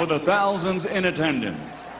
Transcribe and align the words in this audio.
For 0.00 0.06
the 0.06 0.18
thousands 0.18 0.86
in 0.86 1.04
attendance 1.04 1.90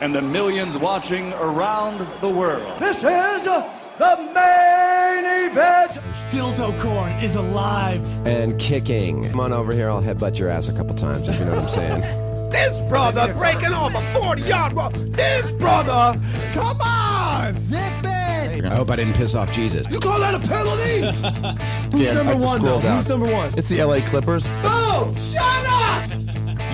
and 0.00 0.12
the 0.12 0.20
millions 0.20 0.76
watching 0.76 1.32
around 1.34 2.00
the 2.20 2.28
world. 2.28 2.80
This 2.80 2.96
is 2.96 3.44
the 3.44 4.16
main 4.34 5.52
event. 5.52 6.00
Dildo 6.30 6.76
Corn 6.80 7.12
is 7.22 7.36
alive. 7.36 8.04
and 8.26 8.58
kicking. 8.58 9.30
Come 9.30 9.38
on 9.38 9.52
over 9.52 9.72
here. 9.72 9.88
I'll 9.88 10.02
headbutt 10.02 10.36
your 10.36 10.48
ass 10.48 10.68
a 10.68 10.72
couple 10.72 10.96
times 10.96 11.28
if 11.28 11.38
you 11.38 11.44
know 11.44 11.54
what 11.54 11.62
I'm 11.62 11.68
saying. 11.68 12.02
This 12.50 12.80
brother 12.88 13.32
breaking 13.34 13.72
off 13.72 13.94
a 13.94 14.18
40 14.18 14.42
yard 14.42 14.72
run. 14.72 15.12
This 15.12 15.52
brother, 15.52 16.20
come 16.52 16.80
on, 16.80 17.54
zip 17.54 17.78
it. 18.02 18.64
I 18.64 18.74
hope 18.74 18.90
I 18.90 18.96
didn't 18.96 19.14
piss 19.14 19.36
off 19.36 19.52
Jesus. 19.52 19.86
You 19.90 20.00
call 20.00 20.18
that 20.18 20.34
a 20.34 20.48
penalty? 20.48 21.00
Who's 21.92 22.00
Yeah, 22.00 22.14
number 22.14 22.36
one 22.36 22.62
though? 22.62 22.80
down. 22.80 22.98
Who's 22.98 23.08
number 23.08 23.26
one? 23.30 23.52
It's 23.56 23.68
the 23.68 23.82
LA 23.84 24.00
Clippers. 24.04 24.50
Oh, 24.64 25.12
shut 25.16 25.42
up! 25.66 26.23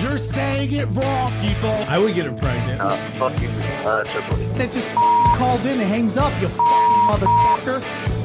You're 0.01 0.17
saying 0.17 0.71
it 0.73 0.85
wrong, 0.97 1.31
people. 1.41 1.69
I 1.87 1.99
would 1.99 2.15
get 2.15 2.25
her 2.25 2.33
pregnant. 2.33 2.81
Uh, 2.81 2.97
fuck 3.19 3.39
you, 3.41 3.49
uh, 3.49 4.03
Triple 4.05 4.39
H. 4.41 4.57
That 4.57 4.71
just 4.71 4.89
f***ing 4.89 5.35
called 5.37 5.61
in 5.65 5.79
and 5.79 5.87
hangs 5.87 6.17
up, 6.17 6.33
you 6.41 6.47
f***ing 6.47 6.93
motherfucker. 7.07 7.79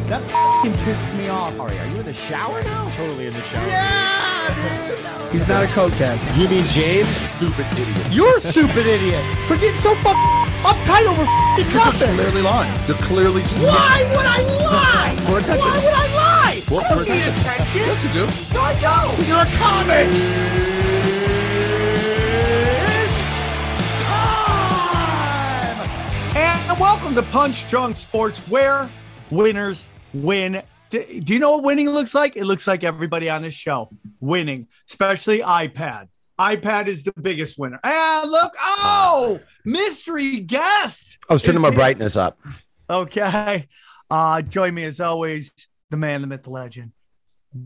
That 0.08 0.22
f***ing 0.22 0.72
pisses 0.84 1.12
me 1.18 1.28
off. 1.28 1.52
Alright, 1.60 1.78
are 1.78 1.86
you 1.88 1.98
in 2.00 2.06
the 2.06 2.14
shower 2.14 2.62
now? 2.62 2.88
Totally 2.96 3.26
in 3.26 3.34
the 3.34 3.42
shower. 3.42 3.66
Yeah! 3.66 5.30
He's 5.32 5.46
not 5.48 5.64
a 5.64 5.66
cokehead. 5.68 6.16
You 6.40 6.48
mean 6.48 6.64
James? 6.72 7.08
Stupid 7.36 7.66
idiot. 7.72 8.12
You're 8.12 8.36
a 8.38 8.40
stupid 8.40 8.86
idiot 8.86 9.22
for 9.46 9.56
getting 9.56 9.80
so 9.80 9.94
fucking 9.96 10.32
uptight 10.64 11.04
over 11.06 11.22
f***ing 11.28 11.74
nothing. 11.76 12.14
clearly 12.16 12.40
lying. 12.42 12.72
You're 12.88 12.96
clearly 13.04 13.42
just 13.42 13.58
Why 13.60 14.00
would 14.16 14.24
I 14.24 14.40
lie? 14.64 15.16
For 15.28 15.38
attention. 15.38 15.60
Why 15.68 15.76
would 15.84 15.92
I 15.92 16.08
lie? 16.16 16.60
For- 16.64 16.80
I 16.80 16.88
don't 16.88 17.04
for 17.04 17.12
need 17.12 17.20
attention. 17.20 17.52
attention. 17.52 17.80
Yes, 17.84 18.00
you 18.00 18.10
do. 18.16 18.24
No, 18.54 18.60
I 18.64 18.74
don't. 18.80 19.28
You're 19.28 19.44
a 19.44 19.50
comic. 19.60 20.65
And 26.68 26.80
welcome 26.80 27.14
to 27.14 27.22
Punch 27.22 27.70
Drunk 27.70 27.94
Sports, 27.94 28.40
where 28.48 28.88
winners 29.30 29.86
win. 30.12 30.64
Do 30.90 31.22
you 31.24 31.38
know 31.38 31.52
what 31.52 31.62
winning 31.64 31.88
looks 31.90 32.12
like? 32.12 32.36
It 32.36 32.44
looks 32.44 32.66
like 32.66 32.82
everybody 32.82 33.30
on 33.30 33.42
this 33.42 33.54
show 33.54 33.88
winning, 34.18 34.66
especially 34.90 35.38
iPad. 35.42 36.08
iPad 36.40 36.88
is 36.88 37.04
the 37.04 37.12
biggest 37.20 37.56
winner. 37.56 37.78
And 37.84 38.28
look, 38.28 38.52
oh, 38.58 39.38
mystery 39.64 40.40
guest. 40.40 41.18
I 41.30 41.34
was 41.34 41.44
turning 41.44 41.62
my 41.62 41.68
here. 41.68 41.76
brightness 41.76 42.16
up. 42.16 42.36
Okay. 42.90 43.68
Uh, 44.10 44.42
join 44.42 44.74
me 44.74 44.82
as 44.82 45.00
always, 45.00 45.52
the 45.90 45.96
man, 45.96 46.20
the 46.20 46.26
myth, 46.26 46.42
the 46.42 46.50
legend, 46.50 46.90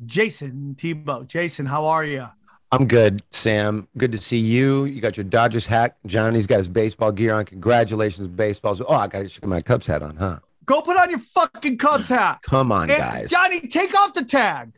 Jason 0.04 0.74
Tebow. 0.78 1.26
Jason, 1.26 1.64
how 1.64 1.86
are 1.86 2.04
you? 2.04 2.26
I'm 2.72 2.86
good, 2.86 3.22
Sam. 3.32 3.88
Good 3.96 4.12
to 4.12 4.18
see 4.18 4.38
you. 4.38 4.84
You 4.84 5.00
got 5.00 5.16
your 5.16 5.24
Dodgers 5.24 5.66
hat. 5.66 5.96
Johnny's 6.06 6.46
got 6.46 6.58
his 6.58 6.68
baseball 6.68 7.10
gear 7.10 7.34
on. 7.34 7.44
Congratulations, 7.44 8.28
baseballs. 8.28 8.80
Oh, 8.80 8.94
I 8.94 9.08
got 9.08 9.28
to 9.28 9.46
my 9.46 9.60
Cubs 9.60 9.86
hat 9.88 10.02
on, 10.02 10.16
huh? 10.16 10.38
Go 10.66 10.80
put 10.82 10.96
on 10.96 11.10
your 11.10 11.18
fucking 11.18 11.78
Cubs 11.78 12.08
hat. 12.08 12.40
Come 12.42 12.70
on, 12.70 12.88
And 12.90 12.98
guys. 12.98 13.30
Johnny, 13.30 13.66
take 13.66 13.92
off 13.94 14.14
the 14.14 14.24
tag. 14.24 14.72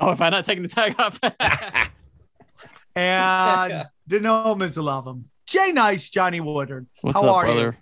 Oh, 0.00 0.10
if 0.10 0.20
I'm 0.20 0.32
not 0.32 0.44
taking 0.44 0.62
the 0.64 0.68
tag 0.68 0.96
off. 0.98 1.20
And 2.94 3.86
the 4.06 4.20
gnomes 4.20 4.76
love 4.76 5.06
him. 5.06 5.30
Jay 5.46 5.72
Nice, 5.72 6.10
Johnny 6.10 6.40
Woodard. 6.40 6.86
What's 7.00 7.18
How 7.18 7.26
up, 7.26 7.34
are 7.36 7.44
brother? 7.44 7.78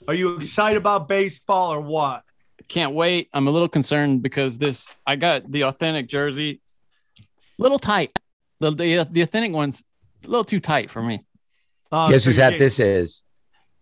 you? 0.00 0.04
Are 0.08 0.14
you 0.14 0.36
excited 0.36 0.78
about 0.78 1.06
baseball 1.08 1.72
or 1.72 1.80
what? 1.80 2.22
Can't 2.68 2.94
wait. 2.94 3.28
I'm 3.34 3.46
a 3.46 3.50
little 3.50 3.68
concerned 3.68 4.22
because 4.22 4.56
this 4.58 4.90
I 5.06 5.16
got 5.16 5.50
the 5.50 5.64
authentic 5.64 6.08
jersey, 6.08 6.62
little 7.58 7.78
tight. 7.78 8.18
The 8.60 8.70
the, 8.70 9.08
the 9.10 9.20
authentic 9.22 9.52
one's 9.52 9.82
a 10.24 10.28
little 10.28 10.44
too 10.44 10.60
tight 10.60 10.90
for 10.90 11.02
me. 11.02 11.24
Uh, 11.92 12.08
Guess 12.10 12.24
so 12.24 12.30
whose 12.30 12.36
hat 12.36 12.58
this 12.58 12.80
is? 12.80 13.22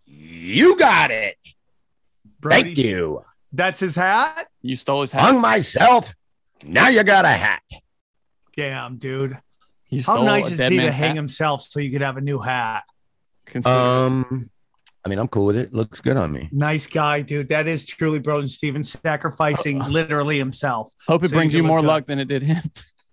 You 0.07 0.77
got 0.77 1.11
it. 1.11 1.37
Thank 2.43 2.77
you. 2.77 3.25
That's 3.53 3.81
his 3.81 3.95
hat? 3.95 4.49
You 4.63 4.77
stole 4.77 5.03
his 5.03 5.13
hat. 5.13 5.23
Hung 5.23 5.41
myself. 5.41 6.15
Now 6.65 6.89
you 6.89 7.03
got 7.05 7.25
a 7.25 7.29
hat. 7.29 7.63
Damn, 8.57 8.97
dude. 8.97 9.39
You 9.89 10.03
How 10.03 10.23
nice 10.23 10.45
a 10.45 10.53
is 10.53 10.59
he 10.71 10.77
to 10.77 10.83
man's 10.83 10.95
hang 10.95 11.09
hat. 11.09 11.17
himself 11.17 11.63
so 11.63 11.79
you 11.81 11.91
could 11.91 12.01
have 12.01 12.17
a 12.17 12.21
new 12.21 12.39
hat? 12.39 12.85
Consider. 13.47 13.75
Um, 13.75 14.51
I 15.05 15.09
mean, 15.09 15.19
I'm 15.19 15.29
cool 15.29 15.47
with 15.47 15.57
it. 15.57 15.73
Looks 15.75 16.01
good 16.01 16.17
on 16.17 16.33
me. 16.33 16.49
Nice 16.53 16.87
guy, 16.87 17.23
dude. 17.23 17.49
That 17.49 17.67
is 17.67 17.85
truly 17.85 18.19
Brody 18.21 18.47
Stevens 18.49 18.91
sacrificing 18.93 19.81
literally 19.81 20.39
himself. 20.39 20.93
Hope 21.07 21.25
it 21.25 21.29
so 21.31 21.37
brings 21.37 21.53
you 21.53 21.63
look 21.63 21.69
more 21.69 21.81
good. 21.81 21.87
luck 21.87 22.07
than 22.07 22.19
it 22.19 22.27
did 22.27 22.43
him. 22.43 22.63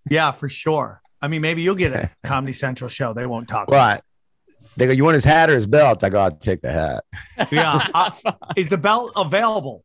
Yeah, 0.09 0.31
for 0.31 0.47
sure. 0.49 1.01
I 1.21 1.27
mean, 1.27 1.41
maybe 1.41 1.61
you'll 1.61 1.75
get 1.75 1.93
a 1.93 2.11
Comedy 2.23 2.53
Central 2.53 2.89
show. 2.89 3.13
They 3.13 3.25
won't 3.25 3.47
talk. 3.47 3.69
What? 3.69 4.03
They 4.77 4.85
go, 4.85 4.93
you 4.93 5.03
want 5.03 5.15
his 5.15 5.23
hat 5.23 5.49
or 5.49 5.55
his 5.55 5.67
belt? 5.67 6.03
I 6.03 6.09
go, 6.09 6.19
I'll 6.19 6.31
take 6.31 6.61
the 6.61 6.71
hat. 6.71 7.03
Yeah. 7.51 7.87
Uh, 7.93 8.11
is 8.55 8.69
the 8.69 8.77
belt 8.77 9.11
available? 9.15 9.83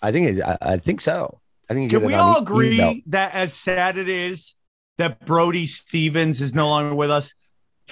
I 0.00 0.12
think 0.12 0.38
it, 0.38 0.42
I, 0.42 0.58
I 0.60 0.76
think 0.76 1.00
so. 1.00 1.40
I 1.68 1.74
think 1.74 1.90
Can 1.90 2.04
we 2.04 2.14
all 2.14 2.38
agree 2.38 3.02
that 3.06 3.34
as 3.34 3.52
sad 3.52 3.96
it 3.96 4.08
is 4.08 4.54
that 4.98 5.26
Brody 5.26 5.66
Stevens 5.66 6.40
is 6.40 6.54
no 6.54 6.68
longer 6.68 6.94
with 6.94 7.10
us, 7.10 7.34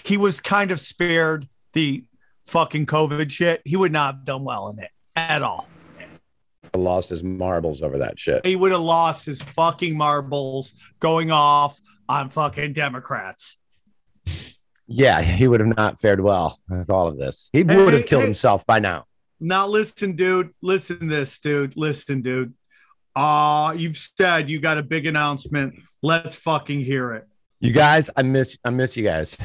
he 0.05 0.17
was 0.17 0.41
kind 0.41 0.71
of 0.71 0.79
spared 0.79 1.49
the 1.73 2.05
fucking 2.47 2.87
COVID 2.87 3.31
shit. 3.31 3.63
He 3.65 3.77
would 3.77 3.93
not 3.93 4.15
have 4.15 4.25
done 4.25 4.45
well 4.45 4.69
in 4.69 4.79
it 4.79 4.91
at 5.17 5.43
all. 5.43 5.69
lost 6.77 7.11
his 7.11 7.25
marbles 7.25 7.83
over 7.83 7.99
that 7.99 8.19
shit. 8.19 8.45
He 8.47 8.57
would 8.57 8.73
have 8.73 8.81
lost 8.81 9.27
his 9.27 9.43
fucking 9.43 9.97
marbles 9.97 10.73
going 11.01 11.31
off 11.31 11.81
on 12.09 12.31
fucking 12.31 12.73
Democrats. 12.73 13.57
Yeah, 14.87 15.23
he 15.23 15.49
would 15.49 15.61
have 15.61 15.77
not 15.77 15.99
fared 16.01 16.21
well 16.21 16.59
with 16.69 16.91
all 16.91 17.09
of 17.09 17.17
this. 17.17 17.49
He 17.53 17.61
Hey, 17.65 17.77
would 17.83 17.95
have 17.95 18.07
killed 18.07 18.23
hey. 18.23 18.27
himself 18.27 18.67
by 18.67 18.81
now. 18.81 19.05
Now 19.41 19.67
listen, 19.67 20.15
dude. 20.15 20.51
Listen 20.63 21.01
to 21.01 21.07
this, 21.07 21.39
dude. 21.39 21.77
Listen, 21.77 22.21
dude. 22.23 22.55
Uh, 23.17 23.75
you've 23.77 23.97
said 23.97 24.51
you 24.51 24.61
got 24.61 24.77
a 24.79 24.83
big 24.83 25.07
announcement. 25.07 25.77
Let's 26.03 26.35
fucking 26.37 26.81
hear 26.81 27.13
it. 27.13 27.27
You 27.61 27.73
guys, 27.73 28.11
I 28.17 28.23
miss 28.23 28.59
I 28.65 28.71
miss 28.71 28.97
you 28.97 29.05
guys. 29.05 29.39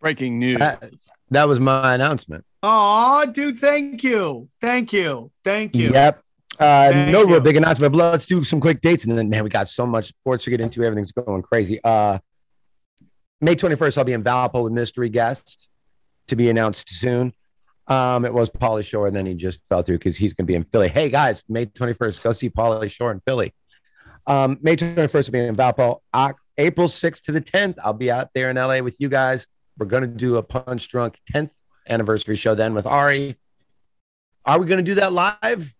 Breaking 0.00 0.38
news. 0.38 0.58
That, 0.58 0.90
that 1.30 1.48
was 1.48 1.58
my 1.60 1.94
announcement. 1.94 2.44
Oh, 2.62 3.24
dude, 3.26 3.58
thank 3.58 4.04
you. 4.04 4.48
Thank 4.60 4.92
you. 4.92 5.30
Thank 5.44 5.74
you. 5.74 5.92
Yep. 5.92 6.22
Uh, 6.58 6.90
Thank 6.90 7.12
no 7.12 7.20
you. 7.20 7.28
real 7.28 7.40
big 7.40 7.56
announcement, 7.56 7.92
but 7.92 7.98
let's 8.10 8.26
do 8.26 8.42
some 8.42 8.60
quick 8.60 8.80
dates. 8.80 9.04
And 9.04 9.16
then, 9.16 9.28
man, 9.28 9.44
we 9.44 9.50
got 9.50 9.68
so 9.68 9.86
much 9.86 10.06
sports 10.08 10.44
to 10.44 10.50
get 10.50 10.60
into. 10.60 10.82
Everything's 10.82 11.12
going 11.12 11.42
crazy. 11.42 11.80
Uh, 11.84 12.18
May 13.40 13.54
21st, 13.54 13.98
I'll 13.98 14.04
be 14.04 14.12
in 14.12 14.24
Valpo 14.24 14.64
with 14.64 14.72
mystery 14.72 15.08
guest 15.08 15.68
to 16.26 16.36
be 16.36 16.50
announced 16.50 16.90
soon. 16.90 17.32
Um, 17.86 18.24
it 18.24 18.34
was 18.34 18.50
Pauly 18.50 18.84
Shore, 18.84 19.06
and 19.06 19.16
then 19.16 19.24
he 19.24 19.34
just 19.34 19.66
fell 19.68 19.82
through 19.82 19.98
because 19.98 20.16
he's 20.16 20.34
going 20.34 20.44
to 20.46 20.50
be 20.50 20.56
in 20.56 20.64
Philly. 20.64 20.88
Hey, 20.88 21.08
guys, 21.08 21.44
May 21.48 21.66
21st, 21.66 22.22
go 22.22 22.32
see 22.32 22.50
Pauly 22.50 22.90
Shore 22.90 23.12
in 23.12 23.20
Philly. 23.20 23.54
Um, 24.26 24.58
May 24.60 24.76
21st, 24.76 25.26
will 25.26 25.32
be 25.32 25.38
in 25.38 25.56
Valpo. 25.56 26.00
Oc- 26.12 26.40
April 26.58 26.88
6th 26.88 27.20
to 27.22 27.32
the 27.32 27.40
10th, 27.40 27.76
I'll 27.82 27.92
be 27.92 28.10
out 28.10 28.30
there 28.34 28.50
in 28.50 28.56
LA 28.56 28.80
with 28.80 28.96
you 28.98 29.08
guys. 29.08 29.46
We're 29.78 29.86
going 29.86 30.02
to 30.02 30.08
do 30.08 30.36
a 30.36 30.42
Punch 30.42 30.88
Drunk 30.88 31.18
10th 31.32 31.52
anniversary 31.88 32.34
show 32.36 32.54
then 32.56 32.74
with 32.74 32.84
Ari. 32.84 33.36
Are 34.44 34.58
we 34.58 34.66
going 34.66 34.78
to 34.78 34.84
do 34.84 34.96
that 34.96 35.12
live? 35.12 35.72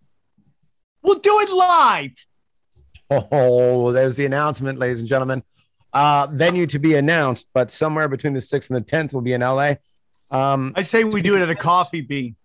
We'll 1.02 1.18
do 1.18 1.40
it 1.40 1.50
live. 1.50 2.26
Oh, 3.10 3.92
there's 3.92 4.16
the 4.16 4.26
announcement, 4.26 4.78
ladies 4.78 5.00
and 5.00 5.08
gentlemen. 5.08 5.42
Uh, 5.92 6.26
venue 6.30 6.66
to 6.66 6.78
be 6.78 6.94
announced, 6.94 7.46
but 7.54 7.72
somewhere 7.72 8.08
between 8.08 8.34
the 8.34 8.40
6th 8.40 8.68
and 8.70 8.76
the 8.76 8.82
10th 8.82 9.12
will 9.14 9.22
be 9.22 9.32
in 9.32 9.40
LA. 9.40 9.74
Um, 10.30 10.72
I 10.76 10.82
say 10.82 11.04
we 11.04 11.22
do 11.22 11.34
it 11.36 11.40
at 11.40 11.48
a 11.50 11.54
coffee 11.54 12.02
bean. 12.02 12.36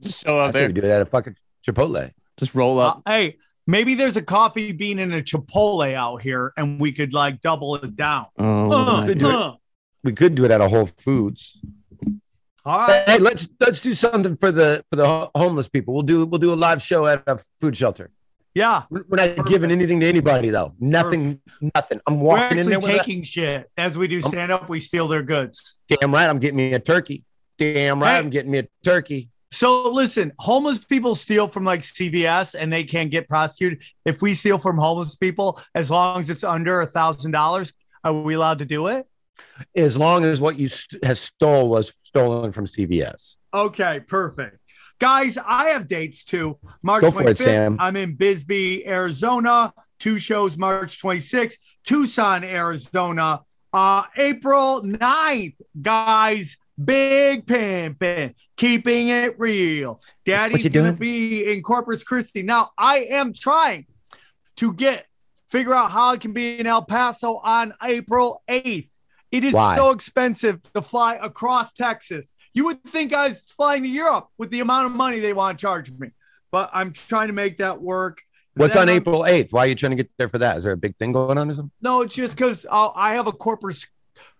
Just 0.00 0.24
show 0.24 0.38
I 0.38 0.46
up 0.46 0.52
say 0.52 0.60
there. 0.60 0.68
we 0.68 0.72
do 0.74 0.80
it 0.82 0.90
at 0.90 1.02
a 1.02 1.06
fucking 1.06 1.36
Chipotle. 1.64 2.10
Just 2.36 2.54
roll 2.54 2.80
Uh, 2.80 2.88
up. 2.88 3.02
hey, 3.06 3.36
maybe 3.66 3.94
there's 3.94 4.16
a 4.16 4.22
coffee 4.22 4.72
bean 4.72 4.98
and 4.98 5.14
a 5.14 5.22
Chipotle 5.22 5.94
out 5.94 6.16
here, 6.22 6.52
and 6.56 6.80
we 6.80 6.90
could 6.90 7.12
like 7.12 7.40
double 7.40 7.76
it 7.76 7.94
down. 7.94 8.26
oh, 8.38 8.72
Uh, 8.72 9.00
my 9.02 9.06
could 9.06 9.18
do 9.18 9.28
it. 9.28 9.34
uh. 9.34 9.54
We 10.02 10.12
could 10.12 10.34
do 10.34 10.44
it 10.46 10.50
at 10.50 10.60
a 10.60 10.68
Whole 10.68 10.86
Foods. 10.86 11.58
All 12.64 12.78
right. 12.78 13.04
Hey, 13.06 13.18
let's 13.18 13.48
let's 13.58 13.80
do 13.80 13.94
something 13.94 14.36
for 14.36 14.52
the 14.52 14.84
for 14.90 14.96
the 14.96 15.30
homeless 15.34 15.68
people. 15.68 15.94
We'll 15.94 16.02
do 16.02 16.26
we'll 16.26 16.38
do 16.40 16.52
a 16.52 16.54
live 16.54 16.82
show 16.82 17.06
at 17.06 17.22
a 17.26 17.38
food 17.60 17.76
shelter. 17.76 18.10
Yeah. 18.54 18.82
We're 18.90 19.04
not 19.10 19.46
giving 19.46 19.70
anything 19.70 20.00
to 20.00 20.06
anybody 20.06 20.50
though. 20.50 20.74
Nothing, 20.80 21.40
nothing. 21.74 22.00
I'm 22.06 22.20
walking 22.20 22.58
in 22.58 22.68
there 22.68 22.80
taking 22.80 23.22
shit. 23.22 23.70
As 23.76 23.96
we 23.96 24.08
do 24.08 24.20
stand 24.20 24.50
up, 24.50 24.68
we 24.68 24.80
steal 24.80 25.06
their 25.08 25.22
goods. 25.22 25.76
damn 25.88 26.12
right. 26.12 26.28
I'm 26.28 26.38
getting 26.38 26.56
me 26.56 26.74
a 26.74 26.80
turkey. 26.80 27.24
Damn 27.58 28.02
right. 28.02 28.14
Hey. 28.14 28.18
I'm 28.18 28.30
getting 28.30 28.50
me 28.50 28.58
a 28.58 28.68
turkey. 28.82 29.30
So 29.52 29.90
listen, 29.90 30.32
homeless 30.38 30.84
people 30.84 31.14
steal 31.14 31.48
from 31.48 31.64
like 31.64 31.80
CVS 31.80 32.54
and 32.54 32.72
they 32.72 32.84
can't 32.84 33.10
get 33.10 33.28
prosecuted. 33.28 33.82
If 34.04 34.22
we 34.22 34.34
steal 34.34 34.58
from 34.58 34.78
homeless 34.78 35.16
people, 35.16 35.60
as 35.74 35.90
long 35.90 36.20
as 36.20 36.30
it's 36.30 36.44
under 36.44 36.80
a 36.80 36.86
thousand 36.86 37.32
dollars, 37.32 37.72
are 38.04 38.12
we 38.12 38.34
allowed 38.34 38.58
to 38.58 38.64
do 38.64 38.86
it? 38.88 39.06
As 39.74 39.96
long 39.96 40.24
as 40.24 40.40
what 40.40 40.58
you 40.58 40.68
st- 40.68 41.04
has 41.04 41.20
stole 41.20 41.68
was 41.68 41.92
stolen 42.02 42.52
from 42.52 42.66
CVS. 42.66 43.36
Okay, 43.52 44.00
perfect. 44.00 44.58
Guys, 44.98 45.38
I 45.38 45.70
have 45.70 45.86
dates 45.86 46.24
too. 46.24 46.58
March 46.82 47.02
Go 47.02 47.10
for 47.10 47.22
it, 47.22 47.38
25th, 47.38 47.44
Sam. 47.44 47.76
I'm 47.80 47.96
in 47.96 48.14
Bisbee, 48.14 48.86
Arizona. 48.86 49.72
Two 49.98 50.18
shows 50.18 50.58
March 50.58 51.00
26th, 51.00 51.56
Tucson, 51.84 52.44
Arizona. 52.44 53.40
Uh, 53.72 54.02
April 54.16 54.82
9th, 54.82 55.60
guys, 55.80 56.56
big 56.82 57.46
pimpin', 57.46 58.34
keeping 58.56 59.08
it 59.08 59.38
real. 59.38 60.02
Daddy's 60.24 60.68
gonna 60.68 60.92
be 60.92 61.50
in 61.50 61.62
Corpus 61.62 62.02
Christi. 62.02 62.42
Now, 62.42 62.72
I 62.76 62.98
am 63.10 63.32
trying 63.32 63.86
to 64.56 64.72
get 64.74 65.06
figure 65.48 65.74
out 65.74 65.90
how 65.90 66.12
I 66.12 66.16
can 66.16 66.32
be 66.32 66.58
in 66.58 66.66
El 66.66 66.82
Paso 66.82 67.36
on 67.36 67.74
April 67.82 68.42
8th. 68.48 68.89
It 69.30 69.44
is 69.44 69.52
Why? 69.52 69.76
so 69.76 69.90
expensive 69.90 70.60
to 70.74 70.82
fly 70.82 71.14
across 71.14 71.72
Texas. 71.72 72.34
You 72.52 72.66
would 72.66 72.82
think 72.84 73.12
I 73.14 73.28
was 73.28 73.42
flying 73.56 73.84
to 73.84 73.88
Europe 73.88 74.28
with 74.38 74.50
the 74.50 74.60
amount 74.60 74.86
of 74.86 74.92
money 74.92 75.20
they 75.20 75.32
want 75.32 75.58
to 75.58 75.62
charge 75.62 75.90
me, 75.92 76.08
but 76.50 76.68
I'm 76.72 76.92
trying 76.92 77.28
to 77.28 77.32
make 77.32 77.58
that 77.58 77.80
work. 77.80 78.22
What's 78.54 78.74
on 78.74 78.88
I'm- 78.88 78.96
April 78.96 79.20
8th? 79.22 79.52
Why 79.52 79.60
are 79.60 79.66
you 79.68 79.74
trying 79.76 79.90
to 79.90 79.96
get 79.96 80.10
there 80.18 80.28
for 80.28 80.38
that? 80.38 80.56
Is 80.58 80.64
there 80.64 80.72
a 80.72 80.76
big 80.76 80.96
thing 80.96 81.12
going 81.12 81.38
on 81.38 81.50
or 81.50 81.54
something? 81.54 81.70
No, 81.80 82.02
it's 82.02 82.14
just 82.14 82.36
because 82.36 82.66
I 82.70 83.14
have 83.14 83.28
a 83.28 83.32
corporate, 83.32 83.78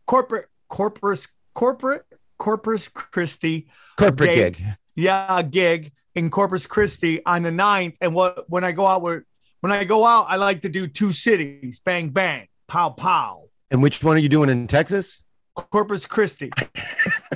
corporate, 0.07 0.47
corporate, 0.69 1.27
corporate, 1.55 2.05
Corpus 2.39 2.89
Christi. 2.89 3.69
Corporate 3.97 4.31
date. 4.31 4.57
gig. 4.57 4.67
Yeah, 4.97 5.39
a 5.39 5.43
gig 5.43 5.93
in 6.15 6.31
Corpus 6.31 6.67
Christi 6.67 7.25
on 7.25 7.43
the 7.43 7.51
9th. 7.51 7.97
And 8.01 8.15
what 8.15 8.49
when 8.49 8.65
I 8.65 8.73
go 8.73 8.87
out 8.87 9.03
where 9.03 9.25
when 9.61 9.71
I 9.73 9.85
go 9.85 10.05
out, 10.07 10.27
I 10.29 10.37
like 10.37 10.63
to 10.63 10.69
do 10.71 10.87
two 10.89 11.13
cities, 11.13 11.81
bang 11.81 12.09
bang, 12.09 12.49
pow 12.67 12.91
pow. 12.91 13.50
And 13.71 13.83
which 13.83 14.03
one 14.03 14.17
are 14.17 14.21
you 14.21 14.29
doing 14.29 14.49
in 14.51 14.67
Texas? 14.67 15.23
Corpus 15.55 16.07
Christi. 16.07 16.51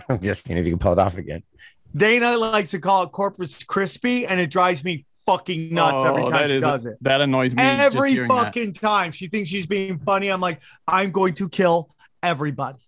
I'm 0.08 0.20
just 0.20 0.46
seeing 0.46 0.58
if 0.58 0.64
you 0.64 0.72
can 0.72 0.78
pull 0.78 0.92
it 0.92 0.98
off 0.98 1.16
again. 1.16 1.42
Dana 1.96 2.36
likes 2.36 2.70
to 2.72 2.78
call 2.80 3.04
it 3.04 3.12
Corpus 3.12 3.62
Crispy, 3.62 4.26
and 4.26 4.40
it 4.40 4.50
drives 4.50 4.82
me 4.82 5.06
fucking 5.26 5.72
nuts 5.72 6.02
every 6.04 6.22
Oh, 6.22 6.30
time 6.30 6.40
that 6.42 6.48
she 6.48 6.56
is- 6.56 6.62
does 6.64 6.86
it. 6.86 6.96
That 7.02 7.20
annoys 7.20 7.54
me. 7.54 7.62
just 7.62 7.80
Every 7.80 8.12
hearing 8.12 8.28
that. 8.28 8.44
fucking 8.44 8.72
time 8.74 9.12
she 9.12 9.28
thinks 9.28 9.48
she's 9.48 9.66
being 9.66 9.98
funny. 10.00 10.28
I'm 10.28 10.40
like, 10.40 10.60
I'm 10.88 11.12
going 11.12 11.34
to 11.34 11.48
kill 11.48 11.94
everybody. 12.22 12.78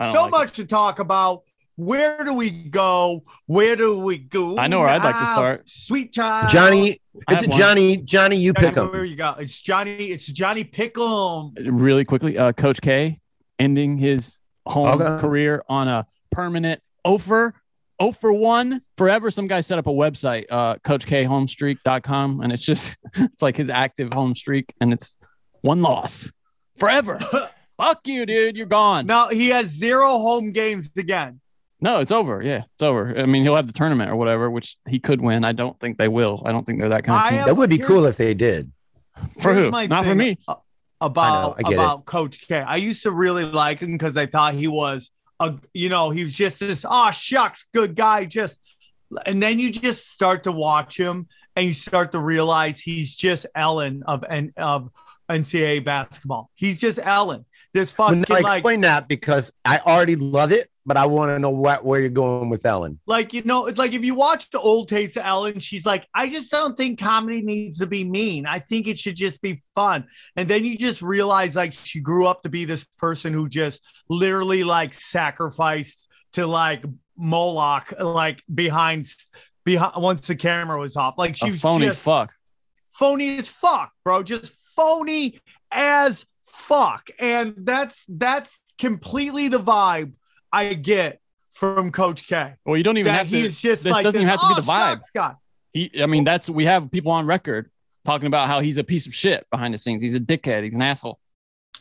So 0.00 0.12
like 0.12 0.28
it. 0.28 0.30
much 0.30 0.52
to 0.56 0.64
talk 0.64 0.98
about. 0.98 1.42
Where 1.76 2.24
do 2.24 2.32
we 2.34 2.50
go? 2.50 3.24
Where 3.46 3.76
do 3.76 3.98
we 3.98 4.16
go? 4.18 4.56
I 4.58 4.66
know 4.66 4.80
where 4.80 4.88
I'd 4.88 5.04
like 5.04 5.14
to 5.18 5.26
start. 5.26 5.68
Sweet 5.68 6.12
child. 6.12 6.48
Johnny, 6.50 6.98
it's 7.28 7.42
a. 7.42 7.46
Johnny. 7.48 7.98
Johnny, 7.98 8.36
you 8.36 8.52
Johnny, 8.54 8.68
pick 8.68 8.76
him. 8.76 8.90
Where 8.90 9.04
you 9.04 9.16
go? 9.16 9.34
It's 9.38 9.60
Johnny. 9.60 10.06
It's 10.06 10.26
Johnny 10.26 10.64
Pick'em. 10.64 11.52
really 11.70 12.04
quickly, 12.04 12.38
uh, 12.38 12.52
Coach 12.52 12.80
K 12.80 13.20
ending 13.58 13.98
his 13.98 14.38
home 14.66 15.00
Okay. 15.00 15.20
career 15.20 15.62
on 15.68 15.88
a 15.88 16.06
permanent 16.30 16.80
offer. 17.04 17.54
0 18.00 18.12
for 18.12 18.30
1 18.32 18.82
forever. 18.98 19.30
Some 19.30 19.46
guy 19.46 19.60
set 19.62 19.78
up 19.78 19.86
a 19.86 19.90
website, 19.90 20.44
uh, 20.50 20.76
coachkhomestreak.com, 20.84 22.40
and 22.40 22.52
it's 22.52 22.62
just, 22.64 22.96
it's 23.14 23.40
like 23.40 23.56
his 23.56 23.70
active 23.70 24.12
home 24.12 24.34
streak, 24.34 24.74
and 24.80 24.92
it's 24.92 25.16
one 25.62 25.80
loss 25.82 26.30
forever. 26.78 27.18
Fuck 27.78 28.06
you, 28.06 28.26
dude. 28.26 28.56
You're 28.56 28.66
gone. 28.66 29.06
No, 29.06 29.28
he 29.28 29.48
has 29.48 29.66
zero 29.68 30.18
home 30.18 30.52
games 30.52 30.90
again. 30.96 31.40
No, 31.80 32.00
it's 32.00 32.12
over. 32.12 32.42
Yeah, 32.42 32.62
it's 32.74 32.82
over. 32.82 33.18
I 33.18 33.26
mean, 33.26 33.42
he'll 33.42 33.56
have 33.56 33.66
the 33.66 33.72
tournament 33.72 34.10
or 34.10 34.16
whatever, 34.16 34.50
which 34.50 34.76
he 34.88 34.98
could 34.98 35.20
win. 35.20 35.44
I 35.44 35.52
don't 35.52 35.78
think 35.78 35.98
they 35.98 36.08
will. 36.08 36.42
I 36.46 36.52
don't 36.52 36.64
think 36.64 36.80
they're 36.80 36.88
that 36.88 37.04
kind 37.04 37.18
of 37.20 37.26
I 37.26 37.30
team. 37.30 37.38
am- 37.40 37.46
That 37.46 37.54
would 37.56 37.70
be 37.70 37.78
cool 37.78 38.06
if 38.06 38.16
they 38.16 38.32
did. 38.34 38.72
for 39.40 39.52
Here's 39.52 39.66
who? 39.66 39.70
my 39.70 39.86
Not 39.86 40.04
for 40.06 40.14
me. 40.14 40.38
About 41.00 41.56
I 41.58 41.62
get 41.62 41.72
it. 41.72 41.74
about 41.74 42.06
Coach 42.06 42.48
K. 42.48 42.58
I 42.58 42.76
used 42.76 43.02
to 43.02 43.10
really 43.10 43.44
like 43.44 43.80
him 43.80 43.92
because 43.92 44.16
I 44.16 44.24
thought 44.24 44.54
he 44.54 44.66
was 44.66 45.10
a 45.38 45.54
you 45.74 45.90
know 45.90 46.08
he 46.08 46.22
was 46.22 46.32
just 46.32 46.58
this 46.60 46.86
oh 46.88 47.10
shucks 47.10 47.66
good 47.74 47.94
guy 47.94 48.24
just 48.24 48.58
and 49.26 49.42
then 49.42 49.58
you 49.58 49.70
just 49.70 50.10
start 50.10 50.44
to 50.44 50.52
watch 50.52 50.98
him 50.98 51.28
and 51.54 51.66
you 51.66 51.74
start 51.74 52.12
to 52.12 52.18
realize 52.18 52.80
he's 52.80 53.14
just 53.14 53.44
Ellen 53.54 54.02
of 54.06 54.24
N 54.26 54.54
of 54.56 54.88
NCAA 55.28 55.84
basketball. 55.84 56.50
He's 56.54 56.80
just 56.80 56.98
Ellen. 57.02 57.44
This 57.74 57.92
fucking 57.92 58.24
Well, 58.28 58.38
now 58.40 58.46
like 58.48 58.56
explain 58.60 58.80
that 58.80 59.06
because 59.06 59.52
I 59.66 59.78
already 59.80 60.16
love 60.16 60.50
it, 60.52 60.70
but 60.86 60.96
I 60.96 61.04
want 61.06 61.30
to 61.30 61.38
know 61.38 61.50
what 61.50 61.84
where 61.84 62.00
you're 62.00 62.08
going 62.10 62.48
with 62.48 62.64
Ellen. 62.64 62.98
like 63.06 63.32
you 63.34 63.42
know 63.42 63.66
it's 63.66 63.78
like 63.78 63.92
if 63.92 64.04
you 64.04 64.14
watch 64.14 64.48
the 64.50 64.60
old 64.60 64.88
tapes 64.88 65.16
of 65.16 65.24
ellen 65.24 65.58
she's 65.58 65.84
like 65.84 66.06
i 66.14 66.28
just 66.28 66.50
don't 66.50 66.76
think 66.76 66.98
comedy 67.00 67.42
needs 67.42 67.78
to 67.78 67.86
be 67.86 68.04
mean 68.04 68.46
i 68.46 68.58
think 68.58 68.86
it 68.86 68.98
should 68.98 69.16
just 69.16 69.42
be 69.42 69.60
fun 69.74 70.06
and 70.36 70.48
then 70.48 70.64
you 70.64 70.78
just 70.78 71.02
realize 71.02 71.56
like 71.56 71.72
she 71.72 72.00
grew 72.00 72.26
up 72.26 72.42
to 72.44 72.48
be 72.48 72.64
this 72.64 72.84
person 72.98 73.32
who 73.32 73.48
just 73.48 73.80
literally 74.08 74.62
like 74.64 74.94
sacrificed 74.94 76.06
to 76.32 76.46
like 76.46 76.84
moloch 77.16 77.92
like 78.00 78.42
behind 78.52 79.06
behind 79.64 79.92
once 79.96 80.26
the 80.26 80.36
camera 80.36 80.78
was 80.78 80.96
off 80.96 81.18
like 81.18 81.36
she 81.36 81.48
A 81.48 81.50
was 81.50 81.60
phony 81.60 81.86
just 81.86 82.00
fuck. 82.02 82.32
phony 82.92 83.36
as 83.38 83.48
fuck, 83.48 83.92
bro. 84.04 84.22
Just 84.22 84.52
phony 84.76 85.38
as 85.70 86.24
fuck. 86.44 87.08
And 87.18 87.54
that's 87.58 88.04
that's 88.08 88.58
completely 88.78 89.48
the 89.48 89.58
vibe 89.60 90.12
I 90.56 90.72
get 90.72 91.20
from 91.52 91.92
Coach 91.92 92.26
K. 92.26 92.54
Well, 92.64 92.78
you 92.78 92.82
don't 92.82 92.96
even 92.96 93.12
have 93.12 93.28
to. 93.28 93.36
he's 93.36 93.60
just 93.60 93.84
this 93.84 93.92
like 93.92 94.04
doesn't 94.04 94.18
this, 94.18 94.22
even 94.22 94.30
have 94.30 94.40
to 94.40 94.46
be 94.46 94.52
"Oh, 94.52 94.60
the 94.60 94.66
vibe. 94.66 95.04
Scott. 95.04 95.36
He, 95.74 95.90
I 96.02 96.06
mean, 96.06 96.24
that's 96.24 96.48
we 96.48 96.64
have 96.64 96.90
people 96.90 97.12
on 97.12 97.26
record 97.26 97.70
talking 98.06 98.26
about 98.26 98.48
how 98.48 98.60
he's 98.60 98.78
a 98.78 98.84
piece 98.84 99.06
of 99.06 99.14
shit 99.14 99.46
behind 99.50 99.74
the 99.74 99.78
scenes. 99.78 100.00
He's 100.00 100.14
a 100.14 100.20
dickhead. 100.20 100.64
He's 100.64 100.74
an 100.74 100.80
asshole. 100.80 101.18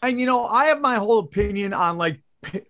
And 0.01 0.19
you 0.19 0.25
know, 0.25 0.45
I 0.45 0.65
have 0.65 0.81
my 0.81 0.95
whole 0.95 1.19
opinion 1.19 1.73
on 1.73 1.97
like 1.97 2.21
p- 2.41 2.63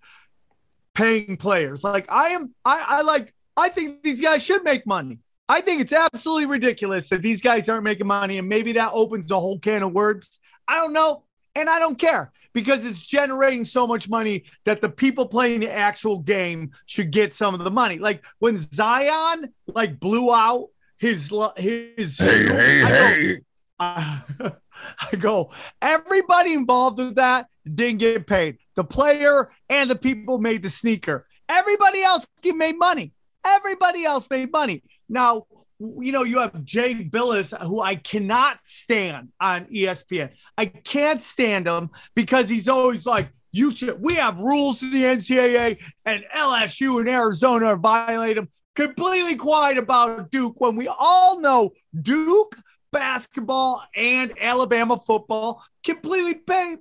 paying 0.93 1.37
players. 1.37 1.83
Like 1.83 2.05
I 2.11 2.29
am, 2.29 2.53
I, 2.63 2.85
I 2.87 3.01
like, 3.01 3.33
I 3.57 3.69
think 3.69 4.03
these 4.03 4.21
guys 4.21 4.43
should 4.43 4.63
make 4.63 4.85
money. 4.85 5.19
I 5.49 5.61
think 5.61 5.81
it's 5.81 5.93
absolutely 5.93 6.45
ridiculous 6.45 7.09
that 7.09 7.23
these 7.23 7.41
guys 7.41 7.67
aren't 7.67 7.83
making 7.83 8.07
money, 8.07 8.37
and 8.37 8.47
maybe 8.47 8.73
that 8.73 8.91
opens 8.93 9.31
a 9.31 9.39
whole 9.39 9.57
can 9.57 9.81
of 9.81 9.91
worms. 9.91 10.39
I 10.67 10.75
don't 10.75 10.93
know, 10.93 11.23
and 11.55 11.67
I 11.67 11.79
don't 11.79 11.97
care 11.97 12.31
because 12.55 12.85
it's 12.85 13.05
generating 13.05 13.65
so 13.65 13.85
much 13.85 14.07
money 14.09 14.45
that 14.63 14.81
the 14.81 14.89
people 14.89 15.27
playing 15.27 15.59
the 15.59 15.71
actual 15.71 16.19
game 16.19 16.71
should 16.85 17.11
get 17.11 17.33
some 17.33 17.53
of 17.53 17.59
the 17.59 17.69
money. 17.69 17.99
Like 17.99 18.23
when 18.39 18.57
Zion 18.57 19.53
like 19.67 19.99
blew 19.99 20.33
out 20.33 20.69
his 20.97 21.33
his 21.57 22.19
I 22.21 22.87
go, 22.87 23.35
I, 23.77 24.21
I 25.11 25.15
go, 25.17 25.51
everybody 25.81 26.53
involved 26.53 26.97
with 26.97 27.15
that 27.15 27.47
didn't 27.65 27.97
get 27.97 28.25
paid. 28.25 28.59
The 28.75 28.85
player 28.85 29.51
and 29.69 29.89
the 29.89 29.97
people 29.97 30.37
made 30.37 30.63
the 30.63 30.69
sneaker. 30.69 31.27
Everybody 31.49 32.03
else 32.03 32.25
made 32.43 32.79
money. 32.79 33.11
Everybody 33.45 34.05
else 34.05 34.29
made 34.29 34.51
money. 34.51 34.81
Now, 35.09 35.45
you 35.79 36.11
know, 36.11 36.23
you 36.23 36.39
have 36.39 36.63
Jay 36.63 37.03
Bilas, 37.03 37.57
who 37.65 37.81
I 37.81 37.95
cannot 37.95 38.59
stand 38.63 39.29
on 39.39 39.65
ESPN. 39.65 40.29
I 40.57 40.67
can't 40.67 41.19
stand 41.21 41.67
him 41.67 41.89
because 42.15 42.49
he's 42.49 42.67
always 42.67 43.05
like, 43.05 43.29
you 43.51 43.71
should, 43.71 44.01
we 44.01 44.15
have 44.15 44.39
rules 44.39 44.81
in 44.81 44.91
the 44.91 45.03
NCAA 45.03 45.81
and 46.05 46.23
LSU 46.35 46.99
and 46.99 47.09
Arizona 47.09 47.75
violate 47.75 48.35
them. 48.35 48.49
Completely 48.75 49.35
quiet 49.37 49.77
about 49.77 50.31
Duke 50.31 50.59
when 50.59 50.75
we 50.75 50.87
all 50.89 51.39
know 51.39 51.71
Duke 52.01 52.57
basketball 52.91 53.83
and 53.95 54.33
Alabama 54.39 54.97
football 54.97 55.63
completely 55.83 56.35
pay 56.35 56.77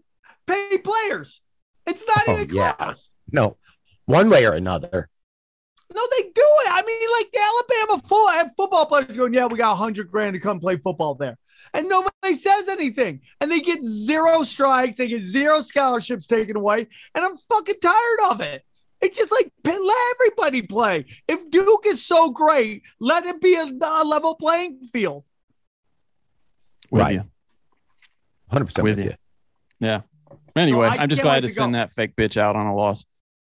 pay 0.47 0.79
players. 0.79 1.41
It's 1.87 2.05
not 2.07 2.25
Oh, 2.29 2.41
even 2.41 2.57
yeah. 2.57 2.73
close. 2.73 3.11
No, 3.31 3.57
one 4.07 4.29
way 4.29 4.47
or 4.47 4.53
another. 4.53 5.09
No, 5.95 6.03
they 6.17 6.23
do 6.25 6.31
it. 6.37 6.69
I 6.71 6.83
mean, 6.85 7.09
like 7.13 7.31
the 7.33 7.41
Alabama 7.41 8.03
full 8.07 8.27
uh, 8.27 8.33
have 8.33 8.51
football 8.57 8.87
players 8.87 9.17
going, 9.17 9.33
yeah, 9.33 9.47
we 9.47 9.59
got 9.59 9.73
a 9.73 9.77
hundred 9.77 10.11
grand 10.11 10.35
to 10.35 10.41
come 10.41 10.59
play 10.59 10.77
football 10.77 11.15
there. 11.15 11.39
And 11.73 11.89
nobody 11.89 12.35
says 12.35 12.69
anything. 12.69 13.21
And 13.41 13.51
they 13.51 13.61
get 13.61 13.83
zero 13.83 14.43
strikes, 14.43 14.97
they 14.97 15.09
get 15.09 15.21
zero 15.21 15.61
scholarships 15.61 16.27
taken 16.27 16.57
away. 16.57 16.89
And 17.15 17.25
I'm 17.25 17.37
fucking 17.37 17.81
tired 17.81 18.19
of 18.31 18.41
it. 18.41 18.65
It's 19.01 19.19
just 19.19 19.31
like 19.31 19.53
let 19.65 19.97
everybody 20.15 20.63
play. 20.63 21.05
If 21.29 21.51
Duke 21.51 21.85
is 21.87 22.05
so 22.05 22.31
great, 22.31 22.83
let 22.99 23.25
it 23.27 23.41
be 23.41 23.55
a, 23.55 23.65
a 23.65 24.05
level 24.05 24.35
playing 24.35 24.89
field. 24.93 25.25
With 26.91 27.03
Right. 27.03 27.21
100% 28.51 28.65
With 28.65 28.83
with, 28.83 28.99
you. 28.99 29.05
you. 29.05 29.15
Yeah. 29.81 30.01
Anyway, 30.57 30.87
I 30.87 30.97
I'm 30.97 31.09
just 31.09 31.23
glad 31.23 31.41
to 31.41 31.49
to 31.49 31.55
send 31.55 31.75
that 31.75 31.93
fake 31.93 32.17
bitch 32.17 32.37
out 32.37 32.57
on 32.57 32.67
a 32.67 32.75
loss. 32.75 33.05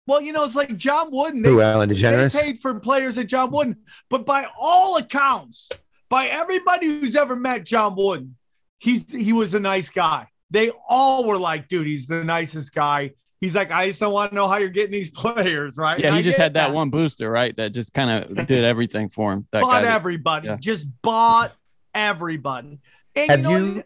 Well, 0.08 0.22
you 0.22 0.32
know, 0.32 0.46
it's 0.46 0.56
like 0.56 0.76
John 0.78 1.10
Wooden. 1.12 1.42
They, 1.42 1.50
Who, 1.50 1.62
Ellen 1.62 1.90
they 1.90 2.30
paid 2.30 2.60
for 2.62 2.80
players 2.80 3.18
at 3.18 3.28
John 3.28 3.52
Wooden, 3.52 3.78
but 4.10 4.26
by 4.26 4.48
all 4.58 4.98
accounts, 4.98 5.70
by 6.10 6.28
everybody 6.28 6.88
who's 6.88 7.16
ever 7.16 7.36
met 7.36 7.66
John 7.66 7.96
Wooden, 7.96 8.38
he's 8.80 9.12
he 9.12 9.34
was 9.34 9.54
a 9.54 9.60
nice 9.60 9.90
guy. 9.90 10.28
They 10.50 10.72
all 10.88 11.26
were 11.26 11.38
like, 11.38 11.68
dude, 11.68 11.88
he's 11.88 12.08
the 12.08 12.24
nicest 12.24 12.74
guy. 12.74 13.12
He's 13.42 13.54
like, 13.54 13.70
I 13.70 13.90
just 13.90 14.00
don't 14.00 14.14
want 14.14 14.32
to 14.32 14.36
know 14.36 14.48
how 14.48 14.58
you're 14.58 14.70
getting 14.70 14.94
these 14.94 15.12
players, 15.16 15.78
right? 15.78 16.00
Yeah, 16.00 16.12
he 16.14 16.20
I 16.20 16.22
just 16.22 16.38
had 16.38 16.54
that, 16.54 16.74
one 16.74 16.90
booster, 16.90 17.30
right? 17.30 17.56
That 17.58 17.74
just 17.74 17.94
kind 17.94 18.24
of 18.24 18.48
did 18.48 18.64
everything 18.64 19.10
for 19.10 19.34
him. 19.34 19.48
That 19.52 19.62
bought 19.62 19.84
guy. 19.84 19.94
everybody, 19.94 20.48
yeah. 20.48 20.58
just 20.58 20.88
bought 21.02 21.54
everybody. 21.94 22.80
And 23.14 23.30
Have 23.30 23.40
you, 23.42 23.46
know 23.46 23.58
you- 23.58 23.84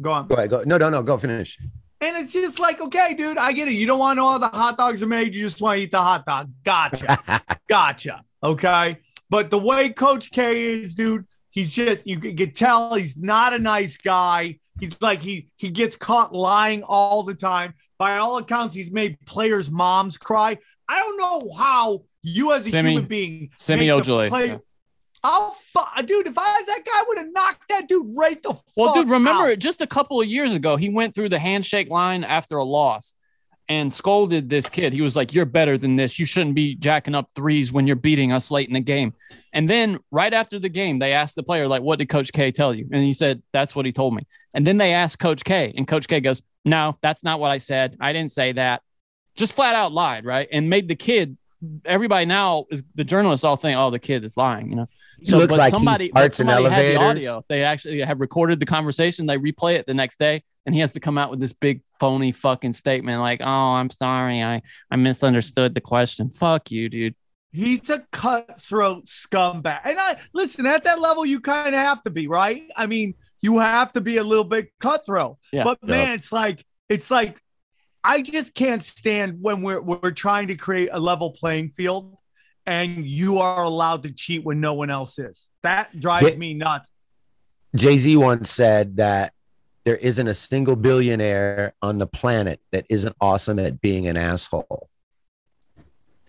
go 0.00 0.10
on. 0.10 0.26
Go 0.26 0.36
ahead. 0.36 0.50
Go. 0.50 0.62
No, 0.64 0.78
no, 0.78 0.88
no. 0.88 1.02
Go 1.02 1.18
finish. 1.18 1.58
And 2.02 2.16
it's 2.16 2.32
just 2.32 2.58
like, 2.58 2.80
okay, 2.80 3.14
dude, 3.14 3.36
I 3.36 3.52
get 3.52 3.68
it. 3.68 3.74
You 3.74 3.86
don't 3.86 3.98
want 3.98 4.16
to 4.16 4.22
know 4.22 4.30
how 4.30 4.38
the 4.38 4.48
hot 4.48 4.78
dogs 4.78 5.02
are 5.02 5.06
made. 5.06 5.34
You 5.34 5.42
just 5.42 5.60
want 5.60 5.76
to 5.78 5.82
eat 5.82 5.90
the 5.90 6.00
hot 6.00 6.24
dog. 6.24 6.50
Gotcha. 6.64 7.42
gotcha. 7.68 8.22
Okay. 8.42 8.96
But 9.28 9.50
the 9.50 9.58
way 9.58 9.90
Coach 9.90 10.30
K 10.30 10.80
is, 10.80 10.94
dude, 10.94 11.26
he's 11.50 11.72
just, 11.72 12.06
you 12.06 12.18
can 12.18 12.52
tell 12.52 12.94
he's 12.94 13.16
not 13.18 13.52
a 13.52 13.58
nice 13.58 13.96
guy. 13.98 14.58
He's 14.80 14.96
like, 15.02 15.20
he, 15.20 15.48
he 15.56 15.68
gets 15.70 15.94
caught 15.94 16.34
lying 16.34 16.82
all 16.84 17.22
the 17.22 17.34
time. 17.34 17.74
By 17.98 18.16
all 18.16 18.38
accounts, 18.38 18.74
he's 18.74 18.90
made 18.90 19.18
players' 19.26 19.70
moms 19.70 20.16
cry. 20.16 20.56
I 20.88 20.98
don't 20.98 21.18
know 21.18 21.52
how 21.54 22.04
you, 22.22 22.52
as 22.54 22.66
a 22.66 22.70
Semi- 22.70 22.92
human 22.92 23.04
being, 23.06 23.50
Semi 23.58 23.88
a 23.90 23.92
Ojale, 24.00 24.28
play- 24.30 24.46
yeah. 24.48 24.58
Oh, 25.22 25.54
fu- 25.60 26.02
dude, 26.06 26.26
if 26.26 26.38
I 26.38 26.56
was 26.58 26.66
that 26.66 26.82
guy, 26.84 26.92
I 26.94 27.04
would 27.08 27.18
have 27.18 27.32
knocked 27.32 27.68
that 27.68 27.88
dude 27.88 28.06
right 28.16 28.42
the 28.42 28.56
Well, 28.76 28.88
fuck 28.88 28.94
dude, 28.96 29.10
remember 29.10 29.50
out. 29.50 29.58
just 29.58 29.80
a 29.80 29.86
couple 29.86 30.20
of 30.20 30.26
years 30.26 30.54
ago, 30.54 30.76
he 30.76 30.88
went 30.88 31.14
through 31.14 31.28
the 31.28 31.38
handshake 31.38 31.90
line 31.90 32.24
after 32.24 32.56
a 32.56 32.64
loss 32.64 33.14
and 33.68 33.92
scolded 33.92 34.48
this 34.48 34.68
kid. 34.68 34.92
He 34.92 35.02
was 35.02 35.16
like, 35.16 35.34
You're 35.34 35.44
better 35.44 35.76
than 35.76 35.96
this. 35.96 36.18
You 36.18 36.24
shouldn't 36.24 36.54
be 36.54 36.74
jacking 36.74 37.14
up 37.14 37.30
threes 37.34 37.70
when 37.70 37.86
you're 37.86 37.96
beating 37.96 38.32
us 38.32 38.50
late 38.50 38.68
in 38.68 38.74
the 38.74 38.80
game. 38.80 39.12
And 39.52 39.68
then 39.68 39.98
right 40.10 40.32
after 40.32 40.58
the 40.58 40.68
game, 40.68 40.98
they 40.98 41.12
asked 41.12 41.36
the 41.36 41.42
player, 41.42 41.68
like, 41.68 41.82
what 41.82 41.98
did 41.98 42.08
Coach 42.08 42.32
K 42.32 42.50
tell 42.50 42.74
you? 42.74 42.88
And 42.90 43.04
he 43.04 43.12
said, 43.12 43.42
That's 43.52 43.74
what 43.76 43.84
he 43.86 43.92
told 43.92 44.14
me. 44.14 44.26
And 44.54 44.66
then 44.66 44.78
they 44.78 44.92
asked 44.94 45.18
Coach 45.18 45.44
K, 45.44 45.72
and 45.76 45.86
Coach 45.86 46.08
K 46.08 46.20
goes, 46.20 46.42
No, 46.64 46.96
that's 47.02 47.22
not 47.22 47.40
what 47.40 47.50
I 47.50 47.58
said. 47.58 47.96
I 48.00 48.12
didn't 48.12 48.32
say 48.32 48.52
that. 48.52 48.82
Just 49.36 49.52
flat 49.52 49.76
out 49.76 49.92
lied, 49.92 50.24
right? 50.24 50.48
And 50.50 50.68
made 50.70 50.88
the 50.88 50.96
kid 50.96 51.36
everybody 51.84 52.24
now 52.24 52.64
is 52.70 52.82
the 52.94 53.04
journalists 53.04 53.44
all 53.44 53.56
think, 53.56 53.78
oh, 53.78 53.90
the 53.90 53.98
kid 53.98 54.24
is 54.24 54.36
lying, 54.36 54.70
you 54.70 54.76
know. 54.76 54.88
He 55.22 55.32
looks 55.34 55.48
but 55.48 55.58
like 55.58 55.72
he 55.72 55.76
somebody, 55.76 56.08
farts 56.08 56.12
but 56.14 56.24
in 56.24 56.32
somebody 56.32 56.64
had 56.64 56.82
the 56.82 57.00
audio. 57.00 57.44
They 57.48 57.64
actually 57.64 58.00
have 58.00 58.20
recorded 58.20 58.60
the 58.60 58.66
conversation. 58.66 59.26
They 59.26 59.38
replay 59.38 59.76
it 59.76 59.86
the 59.86 59.94
next 59.94 60.18
day, 60.18 60.42
and 60.66 60.74
he 60.74 60.80
has 60.80 60.92
to 60.92 61.00
come 61.00 61.18
out 61.18 61.30
with 61.30 61.40
this 61.40 61.52
big 61.52 61.82
phony 61.98 62.32
fucking 62.32 62.72
statement 62.72 63.20
like, 63.20 63.40
"Oh, 63.42 63.44
I'm 63.46 63.90
sorry, 63.90 64.42
I 64.42 64.62
I 64.90 64.96
misunderstood 64.96 65.74
the 65.74 65.80
question." 65.80 66.30
Fuck 66.30 66.70
you, 66.70 66.88
dude. 66.88 67.14
He's 67.52 67.90
a 67.90 68.04
cutthroat 68.12 69.06
scumbag. 69.06 69.80
And 69.84 69.98
I 69.98 70.18
listen 70.32 70.66
at 70.66 70.84
that 70.84 71.00
level, 71.00 71.26
you 71.26 71.40
kind 71.40 71.74
of 71.74 71.80
have 71.80 72.00
to 72.04 72.10
be, 72.10 72.28
right? 72.28 72.62
I 72.76 72.86
mean, 72.86 73.14
you 73.40 73.58
have 73.58 73.92
to 73.94 74.00
be 74.00 74.18
a 74.18 74.22
little 74.24 74.44
bit 74.44 74.70
cutthroat. 74.78 75.36
Yeah. 75.52 75.64
but 75.64 75.78
Yeah. 75.82 75.90
man, 75.90 76.10
it's 76.12 76.30
like 76.30 76.64
it's 76.88 77.10
like 77.10 77.40
I 78.04 78.22
just 78.22 78.54
can't 78.54 78.82
stand 78.82 79.38
when 79.40 79.62
we're 79.62 79.80
we're 79.80 80.12
trying 80.12 80.46
to 80.48 80.54
create 80.54 80.90
a 80.92 81.00
level 81.00 81.32
playing 81.32 81.70
field 81.70 82.16
and 82.66 83.04
you 83.04 83.38
are 83.38 83.62
allowed 83.64 84.02
to 84.04 84.10
cheat 84.10 84.44
when 84.44 84.60
no 84.60 84.74
one 84.74 84.90
else 84.90 85.18
is. 85.18 85.48
That 85.62 85.98
drives 85.98 86.30
Yeah. 86.32 86.36
me 86.36 86.54
nuts. 86.54 86.90
Jay 87.74 87.98
Z 87.98 88.16
once 88.16 88.50
said 88.50 88.96
that 88.96 89.32
there 89.84 89.96
isn't 89.96 90.26
a 90.26 90.34
single 90.34 90.76
billionaire 90.76 91.72
on 91.82 91.98
the 91.98 92.06
planet 92.06 92.60
that 92.72 92.84
isn't 92.90 93.14
awesome 93.20 93.58
at 93.58 93.80
being 93.80 94.06
an 94.06 94.16
asshole. 94.16 94.88
And 95.76 95.84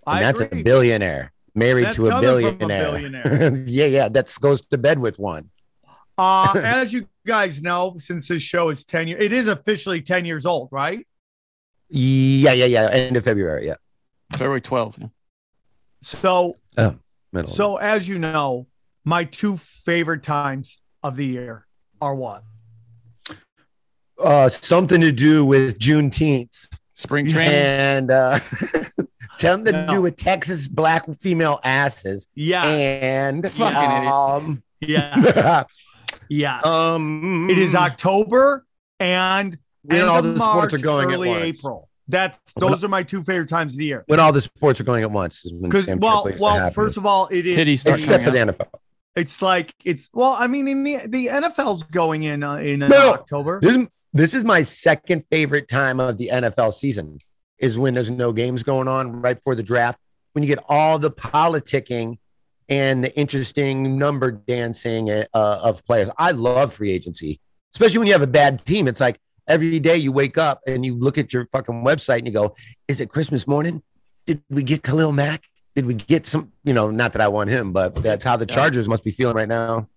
I 0.05 0.21
that's 0.23 0.39
agree. 0.39 0.61
a 0.61 0.63
billionaire 0.63 1.33
married 1.53 1.85
That's 1.85 1.97
to 1.97 2.07
a 2.07 2.09
coming 2.09 2.57
from 2.57 2.65
a 2.65 2.67
billionaire. 2.67 3.29
billionaire. 3.29 3.63
yeah, 3.67 3.85
yeah. 3.85 4.09
That 4.09 4.35
goes 4.39 4.61
to 4.67 4.77
bed 4.77 4.99
with 4.99 5.19
one. 5.19 5.49
Uh, 6.17 6.53
as 6.63 6.93
you 6.93 7.07
guys 7.25 7.61
know, 7.61 7.95
since 7.97 8.27
this 8.27 8.41
show 8.41 8.69
is 8.69 8.83
10 8.85 9.07
years, 9.09 9.23
it 9.23 9.33
is 9.33 9.47
officially 9.47 10.01
10 10.01 10.25
years 10.25 10.45
old, 10.45 10.69
right? 10.71 11.05
Yeah, 11.89 12.53
yeah, 12.53 12.65
yeah. 12.65 12.89
End 12.89 13.17
of 13.17 13.23
February. 13.23 13.67
Yeah. 13.67 13.75
February 14.31 14.61
12th. 14.61 15.09
Yeah. 16.01 16.07
So 16.19 16.57
Middle. 17.33 17.51
So, 17.51 17.77
as 17.77 18.07
you 18.07 18.17
know, 18.19 18.67
my 19.05 19.23
two 19.23 19.55
favorite 19.57 20.21
times 20.23 20.79
of 21.03 21.15
the 21.15 21.25
year 21.25 21.65
are 22.01 22.13
what? 22.15 22.43
uh, 24.21 24.49
something 24.49 25.01
to 25.01 25.11
do 25.11 25.43
with 25.45 25.79
Juneteenth 25.79 26.67
Spring 26.95 27.27
training. 27.29 27.53
and 27.53 28.11
uh, 28.11 28.39
something 29.37 29.73
to 29.73 29.85
No. 29.85 29.93
do 29.93 30.01
with 30.01 30.15
Texas 30.17 30.67
black 30.67 31.05
female 31.19 31.59
asses 31.63 32.27
Yeah. 32.35 32.63
and 32.65 33.49
Fucking 33.51 34.07
um, 34.09 34.63
Yeah. 34.79 35.63
Yeah. 36.29 36.59
um, 36.63 37.47
it 37.49 37.57
is 37.57 37.73
October 37.75 38.65
and 38.99 39.57
When 39.83 40.01
all 40.03 40.19
of 40.19 40.23
the 40.25 40.35
sports 40.35 40.73
are 40.73 40.77
March, 40.77 40.81
going 40.83 41.09
at 41.09 41.15
early 41.15 41.29
once. 41.29 41.43
April. 41.43 41.89
That's 42.11 42.37
those 42.55 42.83
are 42.83 42.87
my 42.87 43.03
two 43.03 43.23
favorite 43.23 43.49
times 43.49 43.73
of 43.73 43.79
the 43.79 43.85
year. 43.85 44.03
when 44.07 44.19
all 44.19 44.31
the 44.31 44.41
sports 44.41 44.79
are 44.79 44.83
going 44.83 45.03
at 45.03 45.11
once. 45.11 45.43
Because 45.61 45.87
well, 45.87 46.23
Tripoli 46.23 46.31
used 46.33 46.37
to 46.39 46.43
well, 46.43 46.69
first 46.71 46.97
of 46.97 47.05
all, 47.05 47.27
it 47.31 47.45
is 47.45 47.57
Titties 47.57 47.91
except 47.91 48.23
for 48.23 48.31
the. 48.31 48.37
NFL. 48.37 48.67
it's 49.15 49.41
like 49.41 49.73
it's 49.83 50.09
well, 50.13 50.35
I 50.37 50.47
mean, 50.47 50.67
in 50.67 50.83
the 50.83 50.99
the 51.07 51.27
NFL's 51.27 51.83
going 51.83 52.23
in 52.23 52.43
uh, 52.43 52.55
in 52.55 52.83
uh, 52.83 52.87
No. 52.87 53.13
October. 53.13 53.59
This 53.61 53.75
is, 53.75 53.87
this 54.13 54.33
is 54.33 54.43
my 54.43 54.63
second 54.63 55.23
favorite 55.31 55.67
time 55.67 55.99
of 55.99 56.17
the 56.17 56.29
NFL 56.31 56.73
season 56.73 57.17
is 57.57 57.79
when 57.79 57.93
there's 57.93 58.11
no 58.11 58.33
games 58.33 58.63
going 58.63 58.87
on 58.87 59.21
right 59.21 59.37
before 59.37 59.55
the 59.55 59.63
draft. 59.63 59.99
When 60.33 60.43
you 60.43 60.47
get 60.47 60.63
all 60.69 60.97
the 60.97 61.11
politicking 61.11 62.17
and 62.69 63.03
the 63.03 63.13
interesting 63.19 63.97
number 63.97 64.31
dancing 64.31 65.09
uh, 65.09 65.25
of 65.33 65.85
players. 65.85 66.09
I 66.17 66.31
love 66.31 66.73
free 66.73 66.91
agency, 66.91 67.39
especially 67.73 67.97
when 67.99 68.07
you 68.07 68.13
have 68.13 68.21
a 68.21 68.27
bad 68.27 68.63
team. 68.63 68.87
It's 68.87 69.01
like 69.01 69.19
every 69.47 69.79
day 69.79 69.97
you 69.97 70.11
wake 70.11 70.37
up 70.37 70.61
and 70.67 70.85
you 70.85 70.95
look 70.95 71.17
at 71.17 71.33
your 71.33 71.45
fucking 71.45 71.83
website 71.83 72.19
and 72.19 72.27
you 72.27 72.33
go, 72.33 72.55
"Is 72.87 72.99
it 73.01 73.09
Christmas 73.09 73.47
morning? 73.47 73.81
Did 74.25 74.41
we 74.49 74.63
get 74.63 74.83
Khalil 74.83 75.11
Mack? 75.11 75.43
Did 75.75 75.85
we 75.85 75.93
get 75.93 76.27
some? 76.27 76.51
You 76.63 76.73
know, 76.73 76.91
not 76.91 77.13
that 77.13 77.21
I 77.21 77.27
want 77.27 77.49
him, 77.49 77.71
but 77.71 77.95
that's 77.95 78.23
how 78.23 78.37
the 78.37 78.45
Chargers 78.45 78.87
must 78.87 79.03
be 79.03 79.11
feeling 79.11 79.35
right 79.35 79.47
now." 79.47 79.87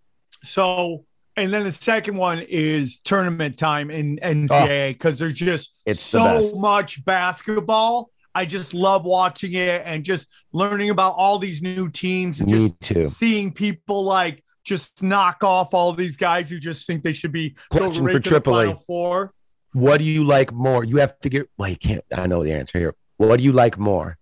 So, 0.42 1.04
and 1.36 1.52
then 1.52 1.64
the 1.64 1.72
second 1.72 2.16
one 2.16 2.40
is 2.40 2.98
tournament 2.98 3.58
time 3.58 3.90
in 3.90 4.18
NCAA 4.22 4.92
because 4.92 5.20
oh. 5.20 5.24
there's 5.24 5.34
just 5.34 5.70
Oh. 5.86 5.90
It's 5.90 6.00
so 6.00 6.18
best. 6.42 6.56
much 6.56 7.04
basketball. 7.04 8.10
I 8.34 8.44
just 8.44 8.74
love 8.74 9.04
watching 9.04 9.52
it 9.54 9.82
and 9.84 10.04
just 10.04 10.26
learning 10.52 10.90
about 10.90 11.14
all 11.16 11.38
these 11.38 11.62
new 11.62 11.88
teams 11.88 12.40
and 12.40 12.50
Me 12.50 12.58
just 12.58 12.80
too. 12.80 13.06
seeing 13.06 13.52
people 13.52 14.02
like 14.04 14.42
just 14.64 15.02
knock 15.02 15.44
off 15.44 15.74
all 15.74 15.92
these 15.92 16.16
guys 16.16 16.48
who 16.48 16.58
just 16.58 16.86
think 16.86 17.02
they 17.02 17.12
should 17.12 17.32
be 17.32 17.56
Question 17.70 18.04
for 18.04 18.12
to 18.12 18.18
the 18.18 18.20
Tripoli. 18.20 18.66
Final 18.66 18.80
Four. 18.80 19.34
What 19.72 19.98
do 19.98 20.04
you 20.04 20.24
like 20.24 20.52
more? 20.52 20.84
You 20.84 20.98
have 20.98 21.18
to 21.20 21.28
get. 21.28 21.48
Well, 21.58 21.68
you 21.68 21.76
can't. 21.76 22.04
I 22.14 22.26
know 22.26 22.42
the 22.42 22.52
answer 22.52 22.78
here. 22.78 22.94
What 23.16 23.38
do 23.38 23.44
you 23.44 23.52
like 23.52 23.78
more? 23.78 24.18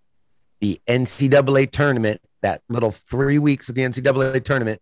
The 0.61 0.79
NCAA 0.87 1.71
tournament, 1.71 2.21
that 2.41 2.61
little 2.69 2.91
three 2.91 3.39
weeks 3.39 3.69
of 3.69 3.75
the 3.75 3.81
NCAA 3.81 4.43
tournament, 4.43 4.81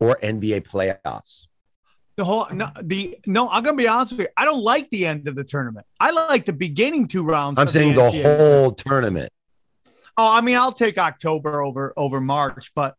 or 0.00 0.18
NBA 0.22 0.66
playoffs? 0.68 1.46
The 2.16 2.24
whole 2.24 2.46
no, 2.52 2.68
the 2.80 3.18
no, 3.26 3.48
I'm 3.50 3.64
gonna 3.64 3.76
be 3.76 3.88
honest 3.88 4.12
with 4.12 4.20
you. 4.20 4.28
I 4.36 4.44
don't 4.44 4.62
like 4.62 4.88
the 4.90 5.04
end 5.04 5.26
of 5.26 5.34
the 5.34 5.42
tournament. 5.42 5.84
I 5.98 6.12
like 6.12 6.44
the 6.44 6.52
beginning 6.52 7.08
two 7.08 7.24
rounds. 7.24 7.58
I'm 7.58 7.66
saying 7.66 7.94
the 7.94 8.02
NCAA. 8.02 8.22
whole 8.22 8.70
tournament. 8.70 9.32
Oh, 10.16 10.32
I 10.32 10.40
mean, 10.40 10.56
I'll 10.56 10.72
take 10.72 10.96
October 10.96 11.64
over 11.64 11.92
over 11.96 12.20
March, 12.20 12.70
but 12.72 12.94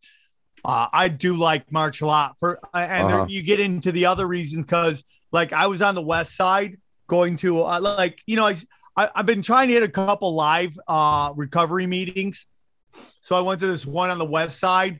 uh, 0.65 0.87
I 0.91 1.07
do 1.09 1.37
like 1.37 1.71
March 1.71 2.01
a 2.01 2.05
lot. 2.05 2.35
For 2.39 2.59
uh, 2.73 2.77
and 2.77 3.07
Uh-huh. 3.07 3.25
you 3.29 3.43
get 3.43 3.59
into 3.59 3.91
the 3.91 4.05
other 4.07 4.27
reasons 4.27 4.65
because, 4.65 5.03
like, 5.31 5.53
I 5.53 5.67
was 5.67 5.81
on 5.81 5.95
the 5.95 6.01
West 6.01 6.35
Side 6.35 6.77
going 7.07 7.37
to 7.37 7.63
uh, 7.63 7.79
like 7.79 8.21
you 8.25 8.35
know 8.35 8.45
I, 8.47 8.55
I 8.97 9.09
I've 9.15 9.25
been 9.25 9.41
trying 9.43 9.67
to 9.67 9.73
hit 9.75 9.83
a 9.83 9.87
couple 9.87 10.33
live 10.33 10.77
uh, 10.87 11.31
recovery 11.35 11.85
meetings, 11.87 12.47
so 13.21 13.35
I 13.35 13.41
went 13.41 13.59
to 13.61 13.67
this 13.67 13.85
one 13.85 14.09
on 14.09 14.17
the 14.17 14.25
West 14.25 14.59
Side. 14.59 14.99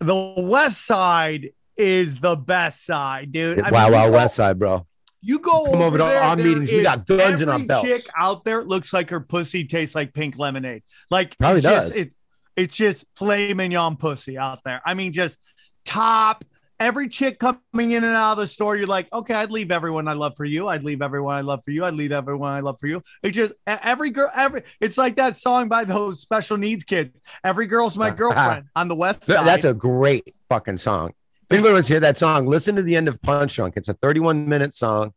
The 0.00 0.34
West 0.38 0.84
Side 0.84 1.50
is 1.76 2.20
the 2.20 2.36
best 2.36 2.84
side, 2.84 3.32
dude. 3.32 3.60
I 3.60 3.64
mean, 3.64 3.72
wow, 3.72 3.86
you 3.86 3.92
wow, 3.92 4.06
go- 4.06 4.12
West 4.12 4.34
Side, 4.36 4.58
bro. 4.58 4.86
you 5.20 5.38
go 5.38 5.64
Come 5.70 5.80
over 5.82 5.98
to 5.98 6.04
there, 6.04 6.20
our 6.20 6.36
meetings. 6.36 6.70
We 6.70 6.82
got 6.82 7.06
guns 7.06 7.40
in 7.40 7.48
our 7.48 7.58
belts. 7.58 7.88
Chick 7.88 8.06
out 8.16 8.44
there 8.44 8.62
looks 8.64 8.92
like 8.92 9.10
her 9.10 9.20
pussy 9.20 9.64
tastes 9.64 9.94
like 9.94 10.12
pink 10.12 10.38
lemonade. 10.38 10.82
Like 11.10 11.36
Probably 11.38 11.58
it's 11.58 11.64
just- 11.66 11.88
does. 11.88 11.96
it, 11.96 12.12
it's 12.56 12.76
just 12.76 13.04
filet 13.16 13.54
mignon 13.54 13.96
pussy 13.96 14.38
out 14.38 14.60
there. 14.64 14.80
I 14.84 14.94
mean, 14.94 15.12
just 15.12 15.38
top. 15.84 16.44
Every 16.80 17.08
chick 17.08 17.38
coming 17.38 17.92
in 17.92 18.02
and 18.02 18.16
out 18.16 18.32
of 18.32 18.38
the 18.38 18.48
store, 18.48 18.76
you're 18.76 18.88
like, 18.88 19.10
okay, 19.12 19.32
I'd 19.32 19.52
leave 19.52 19.70
everyone 19.70 20.08
I 20.08 20.14
love 20.14 20.36
for 20.36 20.44
you. 20.44 20.66
I'd 20.66 20.82
leave 20.82 21.02
everyone 21.02 21.36
I 21.36 21.40
love 21.40 21.60
for 21.64 21.70
you. 21.70 21.84
I'd 21.84 21.94
leave 21.94 22.10
everyone 22.10 22.50
I 22.50 22.60
love 22.60 22.78
for 22.80 22.88
you. 22.88 23.00
It 23.22 23.30
just 23.30 23.52
every 23.66 24.10
girl, 24.10 24.28
every. 24.34 24.62
It's 24.80 24.98
like 24.98 25.14
that 25.16 25.36
song 25.36 25.68
by 25.68 25.84
those 25.84 26.20
special 26.20 26.56
needs 26.56 26.82
kids. 26.82 27.22
Every 27.44 27.66
girl's 27.66 27.96
my 27.96 28.08
uh-huh. 28.08 28.16
girlfriend 28.16 28.66
on 28.74 28.88
the 28.88 28.96
west 28.96 29.24
side. 29.24 29.46
That's 29.46 29.64
a 29.64 29.72
great 29.72 30.34
fucking 30.48 30.78
song. 30.78 31.14
If 31.44 31.52
anybody 31.52 31.74
wants 31.74 31.88
to 31.88 31.94
hear 31.94 32.00
that 32.00 32.18
song, 32.18 32.46
listen 32.46 32.74
to 32.76 32.82
the 32.82 32.96
end 32.96 33.06
of 33.06 33.22
Punch 33.22 33.54
Drunk. 33.54 33.74
It's 33.76 33.88
a 33.88 33.94
31 33.94 34.48
minute 34.48 34.74
song, 34.74 35.12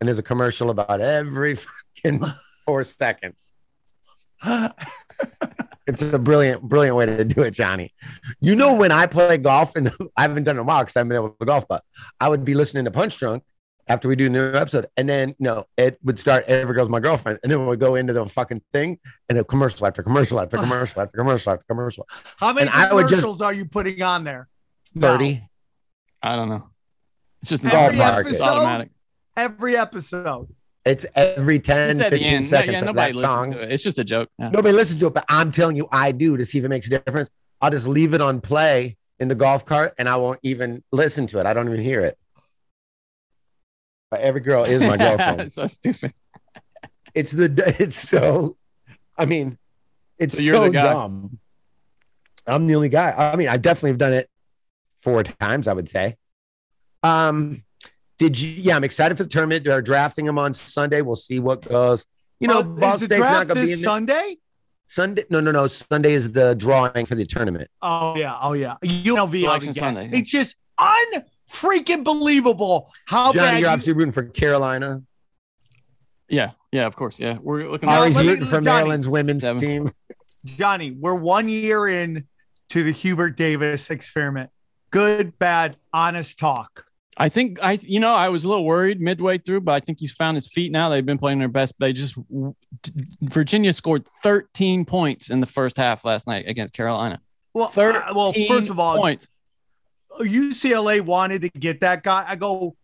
and 0.00 0.08
there's 0.08 0.18
a 0.18 0.22
commercial 0.22 0.68
about 0.68 1.00
every 1.00 1.54
fucking 1.54 2.22
four 2.66 2.82
seconds. 2.82 3.54
It's 5.88 6.02
a 6.02 6.18
brilliant, 6.18 6.62
brilliant 6.62 6.96
way 6.96 7.06
to 7.06 7.24
do 7.24 7.42
it, 7.42 7.52
Johnny. 7.52 7.94
You 8.40 8.54
know, 8.54 8.74
when 8.74 8.92
I 8.92 9.06
play 9.06 9.38
golf, 9.38 9.74
and 9.74 9.90
I 10.16 10.22
haven't 10.22 10.44
done 10.44 10.56
it 10.56 10.60
in 10.60 10.64
a 10.64 10.64
while 10.64 10.80
because 10.82 10.94
I 10.96 11.00
haven't 11.00 11.08
been 11.08 11.16
able 11.16 11.30
to 11.30 11.46
golf, 11.46 11.66
but 11.66 11.82
I 12.20 12.28
would 12.28 12.44
be 12.44 12.54
listening 12.54 12.84
to 12.84 12.90
Punch 12.90 13.18
Drunk 13.18 13.42
after 13.88 14.06
we 14.06 14.14
do 14.14 14.26
a 14.26 14.28
new 14.28 14.52
episode, 14.52 14.86
and 14.98 15.08
then 15.08 15.30
you 15.30 15.34
know 15.40 15.64
it 15.78 15.98
would 16.04 16.18
start. 16.18 16.44
Every 16.46 16.74
girl's 16.74 16.90
my 16.90 17.00
girlfriend, 17.00 17.38
and 17.42 17.50
then 17.50 17.58
we 17.60 17.66
would 17.66 17.80
go 17.80 17.94
into 17.94 18.12
the 18.12 18.26
fucking 18.26 18.60
thing, 18.72 18.98
and 19.30 19.38
a 19.38 19.44
commercial 19.44 19.86
after 19.86 20.02
commercial 20.02 20.38
after 20.38 20.58
commercial 20.58 21.00
after 21.00 21.16
commercial 21.16 21.52
after 21.52 21.64
commercial. 21.66 22.06
How 22.36 22.52
many 22.52 22.68
And 22.70 22.90
commercials 22.90 23.22
just- 23.38 23.42
are 23.42 23.54
you 23.54 23.64
putting 23.64 24.02
on 24.02 24.24
there? 24.24 24.46
now? 24.94 25.12
Thirty. 25.12 25.48
I 26.22 26.36
don't 26.36 26.50
know. 26.50 26.68
It's 27.40 27.50
just 27.50 27.62
an 27.64 27.70
Every 27.70 28.00
episode? 28.00 28.42
automatic. 28.44 28.90
Every 29.36 29.76
episode. 29.76 30.48
It's 30.84 31.04
every 31.14 31.58
10, 31.58 31.98
Just 31.98 32.10
15 32.10 32.26
end. 32.28 32.46
Seconds 32.46 32.82
yeah, 32.82 32.88
of 32.88 32.96
that 32.96 33.14
song. 33.14 33.52
it. 33.52 33.72
It's 33.72 33.82
just 33.82 33.98
a 33.98 34.04
joke. 34.04 34.30
Yeah. 34.38 34.50
Nobody 34.50 34.74
listens 34.74 35.00
to 35.00 35.08
it, 35.08 35.14
but 35.14 35.24
I'm 35.28 35.50
telling 35.50 35.76
you, 35.76 35.86
I 35.92 36.12
do 36.12 36.36
to 36.36 36.44
see 36.44 36.58
if 36.58 36.64
it 36.64 36.68
makes 36.68 36.86
a 36.86 36.98
difference. 36.98 37.28
I'll 37.60 37.70
just 37.70 37.86
leave 37.86 38.14
it 38.14 38.20
on 38.20 38.40
play 38.40 38.96
in 39.18 39.28
the 39.28 39.34
golf 39.34 39.66
cart 39.66 39.94
and 39.98 40.08
I 40.08 40.16
won't 40.16 40.38
even 40.42 40.82
listen 40.92 41.26
to 41.28 41.40
it. 41.40 41.46
I 41.46 41.52
don't 41.52 41.68
even 41.68 41.80
hear 41.80 42.00
it. 42.00 42.16
But 44.10 44.20
every 44.20 44.40
girl 44.40 44.64
is 44.64 44.80
my 44.80 44.96
girlfriend. 44.96 45.40
It's 45.42 45.54
so 45.56 45.66
stupid. 45.66 46.14
it's 47.14 47.32
the 47.32 47.74
it's 47.78 47.96
so 47.96 48.56
I 49.16 49.26
mean, 49.26 49.58
it's 50.18 50.36
So 50.36 50.42
so 50.44 50.70
dumb. 50.70 51.38
I'm 52.46 52.66
the 52.66 52.76
only 52.76 52.88
guy. 52.88 53.12
I 53.12 53.36
mean, 53.36 53.48
I 53.48 53.56
definitely 53.58 53.90
have 53.90 53.98
done 53.98 54.14
it 54.14 54.30
four 55.02 55.22
times, 55.22 55.68
I 55.68 55.74
would 55.74 55.88
say. 55.88 56.16
Um, 57.02 57.62
did 58.18 58.38
you 58.38 58.50
yeah, 58.50 58.76
I'm 58.76 58.84
excited 58.84 59.16
for 59.16 59.22
the 59.24 59.28
tournament. 59.28 59.64
They're 59.64 59.80
drafting 59.82 60.26
them 60.26 60.38
on 60.38 60.54
Sunday. 60.54 61.00
We'll 61.02 61.16
see 61.16 61.38
what 61.40 61.66
goes. 61.68 62.04
You 62.40 62.48
know, 62.48 62.58
Uh, 62.60 62.62
Ball 62.62 62.94
is 62.94 63.00
the 63.00 63.06
State's 63.06 63.20
not 63.20 63.48
gonna 63.48 63.60
be 63.60 63.66
this 63.66 63.78
in 63.78 63.82
there. 63.82 63.88
Sunday? 63.90 64.36
Sunday. 64.86 65.24
No, 65.30 65.40
no, 65.40 65.50
no. 65.52 65.66
Sunday 65.66 66.12
is 66.12 66.32
the 66.32 66.54
drawing 66.54 67.04
for 67.06 67.14
the 67.14 67.24
tournament. 67.26 67.70
Oh 67.82 68.16
yeah, 68.16 68.36
oh 68.40 68.52
yeah. 68.54 68.76
UNLV 68.82 69.40
Selection 69.42 69.70
again. 69.70 69.74
Sunday, 69.82 70.08
yeah. 70.10 70.16
It's 70.18 70.30
just 70.30 70.56
unfreaking 70.80 72.04
believable 72.04 72.92
how 73.06 73.32
Johnny, 73.32 73.38
bad 73.38 73.50
you're 73.54 73.60
you- 73.60 73.66
obviously 73.68 73.92
rooting 73.94 74.12
for 74.12 74.22
Carolina. 74.24 75.02
Yeah, 76.28 76.50
yeah, 76.72 76.86
of 76.86 76.94
course. 76.96 77.18
Yeah, 77.18 77.38
we're 77.40 77.70
looking. 77.70 77.88
Now, 77.88 78.00
Ari's 78.02 78.16
let 78.16 78.24
me- 78.26 78.32
rooting 78.32 78.46
for 78.46 78.60
Johnny. 78.60 78.64
Maryland's 78.66 79.08
women's 79.08 79.42
Seven. 79.44 79.60
team. 79.60 79.92
Johnny. 80.44 80.90
We're 80.92 81.14
one 81.14 81.48
year 81.48 81.86
in 81.88 82.26
to 82.70 82.82
the 82.82 82.92
Hubert 82.92 83.36
Davis 83.36 83.90
experiment. 83.90 84.50
Good, 84.90 85.38
bad, 85.38 85.76
honest 85.92 86.38
talk. 86.38 86.84
I 87.18 87.28
think 87.28 87.58
I, 87.62 87.72
you 87.82 87.98
know, 87.98 88.14
I 88.14 88.28
was 88.28 88.44
a 88.44 88.48
little 88.48 88.64
worried 88.64 89.00
midway 89.00 89.38
through, 89.38 89.62
but 89.62 89.72
I 89.72 89.80
think 89.80 89.98
he's 89.98 90.12
found 90.12 90.36
his 90.36 90.46
feet 90.46 90.70
now. 90.70 90.88
They've 90.88 91.04
been 91.04 91.18
playing 91.18 91.40
their 91.40 91.48
best. 91.48 91.74
They 91.78 91.92
just 91.92 92.14
Virginia 93.20 93.72
scored 93.72 94.06
13 94.22 94.84
points 94.84 95.28
in 95.28 95.40
the 95.40 95.46
first 95.46 95.76
half 95.76 96.04
last 96.04 96.26
night 96.26 96.46
against 96.46 96.74
Carolina. 96.74 97.20
Well, 97.54 97.68
13 97.68 98.02
uh, 98.02 98.12
well, 98.14 98.32
first 98.32 98.70
of 98.70 98.78
all, 98.78 98.96
points. 98.96 99.26
UCLA 100.20 101.00
wanted 101.00 101.42
to 101.42 101.48
get 101.48 101.80
that 101.80 102.02
guy. 102.02 102.24
I 102.26 102.36
go, 102.36 102.76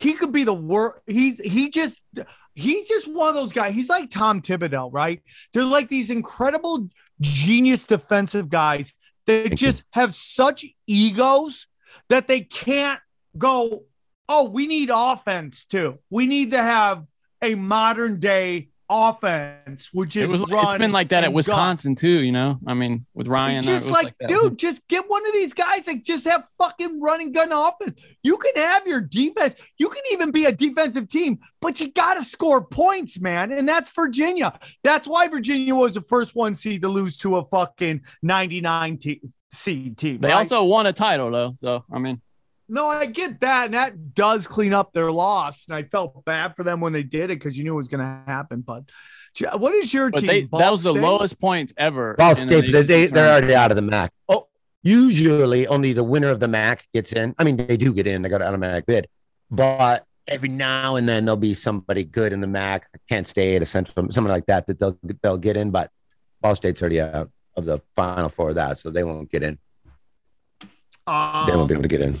he 0.00 0.14
could 0.14 0.32
be 0.32 0.44
the 0.44 0.54
worst. 0.54 0.98
He's 1.06 1.40
he 1.40 1.70
just 1.70 2.02
he's 2.54 2.88
just 2.88 3.06
one 3.06 3.28
of 3.28 3.34
those 3.34 3.52
guys. 3.52 3.74
He's 3.74 3.88
like 3.88 4.10
Tom 4.10 4.42
Thibodeau, 4.42 4.90
right? 4.92 5.22
They're 5.52 5.64
like 5.64 5.88
these 5.88 6.10
incredible 6.10 6.88
genius 7.20 7.84
defensive 7.84 8.48
guys 8.48 8.92
that 9.26 9.54
just 9.54 9.84
have 9.90 10.14
such 10.14 10.64
egos 10.86 11.66
that 12.08 12.26
they 12.28 12.40
can't 12.40 13.00
go, 13.36 13.84
oh, 14.28 14.48
we 14.48 14.66
need 14.66 14.90
offense 14.92 15.64
too. 15.64 15.98
We 16.10 16.26
need 16.26 16.52
to 16.52 16.62
have 16.62 17.04
a 17.42 17.54
modern 17.54 18.20
day 18.20 18.68
offense, 18.88 19.88
which 19.92 20.14
is 20.16 20.24
It 20.24 20.28
was. 20.30 20.44
run 20.48 20.74
It's 20.74 20.78
been 20.78 20.92
like 20.92 21.08
that 21.08 21.18
at 21.24 21.24
and 21.24 21.32
gun. 21.32 21.34
Wisconsin 21.34 21.94
too. 21.94 22.20
You 22.20 22.32
know, 22.32 22.58
I 22.66 22.74
mean, 22.74 23.06
with 23.14 23.28
Ryan, 23.28 23.58
It's 23.58 23.66
uh, 23.66 23.70
it 23.70 23.74
just 23.74 23.86
was 23.86 23.92
like, 23.92 24.14
that. 24.20 24.28
dude, 24.28 24.58
just 24.58 24.86
get 24.88 25.04
one 25.08 25.26
of 25.26 25.32
these 25.32 25.52
guys 25.54 25.86
that 25.86 26.04
just 26.04 26.26
have 26.26 26.46
fucking 26.58 27.00
running 27.00 27.32
gun 27.32 27.50
offense. 27.52 28.00
You 28.22 28.36
can 28.36 28.52
have 28.56 28.86
your 28.86 29.00
defense. 29.00 29.58
You 29.78 29.88
can 29.88 30.02
even 30.12 30.30
be 30.30 30.44
a 30.44 30.52
defensive 30.52 31.08
team, 31.08 31.38
but 31.60 31.80
you 31.80 31.90
got 31.92 32.14
to 32.14 32.22
score 32.22 32.62
points, 32.64 33.20
man. 33.20 33.52
And 33.52 33.68
that's 33.68 33.90
Virginia. 33.94 34.58
That's 34.82 35.06
why 35.06 35.28
Virginia 35.28 35.74
was 35.74 35.94
the 35.94 36.02
first 36.02 36.34
one 36.34 36.54
seed 36.54 36.82
to 36.82 36.88
lose 36.88 37.16
to 37.18 37.36
a 37.38 37.44
fucking 37.44 38.02
99 38.22 38.98
te- 38.98 39.22
seed 39.52 39.96
team. 39.96 40.20
They 40.20 40.28
right? 40.28 40.34
also 40.34 40.62
won 40.64 40.86
a 40.86 40.92
title 40.92 41.30
though, 41.30 41.52
so 41.56 41.84
I 41.92 41.98
mean, 41.98 42.20
no, 42.68 42.88
I 42.88 43.06
get 43.06 43.40
that. 43.40 43.66
And 43.66 43.74
that 43.74 44.14
does 44.14 44.46
clean 44.46 44.72
up 44.72 44.92
their 44.92 45.10
loss. 45.10 45.66
And 45.66 45.74
I 45.76 45.82
felt 45.82 46.24
bad 46.24 46.56
for 46.56 46.62
them 46.62 46.80
when 46.80 46.92
they 46.92 47.02
did 47.02 47.24
it 47.24 47.36
because 47.38 47.56
you 47.56 47.64
knew 47.64 47.74
it 47.74 47.76
was 47.76 47.88
going 47.88 48.00
to 48.00 48.22
happen. 48.30 48.60
But 48.62 48.84
what 49.58 49.74
is 49.74 49.92
your 49.92 50.10
but 50.10 50.20
team? 50.20 50.26
they 50.26 50.42
Ball 50.42 50.60
that 50.60 50.70
was 50.72 50.82
the 50.82 50.92
State? 50.92 51.02
lowest 51.02 51.40
points 51.40 51.72
ever. 51.76 52.14
Ball 52.16 52.30
in 52.30 52.36
State, 52.36 52.64
an 52.66 52.72
but 52.72 52.80
ACC 52.80 52.86
they, 52.86 53.06
they're 53.06 53.32
already 53.32 53.54
out 53.54 53.70
of 53.70 53.76
the 53.76 53.82
MAC. 53.82 54.12
Oh, 54.28 54.48
usually 54.82 55.66
only 55.66 55.92
the 55.92 56.04
winner 56.04 56.30
of 56.30 56.40
the 56.40 56.48
MAC 56.48 56.86
gets 56.94 57.12
in. 57.12 57.34
I 57.38 57.44
mean, 57.44 57.56
they 57.56 57.76
do 57.76 57.92
get 57.92 58.06
in. 58.06 58.22
They 58.22 58.28
got 58.28 58.42
an 58.42 58.48
automatic 58.48 58.86
bid, 58.86 59.08
but 59.50 60.04
every 60.26 60.48
now 60.48 60.96
and 60.96 61.06
then 61.08 61.24
there'll 61.26 61.36
be 61.36 61.52
somebody 61.52 62.02
good 62.04 62.32
in 62.32 62.40
the 62.40 62.46
MAC, 62.46 62.86
Kent 63.08 63.26
State, 63.28 63.60
a 63.60 63.66
Central, 63.66 64.10
something 64.10 64.30
like 64.32 64.46
that 64.46 64.66
that 64.68 64.78
they'll 64.78 64.98
they'll 65.22 65.36
get 65.38 65.56
in. 65.56 65.70
But 65.70 65.90
Ball 66.40 66.54
State's 66.54 66.80
already 66.80 67.00
out 67.00 67.30
of 67.56 67.64
the 67.64 67.80
final 67.96 68.28
four 68.28 68.50
of 68.50 68.54
that, 68.54 68.78
so 68.78 68.90
they 68.90 69.04
won't 69.04 69.30
get 69.30 69.42
in. 69.42 69.58
Um, 71.06 71.46
They 71.48 71.56
won't 71.56 71.68
be 71.68 71.74
able 71.74 71.82
to 71.82 71.88
get 71.88 72.00
in. 72.00 72.20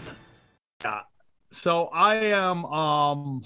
So 1.61 1.85
I 1.93 2.15
am 2.15 2.65
um 2.65 3.43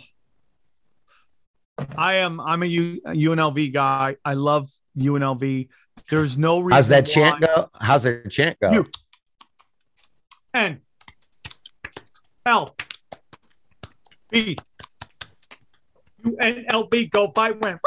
I 1.98 2.14
am 2.16 2.40
I'm 2.40 2.64
a 2.64 2.66
U, 2.66 3.02
UNLV 3.06 3.74
guy. 3.74 4.16
I 4.24 4.36
love 4.36 4.72
UNLV. 4.98 5.68
There's 6.10 6.38
no 6.38 6.62
reason 6.62 6.76
How's 6.78 6.88
that 6.88 7.08
chant 7.08 7.42
go? 7.42 7.70
How's 7.78 8.04
their 8.04 8.24
chant 8.28 8.58
go? 8.62 8.72
You- 8.72 8.90
N 10.54 10.80
L 12.46 12.78
B 14.32 14.56
U 16.24 16.38
N 16.40 16.66
L 16.70 16.88
B 16.88 17.08
go 17.08 17.34
fight 17.36 17.60
win. 17.60 17.78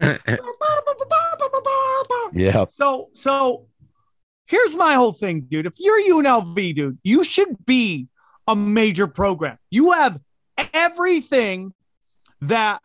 yeah. 2.32 2.66
So 2.68 3.08
so 3.14 3.66
here's 4.46 4.76
my 4.76 4.94
whole 4.94 5.12
thing, 5.12 5.40
dude. 5.40 5.66
If 5.66 5.74
you're 5.80 6.22
UNLV, 6.22 6.76
dude, 6.76 6.98
you 7.02 7.24
should 7.24 7.66
be 7.66 8.06
a 8.50 8.56
major 8.56 9.06
program. 9.06 9.56
You 9.70 9.92
have 9.92 10.18
everything 10.74 11.72
that 12.40 12.82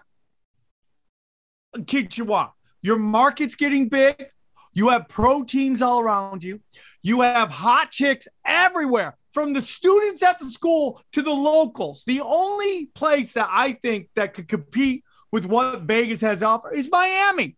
kids 1.88 2.20
you 2.20 2.26
want. 2.26 2.52
Your 2.84 3.00
market's 3.00 3.56
getting 3.56 3.90
big. 3.90 4.28
You 4.74 4.90
have 4.90 5.08
pro 5.08 5.44
teams 5.44 5.82
all 5.82 6.02
around 6.02 6.44
you. 6.44 6.62
You 7.02 7.22
have 7.22 7.50
hot 7.50 7.90
chicks 7.90 8.28
everywhere, 8.46 9.18
from 9.34 9.54
the 9.54 9.62
students 9.62 10.22
at 10.22 10.38
the 10.38 10.52
school 10.52 11.02
to 11.14 11.24
the 11.24 11.34
locals. 11.34 12.04
The 12.06 12.22
only 12.22 12.86
place 12.94 13.34
that 13.34 13.50
I 13.50 13.74
think 13.74 14.10
that 14.16 14.36
could 14.36 14.48
compete 14.48 15.04
with 15.32 15.48
what 15.48 15.82
Vegas 15.82 16.22
has 16.22 16.44
offer 16.44 16.72
is 16.72 16.92
Miami, 16.92 17.58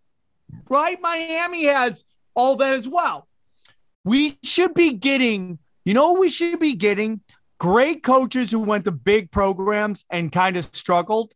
right? 0.70 0.98
Miami 1.02 1.66
has 1.66 2.06
all 2.36 2.56
that 2.56 2.74
as 2.74 2.88
well. 2.88 3.28
We 4.06 4.38
should 4.44 4.74
be 4.74 4.92
getting, 4.94 5.60
you 5.84 5.94
know, 5.94 6.14
we 6.14 6.30
should 6.30 6.60
be 6.60 6.76
getting 6.76 7.20
great 7.60 8.04
coaches 8.04 8.52
who 8.52 8.60
went 8.60 8.86
to 8.86 8.92
big 8.92 9.32
programs 9.32 10.06
and 10.10 10.32
kind 10.32 10.58
of 10.58 10.66
struggled. 10.66 11.34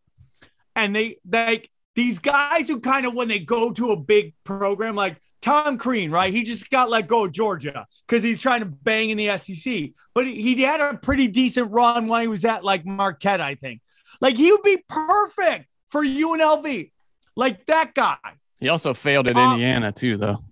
And 0.76 0.96
they 0.96 1.18
like 1.30 1.70
these 1.96 2.20
guys 2.20 2.68
who 2.68 2.80
kind 2.80 3.06
of 3.06 3.14
when 3.14 3.28
they 3.28 3.40
go 3.40 3.72
to 3.74 3.92
a 3.92 3.98
big 3.98 4.34
program 4.44 4.96
like 4.96 5.18
Tom 5.42 5.78
Crean, 5.78 6.12
right? 6.12 6.32
He 6.32 6.44
just 6.44 6.70
got 6.70 6.90
let 6.90 7.08
go 7.08 7.26
of 7.26 7.32
Georgia 7.32 7.86
because 8.08 8.24
he's 8.24 8.40
trying 8.40 8.60
to 8.62 8.68
bang 8.68 9.10
in 9.10 9.18
the 9.18 9.36
SEC. 9.38 9.90
But 10.14 10.28
he, 10.28 10.56
he 10.56 10.62
had 10.62 10.80
a 10.80 10.96
pretty 10.98 11.28
decent 11.28 11.72
run 11.72 12.08
when 12.08 12.22
he 12.22 12.28
was 12.28 12.46
at 12.46 12.64
like 12.64 12.86
Marquette, 12.86 13.42
I 13.42 13.56
think. 13.56 13.82
Like 14.22 14.38
he 14.38 14.52
would 14.52 14.62
be 14.64 14.84
perfect 14.88 15.66
for 15.90 16.04
UNLV. 16.04 16.92
Like 17.36 17.66
that 17.66 17.94
guy. 17.96 18.18
He 18.60 18.70
also 18.70 18.94
failed 18.94 19.28
at 19.28 19.36
Uh, 19.36 19.54
Indiana 19.54 19.92
too, 19.92 20.18
though. 20.18 20.44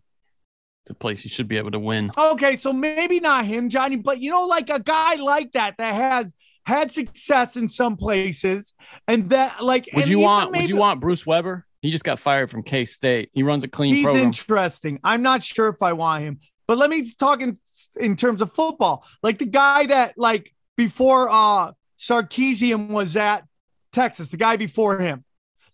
A 0.89 0.93
place 0.93 1.23
you 1.23 1.30
should 1.30 1.47
be 1.47 1.58
able 1.58 1.71
to 1.71 1.80
win. 1.80 2.12
Okay, 2.17 2.56
so 2.56 2.73
maybe 2.73 3.19
not 3.19 3.45
him, 3.45 3.69
Johnny, 3.69 3.95
but 3.95 4.19
you 4.19 4.32
know, 4.32 4.45
like 4.45 4.69
a 4.69 4.80
guy 4.80 5.15
like 5.15 5.52
that 5.54 5.75
that 5.78 5.93
has 5.93 6.34
had 6.65 6.91
success 6.91 7.56
in 7.56 7.67
some 7.67 7.97
places, 7.97 8.73
and 9.08 9.30
that 9.30 9.63
like 9.63 9.89
Would 9.93 10.08
you 10.08 10.19
want? 10.19 10.52
Would 10.52 10.69
you 10.69 10.78
want 10.78 10.99
Bruce 10.99 11.25
Weber? 11.25 11.65
He 11.82 11.91
just 11.91 12.04
got 12.04 12.19
fired 12.19 12.52
from 12.52 12.63
K 12.63 12.86
State. 12.86 13.30
He 13.34 13.43
runs 13.43 13.63
a 13.63 13.67
clean 13.67 13.93
He's 13.93 14.04
program. 14.04 14.25
interesting. 14.25 14.99
I'm 15.04 15.21
not 15.21 15.43
sure 15.43 15.69
if 15.69 15.82
I 15.82 15.93
want 15.93 16.23
him, 16.23 16.39
but 16.67 16.78
let 16.78 16.89
me 16.89 17.10
talk 17.17 17.41
in, 17.41 17.58
in 17.97 18.15
terms 18.15 18.41
of 18.41 18.52
football. 18.52 19.06
Like 19.23 19.39
the 19.39 19.45
guy 19.45 19.86
that 19.88 20.15
like 20.17 20.54
before 20.75 21.30
uh 21.30 21.71
Sarkisian 21.99 22.89
was 22.89 23.15
at 23.15 23.45
Texas, 23.91 24.30
the 24.30 24.38
guy 24.38 24.56
before 24.56 24.99
him, 24.99 25.23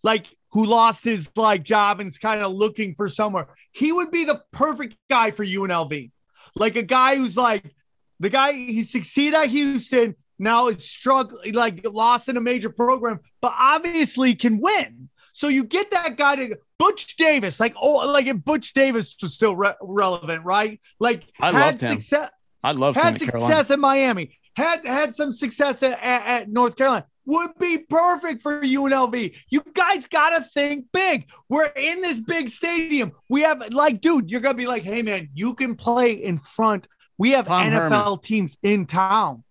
like 0.02 0.26
who 0.56 0.64
lost 0.64 1.04
his 1.04 1.30
like 1.36 1.62
job 1.62 2.00
and 2.00 2.08
is 2.08 2.16
kind 2.16 2.40
of 2.40 2.50
looking 2.50 2.94
for 2.94 3.10
somewhere. 3.10 3.46
He 3.72 3.92
would 3.92 4.10
be 4.10 4.24
the 4.24 4.42
perfect 4.52 4.96
guy 5.10 5.30
for 5.30 5.44
UNLV. 5.44 6.10
Like 6.54 6.76
a 6.76 6.82
guy 6.82 7.16
who's 7.16 7.36
like 7.36 7.74
the 8.20 8.30
guy 8.30 8.54
he 8.54 8.82
succeeded 8.82 9.34
at 9.34 9.50
Houston, 9.50 10.14
now 10.38 10.68
is 10.68 10.82
struggling, 10.88 11.52
like 11.52 11.86
lost 11.86 12.30
in 12.30 12.38
a 12.38 12.40
major 12.40 12.70
program, 12.70 13.20
but 13.42 13.52
obviously 13.58 14.34
can 14.34 14.58
win. 14.58 15.10
So 15.34 15.48
you 15.48 15.62
get 15.62 15.90
that 15.90 16.16
guy 16.16 16.36
to 16.36 16.56
Butch 16.78 17.16
Davis, 17.16 17.60
like 17.60 17.74
oh, 17.78 18.10
like 18.10 18.26
if 18.26 18.42
Butch 18.42 18.72
Davis 18.72 19.14
was 19.20 19.34
still 19.34 19.54
re- 19.54 19.74
relevant, 19.82 20.42
right? 20.42 20.80
Like 20.98 21.24
I 21.38 21.52
had 21.52 21.78
success, 21.78 22.30
I 22.64 22.72
love 22.72 22.96
had 22.96 23.18
success 23.18 23.40
Carolina. 23.40 23.74
in 23.74 23.80
Miami, 23.80 24.38
had 24.54 24.86
had 24.86 25.14
some 25.14 25.34
success 25.34 25.82
at, 25.82 26.02
at, 26.02 26.26
at 26.26 26.48
North 26.48 26.76
Carolina. 26.76 27.04
Would 27.26 27.58
be 27.58 27.78
perfect 27.78 28.42
for 28.42 28.60
UNLV. 28.60 29.36
You 29.50 29.62
guys 29.74 30.06
gotta 30.06 30.42
think 30.42 30.86
big. 30.92 31.28
We're 31.48 31.66
in 31.66 32.00
this 32.00 32.20
big 32.20 32.48
stadium. 32.48 33.12
We 33.28 33.42
have 33.42 33.72
like, 33.72 34.00
dude, 34.00 34.30
you're 34.30 34.40
gonna 34.40 34.54
be 34.54 34.66
like, 34.66 34.84
hey 34.84 35.02
man, 35.02 35.28
you 35.34 35.54
can 35.54 35.74
play 35.74 36.12
in 36.12 36.38
front. 36.38 36.86
We 37.18 37.30
have 37.32 37.46
Tom 37.46 37.70
NFL 37.70 37.90
Herman. 37.90 38.18
teams 38.20 38.56
in 38.62 38.86
town. 38.86 39.42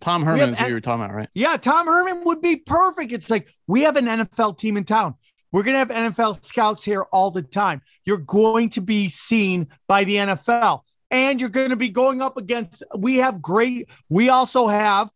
Tom 0.00 0.24
Herman 0.24 0.50
is 0.50 0.58
who 0.58 0.66
you 0.66 0.74
were 0.74 0.80
talking 0.80 1.04
about, 1.04 1.14
right? 1.14 1.28
Yeah, 1.34 1.56
Tom 1.56 1.86
Herman 1.86 2.24
would 2.24 2.42
be 2.42 2.56
perfect. 2.56 3.10
It's 3.12 3.30
like 3.30 3.48
we 3.66 3.82
have 3.82 3.96
an 3.96 4.06
NFL 4.06 4.58
team 4.58 4.76
in 4.76 4.84
town. 4.84 5.14
We're 5.50 5.62
going 5.62 5.74
to 5.74 5.78
have 5.78 6.12
NFL 6.12 6.44
scouts 6.44 6.82
here 6.82 7.02
all 7.12 7.30
the 7.30 7.40
time. 7.40 7.80
You're 8.04 8.18
going 8.18 8.70
to 8.70 8.80
be 8.80 9.08
seen 9.08 9.68
by 9.86 10.02
the 10.02 10.16
NFL 10.16 10.80
and 11.14 11.40
you're 11.40 11.48
going 11.48 11.70
to 11.70 11.76
be 11.76 11.90
going 11.90 12.20
up 12.20 12.36
against 12.36 12.82
we 12.98 13.18
have 13.18 13.40
great 13.40 13.88
we 14.08 14.30
also 14.30 14.66
have 14.66 15.10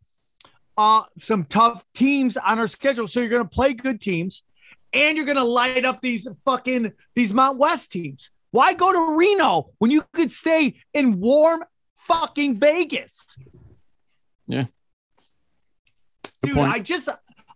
uh 0.78 1.02
some 1.18 1.44
tough 1.44 1.84
teams 1.92 2.36
on 2.38 2.58
our 2.58 2.68
schedule. 2.68 3.06
So 3.08 3.20
you're 3.20 3.28
going 3.28 3.42
to 3.42 3.48
play 3.48 3.74
good 3.74 4.00
teams 4.00 4.44
and 4.94 5.16
you're 5.16 5.26
going 5.26 5.36
to 5.36 5.44
light 5.44 5.84
up 5.84 6.00
these 6.00 6.26
fucking 6.44 6.92
these 7.14 7.34
Mount 7.34 7.58
West 7.58 7.92
teams. 7.92 8.30
Why 8.52 8.72
go 8.72 8.90
to 8.92 9.18
Reno 9.18 9.70
when 9.78 9.90
you 9.90 10.04
could 10.14 10.30
stay 10.30 10.76
in 10.94 11.20
warm 11.20 11.64
fucking 11.98 12.54
Vegas? 12.54 13.36
Yeah. 14.46 14.66
Good 16.42 16.48
Dude, 16.50 16.56
point. 16.56 16.72
I 16.72 16.78
just 16.78 17.08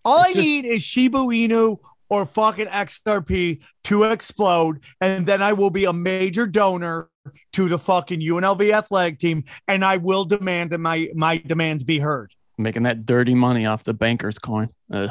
all 0.04 0.18
It's 0.20 0.30
I 0.30 0.32
just- 0.34 0.46
need 0.46 0.64
is 0.66 0.82
Shiba 0.82 1.18
Inu 1.18 1.78
or 2.10 2.26
fucking 2.26 2.66
XRP 2.66 3.62
to 3.84 4.02
explode, 4.04 4.82
and 5.00 5.24
then 5.24 5.40
I 5.40 5.54
will 5.54 5.70
be 5.70 5.84
a 5.86 5.94
major 5.94 6.46
donor 6.46 7.08
to 7.54 7.68
the 7.70 7.78
fucking 7.78 8.20
UNLV 8.20 8.70
athletic 8.74 9.18
team, 9.18 9.44
and 9.66 9.82
I 9.82 9.96
will 9.96 10.24
demand 10.26 10.70
that 10.70 10.78
my 10.78 11.08
my 11.14 11.38
demands 11.38 11.84
be 11.84 12.00
heard. 12.00 12.32
Making 12.58 12.84
that 12.84 13.06
dirty 13.06 13.34
money 13.34 13.66
off 13.66 13.84
the 13.84 13.94
banker's 13.94 14.38
coin. 14.38 14.68
Ugh. 14.92 15.10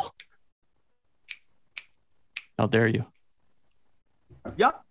How 2.58 2.68
dare 2.68 2.88
you? 2.88 3.06
Yep. 4.58 4.82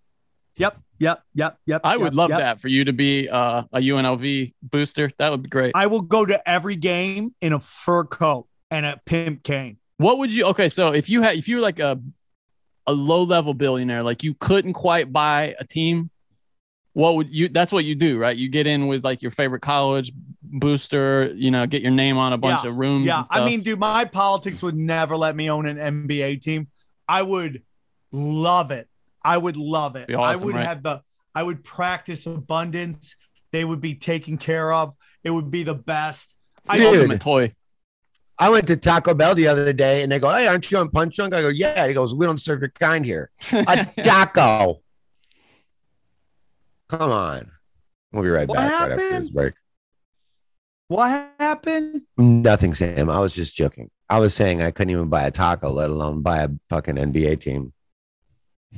Yep. 0.57 0.81
Yep. 0.99 1.23
Yep. 1.35 1.59
Yep. 1.67 1.81
I 1.85 1.97
would 1.97 2.07
yep, 2.07 2.15
love 2.15 2.31
yep. 2.31 2.39
that 2.41 2.61
for 2.61 2.69
you 2.69 2.85
to 2.85 2.93
be 2.93 3.29
uh, 3.29 3.63
a 3.73 3.79
UNLV 3.79 4.55
booster. 4.63 5.11
That 5.19 5.31
would 5.31 5.43
be 5.43 5.49
great. 5.49 5.73
I 5.75 5.87
will 5.87 6.03
go 6.03 6.27
to 6.27 6.49
every 6.49 6.77
game 6.77 7.35
in 7.41 7.53
a 7.53 7.61
fur 7.61 8.05
coat 8.05 8.49
and 8.71 8.85
a 8.85 9.01
pimp 9.05 9.43
cane. 9.43 9.79
What 9.97 10.19
would 10.19 10.35
you? 10.35 10.45
Okay, 10.47 10.69
so 10.69 10.93
if 10.93 11.09
you 11.09 11.23
had, 11.23 11.37
if 11.37 11.49
you 11.49 11.57
were 11.57 11.63
like 11.63 11.79
a 11.79 12.01
a 12.87 12.93
low 12.93 13.23
level 13.23 13.55
billionaire, 13.55 14.03
like 14.03 14.23
you 14.23 14.35
couldn't 14.35 14.73
quite 14.73 15.13
buy 15.13 15.55
a 15.59 15.65
team, 15.65 16.11
what 16.93 17.17
would 17.17 17.29
you? 17.31 17.49
That's 17.49 17.73
what 17.73 17.85
you 17.85 17.95
do, 17.95 18.19
right? 18.19 18.37
You 18.37 18.49
get 18.49 18.67
in 18.67 18.87
with 18.89 19.05
like 19.05 19.23
your 19.23 19.31
favorite 19.31 19.61
college 19.63 20.13
booster, 20.43 21.33
you 21.35 21.51
know, 21.51 21.67
get 21.67 21.83
your 21.83 21.93
name 21.93 22.17
on 22.19 22.33
a 22.33 22.39
bunch 22.39 22.65
Yeah, 22.65 22.71
of 22.71 22.77
rooms. 22.77 23.07
Yeah, 23.07 23.19
and 23.19 23.27
stuff. 23.27 23.39
I 23.39 23.45
mean, 23.45 23.63
dude, 23.63 23.79
my 23.79 24.05
politics 24.05 24.63
would 24.63 24.75
never 24.77 25.17
let 25.17 25.37
me 25.37 25.51
own 25.51 25.67
an 25.67 25.77
NBA 25.77 26.43
team. 26.43 26.69
I 27.09 27.23
would 27.23 27.63
love 28.13 28.71
it. 28.71 28.89
I 29.23 29.39
would 29.39 29.57
love 29.57 29.97
it. 29.97 30.09
Be 30.09 30.15
I 30.15 30.37
would 30.37 30.55
right? 30.55 30.67
have 30.67 30.83
the. 30.83 31.03
I 31.35 31.43
would 31.45 31.63
practice 31.63 32.27
abundance. 32.27 33.15
They 33.53 33.65
would 33.65 33.81
be 33.81 33.95
taken 33.95 34.37
care 34.39 34.73
of. 34.73 34.95
It 35.23 35.31
would 35.31 35.51
be 35.51 35.63
the 35.63 35.75
best. 35.75 36.35
I 36.69 36.79
Dude. 36.79 36.87
ultimate 36.97 37.21
toy. 37.21 37.55
I 38.39 38.49
went 38.49 38.67
to 38.69 38.77
Taco 38.77 39.13
Bell 39.15 39.35
the 39.35 39.49
other 39.49 39.73
day 39.73 40.03
and 40.03 40.11
they 40.11 40.19
go, 40.19 40.31
Hey, 40.31 40.47
aren't 40.47 40.71
you 40.71 40.79
on 40.79 40.89
Punch 40.89 41.15
Drunk? 41.15 41.35
I 41.35 41.43
go, 41.43 41.49
Yeah. 41.49 41.87
He 41.87 41.95
goes, 41.95 42.15
We 42.15 42.27
don't 42.27 42.41
serve 42.41 42.61
your 42.61 42.71
kind 42.71 43.05
here. 43.05 43.31
A 43.53 43.87
taco. 44.03 44.81
Come 46.91 47.13
on. 47.13 47.51
We'll 48.13 48.25
be 48.25 48.29
right 48.31 48.49
What 48.49 48.57
back 48.57 48.73
right 48.73 48.91
after 48.93 49.03
happened? 49.05 49.25
this 49.25 49.31
break. 49.31 49.55
What 50.89 51.31
happened? 51.39 52.03
Nothing, 52.19 52.75
Sam. 52.75 53.09
I 53.09 53.21
was 53.21 53.33
just 53.35 53.55
joking. 53.55 53.91
I 54.09 54.19
was 54.19 54.35
saying 54.35 54.61
I 54.61 54.73
couldn't 54.73 54.91
even 54.91 55.09
buy 55.09 55.23
a 55.23 55.31
taco, 55.31 55.71
let 55.71 55.89
alone 55.89 56.23
buy 56.23 56.39
a 56.39 56.49
fucking 56.69 56.97
NBA 56.97 57.41
team. 57.41 57.73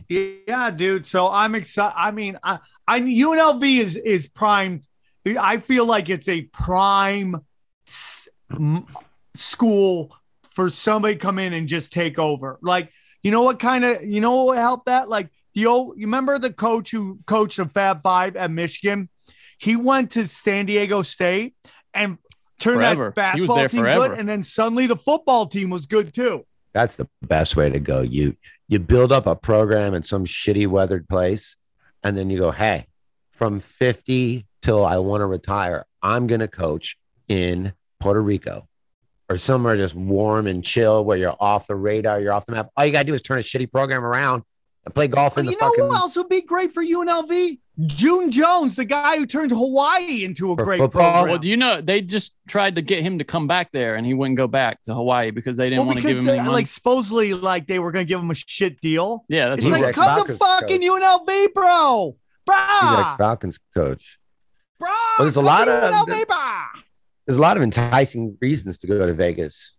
Yeah, 0.09 0.71
dude. 0.71 1.07
So 1.07 1.29
I'm 1.31 1.55
excited. 1.55 1.95
I 1.97 2.11
mean, 2.11 2.39
I, 2.43 2.59
I 2.87 3.01
UNLV 3.01 3.63
is 3.79 3.97
is 3.97 4.29
prime. 4.29 4.83
I 5.27 5.57
feel 5.59 5.87
like 5.87 6.11
it's 6.11 6.29
a 6.29 6.43
prime 6.43 7.37
s- 7.87 8.29
m- 8.51 8.87
school 9.35 10.15
for 10.51 10.69
somebody 10.69 11.15
to 11.15 11.19
come 11.21 11.39
in 11.39 11.55
and 11.55 11.67
just 11.69 11.93
take 11.93 12.19
over. 12.19 12.59
Like, 12.61 12.91
you 13.23 13.31
know 13.31 13.43
what 13.43 13.59
kind 13.59 13.85
of 13.85 14.03
you 14.05 14.21
know 14.21 14.45
what 14.45 14.59
helped 14.59 14.87
that? 14.87 15.09
Like 15.09 15.31
the 15.55 15.67
old 15.67 15.99
you 15.99 16.07
remember 16.07 16.39
the 16.39 16.53
coach 16.53 16.91
who 16.91 17.21
coached 17.27 17.57
the 17.57 17.67
Fab 17.67 18.03
Five 18.03 18.37
at 18.37 18.51
Michigan? 18.51 19.09
He 19.59 19.77
went 19.77 20.11
to 20.13 20.27
San 20.27 20.67
Diego 20.67 21.03
State 21.03 21.55
and 21.95 22.19
turned 22.59 22.77
Forever. 22.77 23.13
that 23.15 23.15
basketball 23.15 23.69
team 23.69 23.83
forever. 23.83 24.09
good, 24.09 24.19
and 24.19 24.29
then 24.29 24.43
suddenly 24.43 24.87
the 24.87 24.97
football 24.97 25.47
team 25.47 25.71
was 25.71 25.87
good 25.87 26.15
too. 26.15 26.45
That's 26.73 26.97
the 26.97 27.09
best 27.21 27.57
way 27.57 27.71
to 27.71 27.79
go. 27.79 28.01
You 28.01 28.37
you 28.69 28.79
build 28.79 29.13
up 29.13 29.27
a 29.27 29.37
program 29.37 29.95
in 29.95 30.03
some 30.03 30.25
shitty 30.25 30.67
weathered 30.67 31.09
place, 31.09 31.57
and 32.03 32.17
then 32.17 32.31
you 32.31 32.39
go, 32.39 32.51
hey, 32.51 32.87
from 33.31 33.61
50 33.61 34.47
till 34.63 34.85
I 34.85 34.97
want 34.99 35.21
to 35.21 35.27
retire, 35.27 35.85
I'm 36.03 36.27
gonna 36.27 36.49
coach 36.49 36.97
in 37.29 37.73
Puerto 38.01 38.23
Rico 38.23 38.69
or 39.29 39.37
somewhere 39.37 39.77
just 39.77 39.95
warm 39.95 40.47
and 40.47 40.65
chill 40.65 41.05
where 41.05 41.17
you're 41.17 41.37
off 41.41 41.67
the 41.67 41.75
radar, 41.75 42.21
you're 42.21 42.33
off 42.33 42.47
the 42.47 42.53
map. 42.53 42.69
All 42.77 42.85
you 42.85 42.93
gotta 42.93 43.07
do 43.07 43.15
is 43.15 43.23
turn 43.23 43.39
a 43.39 43.43
shitty 43.43 43.71
program 43.71 44.05
around 44.05 44.43
and 44.85 44.95
play 44.95 45.07
golf 45.09 45.39
in 45.39 45.45
But 45.45 45.51
the 45.51 45.53
you 45.53 45.61
know 45.61 45.69
fucking 45.69 45.85
who 45.85 45.95
else 45.95 46.17
would 46.17 46.29
be 46.29 46.41
great 46.43 46.73
for 46.73 46.83
UNLV? 46.85 47.59
June 47.87 48.31
Jones, 48.31 48.77
the 48.77 48.85
guy 48.85 49.17
who 49.17 49.25
turned 49.27 49.51
Hawaii 49.51 50.25
into 50.25 50.53
a 50.53 50.57
For 50.57 50.65
great 50.65 50.79
football? 50.79 51.13
program. 51.13 51.29
Well, 51.31 51.39
do 51.39 51.49
you 51.49 51.57
know 51.57 51.81
they 51.81 52.01
just 52.03 52.35
tried 52.47 52.75
to 52.77 52.83
get 52.83 53.03
him 53.03 53.19
to 53.19 53.25
come 53.25 53.47
back 53.47 53.73
there, 53.73 53.95
and 53.97 54.05
he 54.07 54.13
wouldn't 54.13 54.37
go 54.37 54.47
back 54.47 54.83
to 54.85 54.95
Hawaii 54.95 55.31
because 55.31 55.57
they 55.57 55.71
didn't 55.71 55.79
Well, 55.79 55.87
want 55.87 56.01
to 56.01 56.07
give 56.07 56.19
him 56.19 56.29
any 56.29 56.39
money. 56.39 56.51
like 56.51 56.67
supposedly 56.67 57.33
like 57.33 57.67
they 57.67 57.79
were 57.79 57.91
gonna 57.93 58.05
give 58.05 58.21
him 58.21 58.31
a 58.31 58.35
shit 58.35 58.81
deal. 58.81 59.25
yeah, 59.29 59.49
that's 59.51 59.63
It's 59.63 59.71
what 59.71 59.77
He's 59.79 59.85
like 59.87 59.97
it 59.97 59.99
was. 60.01 60.07
come 60.07 60.27
to 60.27 60.35
fucking 60.37 60.81
coach. 60.81 61.01
UNLV, 61.03 61.55
bro, 61.55 62.17
He's 62.45 62.45
bro, 62.47 63.01
ex 63.01 63.17
Falcons 63.17 63.59
coach. 63.75 64.19
bro. 64.79 64.89
Well, 65.19 65.25
there's 65.27 65.37
a 65.37 65.41
lot 65.43 65.69
of- 65.69 66.07
UNLV. 66.09 66.27
There's 67.27 67.39
a 67.39 67.41
lot 67.41 67.57
of 67.57 67.63
enticing 67.63 68.37
reasons 68.41 68.79
to 68.79 68.87
go 68.89 69.07
to 69.07 69.15
Vegas. 69.15 69.77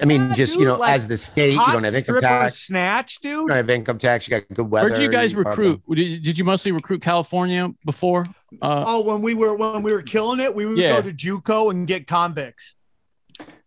I 0.00 0.04
mean, 0.04 0.28
Yeah, 0.28 0.34
just 0.34 0.52
dude, 0.52 0.60
you 0.60 0.66
know, 0.66 0.76
like, 0.76 0.94
as 0.94 1.06
the 1.08 1.16
state, 1.16 1.52
you 1.52 1.58
don't 1.58 1.84
have 1.84 1.94
income 1.94 2.02
stripper 2.02 2.20
tax. 2.20 2.66
snatch, 2.66 3.18
You 3.22 3.48
don't 3.48 3.56
have 3.56 3.70
income 3.70 3.98
tax. 3.98 4.28
You 4.28 4.38
got 4.40 4.48
good 4.54 4.70
weather. 4.70 4.88
Where'd 4.88 5.00
you 5.00 5.10
guys 5.10 5.34
recruit? 5.34 5.82
Did, 5.88 6.22
did 6.22 6.38
you 6.38 6.44
mostly 6.44 6.72
recruit 6.72 7.00
California 7.02 7.70
before? 7.84 8.26
Uh, 8.60 8.84
Oh, 8.86 9.00
when 9.02 9.22
we 9.22 9.34
were 9.34 9.54
when 9.54 9.82
we 9.82 9.92
were 9.92 10.02
killing 10.02 10.40
it, 10.40 10.54
we 10.54 10.66
would 10.66 10.76
Yeah. 10.78 11.00
go 11.00 11.08
to 11.08 11.12
JUCO 11.12 11.70
and 11.70 11.86
get 11.86 12.06
convicts. 12.06 12.74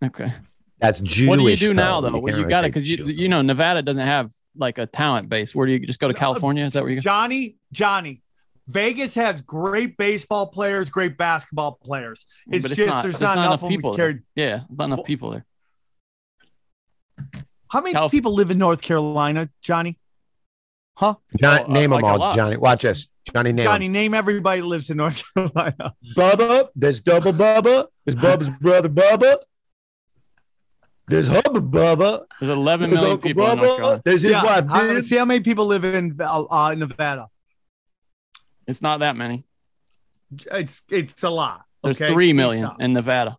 okay. 0.04 0.34
That's 0.80 1.02
Jewish. 1.02 1.28
what 1.28 1.40
do 1.40 1.48
you 1.50 1.56
do 1.58 1.74
now 1.74 2.00
though. 2.02 2.12
though? 2.12 2.20
Well, 2.20 2.38
you 2.38 2.48
got 2.48 2.64
it 2.64 2.70
because 2.74 2.90
you 2.90 3.04
you 3.06 3.28
know 3.28 3.42
Nevada 3.42 3.82
doesn't 3.82 4.06
have 4.06 4.32
like 4.56 4.78
a 4.78 4.86
talent 4.86 5.30
base. 5.30 5.54
Where 5.54 5.66
do 5.68 5.74
you 5.74 5.80
just 5.80 6.00
go 6.00 6.08
to 6.08 6.14
California? 6.14 6.64
Is 6.66 6.74
that 6.74 6.84
where 6.84 6.90
you 6.92 6.98
go? 6.98 7.02
Johnny, 7.02 7.58
Johnny, 7.74 8.22
Vegas 8.68 9.16
has 9.16 9.42
great 9.42 9.98
baseball 9.98 10.48
players, 10.48 10.90
great 10.90 11.18
basketball 11.18 11.74
players. 11.84 12.26
It's, 12.50 12.62
But 12.62 12.76
just 12.76 12.78
there's 12.78 13.04
there's 13.04 13.20
not, 13.20 13.38
enough 13.38 13.54
of 13.56 13.60
them 13.62 13.70
people. 13.70 13.92
to 13.92 13.98
carry. 13.98 14.20
Yeah, 14.36 14.62
there's 14.70 14.78
not 14.78 14.86
enough 14.86 15.06
people 15.06 15.32
there. 15.32 15.46
How 17.72 17.82
many 17.82 17.94
Calif- 17.94 18.12
people 18.12 18.34
live 18.34 18.52
in 18.52 18.58
North 18.58 18.82
Carolina, 18.82 19.50
Johnny? 19.62 19.98
Huh? 20.98 21.16
John, 21.40 21.60
Oh, 21.60 21.64
uh, 21.64 21.68
name 21.74 21.92
like 21.92 22.04
them 22.04 22.20
a 22.20 22.24
all. 22.24 22.34
Johnny. 22.34 22.58
Watch 22.58 22.82
this, 22.82 23.10
Johnny. 23.34 23.54
Name 23.54 23.64
Johnny, 23.66 23.86
'em. 23.86 23.92
name 23.94 24.14
everybody 24.14 24.60
that 24.62 24.68
lives 24.68 24.90
in 24.90 24.98
North 24.98 25.24
Carolina. 25.34 25.94
Bubba. 26.16 26.70
There's 26.76 27.00
Double 27.00 27.32
Bubba. 27.32 27.88
There's 28.06 28.16
Bubba's 28.18 28.50
brother 28.60 28.90
Bubba. 28.90 29.38
There's 31.08 31.28
Hubba 31.28 31.60
Bubba. 31.62 32.26
There's 32.40 32.52
11 32.52 32.90
There's 32.92 33.00
million 33.00 33.14
Uncle 33.14 33.28
people 33.30 33.50
in 33.50 33.58
North 33.58 33.70
Carolina. 33.78 33.98
Bubba. 34.00 34.04
There's 34.04 34.22
his 34.22 34.32
Yeah, 34.32 34.44
wife. 34.44 34.68
how- 34.68 35.00
see 35.02 35.18
how 35.18 35.26
many 35.26 35.40
people 35.40 35.66
live 35.66 35.84
in 35.84 36.16
uh, 36.20 36.44
uh, 36.44 36.76
Nevada. 36.76 37.28
It's 38.68 38.82
not 38.82 39.00
that 39.00 39.16
many. 39.16 39.46
It's 40.52 40.84
it's 40.90 41.24
a 41.24 41.30
lot. 41.32 41.64
There's 41.84 42.00
okay? 42.00 42.14
three 42.14 42.28
Please 42.28 42.34
million 42.36 42.66
stop. 42.66 42.82
in 42.82 42.94
Nevada. 42.94 43.38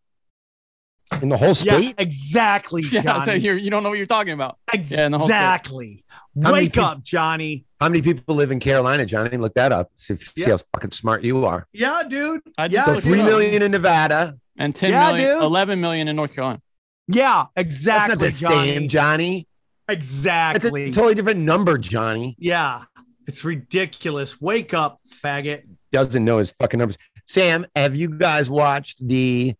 In 1.22 1.28
the 1.28 1.36
whole 1.36 1.48
Yeah, 1.48 1.52
state. 1.54 1.94
exactly, 1.98 2.82
Yeah, 2.92 3.22
so 3.24 3.32
you're, 3.32 3.56
you 3.56 3.70
don't 3.70 3.82
know 3.82 3.88
what 3.88 3.98
you're 3.98 4.06
talking 4.06 4.32
about. 4.32 4.58
Yeah, 4.72 5.06
in 5.06 5.12
the 5.12 5.18
exactly. 5.18 6.04
How 6.42 6.52
Wake 6.52 6.74
peop- 6.74 6.84
up, 6.84 7.02
Johnny. 7.02 7.64
How 7.80 7.88
many 7.88 8.02
people 8.02 8.34
live 8.36 8.52
in 8.52 8.60
Carolina, 8.60 9.04
Johnny? 9.04 9.36
Look 9.36 9.54
that 9.54 9.72
up. 9.72 9.90
See, 9.96 10.14
if- 10.14 10.22
see 10.22 10.48
how 10.50 10.58
fucking 10.58 10.92
smart 10.92 11.24
you 11.24 11.44
are. 11.44 11.66
Yeah, 11.72 12.02
dude. 12.08 12.42
I 12.56 12.68
just 12.68 12.74
Yeah, 12.74 12.84
So 12.84 12.92
looked 12.92 13.02
three 13.04 13.18
it 13.18 13.22
up. 13.22 13.26
million 13.26 13.62
in 13.62 13.72
Nevada. 13.72 14.36
and 14.56 14.74
10 14.76 14.90
Yeah, 14.90 15.12
million, 15.12 15.34
dude. 15.36 15.42
11 15.42 15.80
million 15.80 16.08
in 16.08 16.16
North 16.16 16.34
Carolina. 16.34 16.60
Yeah, 17.08 17.46
That's 17.56 17.66
exactly, 17.66 18.14
not 18.16 18.18
the 18.20 18.30
Johnny. 18.38 18.68
same, 18.74 18.88
Johnny. 18.88 19.48
That's 19.88 19.98
a 19.98 19.98
Exactly. 19.98 20.90
totally 20.92 21.14
different 21.16 21.40
number, 21.40 21.76
Johnny. 21.78 22.36
yeah, 22.38 22.84
it's 23.26 23.42
ridiculous. 23.44 24.40
Wake 24.40 24.72
up, 24.74 25.00
faggot. 25.08 25.62
Doesn't 25.90 26.24
know 26.24 26.38
his 26.38 26.52
fucking 26.52 26.78
numbers. 26.78 26.96
Sam, 27.26 27.66
have 27.74 27.96
you 27.96 28.08
guys 28.08 28.48
watched 28.50 29.06
the 29.06 29.54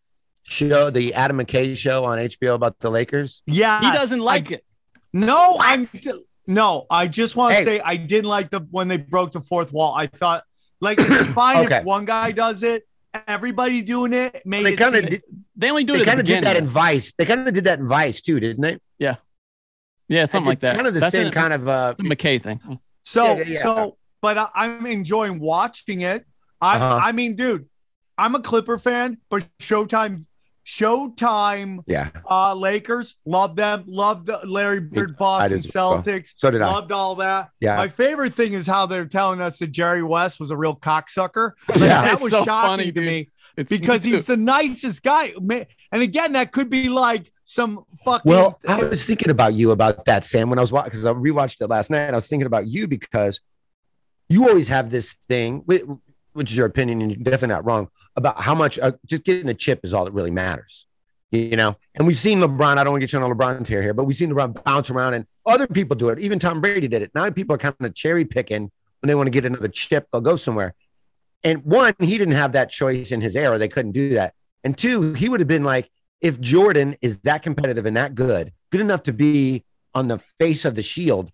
show, 0.50 0.90
the 0.90 1.14
Adam 1.14 1.38
McKay 1.38 1.76
show 1.76 2.04
on 2.04 2.18
HBO 2.18 2.54
about 2.54 2.78
the 2.80 2.90
Lakers? 2.90 3.42
Yeah, 3.46 3.80
He 3.80 3.86
doesn't 3.96 4.20
like 4.20 4.50
it. 4.50 4.64
No, 5.12 5.56
I'm 5.60 5.88
no. 6.46 6.86
I 6.90 7.06
just 7.08 7.34
want 7.36 7.52
to 7.54 7.58
Hey. 7.58 7.64
say 7.64 7.80
I 7.80 7.96
didn't 7.96 8.28
like 8.28 8.50
the 8.50 8.60
when 8.70 8.88
they 8.88 8.96
broke 8.96 9.32
the 9.32 9.40
fourth 9.40 9.72
wall. 9.72 9.94
I 9.94 10.06
thought 10.06 10.44
like 10.80 10.98
it's 11.00 11.32
fine 11.32 11.64
Okay. 11.66 11.78
if 11.78 11.84
one 11.84 12.04
guy 12.04 12.32
does 12.32 12.62
it. 12.62 12.84
Everybody 13.26 13.82
doing 13.82 14.12
it 14.12 14.40
made 14.46 14.64
They 14.64 14.74
it 14.74 14.76
kind 14.76 14.94
of 14.94 15.04
did, 15.10 15.22
They 15.56 15.68
only 15.68 15.82
do 15.82 15.94
they 15.94 16.00
it 16.00 16.02
at 16.02 16.04
the 16.04 16.10
kind 16.10 16.20
of 16.20 16.26
did 16.26 16.44
that 16.44 16.56
in 16.56 16.66
Vice. 16.68 17.12
They 17.18 17.24
kind 17.26 17.48
of 17.48 17.52
did 17.54 17.64
that 17.64 17.80
in 17.80 17.88
Vice 17.88 18.20
too, 18.20 18.38
didn't 18.38 18.62
they? 18.62 18.78
yeah, 19.00 19.16
yeah, 20.08 20.26
something 20.26 20.46
like 20.48 20.60
that. 20.60 20.76
Kind 20.76 20.86
of 20.86 20.94
the 20.94 21.00
That's 21.00 21.12
same 21.12 21.26
an- 21.26 21.32
kind 21.32 21.52
of 21.52 21.68
uh 21.68 21.94
the 21.98 22.04
McKay 22.04 22.40
thing. 22.40 22.60
So 23.02 23.24
Yeah, 23.24 23.34
yeah, 23.38 23.44
yeah. 23.46 23.62
so, 23.62 23.96
but 24.22 24.38
I, 24.38 24.48
I'm 24.54 24.86
enjoying 24.86 25.40
watching 25.40 26.02
it. 26.02 26.24
I 26.60 26.76
Uh-huh. 26.76 27.00
I 27.02 27.10
mean, 27.10 27.34
dude, 27.34 27.66
I'm 28.16 28.36
a 28.36 28.40
Clipper 28.40 28.78
fan, 28.78 29.18
but 29.28 29.48
Showtime, 29.58 30.26
Showtime, 30.66 31.81
yeah. 31.87 32.11
uh, 32.29 32.55
Lakers 32.55 33.16
love 33.25 33.57
them. 33.57 33.85
Love 33.87 34.27
the 34.27 34.40
Larry 34.44 34.81
Bird, 34.81 35.16
Boston 35.16 35.61
did 35.61 35.70
well. 35.75 36.03
Celtics. 36.03 36.33
So 36.37 36.51
did 36.51 36.62
I. 36.62 36.70
Loved 36.73 36.92
all 36.92 37.14
that. 37.16 37.51
Yeah. 37.61 37.77
My 37.77 37.88
favorite 37.88 38.35
thing 38.35 38.53
is 38.53 38.66
how 38.66 38.87
they're 38.87 39.07
telling 39.07 39.40
us 39.40 39.59
that 39.59 39.68
Jerry 39.73 40.03
West 40.03 40.38
was 40.40 40.51
a 40.51 40.57
real 40.57 40.77
cocksucker. 40.77 41.53
Like, 41.68 41.81
Yeah. 41.81 42.03
that 42.03 42.20
was 42.20 42.31
so 42.33 42.44
shocking 42.44 42.70
funny, 42.70 42.85
to 42.87 42.92
dude. 42.92 43.05
me 43.07 43.29
It's 43.57 43.68
because 43.68 44.05
me 44.05 44.11
he's 44.12 44.27
the 44.27 44.37
nicest 44.37 45.03
guy. 45.03 45.33
And 45.92 46.03
again, 46.03 46.33
that 46.33 46.53
could 46.53 46.70
be 46.70 46.88
like 46.88 47.33
some 47.44 47.85
fucking. 48.05 48.31
Well, 48.31 48.61
I 48.68 48.83
was 48.85 49.05
thinking 49.07 49.31
about 49.31 49.55
you 49.55 49.70
about 49.73 50.05
that, 50.05 50.25
Sam, 50.25 50.51
when 50.51 50.59
I 50.59 50.62
was 50.62 50.73
watching 50.73 50.90
because 50.90 51.07
I 51.07 51.12
rewatched 51.12 51.61
it 51.61 51.66
last 51.68 51.90
night. 51.90 52.09
I 52.11 52.14
was 52.16 52.29
thinking 52.29 52.46
about 52.46 52.68
you 52.68 52.87
because 52.87 53.40
you 54.29 54.49
always 54.49 54.68
have 54.68 54.90
this 54.90 55.16
thing, 55.29 55.62
whi- 55.66 55.83
which 56.32 56.50
is 56.50 56.56
your 56.56 56.66
opinion, 56.66 57.02
and 57.02 57.10
you're 57.10 57.22
definitely 57.22 57.48
not 57.48 57.64
wrong, 57.64 57.88
about 58.16 58.40
how 58.40 58.54
much 58.54 58.78
uh, 58.78 58.92
just 59.06 59.24
getting 59.24 59.46
the 59.46 59.54
chip 59.54 59.80
is 59.84 59.94
all 59.94 60.04
that 60.04 60.12
really 60.12 60.30
matters. 60.30 60.86
You 61.32 61.56
know, 61.56 61.76
and 61.94 62.08
we've 62.08 62.16
seen 62.16 62.40
LeBron. 62.40 62.76
I 62.76 62.82
don't 62.82 62.92
want 62.92 63.02
to 63.02 63.06
get 63.06 63.12
you 63.12 63.20
on 63.20 63.30
a 63.30 63.34
LeBron 63.34 63.64
tear 63.64 63.82
here, 63.82 63.94
but 63.94 64.04
we've 64.04 64.16
seen 64.16 64.30
LeBron 64.30 64.64
bounce 64.64 64.90
around, 64.90 65.14
and 65.14 65.26
other 65.46 65.66
people 65.66 65.96
do 65.96 66.08
it. 66.08 66.18
Even 66.18 66.38
Tom 66.38 66.60
Brady 66.60 66.88
did 66.88 67.02
it. 67.02 67.12
Now 67.14 67.30
people 67.30 67.54
are 67.54 67.58
kind 67.58 67.74
of 67.80 67.94
cherry 67.94 68.24
picking 68.24 68.70
when 69.00 69.08
they 69.08 69.14
want 69.14 69.28
to 69.28 69.30
get 69.30 69.44
another 69.44 69.68
chip. 69.68 70.08
They'll 70.12 70.20
go 70.20 70.36
somewhere. 70.36 70.74
And 71.42 71.64
one, 71.64 71.94
he 72.00 72.18
didn't 72.18 72.34
have 72.34 72.52
that 72.52 72.70
choice 72.70 73.12
in 73.12 73.20
his 73.20 73.36
era. 73.36 73.58
They 73.58 73.68
couldn't 73.68 73.92
do 73.92 74.14
that. 74.14 74.34
And 74.64 74.76
two, 74.76 75.14
he 75.14 75.28
would 75.28 75.40
have 75.40 75.48
been 75.48 75.64
like, 75.64 75.90
if 76.20 76.38
Jordan 76.38 76.96
is 77.00 77.20
that 77.20 77.42
competitive 77.42 77.86
and 77.86 77.96
that 77.96 78.14
good, 78.14 78.52
good 78.70 78.82
enough 78.82 79.04
to 79.04 79.12
be 79.12 79.64
on 79.94 80.08
the 80.08 80.18
face 80.38 80.64
of 80.64 80.74
the 80.74 80.82
shield 80.82 81.32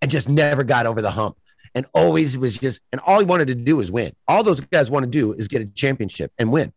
and 0.00 0.10
just 0.10 0.28
never 0.28 0.64
got 0.64 0.86
over 0.86 1.02
the 1.02 1.10
hump 1.10 1.36
and 1.74 1.86
always 1.94 2.38
was 2.38 2.58
just, 2.58 2.80
and 2.92 3.00
all 3.06 3.18
he 3.18 3.24
wanted 3.24 3.48
to 3.48 3.54
do 3.54 3.80
is 3.80 3.90
win. 3.90 4.14
All 4.28 4.42
those 4.42 4.60
guys 4.60 4.90
want 4.90 5.04
to 5.04 5.10
do 5.10 5.32
is 5.32 5.48
get 5.48 5.62
a 5.62 5.66
championship 5.66 6.32
and 6.38 6.52
win. 6.52 6.72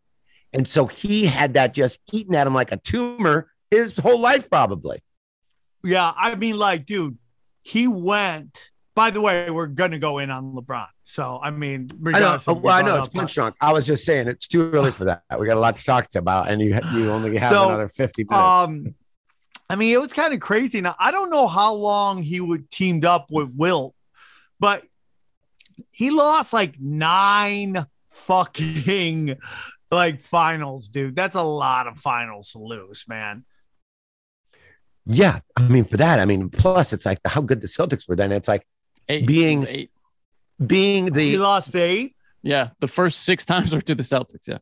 And 0.54 0.68
so 0.68 0.88
he 0.88 1.26
had 1.26 1.54
that 1.56 1.74
just 1.74 2.00
eating 2.12 2.36
at 2.36 2.48
him 2.48 2.54
like 2.54 2.72
a 2.72 2.78
tumor 2.78 3.52
his 3.70 3.96
whole 3.98 4.20
life, 4.20 4.50
probably. 4.50 5.00
yeah, 5.84 6.14
I 6.16 6.36
mean, 6.36 6.58
like, 6.58 6.86
dude, 6.86 7.18
he 7.64 7.88
went. 7.88 8.70
By 8.96 9.12
the 9.12 9.22
way, 9.22 9.52
we're 9.52 9.68
gonna 9.68 10.00
go 10.00 10.18
in 10.18 10.32
on 10.32 10.54
LeBron. 10.54 10.88
So 11.04 11.40
I 11.44 11.52
mean, 11.52 11.92
I 12.08 12.20
know. 12.20 12.40
Well, 12.48 12.70
I 12.70 12.82
know 12.82 12.98
it's 12.98 13.10
punch 13.10 13.36
drunk. 13.36 13.56
I 13.62 13.72
was 13.72 13.86
just 13.86 14.06
saying 14.06 14.28
it's 14.28 14.48
too 14.48 14.72
early 14.72 14.92
for 14.92 15.06
that. 15.06 15.22
We 15.38 15.46
got 15.46 15.58
a 15.58 15.60
lot 15.60 15.76
to 15.76 15.84
talk 15.84 16.08
about, 16.16 16.50
and 16.50 16.60
you 16.60 16.80
you 16.94 17.12
only 17.12 17.38
have 17.38 17.52
So, 17.52 17.68
another 17.70 17.88
fifty 17.90 18.24
minutes. 18.24 18.44
Um, 18.44 18.96
I 19.70 19.76
mean, 19.76 19.94
it 19.94 20.02
was 20.02 20.14
kind 20.14 20.34
of 20.34 20.40
crazy. 20.40 20.82
Now 20.82 20.96
I 20.98 21.12
don't 21.12 21.30
know 21.30 21.46
how 21.46 21.74
long 21.74 22.24
he 22.24 22.40
would 22.40 22.72
teamed 22.72 23.06
up 23.06 23.28
with 23.30 23.52
Wilt, 23.56 23.94
but 24.60 24.84
he 25.92 26.10
lost 26.12 26.54
like 26.54 26.80
nine 26.80 27.86
fucking 28.10 29.38
like 29.92 30.22
finals, 30.22 30.88
dude. 30.90 31.16
That's 31.16 31.36
a 31.36 31.42
lot 31.44 31.88
of 31.88 31.98
finals 31.98 32.52
to 32.52 32.60
lose, 32.60 33.06
man. 33.08 33.46
yeah, 35.06 35.40
I 35.56 35.62
mean 35.68 35.84
for 35.86 35.98
that, 35.98 36.20
I 36.20 36.26
mean 36.26 36.50
plus 36.50 36.94
it's 36.94 37.06
like 37.06 37.20
how 37.26 37.42
good 37.42 37.62
the 37.62 37.68
Celtics 37.68 38.08
were 38.08 38.16
then. 38.16 38.32
It's 38.32 38.48
like 38.48 38.66
Eight, 39.10 39.26
being- 39.26 39.66
eight. 39.68 39.92
being 40.66 41.06
the 41.06 41.32
He 41.32 41.38
lost 41.38 41.76
eight. 41.76 42.16
Yeah, 42.44 42.70
the 42.80 42.88
first 42.88 43.22
six 43.24 43.46
times 43.46 43.74
were 43.74 43.82
to 43.82 43.96
the 43.96 44.04
Celtics. 44.04 44.48
Yeah. 44.48 44.58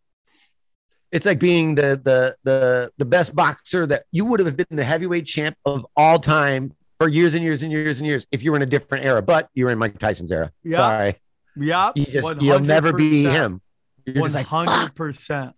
it's 1.12 1.25
like 1.25 1.39
being 1.39 1.75
the 1.75 1.99
the 2.04 2.36
the 2.43 2.91
the 2.97 3.06
best 3.06 3.36
boxer 3.36 3.88
that 3.88 4.04
you 4.12 4.25
would 4.25 4.39
have 4.39 4.56
been 4.56 4.67
the 4.71 4.84
heavyweight 4.84 5.25
champ 5.25 5.58
of 5.65 5.86
all 5.95 6.19
time 6.19 6.73
for 6.99 7.08
years 7.08 7.34
and 7.34 7.43
years 7.43 7.63
and 7.63 7.71
years 7.71 7.99
and 7.99 8.08
years 8.08 8.25
if 8.31 8.43
you 8.43 8.51
were 8.51 8.58
in 8.58 8.63
a 8.63 8.67
different 8.67 9.05
era, 9.05 9.21
but 9.21 9.49
you 9.53 9.65
were 9.65 9.71
in 9.71 9.77
Mike 9.77 9.97
Tyson's 9.99 10.31
era. 10.31 10.51
Yeah. 10.63 10.77
Sorry, 10.77 11.15
Yeah, 11.55 11.91
you 11.95 12.05
just 12.05 12.41
you'll 12.41 12.60
never 12.60 12.93
be 12.93 13.23
him. 13.23 13.62
You're 14.05 14.15
One 14.21 14.23
just 14.31 14.36
like, 14.36 14.51
One 14.51 14.67
hundred 14.67 14.95
percent. 14.95 15.53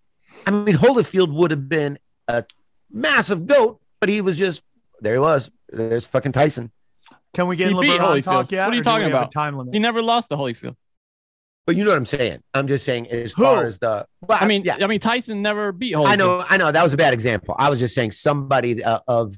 I 0.45 0.52
mean, 0.52 0.76
Holyfield 0.76 1.34
would 1.34 1.52
have 1.52 1.67
been 1.69 2.00
a 2.28 2.43
massive 2.91 3.47
goat, 3.47 3.80
but 4.00 4.10
he 4.10 4.21
was 4.21 4.38
just 4.38 4.63
there. 5.02 5.13
He 5.13 5.19
was. 5.19 5.50
There's 5.69 6.06
fucking 6.06 6.32
Tyson. 6.32 6.71
Can 7.34 7.47
we 7.47 7.56
get 7.56 7.69
He 7.71 7.76
in 7.76 7.82
beat 7.82 8.00
LeBron 8.00 8.21
Holyfield. 8.21 8.23
talk 8.23 8.52
yet? 8.52 8.65
What 8.67 8.71
are 8.71 8.76
you 8.76 8.82
or 8.82 8.84
do 8.84 8.89
we 8.89 8.93
talking 8.93 9.08
about? 9.08 9.32
Time 9.32 9.58
limit. 9.58 9.73
He 9.73 9.80
never 9.80 10.02
lost 10.02 10.30
to 10.30 10.38
Holyfield. 10.38 10.76
But 11.65 11.76
you 11.76 11.84
know 11.84 11.91
what 11.91 11.97
I'm 11.97 12.06
saying. 12.06 12.41
I'm 12.54 12.67
just 12.67 12.86
saying 12.86 13.08
as 13.10 13.34
Who? 13.34 13.43
far 13.43 13.65
as 13.65 13.78
the. 13.80 14.06
Well, 14.21 14.38
I 14.39 14.47
mean, 14.47 14.63
yeah, 14.63 14.78
I 14.82 14.88
mean 14.88 15.02
Tyson 15.02 15.41
never 15.41 15.71
beat 15.73 15.93
Holyfield. 15.93 16.08
I 16.08 16.15
know, 16.15 16.45
I 16.50 16.58
know 16.58 16.71
that 16.71 16.84
was 16.84 16.93
a 16.93 16.97
bad 16.97 17.13
example. 17.13 17.56
I 17.60 17.69
was 17.69 17.80
just 17.80 17.93
saying 17.93 18.12
somebody 18.12 18.82
uh, 18.84 19.00
of 19.08 19.38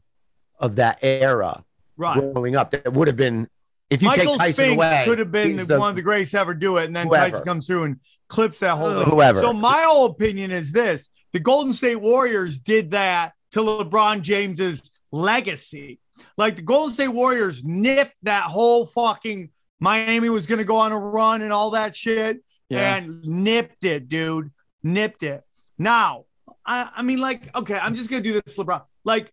of 0.60 0.76
that 0.76 1.00
era 1.02 1.64
right. 2.00 2.34
growing 2.34 2.56
up 2.56 2.72
that 2.72 2.92
would 2.92 3.08
have 3.08 3.18
been. 3.18 3.48
If 3.90 4.02
you 4.04 4.08
Michael 4.08 4.34
take 4.34 4.38
Tyson 4.38 4.54
Spinks 4.54 4.74
away, 4.76 5.02
could 5.06 5.20
have 5.20 5.32
been 5.32 5.58
the, 5.58 5.66
the- 5.66 5.80
one 5.80 5.90
of 5.90 5.96
the 5.96 6.02
greatest 6.04 6.32
to 6.32 6.40
ever 6.40 6.54
do 6.54 6.78
it, 6.78 6.86
and 6.86 6.96
then 6.96 7.08
Whoever. 7.08 7.30
Tyson 7.32 7.46
comes 7.46 7.68
through 7.68 7.84
and 7.86 7.98
clips 8.28 8.60
that 8.60 8.76
whole 8.76 9.04
thing. 9.04 9.10
whoever. 9.12 9.42
So 9.42 9.52
my 9.54 9.82
whole 9.84 10.06
opinion 10.06 10.52
is 10.52 10.72
this: 10.72 11.10
the 11.34 11.40
Golden 11.40 11.74
State 11.74 11.96
Warriors 11.98 12.60
did 12.60 12.92
that 12.92 13.34
to 13.52 13.60
LeBron 13.62 14.22
James's 14.22 14.92
legacy. 15.12 16.00
Like 16.38 16.56
the 16.56 16.62
Golden 16.62 16.94
State 16.94 17.08
Warriors 17.10 17.64
nipped 17.64 18.16
that 18.24 18.44
whole 18.44 18.86
fucking 18.86 19.50
Miami 19.80 20.30
was 20.30 20.46
going 20.46 20.60
to 20.60 20.66
go 20.66 20.76
on 20.78 20.92
a 20.92 21.00
run 21.00 21.42
and 21.42 21.52
all 21.54 21.72
that 21.72 21.96
shit, 21.96 22.44
Yeah. 22.70 22.96
and 22.98 23.26
nipped 23.26 23.86
it, 23.86 24.08
dude, 24.08 24.52
nipped 24.84 25.24
it. 25.24 25.44
Now, 25.78 26.26
I, 26.66 26.90
I 26.98 27.02
mean, 27.02 27.20
like, 27.20 27.56
okay, 27.56 27.80
I'm 27.82 27.96
just 27.96 28.10
gonna 28.10 28.22
do 28.22 28.34
this, 28.34 28.58
LeBron. 28.58 28.84
Like 29.06 29.32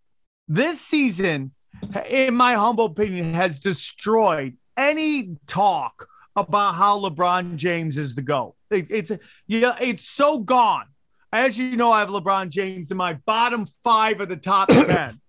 this 0.48 0.80
season, 0.80 1.52
in 2.08 2.34
my 2.34 2.54
humble 2.54 2.86
opinion, 2.86 3.34
has 3.34 3.58
destroyed 3.58 4.56
any 4.76 5.36
talk 5.46 6.08
about 6.34 6.74
how 6.74 7.00
LeBron 7.00 7.56
James 7.56 7.96
is 7.96 8.14
the 8.14 8.22
go. 8.22 8.54
It, 8.70 8.86
it's 8.90 9.12
yeah, 9.46 9.76
it's 9.80 10.08
so 10.08 10.38
gone. 10.38 10.86
As 11.32 11.58
you 11.58 11.76
know, 11.76 11.90
I 11.90 12.00
have 12.00 12.08
LeBron 12.08 12.50
James 12.50 12.90
in 12.90 12.96
my 12.96 13.14
bottom 13.14 13.66
five 13.82 14.20
of 14.20 14.28
the 14.28 14.36
top 14.36 14.68
10. 14.70 15.20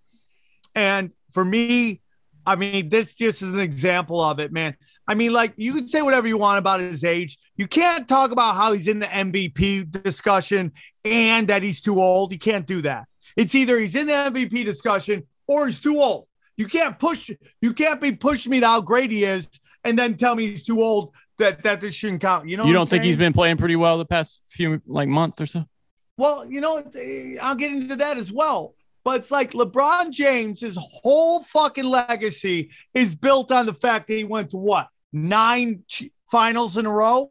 And 0.75 1.11
for 1.33 1.43
me, 1.43 2.01
I 2.45 2.55
mean, 2.55 2.89
this 2.89 3.15
just 3.15 3.41
is 3.41 3.51
an 3.51 3.59
example 3.59 4.21
of 4.21 4.39
it, 4.39 4.51
man. 4.51 4.75
I 5.07 5.15
mean, 5.15 5.33
like 5.33 5.53
you 5.57 5.73
can 5.73 5.87
say 5.87 6.01
whatever 6.01 6.27
you 6.27 6.37
want 6.37 6.59
about 6.59 6.79
his 6.79 7.03
age. 7.03 7.37
You 7.55 7.67
can't 7.67 8.07
talk 8.07 8.31
about 8.31 8.55
how 8.55 8.73
he's 8.73 8.87
in 8.87 8.99
the 8.99 9.05
MVP 9.05 10.03
discussion 10.03 10.73
and 11.03 11.47
that 11.47 11.63
he's 11.63 11.81
too 11.81 12.01
old. 12.01 12.31
You 12.31 12.39
can't 12.39 12.65
do 12.65 12.81
that. 12.83 13.05
It's 13.35 13.55
either 13.55 13.77
he's 13.77 13.95
in 13.95 14.07
the 14.07 14.13
MVP 14.13 14.65
discussion 14.65 15.23
or 15.47 15.65
he's 15.65 15.79
too 15.79 16.01
old. 16.01 16.27
You 16.57 16.67
can't 16.67 16.97
push, 16.97 17.29
you 17.61 17.73
can't 17.73 18.01
be 18.01 18.11
pushing 18.11 18.51
me 18.51 18.59
to 18.59 18.67
how 18.67 18.81
great 18.81 19.11
he 19.11 19.23
is 19.23 19.49
and 19.83 19.97
then 19.97 20.15
tell 20.15 20.35
me 20.35 20.47
he's 20.47 20.63
too 20.63 20.81
old 20.81 21.13
that, 21.37 21.63
that 21.63 21.81
this 21.81 21.93
shouldn't 21.93 22.21
count. 22.21 22.49
You 22.49 22.57
know, 22.57 22.65
you 22.65 22.73
don't 22.73 22.89
think 22.89 23.03
he's 23.03 23.13
saying? 23.13 23.19
been 23.19 23.33
playing 23.33 23.57
pretty 23.57 23.75
well 23.75 23.97
the 23.97 24.05
past 24.05 24.41
few 24.47 24.81
like 24.87 25.07
month 25.07 25.39
or 25.39 25.45
so? 25.45 25.65
Well, 26.17 26.49
you 26.49 26.61
know, 26.61 26.83
I'll 27.41 27.55
get 27.55 27.71
into 27.71 27.95
that 27.97 28.17
as 28.17 28.31
well. 28.31 28.73
But 29.03 29.21
it's 29.21 29.31
like 29.31 29.51
LeBron 29.53 30.11
James's 30.11 30.77
whole 30.77 31.41
fucking 31.41 31.85
legacy 31.85 32.71
is 32.93 33.15
built 33.15 33.53
on 33.53 33.65
the 33.65 33.73
fact 33.73 34.07
that 34.07 34.15
he 34.15 34.25
went 34.25 34.49
to 34.49 34.57
what 34.57 34.89
nine 35.13 35.83
finals 36.29 36.75
in 36.75 36.85
a 36.85 36.91
row, 36.91 37.29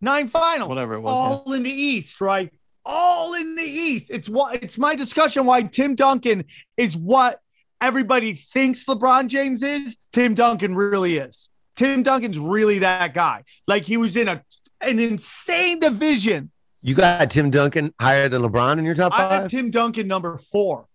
nine 0.00 0.28
finals, 0.28 0.70
Whatever 0.70 0.94
it 0.94 1.00
was, 1.00 1.12
all 1.12 1.52
in 1.52 1.64
the 1.64 1.70
East, 1.70 2.22
right? 2.22 2.50
All 2.86 3.34
in 3.34 3.56
the 3.56 3.62
East. 3.62 4.10
It's 4.10 4.26
what 4.26 4.62
it's 4.62 4.78
my 4.78 4.94
discussion 4.94 5.44
why 5.44 5.64
Tim 5.64 5.96
Duncan 5.96 6.46
is 6.78 6.96
what 6.96 7.41
everybody 7.82 8.34
thinks 8.34 8.84
LeBron 8.86 9.26
James 9.26 9.62
is. 9.62 9.96
Tim 10.12 10.34
Duncan 10.34 10.74
really 10.74 11.18
is. 11.18 11.48
Tim 11.76 12.02
Duncan's 12.02 12.38
really 12.38 12.78
that 12.80 13.14
guy. 13.14 13.44
Like 13.66 13.84
he 13.84 13.96
was 13.96 14.16
in 14.16 14.28
a 14.28 14.44
an 14.80 14.98
insane 14.98 15.78
division 15.78 16.50
You 16.80 16.94
got 16.94 17.30
Tim 17.30 17.50
Duncan 17.50 17.94
higher 18.00 18.28
than 18.28 18.42
LeBron 18.42 18.78
in 18.78 18.84
your 18.84 18.94
top 18.94 19.12
five. 19.12 19.30
I 19.30 19.34
have. 19.42 19.50
Tim 19.50 19.70
Duncan 19.70 20.08
number 20.08 20.36
four 20.36 20.86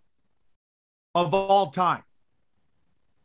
of 1.16 1.34
all 1.34 1.72
time. 1.72 2.04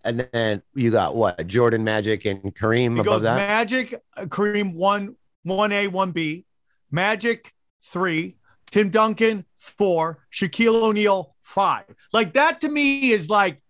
And 0.04 0.28
then 0.32 0.62
you 0.74 0.90
got 0.90 1.14
what? 1.14 1.46
Jordan 1.46 1.84
Magic 1.84 2.24
and 2.24 2.42
Kareem 2.54 2.96
It 2.96 3.00
above 3.00 3.22
that. 3.22 3.36
Magic, 3.36 4.00
Kareem 4.16 4.74
one, 4.74 5.16
one 5.42 5.72
A, 5.72 5.88
one 5.88 6.12
B, 6.12 6.44
Magic 6.90 7.52
three, 7.84 8.36
Tim 8.70 8.90
Duncan 8.90 9.44
four, 9.56 10.24
Shaquille 10.32 10.82
O'Neal 10.82 11.31
five. 11.52 11.84
Like 12.12 12.34
that 12.34 12.60
to 12.62 12.68
me 12.68 13.12
is 13.12 13.28
like 13.30 13.60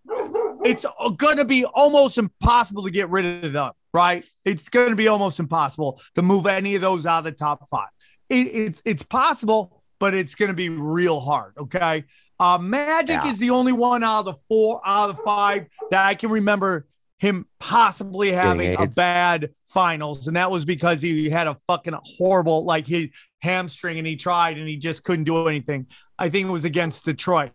it's 0.65 0.85
gonna 1.17 1.45
be 1.45 1.65
almost 1.65 2.17
impossible 2.17 2.83
to 2.83 2.91
get 2.91 3.09
rid 3.09 3.43
of 3.45 3.51
them, 3.53 3.71
right? 3.93 4.25
It's 4.45 4.69
gonna 4.69 4.95
be 4.95 5.07
almost 5.07 5.39
impossible 5.39 6.01
to 6.15 6.21
move 6.21 6.45
any 6.47 6.75
of 6.75 6.81
those 6.81 7.05
out 7.05 7.19
of 7.19 7.23
the 7.25 7.31
top 7.31 7.67
five. 7.69 7.89
It, 8.29 8.47
it's 8.47 8.81
it's 8.85 9.03
possible, 9.03 9.83
but 9.99 10.13
it's 10.13 10.35
gonna 10.35 10.53
be 10.53 10.69
real 10.69 11.19
hard. 11.19 11.53
Okay. 11.57 12.05
Uh, 12.39 12.57
Magic 12.57 13.21
Yeah. 13.23 13.31
is 13.31 13.39
the 13.39 13.51
only 13.51 13.71
one 13.73 14.03
out 14.03 14.19
of 14.19 14.25
the 14.25 14.33
four 14.47 14.81
out 14.85 15.09
of 15.09 15.17
the 15.17 15.23
five 15.23 15.67
that 15.91 16.05
I 16.05 16.15
can 16.15 16.29
remember 16.31 16.87
him 17.19 17.45
possibly 17.59 18.31
having 18.33 18.75
a 18.77 18.87
bad 18.87 19.51
finals, 19.65 20.27
and 20.27 20.35
that 20.35 20.51
was 20.51 20.65
because 20.65 21.01
he 21.01 21.29
had 21.29 21.47
a 21.47 21.57
fucking 21.67 21.93
horrible 22.17 22.65
like 22.65 22.85
his 22.85 23.09
hamstring, 23.41 23.97
and 23.97 24.05
he 24.07 24.15
tried 24.15 24.57
and 24.57 24.67
he 24.67 24.75
just 24.77 25.03
couldn't 25.03 25.23
do 25.25 25.47
anything. 25.47 25.87
I 26.19 26.29
think 26.29 26.47
it 26.47 26.51
was 26.51 26.65
against 26.65 27.05
Detroit. 27.05 27.51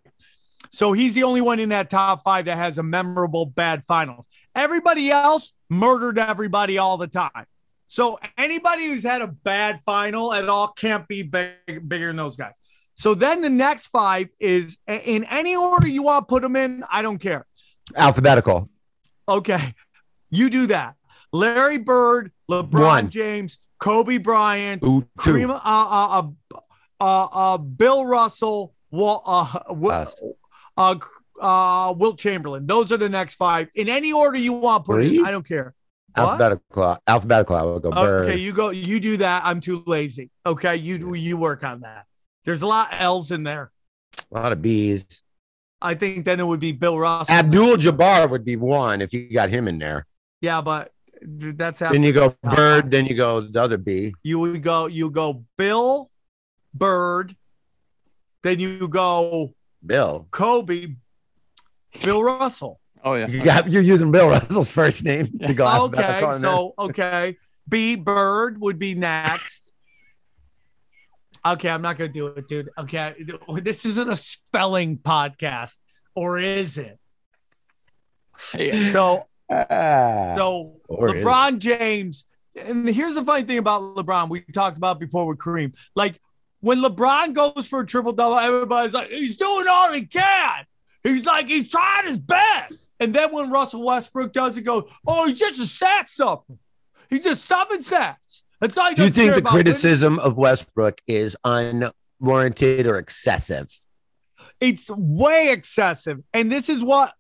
So 0.71 0.93
he's 0.93 1.15
the 1.15 1.23
only 1.25 1.41
one 1.41 1.61
in 1.61 1.71
that 1.71 1.91
top 1.91 2.25
five 2.25 2.45
that 2.47 2.57
has 2.57 2.79
a 2.79 2.83
memorable 2.83 3.47
bad 3.47 3.85
finals. 3.87 4.27
Everybody 4.55 5.11
else 5.11 5.53
murdered 5.69 6.19
everybody 6.19 6.79
all 6.79 6.97
the 6.97 7.07
time. 7.07 7.47
So 7.87 8.19
anybody 8.37 8.87
who's 8.87 9.03
had 9.03 9.23
a 9.23 9.29
bad 9.29 9.81
final 9.87 10.35
at 10.35 10.49
all 10.49 10.69
can't 10.69 11.09
be 11.09 11.23
big, 11.23 11.89
bigger 11.89 12.09
than 12.09 12.17
those 12.17 12.37
guys. 12.37 12.55
So 12.95 13.15
then 13.15 13.41
the 13.41 13.51
next 13.51 13.89
five 13.89 14.29
is 14.41 14.77
in 14.87 15.25
any 15.25 15.57
order 15.57 15.89
you 15.89 16.03
want 16.03 16.27
to 16.29 16.33
put 16.33 16.43
them 16.43 16.57
in. 16.57 16.85
I 16.91 17.01
don't 17.01 17.19
care. 17.19 17.47
Alphabetical. 17.97 18.69
Okay, 19.29 19.75
you 20.31 20.51
do 20.51 20.67
that. 20.67 20.97
Larry 21.33 21.79
Bird, 21.79 22.33
LeBron 22.51 22.81
One. 22.81 23.11
James, 23.11 23.59
Kobe 23.79 24.19
Bryant, 24.19 24.83
Ooh. 24.83 25.07
Kareem, 25.19 25.51
uh, 25.51 25.61
uh, 25.65 26.23
uh, 26.23 26.59
uh, 27.01 27.25
uh, 27.25 27.59
Bill 27.59 28.05
Russell, 28.05 28.75
Wal, 28.91 29.23
uh, 30.79 30.97
uh, 31.41 31.93
Wilt 31.97 32.19
Chamberlain. 32.19 32.67
Those 32.67 32.91
are 32.93 32.97
the 32.97 33.09
next 33.09 33.35
five 33.35 33.69
in 33.75 33.89
any 33.89 34.13
order 34.13 34.39
you 34.39 34.55
want. 34.55 34.85
Put. 34.87 34.95
Three? 34.95 35.23
I 35.23 35.31
don't 35.31 35.47
care. 35.47 35.75
What? 36.15 36.23
Alphabetical. 36.23 36.99
Alphabetical. 37.07 37.57
I 37.57 37.63
would 37.63 37.83
go 37.83 37.91
Bird. 37.91 38.27
Okay, 38.29 38.37
you 38.39 38.53
go. 38.53 38.71
You 38.71 38.99
do 39.01 39.19
that. 39.19 39.43
I'm 39.45 39.61
too 39.61 39.83
lazy. 39.87 40.31
Okay, 40.47 40.77
you 40.77 40.99
do 40.99 41.15
you 41.15 41.37
work 41.37 41.63
on 41.63 41.81
that. 41.81 42.07
There's 42.45 42.63
a 42.63 42.67
lot 42.67 42.93
of 42.93 43.01
L's 43.01 43.31
in 43.31 43.43
there. 43.43 43.71
A 44.33 44.35
lot 44.35 44.53
of 44.53 44.63
B's. 44.63 45.23
I 45.81 45.95
think 45.95 46.25
then 46.25 46.41
it 46.41 46.47
would 46.47 46.61
be 46.61 46.73
Bill 46.73 46.99
Russell. 46.99 47.33
Abdul 47.33 47.77
Jabbar 47.77 48.29
would 48.31 48.45
be 48.45 48.57
one 48.57 49.01
if 49.01 49.13
you 49.13 49.33
got 49.33 49.49
him 49.49 49.69
in 49.69 49.79
there. 49.79 50.07
yeah, 50.41 50.61
but 50.61 50.93
that's 51.23 51.81
how 51.81 51.93
Then 51.93 52.03
you 52.03 52.13
go 52.13 52.35
Bird. 52.43 52.91
Then 52.91 53.07
you 53.07 53.15
go 53.15 53.41
the 53.41 53.61
other 53.61 53.77
B. 53.77 54.15
You 54.23 54.39
would 54.41 54.63
go. 54.63 54.87
You 54.87 55.11
go 55.11 55.45
Bill, 55.57 56.11
Bird. 56.75 57.37
Then 58.43 58.59
you 58.61 58.89
go 58.89 59.55
Bill. 59.85 60.27
Kobe, 60.31 60.97
Bill 62.03 62.23
Russell. 62.23 62.81
Oh 63.05 63.15
yeah. 63.15 63.29
You 63.29 63.43
got 63.43 63.71
you're 63.71 63.83
using 63.83 64.11
Bill 64.11 64.29
Russell's 64.29 64.71
first 64.71 65.05
name 65.05 65.39
to 65.47 65.55
go 65.55 65.65
Okay, 65.65 65.75
alphabetical 65.75 66.31
and 66.31 66.41
so 66.43 66.75
okay, 66.79 67.37
B 67.69 67.95
Bird 67.97 68.61
would 68.61 68.79
be 68.79 68.95
next. 68.95 69.73
Okay, 71.47 71.69
I'm 71.71 71.83
not 71.83 71.97
gonna 71.97 72.13
do 72.13 72.27
it, 72.27 72.49
dude. 72.49 72.69
Okay, 72.79 73.15
this 73.63 73.85
isn't 73.87 74.11
a 74.11 74.17
spelling 74.17 74.99
podcast, 74.99 75.79
or 76.15 76.39
is 76.39 76.77
it? 76.79 76.99
Hey, 78.53 78.91
So, 78.91 79.27
Ah. 79.51 80.35
so 80.37 80.81
Or 80.89 81.09
LeBron 81.09 81.59
James, 81.59 82.27
and 82.55 82.89
here's 82.89 83.15
the 83.15 83.25
funny 83.25 83.45
thing 83.45 83.59
about 83.59 83.81
LeBron. 83.97 84.29
We 84.29 84.43
talked 84.53 84.77
about 84.77 84.99
before 85.01 85.27
with 85.27 85.39
Kareem. 85.39 85.75
Like 85.95 86.21
when 86.61 86.79
LeBron 86.81 87.33
goes 87.35 87.69
for 87.69 87.81
a 87.81 87.87
triple 87.87 88.13
double, 88.13 88.39
everybody's 88.39 88.93
like, 88.93 89.11
he's 89.11 89.37
doing 89.37 89.67
all 89.69 89.93
he 89.93 90.03
can. 90.07 90.65
He's 91.05 91.25
like, 91.25 91.47
he's 91.47 91.71
trying 91.71 92.07
his 92.07 92.19
best. 92.19 92.89
And 92.99 93.15
then 93.15 93.33
when 93.33 93.51
Russell 93.51 93.85
Westbrook 93.85 94.33
does 94.33 94.57
it, 94.57 94.63
goes, 94.63 94.91
oh, 95.07 95.27
he's 95.27 95.39
just 95.39 95.61
a 95.61 95.67
stat 95.67 96.11
stuffer. 96.11 96.55
He's 97.09 97.25
just 97.25 97.45
stuffing 97.45 97.83
stats. 97.83 98.43
That's 98.61 98.77
all 98.77 98.89
he 98.89 98.95
Do 98.97 99.05
you 99.05 99.11
think 99.11 99.33
the 99.33 99.39
about 99.39 99.53
winning. 99.53 99.65
criticism 99.65 100.19
of 100.19 100.37
Westbrook 100.37 101.01
is 101.07 101.37
unwarranted 101.45 102.87
or 102.87 102.99
excessive? 102.99 103.69
It's 104.61 104.91
way 104.91 105.53
excessive. 105.53 106.19
And 106.35 106.51
this 106.51 106.69
is 106.69 106.83
what, 106.83 107.13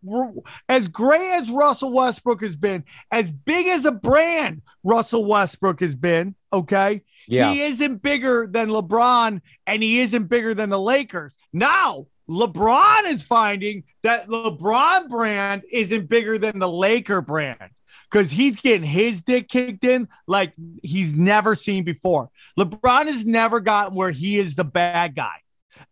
as 0.68 0.88
great 0.88 1.30
as 1.34 1.48
Russell 1.48 1.92
Westbrook 1.92 2.40
has 2.40 2.56
been, 2.56 2.84
as 3.12 3.30
big 3.30 3.68
as 3.68 3.84
a 3.84 3.92
brand 3.92 4.62
Russell 4.82 5.24
Westbrook 5.24 5.78
has 5.80 5.94
been, 5.94 6.34
okay? 6.52 7.02
Yeah. 7.28 7.52
He 7.52 7.62
isn't 7.62 8.02
bigger 8.02 8.48
than 8.50 8.70
LeBron 8.70 9.42
and 9.66 9.82
he 9.82 10.00
isn't 10.00 10.24
bigger 10.24 10.54
than 10.54 10.70
the 10.70 10.80
Lakers. 10.80 11.36
Now, 11.52 12.06
LeBron 12.28 13.04
is 13.04 13.22
finding 13.22 13.84
that 14.02 14.28
LeBron 14.28 15.08
brand 15.08 15.62
isn't 15.70 16.08
bigger 16.08 16.38
than 16.38 16.58
the 16.58 16.68
Laker 16.68 17.20
brand 17.20 17.70
because 18.10 18.30
he's 18.30 18.60
getting 18.60 18.82
his 18.82 19.20
dick 19.20 19.48
kicked 19.48 19.84
in 19.84 20.08
like 20.26 20.54
he's 20.82 21.14
never 21.14 21.54
seen 21.54 21.84
before. 21.84 22.30
LeBron 22.58 23.06
has 23.06 23.26
never 23.26 23.60
gotten 23.60 23.96
where 23.96 24.10
he 24.10 24.38
is 24.38 24.54
the 24.54 24.64
bad 24.64 25.14
guy 25.14 25.42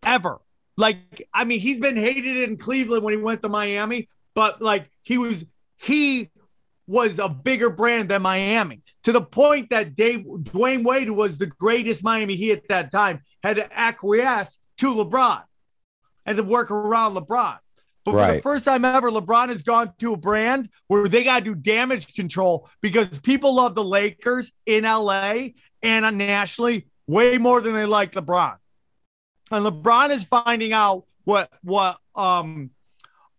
ever. 0.03 0.41
Like, 0.79 1.29
I 1.33 1.45
mean, 1.45 1.61
he's 1.61 1.81
been 1.81 1.97
hated 1.97 2.49
in 2.49 2.57
Cleveland 2.57 3.03
when 3.03 3.15
he 3.15 3.21
went 3.21 3.43
to 3.43 3.49
Miami, 3.49 4.09
but 4.35 4.61
like 4.63 4.91
he 5.03 5.19
was, 5.19 5.45
he 5.77 6.31
was 6.87 7.19
a 7.19 7.29
bigger 7.29 7.71
brand 7.71 8.09
than 8.09 8.23
Miami 8.23 8.83
to 9.07 9.13
the 9.13 9.23
point 9.23 9.71
that 9.71 9.95
Dave 9.95 10.25
Dwyane 10.25 10.83
Wade, 10.83 11.07
who 11.07 11.15
was 11.15 11.39
the 11.39 11.47
greatest 11.47 12.03
Miami 12.03 12.35
Heat 12.35 12.51
at 12.51 12.69
that 12.71 12.91
time, 12.91 13.21
had 13.41 13.55
to 13.55 13.73
acquiesce 13.73 14.59
to 14.79 14.93
LeBron 14.97 15.45
and 16.25 16.37
to 16.37 16.43
work 16.43 16.73
around 16.73 17.15
LeBron. 17.15 17.57
But 18.05 18.11
for 18.11 18.35
the 18.35 18.43
first 18.43 18.65
time 18.65 18.85
ever, 18.85 19.13
LeBron 19.13 19.51
has 19.51 19.63
gone 19.63 19.93
to 20.01 20.15
a 20.15 20.17
brand 20.17 20.71
where 20.89 21.07
they 21.07 21.23
got 21.23 21.39
to 21.39 21.45
do 21.45 21.55
damage 21.55 22.15
control 22.15 22.69
because 22.81 23.21
people 23.21 23.55
love 23.55 23.77
the 23.77 23.85
Lakers 23.85 24.51
in 24.67 24.83
LA 24.83 25.51
and 25.85 26.19
nationally 26.19 26.89
way 27.07 27.39
more 27.39 27.61
than 27.61 27.75
they 27.75 27.87
like 27.87 28.11
LeBron. 28.11 28.57
And 29.53 29.65
LeBron 29.65 30.11
is 30.11 30.25
finding 30.25 30.73
out 30.73 31.05
what 31.23 31.49
what 31.63 31.99
um 32.17 32.71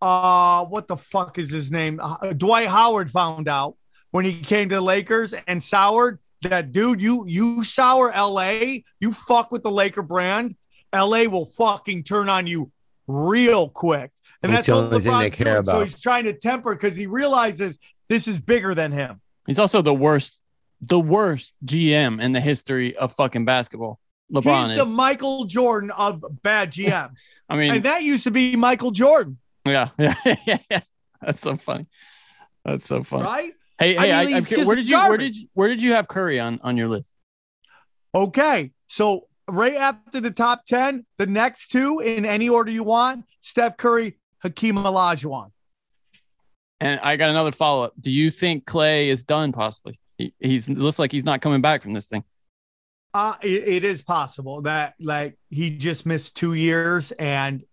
uh 0.01 0.63
what 0.63 0.88
the 0.88 0.95
fuck 0.95 1.38
is 1.38 1.51
his 1.51 1.69
name? 1.71 1.99
Uh, 2.01 2.32
Dwight 2.32 2.69
Howard 2.69 3.12
found 3.12 3.49
out 3.49 3.75
when 4.17 4.25
he 4.25 4.41
came 4.41 4.67
to 4.67 4.73
the 4.73 4.82
Lakers 4.82 5.36
and 5.45 5.62
soured 5.62 6.17
that 6.41 6.71
dude, 6.71 6.99
you 6.99 7.27
you 7.27 7.63
sour 7.63 8.12
LA, 8.12 8.77
you 8.99 9.13
fuck 9.13 9.51
with 9.51 9.62
the 9.62 9.69
Laker 9.69 10.01
brand, 10.01 10.56
LA 10.91 11.25
will 11.25 11.45
fucking 11.45 12.01
turn 12.03 12.27
on 12.27 12.47
you 12.47 12.71
real 13.06 13.69
quick. 13.69 14.10
And 14.41 14.51
It's 14.51 14.65
that's 14.65 14.65
the 14.65 14.73
what 14.73 14.84
only 14.86 14.99
thing 15.01 15.19
they 15.19 15.30
LeBron's 15.30 15.36
care 15.36 15.62
doing. 15.62 15.65
So 15.65 15.82
he's 15.84 16.01
trying 16.01 16.23
to 16.23 16.34
temper 16.34 16.73
because 16.73 16.97
he 16.97 17.06
realizes 17.06 17.77
this 18.10 18.27
is 18.27 18.41
bigger 18.41 18.73
than 18.73 18.91
him. 18.91 19.21
he's 19.45 19.60
also 19.60 19.84
the 19.84 19.93
worst, 19.93 20.41
the 20.82 20.99
worst 20.99 21.53
GM 21.63 22.19
in 22.19 22.32
the 22.32 22.41
history 22.41 22.97
of 22.97 23.13
fucking 23.13 23.45
basketball. 23.45 23.99
LeBron 24.34 24.69
he's 24.69 24.80
is. 24.80 24.88
the 24.88 24.91
Michael 24.91 25.45
Jordan 25.45 25.91
of 25.91 26.25
bad 26.41 26.71
GMs. 26.71 27.19
I 27.49 27.56
mean, 27.56 27.71
and 27.71 27.84
that 27.86 28.01
used 28.01 28.23
to 28.23 28.32
be 28.32 28.56
Michael 28.56 28.89
Jordan, 28.89 29.38
yeah, 29.63 29.89
yeah, 29.99 30.15
yeah, 30.25 30.58
yeah. 30.71 30.82
That's 31.21 31.41
so 31.41 31.56
funny. 31.56 31.86
That's 32.65 32.88
so 32.88 33.03
funny. 33.03 33.23
right? 33.23 33.53
Hey, 33.80 33.96
I 33.96 34.06
hey, 34.06 34.13
I 34.13 34.26
mean, 34.26 34.46
he's 34.46 34.66
where 34.66 34.76
did 34.76 34.88
you 34.88 34.98
where 34.98 35.18
did 35.18 35.36
you, 35.36 35.48
where 35.54 35.68
did 35.68 35.82
you 35.82 35.94
have 35.94 36.08
Curry 36.08 36.40
on 36.40 36.60
on 36.63 36.78
your 36.78 36.88
list? 36.88 37.12
Okay. 38.13 38.72
So 38.88 39.28
right 39.48 39.76
after 39.76 40.20
the 40.20 40.32
top 40.32 40.66
10, 40.66 41.06
the 41.18 41.28
next 41.28 41.68
two 41.68 42.00
in 42.00 42.26
any 42.26 42.50
order 42.50 42.72
you 42.72 42.84
want, 42.84 43.26
Steph 43.42 43.78
Curry, 43.78 44.18
Hakeem 44.44 44.76
Olajuwon. 44.76 45.52
And 46.80 47.00
I 47.02 47.16
got 47.16 47.30
another 47.30 47.52
follow 47.52 47.84
up. 47.84 47.94
Do 48.00 48.12
you 48.12 48.32
think 48.32 48.66
Klay 48.66 49.08
is 49.08 49.24
done? 49.24 49.52
Possibly. 49.52 50.00
He, 50.18 50.34
he's 50.40 50.68
looks 50.70 51.00
like 51.00 51.12
he's 51.12 51.24
not 51.26 51.42
coming 51.42 51.62
back 51.62 51.84
from 51.84 51.94
this 51.94 52.08
thing. 52.08 52.24
Uh, 53.13 53.36
it, 53.42 53.68
it 53.68 53.84
is 53.84 54.04
possible 54.04 54.62
that 54.63 54.94
like 55.00 55.38
he 55.50 55.72
just 55.72 56.06
missed 56.06 56.36
two 56.36 56.54
years 56.54 57.12
and 57.13 57.63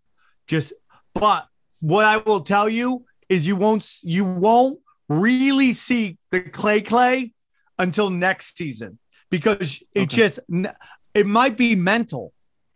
just 0.47 0.73
but 1.15 1.47
what 1.81 2.05
I 2.05 2.19
will 2.19 2.41
tell 2.41 2.69
you 2.69 3.05
is 3.29 3.47
you 3.47 3.57
won't 3.57 3.87
you 4.03 4.25
won't 4.25 4.79
really 5.09 5.73
see 5.73 6.19
the 6.31 6.41
Klay 6.41 6.85
Klay 6.85 7.33
until 7.79 8.11
next 8.11 8.57
season 8.57 8.99
because 9.31 9.83
it 9.95 10.03
Okay. 10.03 10.17
just 10.17 10.41
it 11.15 11.27
might 11.27 11.57
be 11.57 11.75
mental 11.77 12.33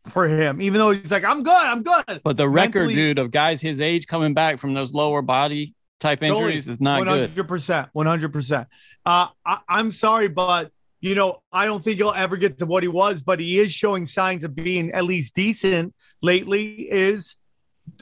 for 0.06 0.26
him, 0.28 0.62
even 0.62 0.78
though 0.78 0.90
he's 0.90 1.10
like, 1.10 1.24
I'm 1.24 1.42
good, 1.42 1.52
I'm 1.54 1.82
good. 1.82 2.20
But 2.24 2.36
the 2.36 2.48
record, 2.48 2.74
Mentally- 2.86 2.94
dude, 2.94 3.18
of 3.18 3.30
guys 3.30 3.60
his 3.60 3.80
age 3.80 4.06
coming 4.06 4.32
back 4.34 4.58
from 4.58 4.72
those 4.74 4.94
lower 4.94 5.22
body 5.22 5.74
type 6.00 6.22
injuries 6.22 6.68
is 6.68 6.80
not 6.80 7.04
good. 7.04 7.34
100%. 7.34 7.90
100%. 7.94 8.66
Uh, 9.04 9.26
I, 9.44 9.58
I'm 9.68 9.90
sorry, 9.90 10.28
but, 10.28 10.70
you 11.00 11.14
know, 11.14 11.42
I 11.52 11.66
don't 11.66 11.82
think 11.82 11.96
he'll 11.96 12.12
ever 12.12 12.36
get 12.36 12.58
to 12.60 12.66
what 12.66 12.82
he 12.84 12.88
was, 12.88 13.20
but 13.22 13.40
he 13.40 13.58
is 13.58 13.72
showing 13.72 14.06
signs 14.06 14.44
of 14.44 14.54
being 14.54 14.92
at 14.92 15.04
least 15.04 15.34
decent 15.34 15.94
lately. 16.22 16.88
Is 16.90 17.36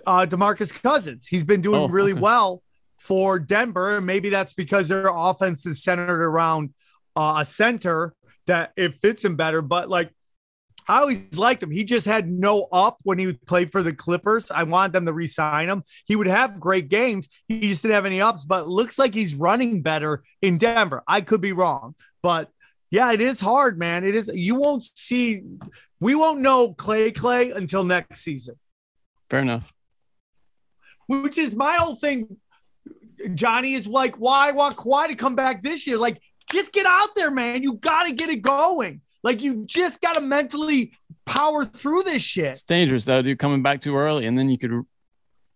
uh, 0.07 0.27
DeMarcus 0.27 0.73
Cousins. 0.83 1.27
He's 1.27 1.45
been 1.45 1.61
doing 1.63 1.81
Oh, 1.81 1.89
really 1.89 2.13
okay. 2.13 2.21
well 2.21 2.63
for 3.07 3.39
Denver. 3.39 4.01
Maybe 4.01 4.31
that's 4.31 4.55
because 4.55 4.89
their 4.89 5.11
offense 5.13 5.65
is 5.65 5.83
centered 5.83 6.23
around 6.23 6.75
uh, 7.15 7.37
a 7.39 7.45
center 7.45 8.15
that 8.47 8.73
it 8.77 9.01
fits 9.01 9.25
him 9.25 9.37
better. 9.37 9.63
But 9.63 9.89
like, 9.89 10.11
I 10.89 10.99
always 10.99 11.37
liked 11.37 11.63
him. 11.63 11.71
He 11.71 11.85
just 11.85 12.07
had 12.07 12.29
no 12.31 12.69
up 12.73 12.99
when 13.03 13.19
he 13.19 13.33
played 13.33 13.73
for 13.73 13.83
the 13.83 13.93
Clippers. 13.93 14.51
I 14.51 14.63
wanted 14.65 14.93
them 14.93 15.07
to 15.07 15.13
re-sign 15.13 15.69
him. 15.69 15.83
He 16.05 16.15
would 16.15 16.29
have 16.29 16.61
great 16.61 16.89
games. 16.89 17.29
He 17.49 17.69
just 17.69 17.83
didn't 17.83 17.95
have 17.95 18.07
any 18.07 18.21
ups, 18.21 18.45
but 18.45 18.69
looks 18.69 18.99
like 18.99 19.15
he's 19.15 19.35
running 19.35 19.83
better 19.83 20.23
in 20.43 20.59
Denver. 20.59 21.03
I 21.09 21.23
could 21.23 21.41
be 21.41 21.53
wrong, 21.53 21.97
but 22.23 22.51
yeah, 22.91 23.13
it 23.13 23.21
is 23.21 23.41
hard, 23.41 23.79
man. 23.79 24.05
It 24.05 24.15
is. 24.15 24.31
You 24.33 24.55
won't 24.55 24.85
see. 24.85 25.43
We 25.99 26.15
won't 26.15 26.41
know 26.41 26.73
Klay 26.73 27.13
Klay 27.13 27.55
until 27.55 27.83
next 27.83 28.21
season. 28.21 28.55
Fair 29.29 29.41
enough. 29.41 29.73
Which 31.09 31.37
is 31.37 31.55
my 31.55 31.75
whole 31.75 31.97
thing. 31.97 32.37
Johnny 33.35 33.75
is 33.75 33.87
like, 33.87 34.17
why 34.17 34.53
want 34.53 34.77
Kawhi 34.77 35.09
to 35.09 35.15
come 35.15 35.35
back 35.35 35.63
this 35.63 35.87
year? 35.87 35.99
Like, 35.99 36.21
just 36.51 36.73
get 36.73 36.87
out 36.87 37.15
there, 37.17 37.31
man. 37.31 37.63
You 37.63 37.75
got 37.75 38.05
to 38.05 38.13
get 38.13 38.31
it 38.31 38.43
going. 38.43 39.01
Like 39.27 39.43
you 39.43 39.65
just 39.67 40.01
got 40.01 40.15
to 40.15 40.21
mentally 40.21 40.93
power 41.25 41.65
through 41.65 42.05
this 42.05 42.23
shit. 42.23 42.53
It's 42.53 42.63
dangerous 42.63 43.05
though, 43.05 43.23
dude. 43.23 43.41
Coming 43.41 43.61
back 43.61 43.81
too 43.81 43.97
early, 43.97 44.25
and 44.27 44.39
then 44.39 44.49
you 44.49 44.57
could. 44.57 44.85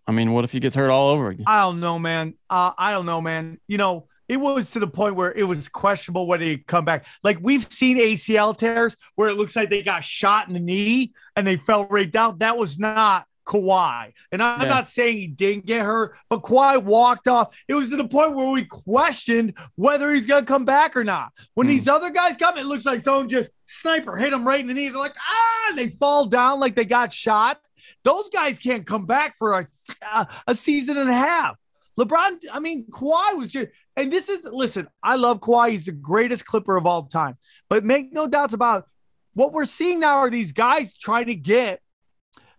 I 0.09 0.13
mean, 0.13 0.33
what 0.33 0.43
if 0.43 0.51
he 0.51 0.59
gets 0.59 0.75
hurt 0.75 0.91
all 0.91 1.11
over 1.11 1.29
again? 1.29 1.45
I 1.47 1.61
don't 1.63 1.79
know, 1.79 1.97
man. 1.97 2.35
Uh, 2.49 2.73
I 2.77 2.91
don't 2.91 3.07
know, 3.07 3.21
man. 3.21 3.61
You 3.69 3.79
know, 3.79 4.09
it 4.29 4.39
was 4.39 4.73
to 4.73 4.81
the 4.81 4.89
point 4.89 5.15
where 5.15 5.33
it 5.33 5.45
was 5.45 5.69
questionable 5.69 6.27
whether 6.27 6.45
he'd 6.45 6.67
come 6.67 6.85
back. 6.85 7.07
Like 7.23 7.39
we've 7.41 7.63
seen 7.73 7.97
ACL 7.99 8.59
tears 8.59 8.97
where 9.15 9.29
it 9.29 9.37
looks 9.37 9.55
like 9.55 9.71
they 9.71 9.83
got 9.83 10.03
shot 10.03 10.49
in 10.49 10.55
the 10.55 10.61
knee 10.61 11.13
and 11.37 11.47
they 11.47 11.57
fell 11.57 11.87
right 11.87 12.11
down. 12.11 12.39
That 12.39 12.59
was 12.59 12.77
not 12.77 13.27
Kawhi. 13.51 14.13
And 14.31 14.43
I'm 14.43 14.63
Yeah. 14.63 14.69
not 14.69 14.87
saying 14.89 15.17
he 15.17 15.27
didn't 15.27 15.67
get 15.67 15.85
hurt, 15.85 16.17
but 16.29 16.43
Kawhi 16.43 16.83
walked 16.83 17.27
off. 17.27 17.57
It 17.67 17.75
was 17.75 17.91
to 17.91 17.97
the 17.97 18.07
point 18.07 18.37
where 18.37 18.49
we 18.49 18.65
questioned 18.65 19.59
whether 19.75 20.11
he's 20.13 20.27
going 20.27 20.43
to 20.43 20.47
come 20.47 20.65
back 20.65 20.97
or 20.97 21.03
not. 21.05 21.33
When 21.55 21.67
Hmm. 21.67 21.73
these 21.73 21.89
other 21.89 22.11
guys 22.11 22.37
come, 22.37 22.57
it 22.57 22.67
looks 22.67 22.87
like 22.87 23.01
someone 23.01 23.29
just 23.29 23.51
sniper 23.67 24.17
hit 24.17 24.33
him 24.33 24.47
right 24.47 24.61
in 24.61 24.69
the 24.69 24.75
knee. 24.75 24.89
They're 24.89 24.99
like, 24.99 25.17
ah, 25.19 25.69
and 25.71 25.79
they 25.79 25.89
fall 25.89 26.27
down 26.27 26.61
like 26.61 26.75
they 26.77 26.85
got 26.85 27.13
shot. 27.13 27.61
Those 28.05 28.29
guys 28.29 28.59
can't 28.59 28.87
come 28.87 29.05
back 29.07 29.37
for 29.37 29.59
a, 29.59 29.67
a, 30.15 30.29
a 30.49 30.55
season 30.55 30.97
and 30.97 31.11
a 31.11 31.15
half. 31.15 31.57
LeBron, 31.99 32.39
I 32.53 32.61
mean, 32.61 32.87
Kawhi 32.91 33.37
was 33.37 33.49
just, 33.49 33.69
and 33.97 34.11
this 34.13 34.29
is, 34.29 34.45
listen, 34.45 34.87
I 35.03 35.17
love 35.17 35.41
Kawhi. 35.41 35.71
He's 35.73 35.85
the 35.85 35.93
greatest 35.93 36.47
Clipper 36.47 36.77
of 36.77 36.87
all 36.87 37.03
time. 37.05 37.37
But 37.69 37.85
make 37.85 38.13
no 38.13 38.27
doubts 38.27 38.55
about 38.55 38.87
what 39.35 39.53
we're 39.53 39.67
seeing 39.67 40.01
now 40.01 40.17
are 40.19 40.31
these 40.31 40.53
guys 40.53 40.97
trying 40.97 41.27
to 41.27 41.35
get 41.35 41.81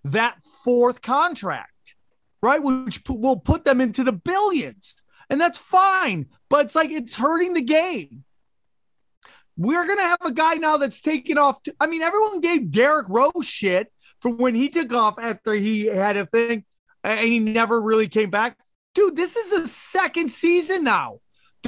that 0.03 0.37
fourth 0.63 1.01
contract, 1.01 1.95
right? 2.41 2.61
Which 2.61 3.03
p- 3.03 3.15
will 3.15 3.37
put 3.37 3.65
them 3.65 3.81
into 3.81 4.03
the 4.03 4.13
billions. 4.13 4.95
And 5.29 5.39
that's 5.39 5.57
fine. 5.57 6.27
But 6.49 6.65
it's 6.65 6.75
like 6.75 6.91
it's 6.91 7.15
hurting 7.15 7.53
the 7.53 7.61
game. 7.61 8.23
We're 9.57 9.85
going 9.85 9.99
to 9.99 10.03
have 10.03 10.25
a 10.25 10.31
guy 10.31 10.55
now 10.55 10.77
that's 10.77 11.01
taking 11.01 11.37
off. 11.37 11.61
t- 11.63 11.73
I 11.79 11.87
mean, 11.87 12.01
everyone 12.01 12.41
gave 12.41 12.71
Derrick 12.71 13.07
Rose 13.09 13.45
shit 13.45 13.91
for 14.19 14.33
when 14.33 14.55
he 14.55 14.69
took 14.69 14.93
off 14.93 15.19
after 15.19 15.53
he 15.53 15.85
had 15.85 16.17
a 16.17 16.25
thing 16.25 16.65
and 17.03 17.19
he 17.19 17.39
never 17.39 17.81
really 17.81 18.07
came 18.07 18.29
back. 18.29 18.57
Dude, 18.93 19.15
this 19.15 19.35
is 19.35 19.51
the 19.51 19.67
second 19.67 20.31
season 20.31 20.83
now 20.83 21.19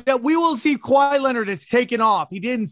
that 0.05 0.23
we 0.23 0.35
will 0.35 0.55
see 0.55 0.77
Kawhi 0.77 1.19
Leonard. 1.21 1.49
It's 1.49 1.67
taken 1.67 2.01
off. 2.01 2.29
He 2.31 2.39
didn't. 2.39 2.69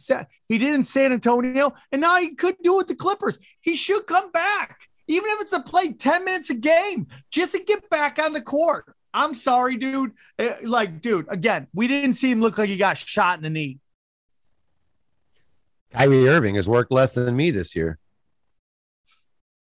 He 0.48 0.58
did 0.58 0.74
in 0.74 0.84
San 0.84 1.14
Antonio, 1.14 1.74
and 1.92 2.02
now 2.02 2.20
he 2.20 2.36
could 2.36 2.56
do 2.64 2.74
it 2.76 2.78
with 2.78 2.88
the 2.88 2.96
Clippers. 2.96 3.38
He 3.62 3.76
should 3.76 4.08
come 4.08 4.32
back, 4.32 4.80
even 5.08 5.30
if 5.32 5.42
it's 5.42 5.52
to 5.52 5.62
play 5.62 5.94
ten 5.94 6.24
minutes 6.26 6.50
a 6.50 6.56
game, 6.56 7.08
just 7.32 7.54
to 7.54 7.64
get 7.64 7.90
back 7.90 8.20
on 8.20 8.34
the 8.34 8.42
court. 8.42 8.86
I'm 9.14 9.34
sorry, 9.34 9.76
dude. 9.76 10.12
Eh, 10.40 10.56
Like, 10.64 11.02
dude, 11.02 11.26
again, 11.30 11.68
we 11.74 11.88
didn't 11.88 12.14
see 12.14 12.32
him 12.32 12.40
look 12.42 12.58
like 12.58 12.70
he 12.70 12.78
got 12.78 12.98
shot 12.98 13.38
in 13.38 13.44
the 13.44 13.50
knee. 13.50 13.80
Kyrie 15.92 16.28
Irving 16.30 16.56
has 16.56 16.68
worked 16.70 16.92
less 16.92 17.14
than 17.14 17.36
me 17.36 17.52
this 17.52 17.76
year. 17.76 18.00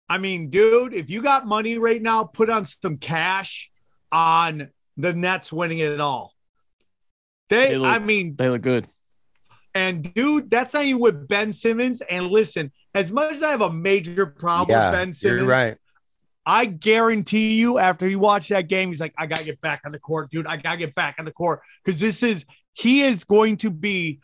I 0.08 0.18
mean, 0.18 0.50
dude, 0.50 0.94
if 0.94 1.10
you 1.10 1.22
got 1.22 1.46
money 1.46 1.78
right 1.78 2.00
now, 2.00 2.24
put 2.24 2.50
on 2.50 2.64
some 2.64 2.98
cash 2.98 3.70
on 4.12 4.68
the 4.96 5.12
Nets 5.12 5.52
winning 5.52 5.78
it 5.78 6.00
all. 6.00 6.34
They, 7.48 7.68
They 7.70 7.76
look- 7.78 7.90
I 7.90 7.98
mean, 7.98 8.36
They 8.36 8.48
look 8.48 8.62
good. 8.62 8.86
And 9.74 10.12
dude, 10.14 10.50
that's 10.50 10.74
not 10.74 10.84
even 10.84 11.00
with 11.00 11.28
Ben 11.28 11.52
Simmons. 11.52 12.02
And 12.02 12.28
listen, 12.28 12.72
as 12.94 13.10
much 13.10 13.32
as 13.32 13.42
I 13.42 13.50
have 13.50 13.62
a 13.62 13.72
major 13.72 14.26
problem 14.26 14.76
yeah, 14.76 14.90
with 14.90 14.98
Ben 14.98 15.14
Simmons, 15.14 15.40
you're 15.40 15.48
right. 15.48 15.76
I 16.44 16.66
guarantee 16.66 17.54
you, 17.54 17.78
after 17.78 18.06
he 18.06 18.16
watched 18.16 18.48
that 18.48 18.68
game, 18.68 18.88
he's 18.88 19.00
like, 19.00 19.14
I 19.16 19.26
gotta 19.26 19.44
get 19.44 19.60
back 19.60 19.82
on 19.86 19.92
the 19.92 19.98
court, 19.98 20.30
dude. 20.30 20.46
I 20.46 20.56
gotta 20.56 20.78
get 20.78 20.94
back 20.94 21.16
on 21.18 21.24
the 21.24 21.30
court 21.30 21.60
because 21.84 22.00
this 22.00 22.22
is 22.22 22.44
he 22.74 23.02
is 23.02 23.24
going 23.24 23.58
to 23.58 23.70
be 23.70 24.20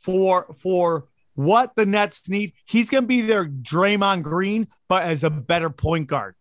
for 0.00 0.54
for 0.58 1.06
what 1.34 1.74
the 1.74 1.86
Nets 1.86 2.28
need. 2.28 2.52
He's 2.66 2.90
gonna 2.90 3.06
be 3.06 3.22
their 3.22 3.46
Draymond 3.46 4.22
Green, 4.22 4.68
but 4.88 5.02
as 5.02 5.24
a 5.24 5.30
better 5.30 5.70
point 5.70 6.08
guard. 6.08 6.34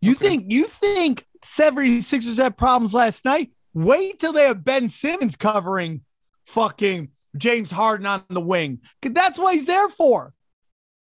You 0.00 0.14
think 0.14 0.50
you 0.50 0.64
think 0.64 1.26
76ers 1.44 2.42
had 2.42 2.56
problems 2.56 2.94
last 2.94 3.24
night? 3.24 3.50
Wait 3.74 4.18
till 4.18 4.32
they 4.32 4.44
have 4.44 4.64
Ben 4.64 4.88
Simmons 4.88 5.36
covering 5.36 6.02
fucking 6.50 7.10
James 7.36 7.70
Harden 7.70 8.06
on 8.06 8.24
the 8.28 8.40
wing. 8.40 8.80
that's 9.02 9.38
what 9.38 9.54
he's 9.54 9.66
there 9.66 9.88
for. 9.88 10.34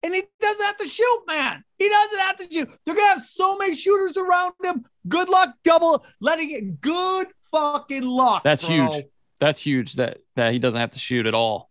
And 0.03 0.15
he 0.15 0.25
doesn't 0.41 0.65
have 0.65 0.77
to 0.77 0.87
shoot, 0.87 1.25
man. 1.27 1.65
He 1.79 1.89
doesn't 1.89 2.19
have 2.19 2.37
to 2.37 2.53
shoot. 2.53 2.71
They're 2.85 2.95
gonna 2.95 3.09
have 3.09 3.23
so 3.23 3.57
many 3.57 3.75
shooters 3.75 4.17
around 4.17 4.53
him. 4.63 4.85
Good 5.09 5.29
luck, 5.29 5.55
double 5.65 6.05
letting 6.21 6.51
it. 6.51 6.81
Good 6.81 7.29
fucking 7.51 8.05
luck. 8.05 8.45
That's 8.45 8.65
bro. 8.65 8.93
huge. 8.93 9.07
That's 9.41 9.61
huge. 9.61 9.95
That 9.95 10.19
that 10.37 10.53
he 10.53 10.59
doesn't 10.59 10.79
have 10.79 10.93
to 10.93 10.99
shoot 10.99 11.27
at 11.27 11.35
all. 11.35 11.71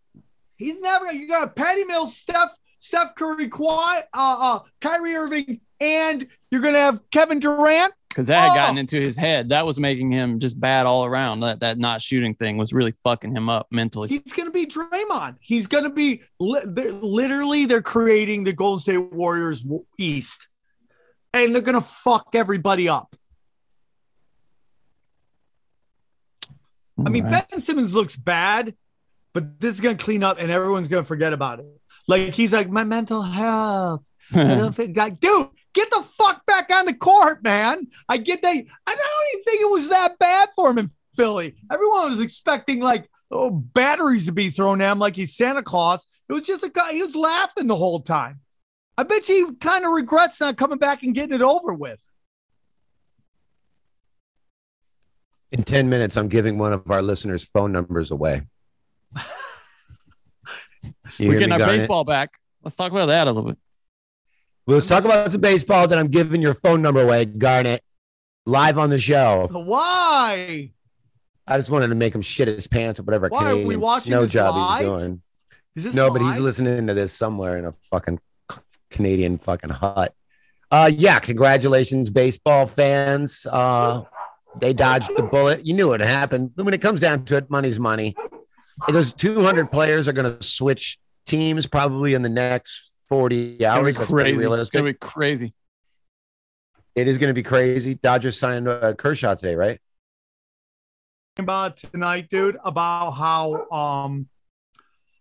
He's 0.56 0.78
never. 0.80 1.12
You 1.12 1.28
got 1.28 1.44
a 1.44 1.48
Patty 1.48 1.84
Mills, 1.84 2.16
Steph, 2.16 2.50
Steph 2.78 3.14
Curry, 3.14 3.48
Kawhi, 3.48 4.02
uh, 4.12 4.36
uh, 4.40 4.58
Kyrie 4.80 5.16
Irving, 5.16 5.60
and 5.80 6.26
you're 6.50 6.62
gonna 6.62 6.78
have 6.78 7.00
Kevin 7.10 7.38
Durant. 7.38 7.92
Because 8.16 8.28
that 8.28 8.48
had 8.48 8.54
gotten 8.54 8.76
Oh. 8.78 8.80
into 8.80 8.98
his 8.98 9.14
head. 9.14 9.50
That 9.50 9.66
was 9.66 9.78
making 9.78 10.10
him 10.10 10.40
just 10.40 10.58
bad 10.58 10.86
all 10.86 11.04
around. 11.04 11.40
That 11.40 11.60
that 11.60 11.76
not 11.76 12.00
shooting 12.00 12.34
thing 12.34 12.56
was 12.56 12.72
really 12.72 12.94
fucking 13.04 13.36
him 13.36 13.50
up 13.50 13.66
mentally. 13.70 14.08
He's 14.08 14.32
gonna 14.32 14.50
be 14.50 14.64
Draymond. 14.64 15.36
He's 15.40 15.66
gonna 15.66 15.90
be 15.90 16.22
li- 16.40 16.62
they're, 16.64 16.92
literally. 16.92 17.66
They're 17.66 17.82
creating 17.82 18.44
the 18.44 18.54
Golden 18.54 18.80
State 18.80 19.12
Warriors 19.12 19.66
East, 19.98 20.48
and 21.34 21.54
they're 21.54 21.60
gonna 21.60 21.82
fuck 21.82 22.28
everybody 22.32 22.88
up. 22.88 23.14
I 27.04 27.10
mean, 27.10 27.24
Right. 27.24 27.46
Ben 27.50 27.60
Simmons 27.60 27.92
looks 27.92 28.16
bad, 28.16 28.74
but 29.34 29.60
this 29.60 29.74
is 29.74 29.82
gonna 29.82 29.96
clean 29.96 30.22
up, 30.22 30.38
and 30.40 30.50
everyone's 30.50 30.88
gonna 30.88 31.04
forget 31.04 31.34
about 31.34 31.60
it. 31.60 31.66
Like 32.08 32.32
he's 32.32 32.54
like 32.54 32.70
my 32.70 32.84
mental 32.84 33.20
health. 33.20 34.02
I 34.34 34.54
don't 34.54 34.74
think, 34.74 34.96
like, 34.96 35.20
dude, 35.20 35.48
get 35.76 35.90
the 35.90 36.02
fuck 36.02 36.44
back 36.46 36.70
on 36.72 36.86
the 36.86 36.94
court, 36.94 37.44
man. 37.44 37.86
I 38.08 38.16
get 38.16 38.42
that. 38.42 38.48
I 38.48 38.94
don't 38.94 39.28
even 39.32 39.44
think 39.44 39.60
it 39.60 39.70
was 39.70 39.90
that 39.90 40.18
bad 40.18 40.48
for 40.56 40.70
him 40.70 40.78
in 40.78 40.90
Philly. 41.14 41.54
Everyone 41.70 42.10
was 42.10 42.20
expecting 42.20 42.80
like 42.80 43.08
oh, 43.30 43.50
batteries 43.50 44.26
to 44.26 44.32
be 44.32 44.50
thrown 44.50 44.80
at 44.80 44.92
him, 44.92 44.98
like 44.98 45.14
he's 45.14 45.36
Santa 45.36 45.62
Claus. 45.62 46.06
It 46.28 46.32
was 46.32 46.46
just 46.46 46.64
a 46.64 46.70
guy. 46.70 46.92
He 46.94 47.02
was 47.02 47.14
laughing 47.14 47.66
the 47.66 47.76
whole 47.76 48.00
time. 48.00 48.40
I 48.98 49.02
bet 49.02 49.28
you 49.28 49.48
he 49.48 49.54
kind 49.56 49.84
of 49.84 49.92
regrets 49.92 50.40
not 50.40 50.56
coming 50.56 50.78
back 50.78 51.02
and 51.02 51.14
getting 51.14 51.34
it 51.34 51.42
over 51.42 51.74
with. 51.74 52.00
In 55.52 55.62
10 55.62 55.88
minutes, 55.88 56.16
I'm 56.16 56.28
giving 56.28 56.58
one 56.58 56.72
of 56.72 56.90
our 56.90 57.02
listeners' 57.02 57.44
phone 57.44 57.70
numbers 57.72 58.10
away. 58.10 58.42
We're 61.18 61.38
getting 61.38 61.52
our 61.52 61.58
Garnet? 61.58 61.80
baseball 61.80 62.04
back. 62.04 62.30
Let's 62.64 62.74
talk 62.74 62.90
about 62.90 63.06
that 63.06 63.28
a 63.28 63.32
little 63.32 63.50
bit. 63.50 63.58
Well, 64.66 64.74
let's 64.74 64.86
talk 64.86 65.04
about 65.04 65.30
some 65.30 65.40
baseball. 65.40 65.86
Then 65.86 65.98
I'm 66.00 66.08
giving 66.08 66.42
your 66.42 66.54
phone 66.54 66.82
number 66.82 67.00
away, 67.00 67.24
Garnet, 67.24 67.84
live 68.46 68.78
on 68.78 68.90
the 68.90 68.98
show. 68.98 69.48
Why? 69.52 70.72
I 71.46 71.56
just 71.56 71.70
wanted 71.70 71.88
to 71.88 71.94
make 71.94 72.12
him 72.12 72.20
shit 72.20 72.48
his 72.48 72.66
pants 72.66 72.98
or 72.98 73.04
whatever 73.04 73.28
Why, 73.28 73.44
are 73.44 73.54
we 73.54 73.60
Canadian 73.60 73.80
watching 73.80 74.10
snow 74.10 74.22
this 74.22 74.32
job 74.32 74.56
live? 74.56 74.80
he's 74.80 74.88
doing. 74.88 75.22
Is 75.76 75.84
this 75.84 75.94
No, 75.94 76.12
but 76.12 76.20
he's 76.20 76.40
listening 76.40 76.88
to 76.88 76.94
this 76.94 77.12
somewhere 77.12 77.58
in 77.58 77.64
a 77.64 77.70
fucking 77.70 78.18
Canadian 78.90 79.38
fucking 79.38 79.70
hut. 79.70 80.12
Uh, 80.72 80.90
yeah, 80.92 81.20
congratulations, 81.20 82.10
baseball 82.10 82.66
fans. 82.66 83.46
Uh, 83.48 84.02
they 84.58 84.72
dodged 84.72 85.10
the 85.16 85.22
bullet. 85.22 85.64
You 85.64 85.74
knew 85.74 85.92
it 85.92 86.00
happened. 86.00 86.56
But 86.56 86.64
when 86.64 86.74
it 86.74 86.82
comes 86.82 87.00
down 87.00 87.24
to 87.26 87.36
it, 87.36 87.48
money's 87.48 87.78
money. 87.78 88.16
Those 88.88 89.12
200 89.12 89.70
players 89.70 90.08
are 90.08 90.12
going 90.12 90.36
to 90.36 90.42
switch 90.42 90.98
teams 91.24 91.68
probably 91.68 92.14
in 92.14 92.22
the 92.22 92.28
next 92.28 92.92
40 93.08 93.56
It's 93.56 93.64
hours. 93.64 93.96
That's 93.96 94.10
pretty 94.10 94.32
crazy. 94.36 94.60
It's 94.60 94.70
gonna 94.70 94.84
be 94.84 94.94
crazy. 94.94 95.54
It 96.94 97.08
is 97.08 97.18
going 97.18 97.28
to 97.28 97.34
be 97.34 97.42
crazy. 97.42 97.94
Dodgers 97.94 98.38
signed 98.38 98.66
uh, 98.66 98.94
Kershaw 98.94 99.34
today, 99.34 99.54
right? 99.54 99.78
about 101.38 101.76
tonight, 101.76 102.28
dude, 102.28 102.56
about 102.64 103.10
how 103.12 103.68
um 103.70 104.28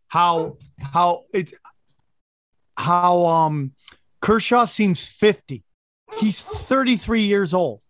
how 0.08 0.58
how 0.80 1.26
it 1.34 1.54
how 2.78 3.26
um 3.26 3.74
Kershaw 4.22 4.66
seems 4.66 5.06
50. 5.06 5.64
He's 6.18 6.42
33 6.42 7.24
years 7.24 7.54
old. 7.54 7.82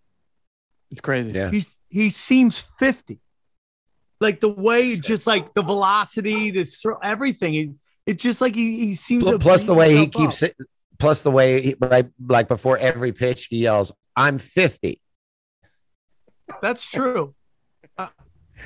It's 0.91 1.01
crazy. 1.01 1.35
Yeah. 1.35 1.51
He's 1.51 1.77
he 1.87 2.09
seems 2.09 2.57
50. 2.79 3.19
Like 4.19 4.39
the 4.39 4.49
way, 4.49 4.95
just 4.95 5.27
like 5.27 5.53
the 5.53 5.61
velocity, 5.61 6.49
this 6.49 6.81
throw, 6.81 6.97
everything. 6.97 7.79
It, 8.05 8.11
it's 8.11 8.23
just 8.23 8.41
like 8.41 8.55
he, 8.55 8.87
he 8.87 8.95
seems. 8.95 9.23
to 9.23 9.39
Plus 9.39 9.65
the 9.65 9.73
way 9.73 9.91
he 9.93 10.01
himself 10.03 10.23
keeps 10.23 10.43
up. 10.43 10.49
it. 10.49 10.67
Plus 10.97 11.21
the 11.23 11.31
way, 11.31 11.61
he, 11.61 11.75
like, 11.79 12.09
like 12.25 12.47
before 12.47 12.77
every 12.77 13.11
pitch, 13.11 13.47
he 13.49 13.57
yells, 13.57 13.91
"I'm 14.15 14.37
50." 14.37 15.01
That's 16.61 16.89
true. 16.89 17.35
Uh, 17.97 18.07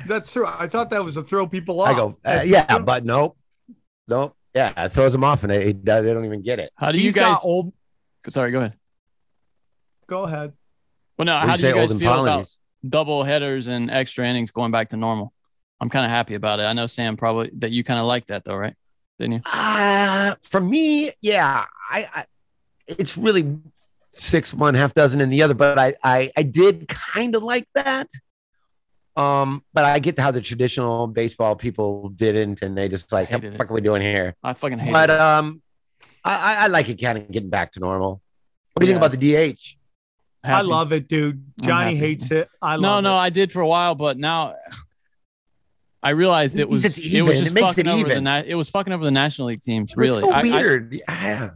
that's 0.06 0.34
true. 0.34 0.46
I 0.46 0.68
thought 0.68 0.90
that 0.92 1.04
was 1.04 1.16
to 1.16 1.24
throw 1.24 1.48
people 1.48 1.82
off. 1.82 1.90
I 1.90 1.94
go, 1.96 2.18
uh, 2.26 2.42
yeah, 2.46 2.78
but 2.80 3.06
nope, 3.06 3.38
nope. 4.08 4.36
Yeah, 4.54 4.74
it 4.86 4.90
throws 4.90 5.14
them 5.14 5.24
off, 5.24 5.44
and 5.44 5.52
they, 5.52 5.74
they 5.74 6.02
don't 6.02 6.26
even 6.26 6.42
get 6.42 6.60
it. 6.60 6.72
How 6.76 6.92
do 6.92 6.98
you 6.98 7.06
He's 7.06 7.16
guys? 7.16 7.38
old. 7.44 7.74
Sorry, 8.30 8.52
go 8.52 8.60
ahead. 8.60 8.74
Go 10.08 10.24
ahead. 10.24 10.54
Well, 11.18 11.26
no. 11.26 11.36
What 11.36 11.48
How 11.48 11.56
do 11.56 11.62
do 11.62 11.68
you 11.68 11.74
you 11.74 11.80
guys 11.80 11.92
Olden 11.92 12.00
feel 12.00 12.22
about 12.22 12.48
double 12.88 13.24
headers 13.24 13.68
and 13.68 13.92
extra 13.92 14.28
innings 14.28 14.52
going 14.52 14.72
back 14.72 14.90
to 14.90 14.98
normal? 14.98 15.34
I'm 15.80 15.90
kind 15.90 16.06
of 16.06 16.12
happy 16.12 16.34
about 16.36 16.60
it. 16.60 16.64
I 16.64 16.74
know 16.74 16.88
Sam 16.88 17.16
probably 17.16 17.52
that 17.60 17.72
you 17.72 17.84
kind 17.84 18.00
of 18.00 18.06
like 18.06 18.28
that 18.28 18.44
though, 18.44 18.56
right? 18.56 18.76
Didn't 19.20 19.34
you? 19.34 19.42
Uh, 19.46 20.36
for 20.42 20.62
me, 20.62 21.12
yeah, 21.22 21.66
I, 21.90 22.08
I 22.16 22.26
it's 22.88 23.18
really 23.18 23.58
six 24.12 24.54
one, 24.54 24.74
half 24.74 24.94
dozen 24.94 25.22
in 25.22 25.30
the 25.30 25.44
other, 25.44 25.54
but 25.54 25.78
I 25.78 25.94
I, 26.04 26.32
I 26.38 26.44
did 26.44 26.88
kind 26.88 27.36
of 27.36 27.44
like 27.44 27.68
that. 27.76 28.10
Um, 29.16 29.64
but 29.74 29.84
I 29.84 30.00
get 30.00 30.18
how 30.18 30.32
the 30.32 30.40
traditional 30.40 31.06
baseball 31.08 31.56
people 31.56 32.10
didn't, 32.10 32.62
and 32.62 32.78
they 32.78 32.88
just 32.88 33.12
like, 33.12 33.30
what 33.32 33.42
the 33.42 33.52
fuck 33.52 33.70
are 33.70 33.74
we 33.74 33.82
doing 33.82 34.02
here? 34.02 34.36
I 34.42 34.54
fucking 34.54 34.80
hate 34.80 34.94
But 34.94 35.10
it. 35.10 35.20
um, 35.20 35.62
I, 36.24 36.36
I, 36.56 36.64
I 36.64 36.68
like 36.68 36.88
it 36.88 37.02
kind 37.02 37.18
of 37.18 37.30
getting 37.30 37.50
back 37.50 37.74
to 37.74 37.80
normal. 37.82 38.22
What 38.74 38.82
do 38.82 38.86
you 38.86 38.94
think 38.94 39.04
about 39.04 39.20
the 39.20 39.54
DH? 39.54 39.76
I 40.42 40.62
love 40.62 40.94
it, 40.94 41.10
dude. 41.10 41.44
Johnny 41.62 41.96
hates 41.96 42.32
it. 42.32 42.48
I 42.62 42.78
No, 42.78 42.82
love 42.94 43.04
no, 43.04 43.14
it. 43.14 43.18
I 43.18 43.30
did 43.30 43.52
for 43.52 43.60
a 43.62 43.68
while, 43.68 43.94
but 43.96 44.18
now 44.18 44.56
I 46.02 46.12
realized 46.12 46.58
it 46.58 46.70
was 46.70 46.86
It's 46.86 46.98
it 46.98 47.04
even. 47.06 47.28
was 47.28 47.40
It 47.40 47.44
just 47.44 47.54
makes 47.56 47.68
fucking 47.68 47.86
it 47.88 47.90
over 47.90 48.04
the 48.06 48.12
even. 48.12 48.24
na- 48.24 48.44
it 48.46 48.56
was 48.56 48.70
fucking 48.70 48.94
over 48.94 49.04
the 49.04 49.12
National 49.12 49.48
League 49.50 49.62
teams. 49.62 49.96
Really, 49.98 50.20
It's 50.20 50.28
so 50.28 50.34
I- 50.34 50.40
I- 50.40 50.44
weird. 50.44 51.02
yeah. 51.08 51.50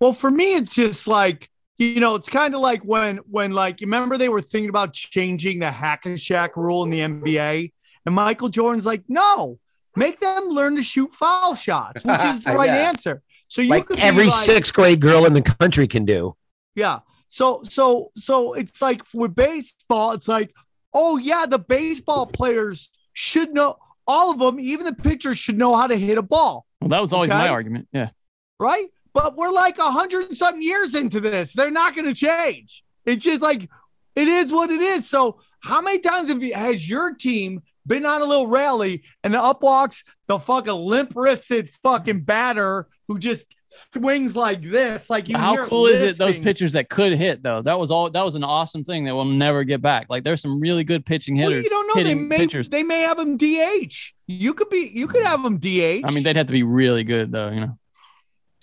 Well, 0.00 0.12
for 0.12 0.30
me, 0.30 0.54
it's 0.54 0.74
just 0.74 1.06
like 1.08 1.48
you 1.78 1.98
know, 1.98 2.14
it's 2.14 2.28
kind 2.28 2.54
of 2.54 2.60
like 2.60 2.82
when 2.82 3.16
when 3.30 3.52
like 3.52 3.80
you 3.80 3.86
remember 3.86 4.18
they 4.18 4.28
were 4.28 4.42
thinking 4.42 4.68
about 4.68 4.92
changing 4.92 5.60
the 5.60 5.70
hack-a-Shaq 5.70 6.50
rule 6.56 6.84
in 6.84 6.90
the 6.90 7.00
NBA, 7.00 7.72
and 8.04 8.14
Michael 8.14 8.50
Jordan's 8.50 8.84
like, 8.84 9.02
no, 9.08 9.58
make 9.96 10.20
them 10.20 10.48
learn 10.50 10.76
to 10.76 10.82
shoot 10.82 11.10
foul 11.12 11.54
shots, 11.54 12.04
which 12.04 12.20
is 12.20 12.42
the 12.44 12.52
right 12.52 12.66
Yeah. 12.68 12.88
answer. 12.90 13.22
So 13.48 13.62
you 13.62 13.70
Like 13.70 13.86
could 13.86 13.98
every 13.98 14.26
like- 14.26 14.44
sixth 14.44 14.74
grade 14.74 15.00
girl 15.00 15.24
in 15.24 15.32
the 15.34 15.40
country 15.42 15.88
can 15.88 16.04
do. 16.04 16.36
Yeah. 16.74 17.00
So 17.28 17.62
so 17.64 18.12
so 18.16 18.52
it's 18.52 18.82
like 18.82 19.02
with 19.14 19.34
baseball, 19.34 20.12
it's 20.12 20.28
like, 20.28 20.54
oh 20.92 21.16
yeah, 21.16 21.46
the 21.46 21.58
baseball 21.58 22.26
players 22.26 22.90
should 23.12 23.52
know 23.52 23.76
all 24.06 24.32
of 24.32 24.38
them, 24.38 24.58
even 24.58 24.86
the 24.86 24.94
pitchers 24.94 25.38
should 25.38 25.58
know 25.58 25.76
how 25.76 25.86
to 25.86 25.96
hit 25.96 26.18
a 26.18 26.22
ball, 26.22 26.66
well, 26.80 26.88
that 26.88 27.00
was 27.00 27.12
always 27.12 27.30
my 27.30 27.48
argument. 27.48 27.88
Yeah, 27.92 28.10
right? 28.58 28.88
But 29.12 29.36
we're 29.36 29.52
like 29.52 29.78
a 29.78 29.90
hundred 29.90 30.28
and 30.28 30.36
something 30.36 30.62
years 30.62 30.94
into 30.94 31.20
this. 31.20 31.52
They're 31.52 31.70
not 31.70 31.94
gonna 31.94 32.14
change. 32.14 32.82
It's 33.04 33.22
just 33.22 33.42
like 33.42 33.68
it 34.14 34.28
is 34.28 34.52
what 34.52 34.70
it 34.70 34.80
is. 34.80 35.08
So 35.08 35.40
how 35.60 35.80
many 35.80 35.98
times 35.98 36.30
have 36.30 36.42
you, 36.42 36.54
has 36.54 36.88
your 36.88 37.14
team 37.14 37.62
been 37.86 38.06
on 38.06 38.22
a 38.22 38.24
little 38.24 38.46
rally 38.46 39.02
and 39.24 39.34
the 39.34 39.40
up 39.40 39.62
walks 39.62 40.04
the 40.26 40.38
fucking 40.38 40.72
limp 40.72 41.12
wristed 41.14 41.70
fucking 41.82 42.20
batter 42.20 42.86
who 43.08 43.18
just 43.18 43.46
swings 43.92 44.36
like 44.36 44.62
this? 44.62 45.08
Like 45.10 45.28
you 45.28 45.36
how 45.36 45.52
hear 45.52 45.66
cool 45.66 45.86
is 45.86 46.00
it 46.02 46.18
those 46.18 46.36
pitchers 46.38 46.72
that 46.72 46.88
could 46.88 47.12
hit 47.12 47.42
though? 47.42 47.62
That 47.62 47.78
was 47.78 47.90
all. 47.90 48.10
That 48.10 48.24
was 48.24 48.34
an 48.34 48.44
awesome 48.44 48.84
thing 48.84 49.04
that 49.04 49.14
we'll 49.14 49.24
never 49.24 49.64
get 49.64 49.80
back. 49.80 50.06
Like 50.10 50.24
there's 50.24 50.40
some 50.42 50.60
really 50.60 50.84
good 50.84 51.04
pitching 51.06 51.36
Well, 51.38 51.48
hitters. 51.50 51.64
you 51.64 51.70
don't 51.70 51.86
know. 51.88 51.94
They 52.02 52.08
hitting 52.10 52.28
may 52.28 52.36
pitchers. 52.38 52.68
they 52.68 52.82
may 52.82 53.00
have 53.00 53.16
them 53.16 53.36
DH. 53.36 54.12
You 54.26 54.54
could 54.54 54.68
be 54.68 54.90
you 54.92 55.06
could 55.06 55.22
have 55.24 55.42
them 55.42 55.58
DH. 55.58 56.02
I 56.04 56.10
mean, 56.12 56.22
they'd 56.22 56.36
have 56.36 56.46
to 56.46 56.52
be 56.52 56.62
really 56.62 57.04
good 57.04 57.32
though. 57.32 57.50
You 57.50 57.60
know, 57.60 57.78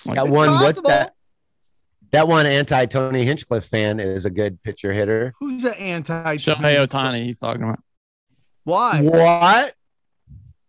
like, 0.06 0.16
That 0.16 0.28
one, 0.30 0.52
what 0.52 0.84
that 0.84 1.14
that 2.12 2.28
one 2.28 2.46
anti 2.46 2.86
Tony 2.86 3.26
Hinchcliffe 3.26 3.66
fan 3.66 4.00
is 4.00 4.26
a 4.26 4.30
good 4.30 4.62
pitcher 4.64 4.94
hitter. 4.94 5.34
who's 5.40 5.64
an 5.66 5.74
anti 5.74 6.38
Shohei 6.38 6.86
Ohtani. 6.88 7.24
He's 7.24 7.38
talking 7.38 7.64
about. 7.64 7.80
Why? 8.64 9.02
What? 9.02 9.74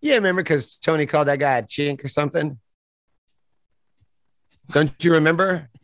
Yeah, 0.01 0.14
remember 0.14 0.43
because 0.43 0.76
Tony 0.76 1.07
called 1.07 1.26
that 1.28 1.41
guy 1.41 1.59
a 1.59 1.62
chink 1.64 2.05
or 2.05 2.09
something. 2.09 2.59
Don't 4.71 4.93
you 5.05 5.12
remember? 5.12 5.69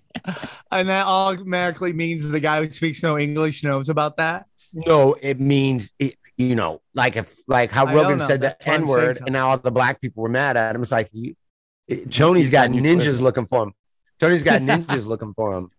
And 0.71 0.89
that 0.89 1.07
automatically 1.07 1.93
means 1.93 2.29
the 2.31 2.41
guy 2.41 2.65
who 2.65 2.71
speaks 2.71 3.01
no 3.03 3.17
English 3.19 3.63
knows 3.63 3.89
about 3.89 4.17
that. 4.17 4.47
No, 4.73 5.15
it 5.21 5.39
means 5.39 5.93
it, 6.01 6.17
you 6.37 6.57
know, 6.57 6.81
like 6.95 7.15
if 7.15 7.37
like 7.47 7.71
how 7.71 7.87
I 7.87 7.95
Rogan 7.95 8.19
know. 8.19 8.27
said 8.27 8.41
the 8.41 8.49
That's 8.49 8.67
why 8.67 8.75
N 8.75 8.87
word, 8.87 9.19
and 9.19 9.33
now 9.33 9.51
all 9.51 9.59
the 9.59 9.71
black 9.71 10.01
people 10.01 10.23
were 10.25 10.29
mad 10.29 10.57
at 10.57 10.75
him. 10.75 10.83
It's 10.83 10.91
like 10.91 11.11
you, 11.13 11.37
it- 11.87 12.11
Tony's 12.11 12.51
got 12.51 12.73
got 12.73 12.77
ninjas 12.81 12.95
twisted. 13.03 13.21
looking 13.21 13.47
for 13.47 13.63
him. 13.65 13.73
Tony's 14.19 14.43
got 14.43 14.63
ninjas 14.63 15.07
looking 15.07 15.33
for 15.35 15.53
him. 15.57 15.71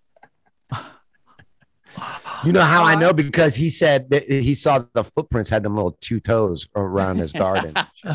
You 2.45 2.51
know 2.53 2.61
how 2.61 2.83
I 2.83 2.95
know 2.95 3.11
because 3.11 3.55
he 3.55 3.69
said 3.69 4.09
that 4.11 4.29
he 4.29 4.53
saw 4.53 4.83
the 4.93 5.03
footprints 5.03 5.49
had 5.49 5.63
them 5.63 5.75
little 5.75 5.97
two 5.99 6.19
toes 6.21 6.67
around 6.75 7.17
his 7.17 7.33
garden. 7.33 7.73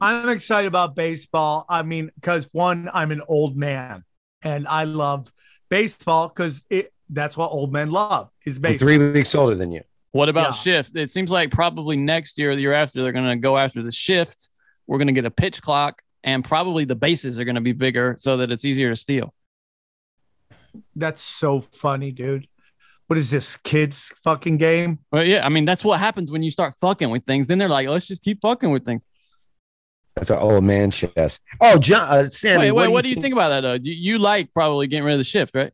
I'm 0.00 0.28
excited 0.28 0.68
about 0.68 0.94
baseball. 0.94 1.64
I 1.68 1.82
mean, 1.82 2.10
because 2.14 2.48
one, 2.52 2.88
I'm 2.92 3.10
an 3.12 3.22
old 3.28 3.56
man 3.56 4.04
and 4.42 4.66
I 4.66 4.84
love 4.84 5.32
baseball 5.68 6.28
because 6.28 6.64
it 6.70 6.92
that's 7.10 7.36
what 7.36 7.50
old 7.50 7.72
men 7.72 7.90
love 7.90 8.30
is 8.44 8.56
I'm 8.56 8.62
baseball. 8.62 8.86
three 8.86 8.98
weeks 9.12 9.34
older 9.34 9.54
than 9.54 9.70
you. 9.72 9.82
What 10.12 10.28
about 10.28 10.48
Yeah. 10.48 10.52
shift? 10.82 10.96
It 10.96 11.10
seems 11.10 11.30
like 11.30 11.50
probably 11.50 11.96
next 11.96 12.38
year, 12.38 12.52
or 12.52 12.54
the 12.54 12.62
year 12.62 12.72
after, 12.74 13.02
they're 13.02 13.12
going 13.12 13.28
to 13.28 13.36
go 13.36 13.56
after 13.58 13.82
the 13.82 13.92
shift. 13.92 14.50
We're 14.86 14.98
going 14.98 15.06
to 15.08 15.12
get 15.12 15.24
a 15.24 15.30
pitch 15.30 15.62
clock, 15.62 16.02
and 16.24 16.44
probably 16.44 16.84
the 16.84 16.94
bases 16.94 17.38
are 17.38 17.44
going 17.44 17.54
to 17.54 17.60
be 17.62 17.72
bigger 17.72 18.16
so 18.18 18.36
that 18.38 18.50
it's 18.50 18.64
easier 18.64 18.90
to 18.90 18.96
steal. 18.96 19.32
That's 20.96 21.22
so 21.22 21.60
funny, 21.60 22.12
dude. 22.12 22.46
What 23.06 23.18
is 23.18 23.30
this 23.30 23.56
kids 23.58 24.12
fucking 24.24 24.56
game? 24.56 24.98
Well, 25.10 25.24
yeah, 25.24 25.44
I 25.44 25.50
mean 25.50 25.64
that's 25.66 25.84
what 25.84 25.98
happens 25.98 26.30
when 26.30 26.42
you 26.42 26.50
start 26.50 26.74
fucking 26.80 27.10
with 27.10 27.24
things. 27.24 27.46
Then 27.46 27.58
they're 27.58 27.68
like, 27.68 27.86
oh, 27.88 27.92
let's 27.92 28.06
just 28.06 28.22
keep 28.22 28.40
fucking 28.40 28.70
with 28.70 28.84
things. 28.84 29.06
That's 30.16 30.30
our 30.30 30.38
old 30.38 30.64
man 30.64 30.90
chest. 30.90 31.40
Oh, 31.60 31.78
John, 31.78 32.06
uh, 32.08 32.28
Sammy, 32.28 32.70
wait, 32.70 32.72
wait, 32.72 32.88
what, 32.92 33.02
do 33.02 33.08
you 33.08 33.16
think 33.16 33.32
about 33.32 33.48
that 33.48 33.60
though? 33.62 33.74
You, 33.74 33.92
you 33.92 34.18
like 34.18 34.52
probably 34.52 34.86
getting 34.86 35.04
rid 35.04 35.14
of 35.14 35.18
the 35.18 35.24
shift, 35.24 35.54
right? 35.54 35.72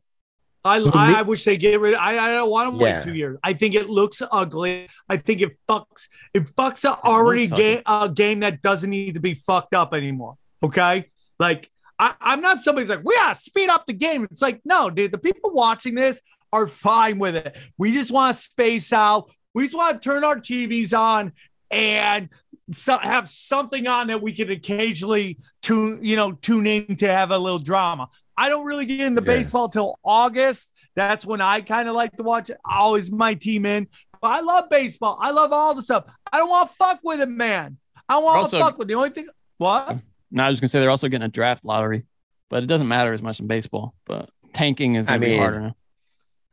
I, 0.63 0.79
Who, 0.79 0.91
I. 0.93 1.19
I 1.19 1.21
wish 1.21 1.45
they 1.45 1.57
get 1.57 1.79
rid. 1.79 1.93
I 1.95 2.17
I 2.17 2.33
don't 2.33 2.49
want 2.49 2.69
them 2.71 2.79
to 2.79 2.85
Yeah. 2.85 2.97
wait 2.97 3.03
two 3.05 3.15
years. 3.15 3.37
I 3.43 3.53
think 3.53 3.75
it 3.75 3.89
looks 3.89 4.21
ugly. 4.31 4.89
I 5.07 5.17
think 5.17 5.41
it 5.41 5.57
fucks. 5.69 6.07
It 6.33 6.43
fucks 6.55 6.83
a 6.83 6.99
already 6.99 7.47
looks 7.47 7.61
game 7.61 7.81
a 7.85 8.09
game 8.09 8.41
that 8.41 8.61
doesn't 8.61 8.89
need 8.89 9.15
to 9.15 9.21
be 9.21 9.35
fucked 9.35 9.73
up 9.73 9.93
anymore. 9.93 10.35
Okay, 10.61 11.09
like 11.39 11.69
I, 11.97 12.13
I'm 12.19 12.41
not 12.41 12.59
somebody's 12.59 12.89
like 12.89 13.03
we 13.05 13.15
gotta 13.15 13.35
speed 13.35 13.69
up 13.69 13.85
the 13.87 13.93
game. 13.93 14.25
It's 14.25 14.41
like 14.41 14.59
no, 14.65 14.89
dude. 14.89 15.13
The 15.13 15.17
people 15.17 15.51
watching 15.53 15.95
this 15.95 16.21
are 16.51 16.67
fine 16.67 17.19
with 17.19 17.35
it. 17.35 17.57
We 17.77 17.93
just 17.93 18.11
want 18.11 18.35
to 18.35 18.41
space 18.41 18.91
out. 18.91 19.31
We 19.55 19.63
just 19.63 19.75
want 19.75 20.01
to 20.01 20.09
turn 20.09 20.23
our 20.25 20.35
TVs 20.37 20.97
on 20.97 21.31
and 21.71 22.29
so, 22.71 22.97
have 22.97 23.27
something 23.29 23.87
on 23.87 24.07
that 24.07 24.21
we 24.21 24.31
can 24.31 24.49
occasionally 24.49 25.37
tune, 25.61 25.99
you 26.03 26.15
know, 26.15 26.31
tune 26.33 26.67
in 26.67 26.95
to 26.97 27.07
have 27.07 27.31
a 27.31 27.37
little 27.37 27.59
drama. 27.59 28.09
I 28.37 28.49
don't 28.49 28.65
really 28.65 28.85
get 28.85 29.01
into 29.01 29.21
Yeah. 29.21 29.25
baseball 29.37 29.69
till 29.69 29.99
August. 30.03 30.73
That's 30.95 31.25
when 31.25 31.41
I 31.41 31.61
kind 31.61 31.89
of 31.89 31.95
like 31.95 32.15
to 32.17 32.23
watch 32.23 32.49
it. 32.49 32.57
Always 32.63 33.11
my 33.11 33.33
team 33.33 33.65
in. 33.65 33.87
But 34.21 34.31
I 34.31 34.39
love 34.41 34.69
baseball. 34.69 35.17
I 35.21 35.31
love 35.31 35.51
all 35.53 35.73
the 35.73 35.81
stuff. 35.81 36.05
I 36.31 36.37
don't 36.37 36.49
want 36.49 36.69
to 36.69 36.75
fuck 36.75 36.99
with 37.03 37.21
it, 37.21 37.29
man. 37.29 37.77
I 38.07 38.17
want 38.19 38.49
to 38.49 38.59
fuck 38.59 38.77
with 38.77 38.87
the 38.87 38.95
only 38.95 39.09
thing. 39.11 39.27
What? 39.57 39.89
Um, 39.89 40.01
no, 40.31 40.43
I 40.43 40.49
was 40.49 40.59
gonna 40.59 40.69
say 40.69 40.79
they're 40.79 40.89
also 40.89 41.07
getting 41.07 41.25
a 41.25 41.29
draft 41.29 41.65
lottery, 41.65 42.05
but 42.49 42.63
it 42.63 42.67
doesn't 42.67 42.87
matter 42.87 43.13
as 43.13 43.21
much 43.21 43.39
in 43.39 43.47
baseball. 43.47 43.93
But 44.05 44.29
tanking 44.53 44.95
is 44.95 45.05
gonna 45.05 45.15
I 45.15 45.19
be 45.19 45.27
mean, 45.27 45.39
harder 45.39 45.59
now. 45.61 45.75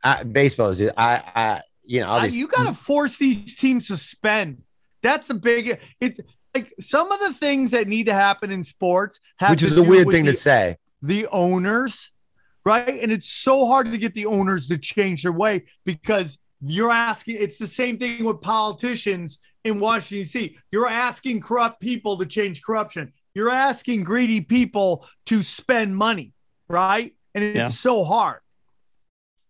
I, 0.03 0.23
baseball 0.23 0.69
is. 0.69 0.81
I, 0.81 0.91
I, 1.35 1.61
you 1.83 2.01
know, 2.01 2.07
all 2.07 2.21
these, 2.21 2.35
you 2.35 2.47
got 2.47 2.67
to 2.67 2.73
force 2.73 3.17
these 3.17 3.55
teams 3.55 3.87
to 3.87 3.97
spend. 3.97 4.63
That's 5.07 5.27
the 5.27 5.33
big. 5.35 5.79
It 6.01 6.19
like 6.53 6.73
some 6.79 7.11
of 7.11 7.19
the 7.19 7.33
things 7.33 7.71
that 7.71 7.87
need 7.87 8.07
to 8.07 8.13
happen 8.13 8.51
in 8.51 8.61
sports, 8.63 9.19
have 9.37 9.51
which 9.51 9.61
to 9.61 9.67
is 9.67 9.77
a 9.77 9.83
weird 9.83 10.07
thing 10.09 10.25
the, 10.25 10.31
to 10.33 10.37
say. 10.37 10.77
the 11.01 11.27
owners, 11.27 12.11
right? 12.65 12.99
And 13.01 13.11
it's 13.11 13.29
so 13.29 13.65
hard 13.67 13.91
to 13.91 13.97
get 13.97 14.13
the 14.13 14.25
owners 14.25 14.67
to 14.67 14.77
change 14.77 15.23
their 15.23 15.31
way 15.31 15.65
because 15.85 16.37
you're 16.61 16.91
asking. 16.91 17.37
It's 17.39 17.57
the 17.57 17.67
same 17.67 17.97
thing 17.97 18.25
with 18.25 18.41
politicians 18.41 19.39
in 19.63 19.79
Washington 19.79 20.23
D.C. 20.23 20.57
You're 20.71 20.89
asking 20.89 21.41
corrupt 21.41 21.79
people 21.79 22.17
to 22.17 22.25
change 22.25 22.61
corruption. 22.63 23.11
You're 23.35 23.49
asking 23.51 24.03
greedy 24.03 24.41
people 24.41 25.07
to 25.27 25.41
spend 25.43 25.95
money, 25.95 26.33
right? 26.67 27.13
And 27.35 27.43
it's 27.43 27.55
Yeah. 27.55 27.67
so 27.67 28.03
hard. 28.03 28.39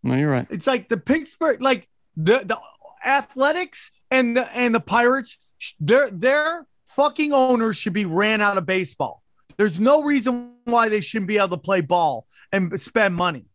No, 0.03 0.16
you're 0.16 0.30
right. 0.32 0.47
It's 0.49 0.68
like 0.68 0.89
the 0.89 0.97
Pittsburgh, 0.97 1.62
like 1.62 1.88
the 2.16 2.39
the 2.45 2.60
athletics 3.05 3.91
and 4.12 4.36
the 4.38 4.45
and 4.55 4.74
the 4.76 4.80
Pirates, 4.80 5.32
sh- 5.32 5.38
their 5.80 6.10
their 6.12 6.68
fucking 6.86 7.34
owners 7.34 7.78
should 7.78 7.93
be 7.93 8.05
ran 8.05 8.41
out 8.41 8.58
of 8.58 8.66
baseball. 8.66 9.24
There's 9.58 9.80
no 9.80 10.03
reason 10.03 10.53
why 10.66 10.89
they 10.89 11.01
shouldn't 11.01 11.28
be 11.28 11.38
able 11.38 11.49
to 11.49 11.58
play 11.58 11.82
ball 11.82 12.28
and 12.51 12.80
spend 12.80 13.16
money. 13.16 13.45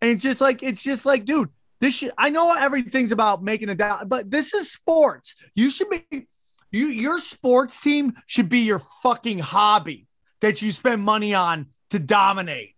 And 0.00 0.10
it's 0.10 0.22
just 0.22 0.40
like 0.40 0.62
it's 0.62 0.82
just 0.82 1.04
like, 1.04 1.24
dude, 1.24 1.50
This 1.80 1.94
should, 1.94 2.12
I 2.18 2.30
know 2.30 2.54
everything's 2.54 3.10
about 3.10 3.42
making 3.42 3.70
a 3.70 3.74
dollar, 3.74 4.04
but 4.04 4.30
this 4.30 4.52
is 4.54 4.70
sports. 4.70 5.34
You 5.54 5.70
should 5.70 5.88
be 5.90 6.28
you 6.70 6.88
your 6.88 7.18
sports 7.20 7.80
team 7.80 8.14
should 8.26 8.48
be 8.48 8.60
your 8.60 8.80
fucking 9.02 9.38
hobby 9.38 10.06
that 10.40 10.62
you 10.62 10.72
spend 10.72 11.02
money 11.02 11.34
on 11.34 11.66
to 11.90 11.98
dominate. 11.98 12.76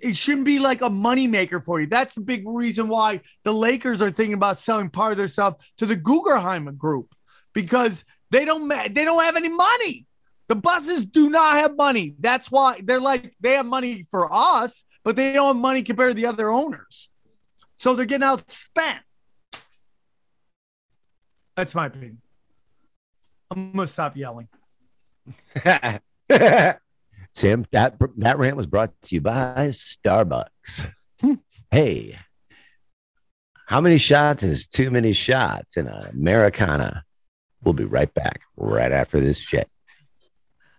It 0.00 0.16
shouldn't 0.16 0.46
be 0.46 0.58
like 0.58 0.82
a 0.82 0.88
moneymaker 0.88 1.62
for 1.62 1.80
you. 1.80 1.86
That's 1.86 2.16
a 2.16 2.20
big 2.20 2.42
reason 2.46 2.88
why 2.88 3.20
the 3.44 3.52
Lakers 3.52 4.02
are 4.02 4.10
thinking 4.10 4.34
about 4.34 4.58
selling 4.58 4.90
part 4.90 5.12
of 5.12 5.18
their 5.18 5.28
stuff 5.28 5.70
to 5.78 5.86
the 5.86 5.94
Guggenheim 5.94 6.74
group 6.76 7.14
because 7.56 8.04
they 8.30 8.44
don't 8.44 8.68
ma- 8.68 8.86
they 8.90 9.06
don't 9.06 9.24
have 9.24 9.34
any 9.34 9.48
money. 9.48 10.06
The 10.46 10.54
Busses 10.54 11.06
do 11.06 11.30
not 11.30 11.54
have 11.54 11.74
money. 11.74 12.14
That's 12.20 12.50
why 12.50 12.82
they're 12.84 13.00
like 13.00 13.34
they 13.40 13.52
have 13.52 13.64
money 13.64 14.06
for 14.10 14.28
us, 14.30 14.84
but 15.02 15.16
they 15.16 15.32
don't 15.32 15.56
have 15.56 15.56
money 15.56 15.82
compared 15.82 16.10
to 16.10 16.14
the 16.14 16.26
other 16.26 16.50
owners. 16.50 17.08
So 17.78 17.94
they're 17.94 18.04
getting 18.04 18.28
outspent. 18.28 19.00
That's 21.56 21.74
my 21.74 21.86
opinion. 21.86 22.20
I'm 23.50 23.72
gonna 23.72 23.86
stop 23.86 24.18
yelling. 24.18 24.48
Sam, 27.32 27.64
that 27.72 27.96
that 28.18 28.38
rant 28.38 28.56
was 28.56 28.66
brought 28.66 28.92
to 29.02 29.14
you 29.14 29.22
by 29.22 29.70
Starbucks. 29.70 30.92
Hmm. 31.22 31.34
hey, 31.70 32.18
how 33.64 33.80
many 33.80 33.96
shots 33.96 34.42
is 34.42 34.66
too 34.66 34.90
many 34.90 35.14
shots 35.14 35.78
in 35.78 35.86
an 35.86 36.08
Americano? 36.08 37.00
We'll 37.62 37.74
be 37.74 37.84
right 37.84 38.12
back 38.14 38.42
right 38.56 38.92
after 38.92 39.20
this 39.20 39.38
shit. 39.38 39.68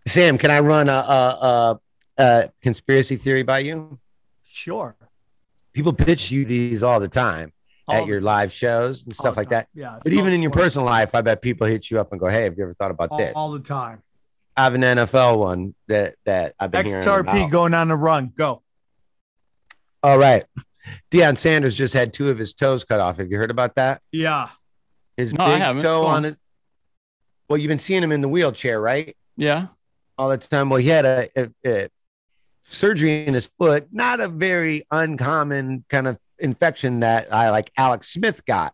Sam, 0.08 0.38
can 0.38 0.52
I 0.52 0.60
run 0.62 0.88
a, 0.90 0.92
a, 0.94 1.80
a, 2.18 2.24
a 2.24 2.50
conspiracy 2.62 3.18
theory 3.18 3.44
by 3.44 3.60
you? 3.60 4.00
Sure. 4.46 4.96
People 5.74 5.94
pitch 5.94 6.32
you 6.32 6.46
these 6.46 6.82
all 6.82 7.00
the 7.00 7.08
time 7.10 7.52
All 7.88 7.96
at 7.96 8.02
the- 8.02 8.08
your 8.08 8.22
live 8.22 8.52
shows 8.52 9.04
and 9.04 9.14
stuff 9.14 9.36
like 9.38 9.48
time. 9.50 9.52
that. 9.52 9.68
Yeah. 9.74 10.00
But 10.02 10.14
even 10.14 10.34
in 10.34 10.42
your 10.42 10.52
sports. 10.52 10.64
personal 10.66 10.86
life, 10.86 11.14
I 11.14 11.22
bet 11.22 11.42
people 11.42 11.68
hit 11.68 11.92
you 11.92 12.00
up 12.00 12.12
and 12.12 12.20
go, 12.22 12.28
"Hey, 12.30 12.44
have 12.44 12.58
you 12.58 12.64
ever 12.64 12.74
thought 12.74 12.92
about 12.92 13.10
all, 13.12 13.18
this?" 13.18 13.34
all 13.36 13.52
the 13.52 13.60
time. 13.60 14.02
I 14.56 14.64
have 14.64 14.74
an 14.76 14.82
NFL 14.82 15.38
one 15.40 15.76
that 15.88 16.16
that 16.26 16.56
I've 16.60 16.72
been 16.72 16.86
hearing 16.86 17.04
XRP 17.04 17.20
about. 17.22 17.52
going 17.52 17.74
on 17.74 17.90
the 17.90 17.96
run. 17.98 18.32
Go. 18.36 18.64
All 20.02 20.18
right. 20.18 20.46
Deion 21.12 21.38
Sanders 21.38 21.76
just 21.76 21.94
had 21.94 22.14
two 22.14 22.30
of 22.30 22.38
his 22.38 22.54
toes 22.54 22.86
cut 22.86 23.00
off. 23.02 23.18
Have 23.18 23.30
you 23.30 23.38
heard 23.38 23.52
about 23.52 23.76
that? 23.76 24.02
Yeah. 24.12 24.50
His 25.18 25.34
No, 25.34 25.44
I 25.44 25.54
big 25.56 25.62
haven't. 25.62 25.84
toe 25.84 26.06
on 26.06 26.26
on. 26.26 26.38
Well, 27.50 27.58
you've 27.58 27.70
been 27.70 27.80
seeing 27.80 28.04
him 28.04 28.12
in 28.12 28.22
the 28.22 28.28
wheelchair, 28.28 28.80
right? 28.80 29.16
Yeah. 29.36 29.68
All 30.18 30.30
the 30.30 30.38
time. 30.38 30.70
Well, 30.70 30.80
he 30.80 30.90
had 30.90 31.06
a, 31.06 31.30
a, 31.36 31.50
a 31.66 31.90
surgery 32.62 33.26
in 33.26 33.34
his 33.34 33.48
foot, 33.48 33.88
not 33.92 34.20
a 34.20 34.28
very 34.28 34.84
uncommon 34.92 35.86
kind 35.90 36.08
of 36.08 36.20
infection 36.40 37.00
that 37.00 37.34
I 37.34 37.50
like 37.50 37.72
Alex 37.78 38.12
Smith 38.12 38.46
got 38.46 38.74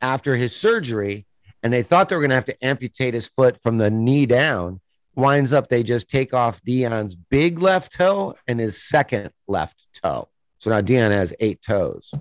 after 0.00 0.36
his 0.36 0.54
surgery. 0.54 1.26
And 1.62 1.72
they 1.72 1.82
thought 1.82 2.10
they 2.10 2.16
were 2.16 2.20
going 2.20 2.30
to 2.30 2.34
have 2.34 2.44
to 2.46 2.64
amputate 2.64 3.14
his 3.14 3.28
foot 3.28 3.60
from 3.62 3.78
the 3.78 3.90
knee 3.90 4.26
down. 4.26 4.80
Winds 5.14 5.52
up, 5.52 5.68
they 5.68 5.82
just 5.82 6.10
take 6.10 6.34
off 6.34 6.60
Deion's 6.62 7.14
big 7.14 7.60
left 7.60 7.92
toe 7.92 8.34
and 8.46 8.60
his 8.60 8.82
second 8.82 9.30
left 9.48 9.86
toe. 10.02 10.28
So 10.58 10.70
now 10.70 10.80
Deion 10.80 11.10
has 11.10 11.32
eight 11.40 11.62
toes. 11.62 12.12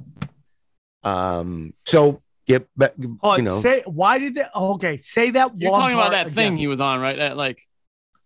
Um, 1.03 1.73
so 1.86 2.21
get 2.45 2.67
back, 2.77 2.93
Oh, 3.21 3.35
you 3.35 3.43
know, 3.43 3.59
say 3.61 3.83
why 3.85 4.19
did 4.19 4.35
they? 4.35 4.45
Okay, 4.55 4.97
say 4.97 5.31
that. 5.31 5.51
You're 5.59 5.71
one 5.71 5.81
talking 5.81 5.95
about 5.95 6.11
part 6.11 6.27
that 6.27 6.33
thing 6.33 6.57
he 6.57 6.67
was 6.67 6.79
on, 6.79 6.99
right? 6.99 7.17
That 7.17 7.37
like 7.37 7.65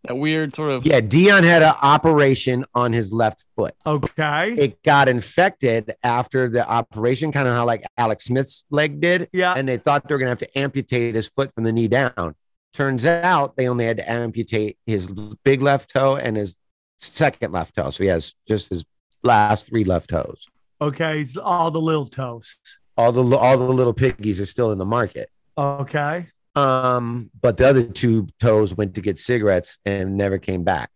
that 0.04 0.16
weird 0.16 0.56
sort 0.56 0.72
of 0.72 0.86
yeah, 0.86 1.02
Deion 1.02 1.44
had 1.44 1.62
an 1.64 1.74
operation 1.82 2.66
on 2.74 2.94
his 2.94 3.12
left 3.12 3.44
foot. 3.56 3.76
Okay. 3.86 4.54
It 4.58 4.84
got 4.84 5.10
infected 5.10 5.96
after 6.04 6.50
the 6.50 6.68
operation, 6.68 7.32
kind 7.32 7.48
of 7.48 7.54
how 7.54 7.66
like 7.66 7.84
Alex 7.98 8.26
Smith's 8.26 8.66
leg 8.70 9.02
did. 9.02 9.30
Yeah. 9.34 9.54
And 9.54 9.68
they 9.68 9.78
thought 9.78 10.08
they 10.08 10.16
were 10.16 10.20
going 10.20 10.28
to 10.28 10.32
have 10.32 10.40
to 10.40 10.58
amputate 10.58 11.16
his 11.16 11.28
foot 11.28 11.54
from 11.54 11.66
the 11.66 11.74
knee 11.74 11.88
down. 11.88 12.36
Turns 12.74 13.06
out 13.06 13.58
they 13.58 13.68
only 13.68 13.86
had 13.86 13.98
to 13.98 14.10
amputate 14.10 14.78
his 14.86 15.08
big 15.44 15.62
left 15.62 15.94
toe 15.94 16.16
and 16.16 16.38
his 16.38 16.56
second 17.00 17.52
left 17.52 17.76
toe. 17.76 17.90
So 17.90 18.04
he 18.04 18.10
has 18.10 18.34
just 18.48 18.70
his 18.70 18.86
last 19.24 19.68
three 19.68 19.84
left 19.84 20.10
toes. 20.10 20.48
Okay. 20.80 21.26
All 21.42 21.72
the 21.72 21.82
little 21.82 22.06
toes. 22.08 22.56
All 22.98 23.12
the 23.12 23.36
all 23.36 23.58
the 23.58 23.66
little 23.66 23.94
piggies 23.94 24.42
are 24.42 24.46
still 24.46 24.72
in 24.72 24.78
the 24.78 24.86
market. 24.86 25.30
Okay. 25.58 26.28
Um, 26.56 27.30
but 27.40 27.58
the 27.58 27.68
other 27.68 27.84
two 27.84 28.28
toes 28.40 28.74
went 28.76 28.96
to 28.96 29.02
get 29.02 29.20
cigarettes 29.20 29.78
and 29.86 30.18
never 30.18 30.38
came 30.40 30.64
back. 30.64 30.90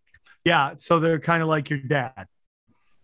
Yeah. 0.44 0.74
So 0.78 1.00
they're 1.00 1.20
kind 1.20 1.44
of 1.44 1.48
like 1.50 1.70
your 1.70 1.80
dad. 1.80 2.26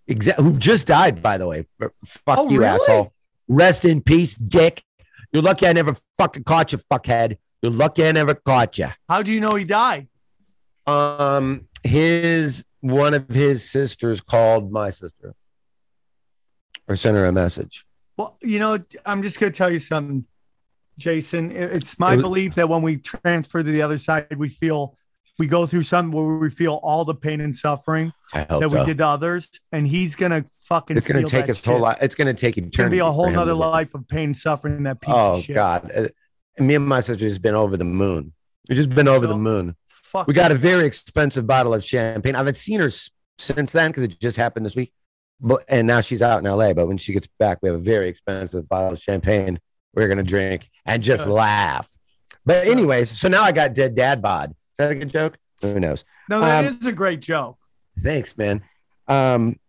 Exactly. 0.07 0.43
Who 0.45 0.57
just 0.57 0.87
died, 0.87 1.21
by 1.21 1.37
the 1.37 1.47
way. 1.47 1.67
Fuck 2.05 2.39
Oh, 2.39 2.49
you, 2.49 2.59
really? 2.61 2.69
asshole. 2.71 3.13
Rest 3.47 3.85
in 3.85 4.01
peace, 4.01 4.33
Dick. 4.35 4.81
You're 5.31 5.43
lucky 5.43 5.67
I 5.67 5.73
never 5.73 5.95
fucking 6.17 6.45
caught 6.45 6.71
you, 6.71 6.79
fuckhead. 6.79 7.37
You're 7.61 7.71
lucky 7.71 8.05
I 8.07 8.11
never 8.13 8.33
caught 8.33 8.77
you. 8.77 8.87
How 9.09 9.21
do 9.21 9.31
you 9.31 9.39
know 9.41 9.55
he 9.55 9.65
died? 9.65 10.07
Um, 10.87 11.67
his 11.83 12.63
one 12.79 13.13
of 13.13 13.27
his 13.29 13.69
sisters 13.69 14.21
called 14.21 14.71
my 14.71 14.89
sister 14.89 15.35
or 16.87 16.95
sent 16.95 17.17
her 17.17 17.25
a 17.25 17.31
message. 17.33 17.85
Well, 18.17 18.37
you 18.41 18.59
know, 18.59 18.79
I'm 19.05 19.21
just 19.21 19.39
going 19.39 19.51
to 19.51 19.57
tell 19.57 19.71
you 19.71 19.79
something, 19.79 20.25
Jason. 20.97 21.51
It's 21.51 21.99
my 21.99 22.13
It 22.13 22.15
was- 22.17 22.23
belief 22.23 22.55
that 22.55 22.67
when 22.67 22.81
we 22.81 22.97
transfer 22.97 23.63
to 23.63 23.71
the 23.71 23.81
other 23.81 23.97
side, 23.97 24.35
we 24.37 24.49
feel 24.49 24.97
we 25.39 25.45
go 25.45 25.67
through 25.67 25.83
something 25.83 26.11
where 26.11 26.37
we 26.37 26.49
feel 26.49 26.79
all 26.81 27.05
the 27.05 27.13
pain 27.13 27.41
and 27.41 27.55
suffering 27.55 28.11
that 28.33 28.49
so. 28.49 28.67
we 28.69 28.83
did 28.85 28.97
to 28.97 29.05
others, 29.05 29.49
and 29.71 29.87
he's 29.87 30.15
going 30.15 30.31
to 30.31 30.45
fucking. 30.61 30.97
It's 30.97 31.05
gonna 31.05 31.21
take 31.21 31.41
that 31.41 31.47
his 31.49 31.63
whole 31.63 31.79
life. 31.79 31.99
It's 32.01 32.15
gonna 32.15 32.33
take 32.33 32.57
eternity. 32.57 32.67
It's 32.69 32.77
going 32.77 32.89
to 32.89 32.95
be 32.95 32.99
a 32.99 33.05
whole 33.11 33.25
to 33.27 33.31
nother 33.33 33.53
life 33.53 33.93
of 33.93 34.07
pain 34.07 34.23
and 34.29 34.37
suffering. 34.37 34.81
That 34.83 34.99
piece 34.99 35.13
Oh 35.15 35.35
of 35.35 35.43
shit. 35.43 35.53
God. 35.55 35.91
Uh, 35.95 36.07
me 36.57 36.73
and 36.73 36.87
my 36.87 37.01
sister 37.01 37.23
has 37.25 37.37
been 37.37 37.53
over 37.53 37.77
the 37.77 37.85
moon. 37.85 38.33
We've 38.67 38.75
just 38.77 38.89
been 38.89 39.07
over 39.07 39.25
So- 39.25 39.29
the 39.33 39.37
moon. 39.37 39.75
Fuck. 39.89 40.25
We 40.25 40.33
got 40.33 40.51
a 40.51 40.55
very 40.55 40.85
expensive 40.87 41.45
bottle 41.45 41.73
of 41.75 41.83
champagne. 41.83 42.33
I 42.33 42.39
haven't 42.39 42.57
seen 42.57 42.79
her 42.79 42.89
since 43.37 43.71
then 43.73 43.91
because 43.91 44.03
it 44.03 44.19
just 44.19 44.37
happened 44.37 44.65
this 44.65 44.75
week. 44.75 44.91
But 45.39 45.63
and 45.67 45.87
now 45.87 46.01
she's 46.01 46.21
out 46.21 46.43
in 46.43 46.51
LA. 46.51 46.73
But 46.73 46.87
when 46.87 46.97
she 46.97 47.13
gets 47.13 47.27
back, 47.39 47.59
we 47.61 47.69
have 47.69 47.75
a 47.75 47.81
very 47.81 48.07
expensive 48.07 48.67
bottle 48.67 48.93
of 48.93 48.99
champagne 48.99 49.59
we're 49.93 50.07
gonna 50.07 50.23
drink 50.23 50.69
and 50.85 51.01
just 51.01 51.27
laugh. 51.27 51.91
But 52.45 52.67
anyways, 52.67 53.19
so 53.19 53.27
now 53.27 53.43
I 53.43 53.51
got 53.51 53.73
dead 53.73 53.95
dad 53.95 54.21
bod. 54.21 54.51
Is 54.51 54.55
that 54.77 54.91
a 54.91 54.95
good 54.95 55.09
joke? 55.09 55.37
Who 55.61 55.79
knows? 55.79 56.05
No, 56.29 56.39
that 56.41 56.65
um, 56.65 56.73
is 56.73 56.85
a 56.85 56.91
great 56.91 57.19
joke. 57.19 57.57
Thanks, 58.01 58.37
man. 58.37 58.63
Um, 59.07 59.59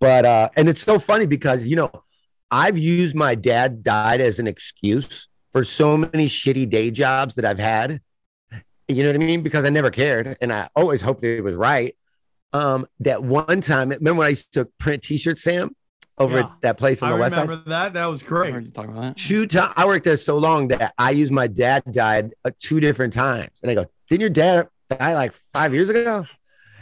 but 0.00 0.26
uh, 0.26 0.50
and 0.56 0.68
it's 0.68 0.82
so 0.82 0.98
funny 0.98 1.26
because 1.26 1.66
you 1.66 1.76
know, 1.76 1.90
I've 2.50 2.78
used 2.78 3.14
my 3.14 3.34
dad 3.34 3.82
died 3.82 4.20
as 4.20 4.38
an 4.38 4.46
excuse 4.46 5.28
for 5.52 5.64
so 5.64 5.96
many 5.96 6.26
shitty 6.26 6.68
day 6.68 6.90
jobs 6.90 7.36
that 7.36 7.44
I've 7.44 7.58
had. 7.58 8.00
You 8.88 9.02
know 9.02 9.08
what 9.08 9.16
I 9.16 9.24
mean? 9.24 9.42
Because 9.42 9.64
I 9.64 9.70
never 9.70 9.90
cared, 9.90 10.36
and 10.40 10.52
I 10.52 10.68
always 10.76 11.00
hoped 11.00 11.24
it 11.24 11.40
was 11.40 11.56
right. 11.56 11.96
Um, 12.52 12.86
that 13.00 13.22
one 13.22 13.60
time, 13.60 13.90
remember 13.90 14.14
when 14.20 14.26
I 14.26 14.30
used 14.30 14.52
to 14.54 14.64
print 14.78 15.02
T-shirts, 15.02 15.42
Sam, 15.42 15.74
over 16.18 16.38
Yeah. 16.38 16.44
at 16.44 16.50
that 16.62 16.78
place 16.78 17.02
on 17.02 17.10
I 17.10 17.12
the 17.12 17.18
west 17.18 17.32
remember 17.36 17.54
side? 17.56 17.64
that. 17.66 17.92
That 17.94 18.06
was 18.06 18.22
I 18.22 18.26
great. 18.26 18.52
heard 18.54 18.64
you 18.64 18.70
talking 18.70 18.92
about 18.92 19.02
that. 19.02 19.16
Two 19.16 19.46
times, 19.46 19.74
I 19.76 19.84
worked 19.84 20.04
there 20.04 20.16
so 20.16 20.38
long 20.38 20.68
that 20.68 20.94
I 20.96 21.10
used 21.10 21.32
my 21.32 21.46
dad 21.46 21.82
died 21.90 22.32
uh, 22.44 22.50
two 22.58 22.80
different 22.80 23.12
times, 23.12 23.50
and 23.62 23.70
I 23.70 23.74
go, 23.74 23.84
"Didn't 24.08 24.20
your 24.22 24.30
dad 24.30 24.68
die 24.88 25.14
like 25.14 25.32
five 25.32 25.74
years 25.74 25.88
ago?" 25.90 26.24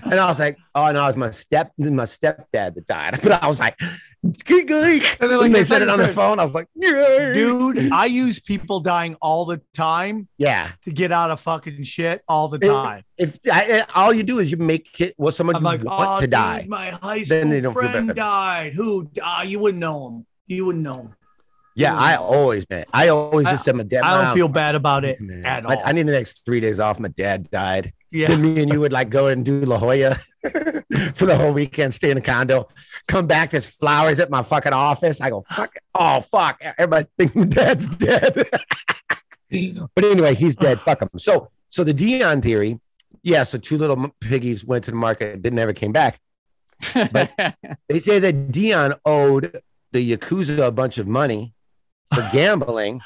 And 0.04 0.20
I 0.20 0.26
was 0.26 0.38
like, 0.38 0.58
"Oh 0.74 0.92
no, 0.92 1.02
it 1.02 1.06
was 1.06 1.16
my 1.16 1.30
step, 1.32 1.72
my 1.78 2.04
stepdad 2.04 2.74
that 2.74 2.86
died." 2.86 3.18
But 3.22 3.42
I 3.42 3.48
was 3.48 3.58
like, 3.58 3.76
"Geek, 3.78 3.88
geek." 3.88 3.98
And 4.24 5.30
when 5.30 5.38
like, 5.38 5.52
they 5.52 5.60
"It's 5.60 5.68
said 5.68 5.82
it 5.82 5.88
on 5.88 5.98
the 5.98 6.08
phone, 6.08 6.38
I 6.38 6.44
was 6.44 6.54
like, 6.54 6.66
"Yeah, 6.74 7.32
Dude, 7.34 7.92
I 7.92 8.06
use 8.06 8.40
people 8.40 8.80
dying 8.80 9.16
all 9.20 9.44
the 9.44 9.60
time 9.74 10.28
yeah." 10.38 10.70
to 10.82 10.90
get 10.92 11.12
out 11.12 11.30
of 11.30 11.40
fucking 11.40 11.82
shit 11.82 12.22
all 12.26 12.48
the 12.48 12.58
time. 12.58 13.04
If 13.18 13.38
I, 13.50 13.84
I- 13.94 14.00
all 14.00 14.12
you 14.14 14.22
do 14.22 14.38
is 14.38 14.50
you 14.50 14.56
make 14.56 15.00
it 15.00 15.14
what 15.16 15.34
someone 15.34 15.56
I'm 15.56 15.62
you 15.62 15.68
like, 15.68 15.84
want 15.84 16.10
oh, 16.10 16.20
to 16.20 16.26
dude, 16.26 16.30
die, 16.30 16.66
my 16.68 16.90
high 16.90 17.24
Then 17.24 17.26
school 17.26 17.50
they 17.50 17.60
don't 17.60 17.72
friend 17.74 18.14
died. 18.14 18.72
Who? 18.74 19.10
Ah, 19.22 19.42
you 19.42 19.58
wouldn't 19.58 19.80
know 19.80 20.08
him. 20.08 20.26
You 20.46 20.66
wouldn't 20.66 20.84
know 20.84 20.94
him. 20.94 21.14
yeah, 21.74 21.94
I 21.94 22.16
always, 22.16 22.68
man, 22.70 22.84
I 22.92 23.08
always 23.08 23.46
just 23.48 23.64
said 23.64 23.76
my 23.76 23.82
dad. 23.82 24.02
I 24.04 24.24
don't 24.24 24.34
feel 24.34 24.48
bad 24.48 24.74
about 24.74 25.04
it 25.04 25.20
man. 25.20 25.44
at 25.44 25.68
I, 25.68 25.74
all. 25.74 25.82
I 25.84 25.92
need 25.92 26.06
the 26.06 26.12
next 26.12 26.44
three 26.46 26.60
days 26.60 26.80
off. 26.80 26.98
My 26.98 27.08
dad 27.08 27.50
died. 27.50 27.92
Yeah. 28.14 28.28
Then 28.28 28.42
me 28.42 28.62
and 28.62 28.72
you 28.72 28.78
would 28.78 28.92
like 28.92 29.10
go 29.10 29.26
and 29.26 29.44
do 29.44 29.62
La 29.62 29.76
Jolla 29.76 30.14
for 31.14 31.26
the 31.26 31.36
whole 31.36 31.52
weekend, 31.52 31.92
stay 31.92 32.12
in 32.12 32.16
a 32.16 32.20
condo, 32.20 32.68
come 33.08 33.26
back, 33.26 33.50
there's 33.50 33.66
flowers 33.66 34.20
at 34.20 34.30
my 34.30 34.40
fucking 34.40 34.72
office. 34.72 35.20
I 35.20 35.30
go, 35.30 35.42
fuck, 35.50 35.74
oh, 35.96 36.20
fuck. 36.20 36.60
Everybody 36.78 37.08
thinks 37.18 37.34
my 37.34 37.44
dad's 37.46 37.88
dead. 37.88 38.34
but 39.50 40.04
anyway, 40.04 40.36
he's 40.36 40.54
dead. 40.54 40.80
Fuck 40.80 41.02
him. 41.02 41.08
So, 41.16 41.50
so 41.70 41.82
the 41.82 41.92
Deion 41.92 42.40
theory, 42.40 42.78
yeah, 43.24 43.42
so 43.42 43.58
two 43.58 43.78
little 43.78 44.14
piggies 44.20 44.64
went 44.64 44.84
to 44.84 44.92
the 44.92 44.96
market, 44.96 45.42
didn't 45.42 45.58
ever 45.58 45.72
came 45.72 45.90
back. 45.90 46.20
But- 46.94 47.32
They 47.88 47.98
say 47.98 48.20
that 48.20 48.52
Deion 48.52 48.96
owed 49.04 49.60
the 49.90 50.16
Yakuza 50.16 50.64
a 50.64 50.70
bunch 50.70 50.98
of 50.98 51.08
money 51.08 51.52
for 52.14 52.24
gambling, 52.32 53.00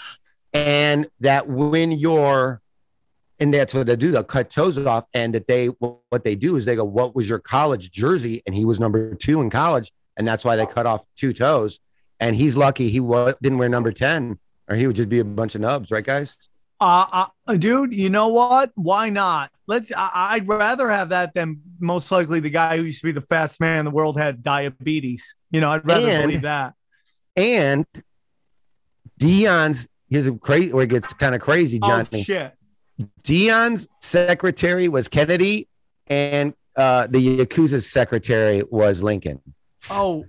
and 0.52 1.08
that 1.20 1.48
when 1.48 1.92
you're, 1.92 2.60
and 3.40 3.52
that's 3.54 3.72
what 3.74 3.86
they 3.86 3.96
do, 3.96 4.10
they'll 4.10 4.24
cut 4.24 4.50
toes 4.50 4.78
off, 4.78 5.04
and 5.14 5.34
that 5.34 5.46
they, 5.46 5.66
what 5.66 6.24
they 6.24 6.34
do 6.34 6.56
is 6.56 6.64
they 6.64 6.76
go, 6.76 6.84
What 6.84 7.14
was 7.14 7.28
your 7.28 7.38
college 7.38 7.90
jersey? 7.90 8.42
And 8.46 8.54
he 8.54 8.64
was 8.64 8.80
number 8.80 9.14
two 9.14 9.40
in 9.40 9.50
college, 9.50 9.92
and 10.16 10.26
that's 10.26 10.44
why 10.44 10.56
they 10.56 10.66
cut 10.66 10.86
off 10.86 11.04
two 11.16 11.32
toes. 11.32 11.78
and 12.20 12.34
he's 12.34 12.56
lucky 12.56 12.88
he 12.88 12.98
wa- 13.00 13.34
didn't 13.40 13.58
wear 13.58 13.68
number 13.68 13.92
ten, 13.92 14.38
or 14.68 14.74
he 14.76 14.86
would 14.86 14.96
just 14.96 15.08
be 15.08 15.20
a 15.20 15.24
bunch 15.24 15.54
of 15.54 15.60
nubs, 15.60 15.90
right, 15.90 16.04
guys? 16.04 16.36
Uh, 16.80 17.26
uh, 17.46 17.54
dude, 17.56 17.92
you 17.92 18.08
know 18.08 18.28
what? 18.28 18.70
Why 18.76 19.10
not? 19.10 19.50
Let's. 19.66 19.90
I, 19.96 20.10
I'd 20.34 20.46
rather 20.48 20.88
have 20.88 21.08
that 21.08 21.34
than 21.34 21.60
most 21.80 22.10
likely 22.12 22.38
the 22.40 22.50
guy 22.50 22.76
who 22.76 22.84
used 22.84 23.00
to 23.00 23.06
be 23.06 23.12
the 23.12 23.20
fastest 23.20 23.60
man 23.60 23.80
in 23.80 23.84
the 23.84 23.90
world 23.90 24.16
had 24.16 24.42
diabetes. 24.44 25.34
You 25.50 25.60
know, 25.60 25.70
I'd 25.72 25.84
rather 25.86 26.06
And- 26.08 26.22
believe 26.28 26.42
that. 26.42 26.74
And 27.36 27.84
Deion's 29.20 29.88
his 30.08 30.30
crazy 30.40 30.72
where 30.72 30.84
it 30.84 30.90
gets 30.90 31.12
kind 31.14 31.34
of 31.34 31.40
crazy, 31.40 31.78
Johnny. 31.78 32.08
Oh 32.12 32.18
shit! 32.22 32.54
Deion's 33.22 33.88
secretary 34.00 34.88
was 34.88 35.08
Kennedy, 35.08 35.68
and 36.06 36.54
uh, 36.76 37.06
the 37.06 37.38
Yakuza's 37.38 37.90
secretary 37.90 38.62
was 38.70 39.02
Lincoln. 39.02 39.40
Oh, 39.90 40.24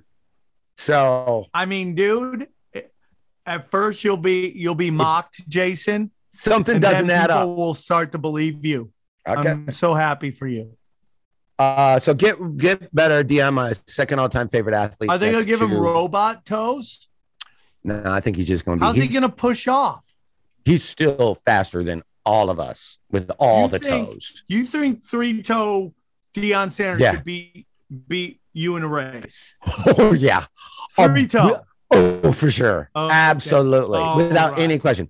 So 0.75 1.47
I 1.53 1.65
mean, 1.65 1.95
dude. 1.95 2.47
At 3.45 3.71
first, 3.71 4.03
you'll 4.03 4.17
be 4.17 4.51
you'll 4.55 4.75
be 4.75 4.91
mocked, 4.91 5.47
Jason. 5.49 6.11
something 6.31 6.79
doesn't 6.79 7.09
add 7.09 7.29
people 7.29 7.51
up. 7.51 7.57
will 7.57 7.73
start 7.73 8.11
to 8.11 8.19
believe 8.19 8.63
you. 8.63 8.91
Okay. 9.27 9.49
I'm 9.49 9.71
so 9.71 9.95
happy 9.95 10.29
for 10.29 10.45
you. 10.47 10.77
Uh, 11.57 11.99
so 11.99 12.13
get 12.13 12.35
get 12.57 12.93
better. 12.93 13.23
Deion, 13.23 13.53
my 13.55 13.73
second 13.87 14.19
all 14.19 14.29
time 14.29 14.47
favorite 14.49 14.75
athlete. 14.75 15.09
Are 15.09 15.17
they 15.17 15.31
gonna 15.31 15.45
give 15.45 15.61
him 15.61 15.73
robot 15.73 16.45
toes? 16.45 17.07
No, 17.83 18.03
I 18.05 18.19
think 18.19 18.37
he's 18.37 18.47
just 18.47 18.65
going 18.65 18.77
to 18.77 18.81
be. 18.83 18.85
How's 18.85 18.95
he 18.97 19.07
gonna 19.07 19.29
push 19.29 19.67
off? 19.67 20.05
he's 20.65 20.83
still 20.83 21.39
faster 21.45 21.83
than 21.83 22.03
all 22.29 22.49
of 22.49 22.59
us 22.59 22.99
with 23.11 23.31
all 23.39 23.63
You 23.63 23.67
the 23.69 23.79
think- 23.79 24.07
toes. 24.09 24.43
You 24.47 24.65
think 24.65 25.05
three 25.05 25.41
toe 25.41 25.93
Deion 26.35 26.69
Sanders 26.69 27.01
Yeah. 27.01 27.15
could 27.15 27.23
beat 27.23 27.65
beat 28.07 28.39
you 28.53 28.75
in 28.75 28.83
a 28.83 28.87
race? 28.87 29.55
Oh 29.97 30.13
yeah, 30.13 30.45
Three 30.95 31.23
Oh, 31.23 31.27
toe. 31.27 31.61
Oh, 31.91 32.31
for 32.31 32.51
sure. 32.51 32.91
Oh. 32.93 33.09
Absolutely. 33.11 33.97
All 33.97 34.17
Without 34.17 34.51
right. 34.51 34.61
any 34.61 34.77
question. 34.77 35.09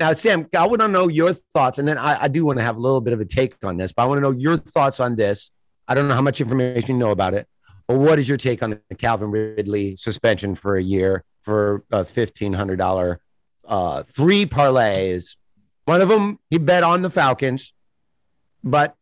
Now, 0.00 0.14
Sam, 0.14 0.48
I 0.56 0.66
want 0.66 0.80
to 0.80 0.88
know 0.88 1.08
your 1.08 1.34
thoughts, 1.34 1.78
and 1.78 1.86
then 1.86 1.98
I, 1.98 2.22
I 2.22 2.28
do 2.28 2.46
want 2.46 2.58
to 2.58 2.64
have 2.64 2.78
a 2.78 2.80
little 2.80 3.02
bit 3.02 3.12
of 3.12 3.20
a 3.20 3.26
take 3.26 3.54
on 3.62 3.76
this, 3.76 3.92
but 3.92 4.02
I 4.02 4.06
want 4.06 4.16
to 4.16 4.22
know 4.22 4.30
your 4.30 4.56
thoughts 4.56 4.98
on 4.98 5.14
this. 5.14 5.50
I 5.86 5.94
don't 5.94 6.08
know 6.08 6.14
how 6.14 6.22
much 6.22 6.40
information 6.40 6.96
you 6.96 6.98
know 6.98 7.10
about 7.10 7.34
it, 7.34 7.46
but 7.86 7.98
what 7.98 8.18
is 8.18 8.26
your 8.26 8.38
take 8.38 8.62
on 8.62 8.80
the 8.88 8.94
Calvin 8.94 9.30
Ridley 9.30 9.96
suspension 9.96 10.54
for 10.54 10.76
a 10.76 10.82
year 10.82 11.22
for 11.42 11.84
a 11.90 12.04
fifteen 12.06 12.54
hundred 12.54 12.76
dollar 12.76 13.20
uh, 13.66 14.04
three 14.04 14.46
parlays? 14.46 15.36
One 15.84 16.00
of 16.00 16.08
them 16.08 16.38
he 16.48 16.56
bet 16.56 16.82
on 16.82 17.02
the 17.02 17.10
Falcons, 17.10 17.74
but 18.64 18.94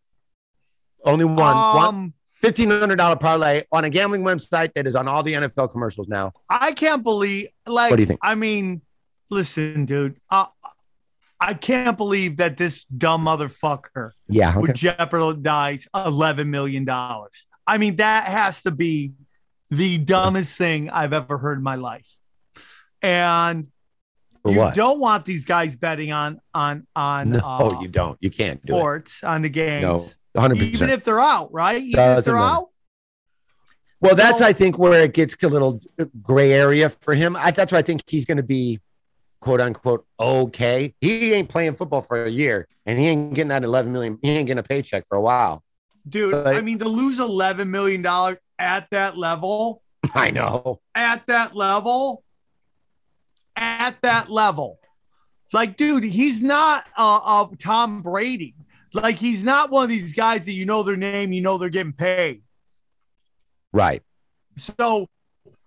only 1.05 1.27
one. 1.27 1.37
one 1.37 1.55
Um, 1.95 2.15
fifteen 2.41 2.71
hundred 2.71 2.97
dollar 2.97 3.15
parlay 3.17 3.63
on 3.71 3.85
a 3.85 3.91
gambling 3.91 4.25
website 4.25 4.73
that 4.75 4.89
is 4.89 4.97
on 4.97 5.07
all 5.07 5.23
the 5.23 5.35
NFL 5.35 5.71
commercials 5.71 6.09
now. 6.09 6.33
I 6.49 6.73
can't 6.73 7.05
believe. 7.05 7.49
Like, 7.67 7.91
What 7.91 7.99
do 7.99 8.03
you 8.03 8.07
think? 8.07 8.21
I 8.21 8.35
mean, 8.35 8.83
listen, 9.31 9.85
dude. 9.85 10.17
Uh, 10.29 10.47
I 11.41 11.55
can't 11.55 11.97
believe 11.97 12.39
that 12.39 12.57
this 12.57 12.84
dumb 12.84 13.24
motherfucker 13.26 14.11
Yeah, 14.28 14.51
okay. 14.51 14.59
would 14.61 14.74
jeopardize 14.74 15.86
eleven 15.95 16.51
million 16.51 16.84
dollars. 16.84 17.47
I 17.66 17.78
mean, 17.78 17.97
that 17.97 18.24
has 18.26 18.62
to 18.62 18.70
be 18.70 19.12
the 19.70 19.99
dumbest 19.99 20.57
thing 20.57 20.91
I've 20.91 21.12
ever 21.12 21.39
heard 21.39 21.59
in 21.59 21.64
my 21.64 21.74
life. 21.76 22.11
And 23.03 23.68
you 24.47 24.70
don't 24.74 24.99
want 24.99 25.24
these 25.26 25.45
guys 25.45 25.76
betting 25.76 26.11
on 26.11 26.41
on 26.55 26.86
on 26.97 27.30
No, 27.30 27.39
uh, 27.41 27.78
you 27.82 27.89
don't. 27.89 28.16
You 28.20 28.30
can't 28.30 28.64
do 28.64 28.72
sports 28.72 29.22
on 29.22 29.43
the 29.43 29.49
it. 29.49 29.53
games. 29.53 30.16
No, 30.34 30.41
hundred 30.41 30.57
percent. 30.59 30.74
Even 30.74 30.91
if 30.91 31.05
they're 31.05 31.20
out, 31.20 31.53
right? 31.53 31.82
Even 31.82 31.97
Doesn't 31.97 32.32
they're 32.32 32.41
matter. 32.41 32.55
out. 32.57 32.68
Well, 34.01 34.14
that's 34.14 34.41
I 34.41 34.53
think 34.53 34.78
where 34.78 35.03
it 35.03 35.12
gets 35.12 35.36
a 35.43 35.49
little 35.49 35.80
gray 36.22 36.53
area 36.53 36.89
for 36.89 37.14
him. 37.14 37.36
I, 37.36 37.51
that's 37.51 37.72
where 37.72 37.78
I 37.80 37.82
think 37.82 38.03
he's 38.07 38.24
going 38.26 38.36
to 38.36 38.45
be, 38.45 38.80
quote 39.41 39.61
unquote, 39.61 40.07
okay. 40.18 40.95
He 41.01 41.32
ain't 41.32 41.49
playing 41.49 41.74
football 41.74 42.01
for 42.01 42.24
a 42.24 42.30
year, 42.30 42.66
and 42.86 42.99
he 42.99 43.07
ain't 43.09 43.34
getting 43.34 43.49
that 43.49 43.64
eleven 43.64 43.93
million. 43.93 44.18
He 44.22 44.30
ain't 44.30 44.47
getting 44.47 44.59
a 44.59 44.62
paycheck 44.62 45.07
for 45.07 45.16
a 45.16 45.20
while. 45.20 45.62
Dude, 46.09 46.32
But- 46.32 46.57
I 46.57 46.61
mean, 46.61 46.78
to 46.78 46.89
lose 46.89 47.18
eleven 47.20 47.70
million 47.70 48.03
dollars 48.03 48.39
at 48.59 48.89
that 48.91 49.16
level, 49.16 49.82
I 50.14 50.30
know. 50.30 50.80
at 50.95 51.26
that 51.26 51.55
level, 51.55 52.24
at 53.57 54.01
that 54.03 54.30
level, 54.30 54.78
like, 55.53 55.76
dude, 55.76 56.05
he's 56.05 56.43
not 56.43 56.84
uh, 56.97 57.20
uh 57.22 57.47
Tom 57.59 58.03
Brady. 58.03 58.55
Like, 58.95 59.16
he's 59.16 59.45
not 59.45 59.70
one 59.70 59.84
of 59.84 59.91
these 59.91 60.12
guys 60.14 60.47
that 60.47 60.53
you 60.53 60.64
know 60.64 60.82
their 60.82 60.97
name, 60.97 61.32
you 61.32 61.41
know 61.43 61.59
they're 61.59 61.68
getting 61.68 61.93
paid. 61.93 62.43
Right. 63.72 64.03
So, 64.57 65.09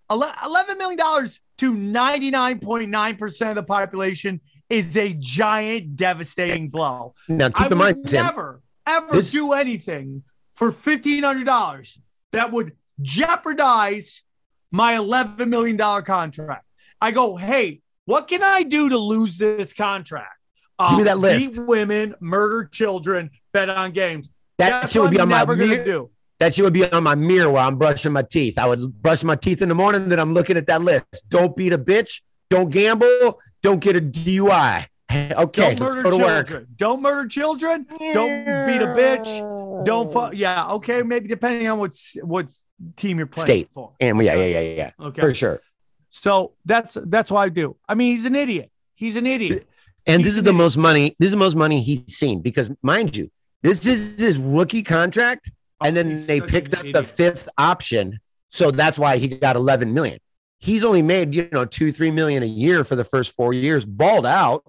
eleven 0.09 0.77
million 0.77 0.97
dollars 0.97 1.39
to 1.61 1.75
ninety 1.75 2.31
nine 2.31 2.59
point 2.59 2.89
nine 2.89 3.15
percent 3.15 3.51
of 3.51 3.55
the 3.55 3.63
population 3.63 4.41
is 4.67 4.97
a 4.97 5.13
giant, 5.13 5.95
devastating 5.95 6.69
blow. 6.69 7.13
Now 7.29 7.45
I 7.45 7.49
keep 7.49 7.71
in 7.71 7.77
would 7.77 7.77
mind, 7.77 8.09
Sam. 8.09 8.25
never, 8.25 8.61
ever 8.87 9.11
this- 9.11 9.31
do 9.31 9.53
anything 9.53 10.23
for 10.53 10.71
fifteen 10.71 11.21
hundred 11.23 11.45
dollars 11.45 11.99
that 12.31 12.51
would 12.51 12.75
jeopardize 12.99 14.23
my 14.71 14.95
eleven 14.95 15.49
million 15.51 15.77
dollar 15.77 16.01
contract. 16.01 16.65
I 16.99 17.11
go, 17.11 17.35
hey, 17.35 17.81
what 18.05 18.27
can 18.27 18.41
I 18.43 18.63
do 18.63 18.89
to 18.89 18.97
lose 18.97 19.37
this 19.37 19.71
contract? 19.71 20.33
Give 20.79 20.91
me 20.91 20.97
Um, 20.99 21.03
that 21.05 21.19
list. 21.19 21.51
Beat 21.51 21.61
women, 21.67 22.15
murder 22.19 22.65
children, 22.65 23.29
bet 23.51 23.69
on 23.69 23.91
games. 23.91 24.29
That 24.57 24.69
That's 24.81 24.93
shit 24.93 25.01
would 25.01 25.07
what 25.07 25.11
be 25.11 25.17
I'm 25.19 25.23
on 25.23 25.29
my 25.29 25.37
never 25.37 25.55
gonna 25.55 25.85
do. 25.85 26.09
That 26.41 26.55
shit 26.55 26.63
would 26.65 26.73
be 26.73 26.91
on 26.91 27.03
my 27.03 27.13
mirror 27.13 27.51
while 27.51 27.67
I'm 27.67 27.77
brushing 27.77 28.13
my 28.13 28.23
teeth. 28.23 28.57
I 28.57 28.67
would 28.67 28.79
brush 28.99 29.23
my 29.23 29.35
teeth 29.35 29.61
in 29.61 29.69
the 29.69 29.75
morning, 29.75 30.09
then 30.09 30.19
I'm 30.19 30.33
looking 30.33 30.57
at 30.57 30.65
that 30.65 30.81
list. 30.81 31.05
Don't 31.29 31.55
beat 31.55 31.71
a 31.71 31.77
bitch. 31.77 32.21
Don't 32.49 32.71
gamble. 32.71 33.39
Don't 33.61 33.79
get 33.79 33.95
a 33.95 34.01
DUI. 34.01 34.87
Okay, 35.13 35.75
Don't 35.75 35.79
murder 35.79 36.01
go 36.01 36.09
to 36.09 36.17
work. 36.17 36.47
children. 36.47 36.67
Don't 36.77 37.01
murder 37.03 37.27
children. 37.29 37.85
Don't 37.89 38.45
beat 38.65 38.81
a 38.81 38.87
bitch. 38.87 39.85
Don't 39.85 40.11
fu- 40.11 40.35
yeah, 40.35 40.67
okay, 40.71 41.03
maybe 41.03 41.27
depending 41.27 41.67
on 41.67 41.77
what 41.77 41.91
what 42.23 42.51
team 42.95 43.19
you're 43.19 43.27
playing 43.27 43.45
State. 43.45 43.69
for. 43.73 43.91
And 43.99 44.17
yeah, 44.23 44.33
yeah, 44.33 44.45
yeah, 44.45 44.59
yeah, 44.61 44.75
yeah. 44.99 45.07
Okay. 45.07 45.21
For 45.21 45.33
sure. 45.35 45.61
So 46.09 46.53
that's 46.65 46.97
that's 47.05 47.29
what 47.29 47.41
I 47.41 47.49
do. 47.49 47.75
I 47.87 47.93
mean, 47.93 48.13
he's 48.15 48.25
an 48.25 48.35
idiot. 48.35 48.71
He's 48.95 49.15
an 49.15 49.27
idiot. 49.27 49.67
And 50.07 50.21
He's 50.23 50.31
this 50.33 50.37
is 50.37 50.43
the 50.43 50.49
idiot. 50.49 50.57
most 50.63 50.77
money. 50.77 51.15
This 51.19 51.27
is 51.27 51.31
the 51.33 51.37
most 51.37 51.55
money 51.55 51.81
he's 51.83 52.03
seen 52.17 52.41
because, 52.41 52.71
mind 52.81 53.15
you, 53.15 53.29
this 53.61 53.85
is 53.85 54.19
his 54.19 54.37
rookie 54.39 54.81
contract, 54.81 55.51
and 55.81 55.95
then 55.95 56.11
He's 56.11 56.27
they 56.27 56.41
picked 56.41 56.73
up 56.73 56.85
the 56.91 57.03
fifth 57.03 57.49
option, 57.57 58.19
so 58.49 58.71
that's 58.71 58.97
why 58.99 59.17
he 59.17 59.27
got 59.27 59.55
11 59.55 59.93
million. 59.93 60.19
He's 60.59 60.83
only 60.83 61.01
made 61.01 61.33
you 61.33 61.49
know 61.51 61.65
two, 61.65 61.91
three 61.91 62.11
million 62.11 62.43
a 62.43 62.47
year 62.47 62.83
for 62.83 62.95
the 62.95 63.03
first 63.03 63.35
four 63.35 63.51
years, 63.53 63.85
balled 63.85 64.25
out, 64.25 64.63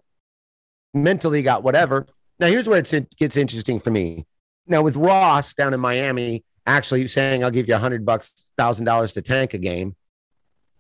mentally 0.95 1.43
got 1.43 1.63
whatever. 1.63 2.07
Now 2.39 2.47
here's 2.49 2.69
where 2.69 2.79
it 2.79 3.17
gets 3.19 3.37
interesting 3.37 3.79
for 3.79 3.91
me. 3.91 4.27
Now 4.67 4.83
with 4.83 4.97
Ross 4.97 5.55
down 5.55 5.75
in 5.75 5.81
Miami, 5.81 6.45
actually 6.67 7.07
saying 7.09 7.45
I'll 7.45 7.51
give 7.51 7.69
you 7.69 7.75
a 7.75 7.79
hundred 7.79 8.05
bucks, 8.07 8.53
thousand 8.57 8.85
dollars 8.87 9.13
to 9.15 9.23
tank 9.23 9.55
a 9.55 9.59
game, 9.59 9.97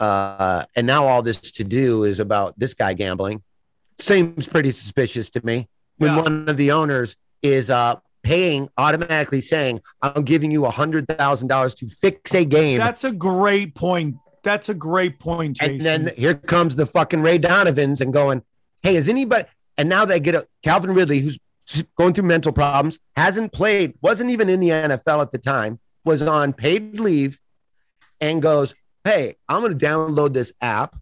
uh, 0.00 0.64
and 0.74 0.86
now 0.86 1.06
all 1.06 1.22
this 1.22 1.38
to 1.52 1.64
do 1.64 2.04
is 2.04 2.20
about 2.20 2.58
this 2.58 2.74
guy 2.74 2.94
gambling 2.94 3.42
seems 3.98 4.48
pretty 4.48 4.70
suspicious 4.70 5.30
to 5.30 5.44
me 5.44 5.68
when 5.98 6.14
Yeah. 6.16 6.22
one 6.22 6.48
of 6.48 6.56
the 6.56 6.72
owners 6.72 7.16
is 7.42 7.70
uh 7.70 7.96
paying 8.22 8.68
automatically 8.78 9.40
saying 9.40 9.80
i'm 10.02 10.22
giving 10.22 10.50
you 10.50 10.64
a 10.64 10.70
hundred 10.70 11.06
thousand 11.08 11.48
dollars 11.48 11.74
to 11.74 11.86
fix 11.86 12.34
a 12.34 12.44
game 12.44 12.78
That's 12.78 13.04
a 13.04 13.12
great 13.12 13.74
point. 13.74 14.16
That's 14.44 14.68
a 14.68 14.74
great 14.74 15.20
point, 15.20 15.56
Jason. 15.58 15.72
and 15.74 15.80
then 15.80 16.14
here 16.16 16.34
comes 16.34 16.74
the 16.76 16.86
fucking 16.86 17.22
ray 17.22 17.38
donovans 17.38 18.00
and 18.00 18.12
going 18.12 18.42
hey 18.82 18.96
is 18.96 19.08
anybody 19.08 19.44
and 19.78 19.88
now 19.88 20.04
they 20.04 20.20
get 20.20 20.34
a 20.34 20.46
calvin 20.62 20.92
ridley 20.94 21.20
who's 21.20 21.38
going 21.96 22.12
through 22.12 22.24
mental 22.24 22.52
problems 22.52 22.98
hasn't 23.16 23.52
played 23.52 23.94
wasn't 24.02 24.30
even 24.30 24.48
in 24.48 24.60
the 24.60 24.70
nfl 24.70 25.22
at 25.22 25.30
the 25.32 25.38
time 25.38 25.78
was 26.04 26.20
on 26.22 26.52
paid 26.52 26.98
leave 26.98 27.38
and 28.20 28.42
goes 28.42 28.74
hey 29.04 29.36
i'm 29.48 29.62
going 29.62 29.76
to 29.76 29.86
download 29.86 30.32
this 30.32 30.52
app 30.60 30.96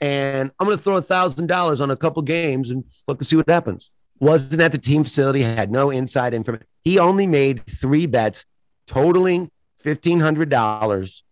and 0.00 0.52
I'm 0.60 0.66
going 0.66 0.78
to 0.78 0.82
throw 0.82 0.96
a 0.96 1.02
thousand 1.02 1.48
dollars 1.48 1.80
on 1.80 1.90
a 1.90 1.96
couple 1.96 2.22
games 2.22 2.70
and 2.70 2.84
look 3.08 3.18
and 3.18 3.26
see 3.26 3.34
what 3.34 3.48
happens. 3.48 3.90
Wasn't 4.20 4.60
at 4.60 4.72
the 4.72 4.78
team 4.78 5.04
facility, 5.04 5.42
had 5.42 5.70
no 5.70 5.90
inside 5.90 6.34
information. 6.34 6.66
He 6.82 6.98
only 6.98 7.26
made 7.26 7.64
three 7.66 8.06
bets, 8.06 8.44
totaling 8.86 9.50
fifteen 9.78 10.20
hundred 10.20 10.48
dollars, 10.48 11.22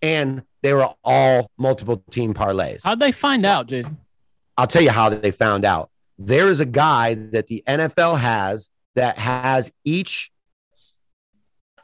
and 0.00 0.42
they 0.62 0.72
were 0.72 0.94
all 1.02 1.50
multiple 1.58 2.02
team 2.10 2.34
parlays. 2.34 2.80
How'd 2.84 3.00
they 3.00 3.12
find 3.12 3.44
out, 3.44 3.66
Jason? 3.66 3.98
I'll 4.56 4.66
tell 4.66 4.82
you 4.82 4.90
how 4.90 5.08
they 5.08 5.30
found 5.30 5.64
out. 5.64 5.90
There 6.18 6.48
is 6.48 6.60
a 6.60 6.66
guy 6.66 7.14
that 7.14 7.46
the 7.46 7.64
NFL 7.66 8.18
has 8.18 8.68
that 8.94 9.18
has 9.18 9.72
each. 9.84 10.30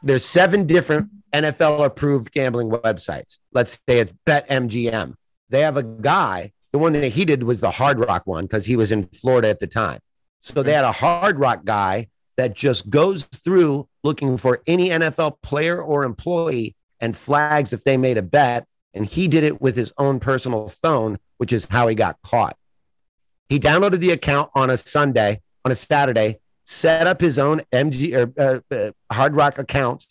There's 0.03 0.23
seven 0.23 0.67
different 0.67 1.09
NFL 1.33 1.83
approved 1.83 2.31
gambling 2.31 2.69
websites. 2.69 3.39
Let's 3.51 3.79
say 3.89 3.99
it's 3.99 4.13
BetMGM. 4.25 5.15
They 5.49 5.61
have 5.61 5.77
a 5.77 5.83
guy. 5.83 6.51
The 6.71 6.77
one 6.77 6.93
that 6.93 7.09
he 7.09 7.25
did 7.25 7.43
was 7.43 7.61
the 7.61 7.71
Hard 7.71 7.99
Rock 7.99 8.27
one 8.27 8.45
because 8.45 8.65
he 8.65 8.75
was 8.75 8.91
in 8.91 9.03
Florida 9.03 9.47
at 9.47 9.59
the 9.59 9.67
time. 9.67 9.99
So 10.47 10.63
they 10.63 10.73
had 10.73 10.85
a 10.85 10.91
Hard 10.91 11.39
Rock 11.39 11.65
guy 11.65 12.07
that 12.37 12.53
just 12.53 12.89
goes 12.89 13.25
through 13.25 13.87
looking 14.03 14.37
for 14.37 14.61
any 14.65 14.89
NFL 14.89 15.41
player 15.41 15.81
or 15.81 16.03
employee 16.03 16.75
and 16.99 17.15
flags 17.15 17.73
if 17.73 17.83
they 17.83 17.97
made 17.97 18.17
a 18.17 18.21
bet. 18.21 18.65
And 18.93 19.05
he 19.05 19.27
did 19.27 19.43
it 19.43 19.61
with 19.61 19.75
his 19.75 19.91
own 19.97 20.19
personal 20.19 20.69
phone, 20.69 21.19
which 21.37 21.51
is 21.51 21.65
how 21.69 21.87
he 21.87 21.95
got 21.95 22.17
caught. 22.23 22.55
He 23.49 23.59
downloaded 23.59 23.99
the 23.99 24.11
account 24.11 24.49
on 24.55 24.69
a 24.69 24.77
Sunday, 24.77 25.41
on 25.65 25.71
a 25.71 25.75
Saturday, 25.75 26.39
set 26.63 27.07
up 27.07 27.21
his 27.21 27.37
own 27.37 27.61
MG 27.71 28.13
or 28.13 28.33
uh, 28.41 28.75
uh, 28.75 28.91
Hard 29.13 29.35
Rock 29.35 29.57
account, 29.57 30.05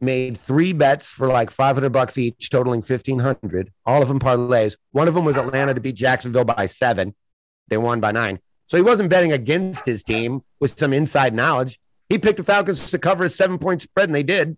made 0.00 0.36
three 0.36 0.72
bets 0.72 1.08
for 1.08 1.28
like 1.28 1.50
500 1.50 1.90
bucks 1.90 2.18
each, 2.18 2.50
totaling 2.50 2.78
1500, 2.78 3.72
all 3.86 4.02
of 4.02 4.08
them 4.08 4.20
parlays. 4.20 4.76
One 4.90 5.08
of 5.08 5.14
them 5.14 5.24
was 5.24 5.36
Atlanta 5.36 5.74
to 5.74 5.80
beat 5.80 5.94
Jacksonville 5.94 6.44
by 6.44 6.66
seven. 6.66 7.14
They 7.68 7.76
won 7.76 8.00
by 8.00 8.12
nine. 8.12 8.40
So 8.72 8.78
he 8.78 8.82
wasn't 8.82 9.10
betting 9.10 9.32
against 9.32 9.84
his 9.84 10.02
team 10.02 10.44
with 10.58 10.78
some 10.78 10.94
inside 10.94 11.34
knowledge. 11.34 11.78
He 12.08 12.18
picked 12.18 12.38
the 12.38 12.42
Falcons 12.42 12.90
to 12.90 12.98
cover 12.98 13.24
a 13.24 13.28
seven 13.28 13.58
point 13.58 13.82
spread, 13.82 14.08
and 14.08 14.16
they 14.16 14.22
did. 14.22 14.56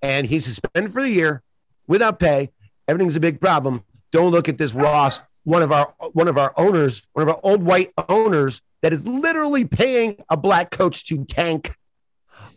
And 0.00 0.26
he's 0.26 0.46
suspended 0.46 0.90
for 0.90 1.02
the 1.02 1.10
year 1.10 1.42
without 1.86 2.18
pay. 2.18 2.50
Everything's 2.88 3.14
a 3.14 3.20
big 3.20 3.42
problem. 3.42 3.84
Don't 4.10 4.30
look 4.30 4.48
at 4.48 4.56
this 4.56 4.72
Ross, 4.74 5.20
one 5.44 5.62
of 5.62 5.70
our 5.70 5.92
one 6.14 6.28
of 6.28 6.38
our 6.38 6.54
owners, 6.56 7.06
one 7.12 7.28
of 7.28 7.28
our 7.28 7.38
old 7.42 7.62
white 7.62 7.92
owners 8.08 8.62
that 8.80 8.94
is 8.94 9.06
literally 9.06 9.66
paying 9.66 10.16
a 10.30 10.36
black 10.38 10.70
coach 10.70 11.04
to 11.08 11.26
tank. 11.26 11.76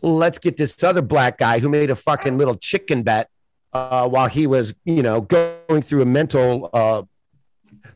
Let's 0.00 0.38
get 0.38 0.56
this 0.56 0.82
other 0.82 1.02
black 1.02 1.36
guy 1.36 1.58
who 1.58 1.68
made 1.68 1.90
a 1.90 1.94
fucking 1.94 2.38
little 2.38 2.56
chicken 2.56 3.02
bet 3.02 3.28
uh, 3.74 4.08
while 4.08 4.28
he 4.28 4.46
was, 4.46 4.74
you 4.86 5.02
know, 5.02 5.20
going 5.20 5.82
through 5.82 6.00
a 6.00 6.06
mental 6.06 6.70
uh, 6.72 7.02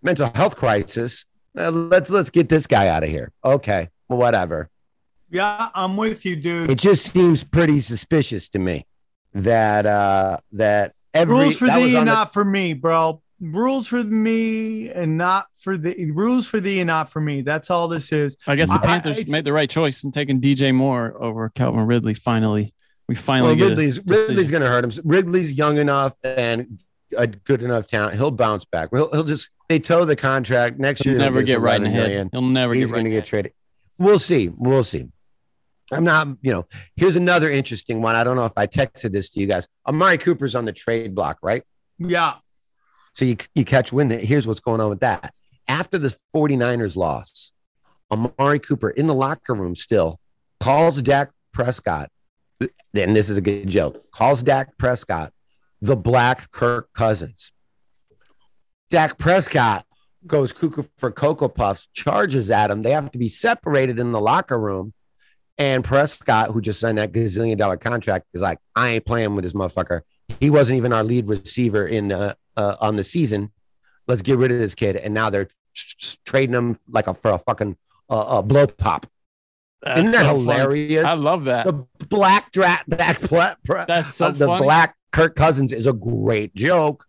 mental 0.02 0.30
health 0.34 0.54
crisis. 0.54 1.24
Uh, 1.56 1.70
let's 1.70 2.10
let's 2.10 2.30
get 2.30 2.48
this 2.48 2.66
guy 2.66 2.88
out 2.88 3.02
of 3.02 3.08
here. 3.08 3.32
Okay, 3.44 3.88
well, 4.08 4.18
whatever. 4.18 4.70
Yeah, 5.30 5.68
I'm 5.74 5.96
with 5.96 6.24
you, 6.24 6.36
dude. 6.36 6.70
It 6.70 6.78
just 6.78 7.12
seems 7.12 7.44
pretty 7.44 7.80
suspicious 7.80 8.48
to 8.50 8.58
me 8.58 8.86
that 9.34 9.86
uh 9.86 10.38
that 10.52 10.94
every 11.12 11.34
rules 11.34 11.56
for 11.58 11.66
that 11.66 11.76
thee 11.76 11.96
and 11.96 12.08
the- 12.08 12.12
not 12.12 12.32
for 12.32 12.44
me, 12.44 12.72
bro. 12.72 13.22
Rules 13.40 13.86
for 13.86 14.02
me 14.02 14.90
and 14.90 15.16
not 15.16 15.46
for 15.54 15.78
the 15.78 16.10
rules 16.10 16.48
for 16.48 16.58
thee 16.58 16.80
and 16.80 16.88
not 16.88 17.08
for 17.08 17.20
me. 17.20 17.42
That's 17.42 17.70
all 17.70 17.86
this 17.86 18.10
is. 18.10 18.36
I 18.48 18.56
guess 18.56 18.68
the 18.68 18.80
Panthers 18.80 19.18
it's- 19.18 19.30
made 19.30 19.44
the 19.44 19.52
right 19.52 19.70
choice 19.70 20.02
in 20.02 20.10
taking 20.10 20.40
DJ 20.40 20.74
Moore 20.74 21.16
over 21.22 21.48
Calvin 21.50 21.86
Ridley. 21.86 22.14
Finally, 22.14 22.74
we 23.06 23.14
well, 23.14 23.22
finally 23.22 23.54
get 23.54 23.68
Ridley's. 23.68 24.04
Ridley's 24.04 24.50
going 24.50 24.62
to 24.62 24.68
hurt 24.68 24.84
him. 24.84 24.90
Ridley's 25.04 25.52
young 25.52 25.78
enough 25.78 26.14
and 26.24 26.80
a 27.16 27.28
good 27.28 27.62
enough 27.62 27.86
talent. 27.86 28.16
He'll 28.16 28.32
bounce 28.32 28.64
back. 28.64 28.88
He'll, 28.92 29.10
he'll 29.12 29.22
just 29.24 29.50
they 29.68 29.78
toe 29.78 30.04
the 30.04 30.16
contract 30.16 30.78
next 30.78 31.04
He'll 31.04 31.12
year. 31.12 31.18
never 31.20 31.42
get 31.42 31.60
right 31.60 31.76
in 31.76 31.82
the 31.84 31.88
11 31.90 32.00
head. 32.00 32.08
million. 32.08 32.28
He'll 32.32 32.42
never 32.42 32.74
He's 32.74 32.86
get 32.86 32.92
right. 32.92 32.96
going 32.96 33.04
to 33.04 33.10
in 33.10 33.14
the 33.14 33.20
get 33.20 33.26
traded. 33.28 33.52
We'll 33.98 34.18
see. 34.18 34.48
We'll 34.56 34.84
see. 34.84 35.08
I'm 35.90 36.04
not, 36.04 36.28
you 36.42 36.52
know, 36.52 36.66
here's 36.96 37.16
another 37.16 37.50
interesting 37.50 38.02
one. 38.02 38.14
I 38.14 38.22
don't 38.24 38.36
know 38.36 38.44
if 38.44 38.52
I 38.56 38.66
texted 38.66 39.12
this 39.12 39.30
to 39.30 39.40
you 39.40 39.46
guys. 39.46 39.66
Amari 39.86 40.18
Cooper's 40.18 40.54
on 40.54 40.64
the 40.66 40.72
trade 40.72 41.14
block, 41.14 41.38
right? 41.42 41.62
Yeah. 41.98 42.34
So 43.14 43.24
you, 43.24 43.36
you 43.54 43.64
catch 43.64 43.92
wind. 43.92 44.10
that- 44.10 44.22
Here's 44.22 44.46
what's 44.46 44.60
going 44.60 44.80
on 44.80 44.90
with 44.90 45.00
that. 45.00 45.32
After 45.66 45.98
the 45.98 46.14
49ers 46.34 46.94
loss, 46.96 47.52
Amari 48.10 48.58
Cooper 48.58 48.90
in 48.90 49.06
the 49.06 49.14
locker 49.14 49.54
room 49.54 49.74
still 49.76 50.20
calls 50.60 51.00
Dak 51.02 51.30
Prescott. 51.52 52.10
Then 52.92 53.12
this 53.14 53.28
is 53.28 53.36
a 53.36 53.40
good 53.40 53.68
joke. 53.68 54.10
Calls 54.12 54.42
Dak 54.42 54.76
Prescott 54.78 55.32
the 55.80 55.96
black 55.96 56.50
Kirk 56.50 56.92
Cousins. 56.92 57.52
Dak 58.90 59.18
Prescott 59.18 59.84
goes 60.26 60.52
cuckoo 60.52 60.84
for 60.96 61.10
Cocoa 61.10 61.48
Puffs, 61.48 61.88
charges 61.92 62.50
at 62.50 62.70
him. 62.70 62.82
They 62.82 62.92
have 62.92 63.10
to 63.12 63.18
be 63.18 63.28
separated 63.28 63.98
in 63.98 64.12
the 64.12 64.20
locker 64.20 64.58
room. 64.58 64.94
And 65.58 65.82
Prescott, 65.82 66.50
who 66.50 66.60
just 66.60 66.80
signed 66.80 66.98
that 66.98 67.12
gazillion 67.12 67.58
dollar 67.58 67.76
contract, 67.76 68.26
is 68.32 68.40
like, 68.40 68.58
I 68.76 68.90
ain't 68.90 69.04
playing 69.06 69.34
with 69.34 69.42
this 69.42 69.54
motherfucker. 69.54 70.02
He 70.40 70.50
wasn't 70.50 70.76
even 70.76 70.92
our 70.92 71.02
lead 71.02 71.26
receiver 71.26 71.86
in 71.86 72.12
uh, 72.12 72.34
uh, 72.56 72.76
on 72.80 72.96
the 72.96 73.04
season. 73.04 73.50
Let's 74.06 74.22
get 74.22 74.38
rid 74.38 74.52
of 74.52 74.60
this 74.60 74.74
kid. 74.74 74.96
And 74.96 75.14
now 75.14 75.30
they're 75.30 75.46
tr- 75.46 75.96
tr- 75.98 76.16
trading 76.24 76.54
him 76.54 76.76
like 76.88 77.08
a 77.08 77.14
for 77.14 77.32
a 77.32 77.38
fucking 77.38 77.76
uh, 78.08 78.38
uh, 78.38 78.42
blow 78.42 78.66
pop. 78.66 79.06
That's 79.82 79.98
Isn't 79.98 80.10
that 80.12 80.22
so 80.22 80.36
hilarious? 80.36 81.04
I 81.04 81.14
love 81.14 81.44
that. 81.44 81.66
The 81.66 81.86
black 82.08 82.52
dra- 82.52 82.84
black 82.86 83.20
pla- 83.20 83.54
That's 83.86 84.14
so 84.14 84.26
uh, 84.26 84.30
the 84.30 84.46
funny. 84.46 84.64
black 84.64 84.96
Kirk 85.12 85.34
Cousins 85.34 85.72
is 85.72 85.86
a 85.86 85.92
great 85.92 86.54
joke. 86.54 87.06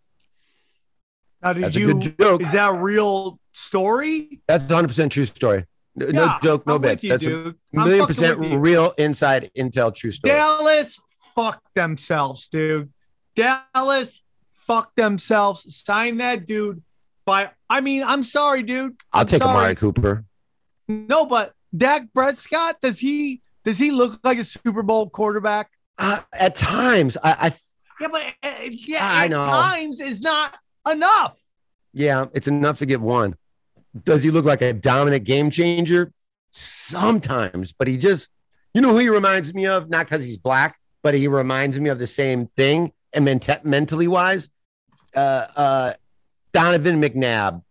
Now, 1.42 1.52
did 1.54 1.64
That's 1.64 1.76
a 1.76 1.80
you? 1.80 1.94
good 1.94 2.18
joke. 2.18 2.42
Is 2.42 2.52
that 2.52 2.68
a 2.70 2.74
real 2.74 3.40
story? 3.52 4.40
That's 4.46 4.68
a 4.70 4.74
hundred 4.74 4.88
percent 4.88 5.12
true 5.12 5.24
story. 5.24 5.64
No, 5.96 6.06
no 6.06 6.36
joke, 6.42 6.66
no 6.66 6.76
with 6.76 7.02
you, 7.02 7.10
That's 7.10 7.24
dude. 7.24 7.56
a 7.74 7.76
million 7.76 8.06
percent 8.06 8.38
real 8.38 8.92
inside 8.98 9.50
intel, 9.56 9.94
true 9.94 10.12
story. 10.12 10.34
Dallas, 10.34 11.00
fuck 11.34 11.62
themselves, 11.74 12.46
dude. 12.48 12.92
Dallas, 13.34 14.22
fuck 14.54 14.94
themselves. 14.94 15.74
Sign 15.74 16.18
that 16.18 16.46
dude. 16.46 16.82
By 17.24 17.50
I 17.68 17.80
mean, 17.80 18.02
I'm 18.04 18.22
sorry, 18.22 18.62
dude. 18.62 18.96
I'll 19.12 19.22
I'm 19.22 19.26
take 19.26 19.42
sorry. 19.42 19.56
Amari 19.56 19.74
Cooper. 19.76 20.24
No, 20.88 21.24
but 21.26 21.54
Dak 21.76 22.12
Prescott, 22.14 22.80
does 22.80 22.98
he 22.98 23.42
does 23.64 23.78
he 23.78 23.90
look 23.90 24.20
like 24.24 24.38
a 24.38 24.44
Super 24.44 24.82
Bowl 24.82 25.08
quarterback? 25.10 25.70
Uh, 25.98 26.20
at 26.32 26.54
times, 26.54 27.16
I, 27.22 27.30
I 27.48 27.52
Yeah, 28.00 28.08
but 28.10 28.22
uh, 28.42 28.50
yeah, 28.70 29.04
I 29.06 29.24
at 29.24 29.30
know. 29.30 29.44
times 29.44 30.00
is 30.00 30.20
not 30.22 30.56
enough. 30.90 31.38
yeah, 31.92 32.26
it's 32.34 32.48
enough 32.48 32.78
to 32.78 32.86
get 32.86 33.00
one. 33.00 33.34
Does 34.04 34.22
he 34.22 34.30
look 34.30 34.44
like 34.44 34.62
a 34.62 34.72
dominant 34.72 35.24
game 35.24 35.50
changer? 35.50 36.12
Sometimes, 36.52 37.72
but 37.72 37.88
he 37.88 37.96
just, 37.96 38.28
you 38.74 38.80
know, 38.80 38.90
who 38.90 38.98
he 38.98 39.08
reminds 39.08 39.52
me 39.52 39.66
of? 39.66 39.88
Not 39.88 40.06
because 40.06 40.24
he's 40.24 40.36
black, 40.36 40.78
but 41.02 41.14
he 41.14 41.26
reminds 41.28 41.78
me 41.78 41.90
of 41.90 41.98
the 41.98 42.06
same 42.06 42.46
thing 42.56 42.92
and 43.12 43.24
ment- 43.24 43.64
mentally 43.64 44.06
wise. 44.06 44.48
Uh, 45.14 45.46
uh, 45.56 45.92
Donovan 46.52 47.00
McNabb. 47.00 47.62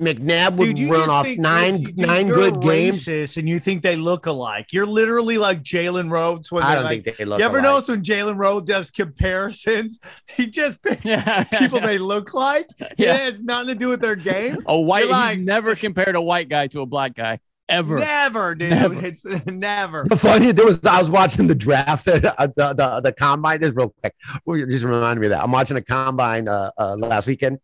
McNabb 0.00 0.56
would 0.56 0.74
Dude, 0.76 0.90
run 0.90 1.10
off 1.10 1.26
think 1.26 1.38
nine 1.38 1.82
dude, 1.82 1.98
nine 1.98 2.26
you're 2.26 2.36
good 2.36 2.56
a 2.56 2.58
games. 2.60 3.36
and 3.36 3.48
you 3.48 3.60
think 3.60 3.82
they 3.82 3.96
look 3.96 4.26
alike. 4.26 4.72
You're 4.72 4.86
literally 4.86 5.38
like 5.38 5.62
Jalen 5.62 6.10
Rose 6.10 6.50
when 6.50 6.62
I 6.62 6.74
don't 6.74 6.84
like, 6.84 7.04
think 7.04 7.16
they 7.18 7.24
look. 7.24 7.38
you 7.38 7.44
ever 7.44 7.58
alike. 7.58 7.64
notice 7.70 7.88
when 7.88 8.02
Jalen 8.02 8.36
Rose 8.36 8.62
does 8.62 8.90
comparisons? 8.90 9.98
He 10.36 10.46
just 10.48 10.80
picks 10.82 11.04
Yeah. 11.04 11.44
people 11.44 11.80
they 11.80 11.98
look 11.98 12.34
like. 12.34 12.66
Yeah. 12.96 13.14
It 13.14 13.20
has 13.34 13.40
nothing 13.40 13.68
to 13.68 13.74
do 13.74 13.88
with 13.88 14.00
their 14.00 14.16
game. 14.16 14.58
A 14.66 14.78
white, 14.78 15.04
You're 15.04 15.12
like- 15.12 15.38
he's 15.38 15.46
never 15.46 15.74
compared 15.76 16.16
a 16.16 16.20
white 16.20 16.48
guy 16.48 16.66
to 16.68 16.80
a 16.80 16.86
black 16.86 17.14
guy 17.14 17.38
ever. 17.68 17.98
Never, 17.98 18.54
dude. 18.54 18.70
Never. 18.70 19.04
It's 19.06 19.24
never. 19.46 20.04
The 20.08 20.16
funny 20.16 20.50
there 20.52 20.66
was 20.66 20.84
I 20.84 20.98
was 20.98 21.08
watching 21.10 21.46
the 21.46 21.54
draft, 21.54 22.08
uh, 22.08 22.18
the, 22.18 22.74
the 22.74 23.00
the 23.04 23.12
combine. 23.12 23.60
This 23.60 23.72
real 23.72 23.94
quick, 24.00 24.14
Well, 24.44 24.58
just 24.66 24.84
reminded 24.84 25.20
me 25.20 25.26
of 25.28 25.30
that. 25.32 25.42
I'm 25.44 25.52
watching 25.52 25.76
a 25.76 25.82
combine 25.82 26.48
uh, 26.48 26.70
uh, 26.76 26.96
last 26.96 27.26
weekend, 27.28 27.58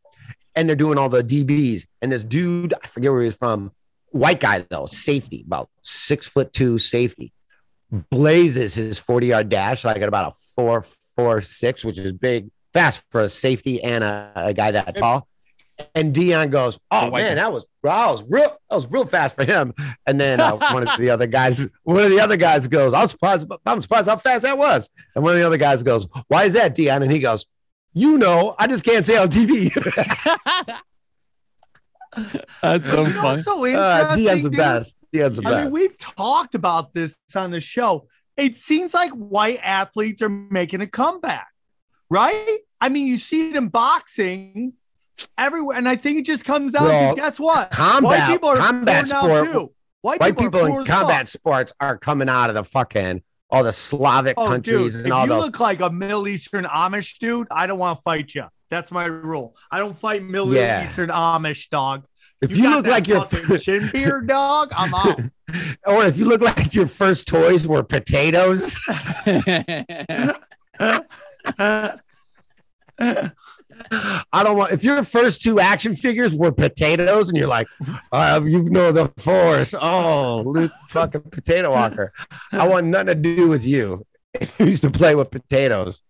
and 0.57 0.69
they're 0.69 0.75
doing 0.75 0.99
all 0.99 1.11
the 1.11 1.23
DBs. 1.23 1.85
And 2.03 2.11
this 2.11 2.25
dude, 2.25 2.75
I 2.83 2.87
forget 2.89 3.13
where 3.13 3.21
he 3.21 3.27
was 3.27 3.37
from, 3.37 3.71
white 4.11 4.41
guy 4.41 4.65
though, 4.69 4.87
safety, 4.87 5.45
about 5.47 5.69
six 5.83 6.29
foot 6.29 6.53
two 6.53 6.79
safety, 6.79 7.33
blazes 8.11 8.75
his 8.75 8.99
40 8.99 9.27
yard 9.29 9.49
dash 9.49 9.85
like 9.85 9.99
at 9.99 10.09
about 10.09 10.33
a 10.33 10.37
four 10.55 10.81
four 10.81 11.43
six, 11.43 11.85
which 11.85 11.99
is 11.99 12.13
big, 12.13 12.51
fast 12.73 13.05
for 13.11 13.21
a 13.21 13.29
safety 13.29 13.83
and 13.83 14.03
a, 14.03 14.33
a 14.35 14.55
guy 14.55 14.73
that 14.73 14.97
tall. 14.97 15.29
And 15.95 16.15
Deion 16.15 16.51
goes, 16.51 16.79
"Oh 16.91 17.11
man, 17.11 17.37
that 17.37 17.53
was 17.53 17.67
that 17.83 18.11
was 18.11 18.23
real 18.23 18.59
that 18.71 18.77
was 18.77 18.87
real 18.87 19.05
fast 19.05 19.37
for 19.37 19.45
him." 19.45 19.75
And 20.07 20.19
then 20.19 20.41
uh, 20.41 20.57
one 20.57 20.89
of 20.89 20.99
the 20.99 21.11
other 21.11 21.27
guys, 21.27 21.69
one 21.83 22.03
of 22.03 22.09
the 22.09 22.19
other 22.19 22.39
guys 22.39 22.67
goes, 22.67 22.95
"I'm 22.95 23.09
surprised, 23.09 23.47
I'm 23.67 23.83
surprised 23.83 24.09
how 24.09 24.17
fast 24.17 24.45
that 24.45 24.57
was." 24.57 24.89
And 25.15 25.23
one 25.23 25.35
of 25.35 25.39
the 25.39 25.47
other 25.47 25.59
guys 25.59 25.83
goes, 25.83 26.07
"Why 26.29 26.45
is 26.45 26.55
that, 26.55 26.75
Deion?" 26.75 27.03
And 27.03 27.13
he 27.13 27.19
goes, 27.19 27.47
"You 27.97 28.19
know, 28.19 28.55
I 28.59 28.67
just 28.69 28.85
can't 28.85 29.05
say 29.05 29.17
on 29.17 29.29
TV." 29.31 29.73
That's 32.63 32.87
so 32.89 33.03
You 33.03 33.09
know 33.09 33.21
funny. 33.21 33.23
what's 33.23 33.45
so 33.45 33.63
uh, 33.65 33.67
interesting, 33.67 34.27
Deion's 34.27 34.43
the 34.45 34.51
best. 34.51 34.97
Deion's 35.15 35.37
the 35.37 35.47
I 35.49 35.63
mean, 35.65 35.73
we've 35.73 35.99
talked 35.99 36.55
about 36.55 36.95
this 36.95 37.19
on 37.35 37.51
the 37.51 37.61
show. 37.61 38.07
It 38.37 38.55
seems 38.57 38.95
like 38.95 39.11
white 39.13 39.61
athletes 39.63 40.23
are 40.23 40.29
making 40.29 40.81
a 40.81 40.87
comeback, 40.87 41.49
right? 42.11 42.59
I 42.81 42.89
mean, 42.89 43.07
you 43.07 43.17
see 43.19 43.51
it 43.51 43.57
in 43.57 43.69
boxing 43.69 44.75
everywhere, 45.37 45.77
and 45.77 45.89
I 45.89 45.97
think 45.97 46.19
it 46.19 46.25
just 46.27 46.45
comes 46.45 46.73
down 46.73 46.85
Well, 46.85 47.15
to 47.15 47.21
guess 47.21 47.39
what? 47.41 47.71
combat- 47.71 48.03
white 48.05 48.27
people 48.33 48.49
are 48.51 48.57
combat 48.59 49.09
poor 49.11 49.21
sport- 49.47 49.53
too. 49.53 49.73
White, 50.03 50.21
White 50.21 50.39
people, 50.39 50.45
people 50.61 50.67
in 50.67 50.73
as 50.73 50.79
fuck. 50.79 50.87
combat 51.01 51.29
sports 51.29 51.73
are 51.81 51.99
coming 51.99 52.29
out 52.29 52.49
of 52.49 52.55
the 52.55 52.63
fucking 52.65 53.23
all 53.51 53.65
the 53.65 53.73
Slavic 53.73 54.35
Oh, 54.39 54.47
countries 54.49 54.95
dude, 54.95 55.05
and 55.05 55.13
all. 55.13 55.25
if 55.25 55.31
all 55.31 55.37
you 55.37 55.41
the 55.41 55.47
look 55.47 55.61
like 55.61 55.81
a 55.81 55.91
Middle 55.91 56.27
Eastern 56.29 56.65
Amish 56.65 57.19
dude, 57.19 57.47
I 57.51 57.67
don't 57.67 57.79
want 57.79 57.99
to 57.99 58.03
fight 58.03 58.35
you. 58.35 58.45
That's 58.71 58.91
my 58.91 59.05
rule. 59.05 59.57
I 59.71 59.79
don't 59.79 59.97
fight 59.97 60.23
Middle 60.23 60.55
Yeah. 60.55 60.85
Eastern 60.85 61.11
Amish 61.11 61.69
dog. 61.71 62.05
if 62.43 62.57
you, 62.57 62.65
got 62.65 62.85
look 62.85 62.87
like 62.87 63.07
your 63.07 63.25
chin 63.59 63.89
beard 63.93 64.27
dog, 64.27 64.73
I'm 64.77 64.93
out. 64.95 65.21
or 65.87 66.05
if 66.05 66.19
you 66.19 66.25
look 66.25 66.41
like 66.41 66.75
your 66.75 66.87
first 66.87 67.29
toys 67.29 67.69
were 67.69 67.85
potatoes. 67.85 68.77
I 74.33 74.43
don't 74.43 74.57
want 74.57 74.73
if 74.73 74.85
your 74.85 75.03
first 75.05 75.43
two 75.43 75.61
action 75.61 75.95
figures 75.95 76.35
were 76.35 76.53
potatoes 76.53 77.29
and 77.29 77.37
you're 77.37 77.49
like, 77.49 77.69
uh, 78.13 78.41
you 78.45 78.69
know 78.71 78.93
the 78.93 79.13
force. 79.19 79.75
Oh, 79.79 80.43
Luke 80.47 80.73
fucking 80.89 81.23
potato 81.23 81.71
walker. 81.71 82.13
I 82.53 82.67
want 82.67 82.87
nothing 82.87 83.07
to 83.09 83.15
do 83.15 83.49
with 83.49 83.67
you. 83.67 84.05
You 84.59 84.67
used 84.67 84.83
to 84.83 84.91
play 84.91 85.15
with 85.15 85.31
potatoes, 85.31 86.03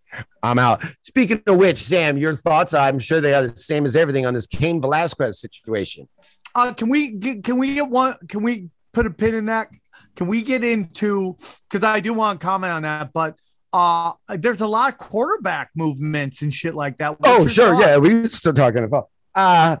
I'm 0.43 0.59
out. 0.59 0.83
Speaking 1.01 1.41
of 1.47 1.57
which, 1.57 1.77
Sam, 1.77 2.17
your 2.17 2.35
thoughts? 2.35 2.73
I'm 2.73 2.99
sure 2.99 3.21
they 3.21 3.33
are 3.33 3.47
the 3.47 3.57
same 3.57 3.85
as 3.85 3.95
everything 3.95 4.25
on 4.25 4.33
this 4.33 4.47
Cain 4.47 4.81
Velasquez 4.81 5.39
situation. 5.39 6.07
Uh, 6.55 6.73
can 6.73 6.89
we 6.89 7.09
get, 7.09 7.43
can 7.43 7.57
we 7.57 7.75
get 7.75 7.89
one? 7.89 8.15
Can 8.27 8.43
we 8.43 8.69
put 8.93 9.05
a 9.05 9.11
pin 9.11 9.35
in 9.35 9.45
that? 9.45 9.69
Can 10.15 10.27
we 10.27 10.41
get 10.41 10.63
into 10.63 11.37
because 11.69 11.87
I 11.87 11.99
do 11.99 12.13
want 12.13 12.39
to 12.39 12.45
comment 12.45 12.73
on 12.73 12.81
that, 12.81 13.13
but 13.13 13.37
uh, 13.73 14.13
there's 14.29 14.61
a 14.61 14.67
lot 14.67 14.91
of 14.91 14.97
quarterback 14.97 15.69
movements 15.75 16.41
and 16.41 16.53
shit 16.53 16.73
like 16.75 16.97
that. 16.99 17.19
What's 17.19 17.31
Oh, 17.31 17.47
sure. 17.47 17.73
thought? 17.75 17.81
Yeah, 17.81 17.97
we 17.97 18.27
still 18.29 18.53
talking 18.53 18.83
about. 18.83 19.09
Uh 19.35 19.77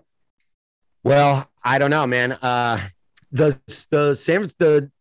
well, 1.03 1.49
I 1.63 1.77
don't 1.79 1.89
know, 1.91 2.05
man. 2.07 2.33
Uh 2.33 2.79
the 3.31 3.59
the 3.89 4.15
San 4.15 4.51
the 4.57 4.91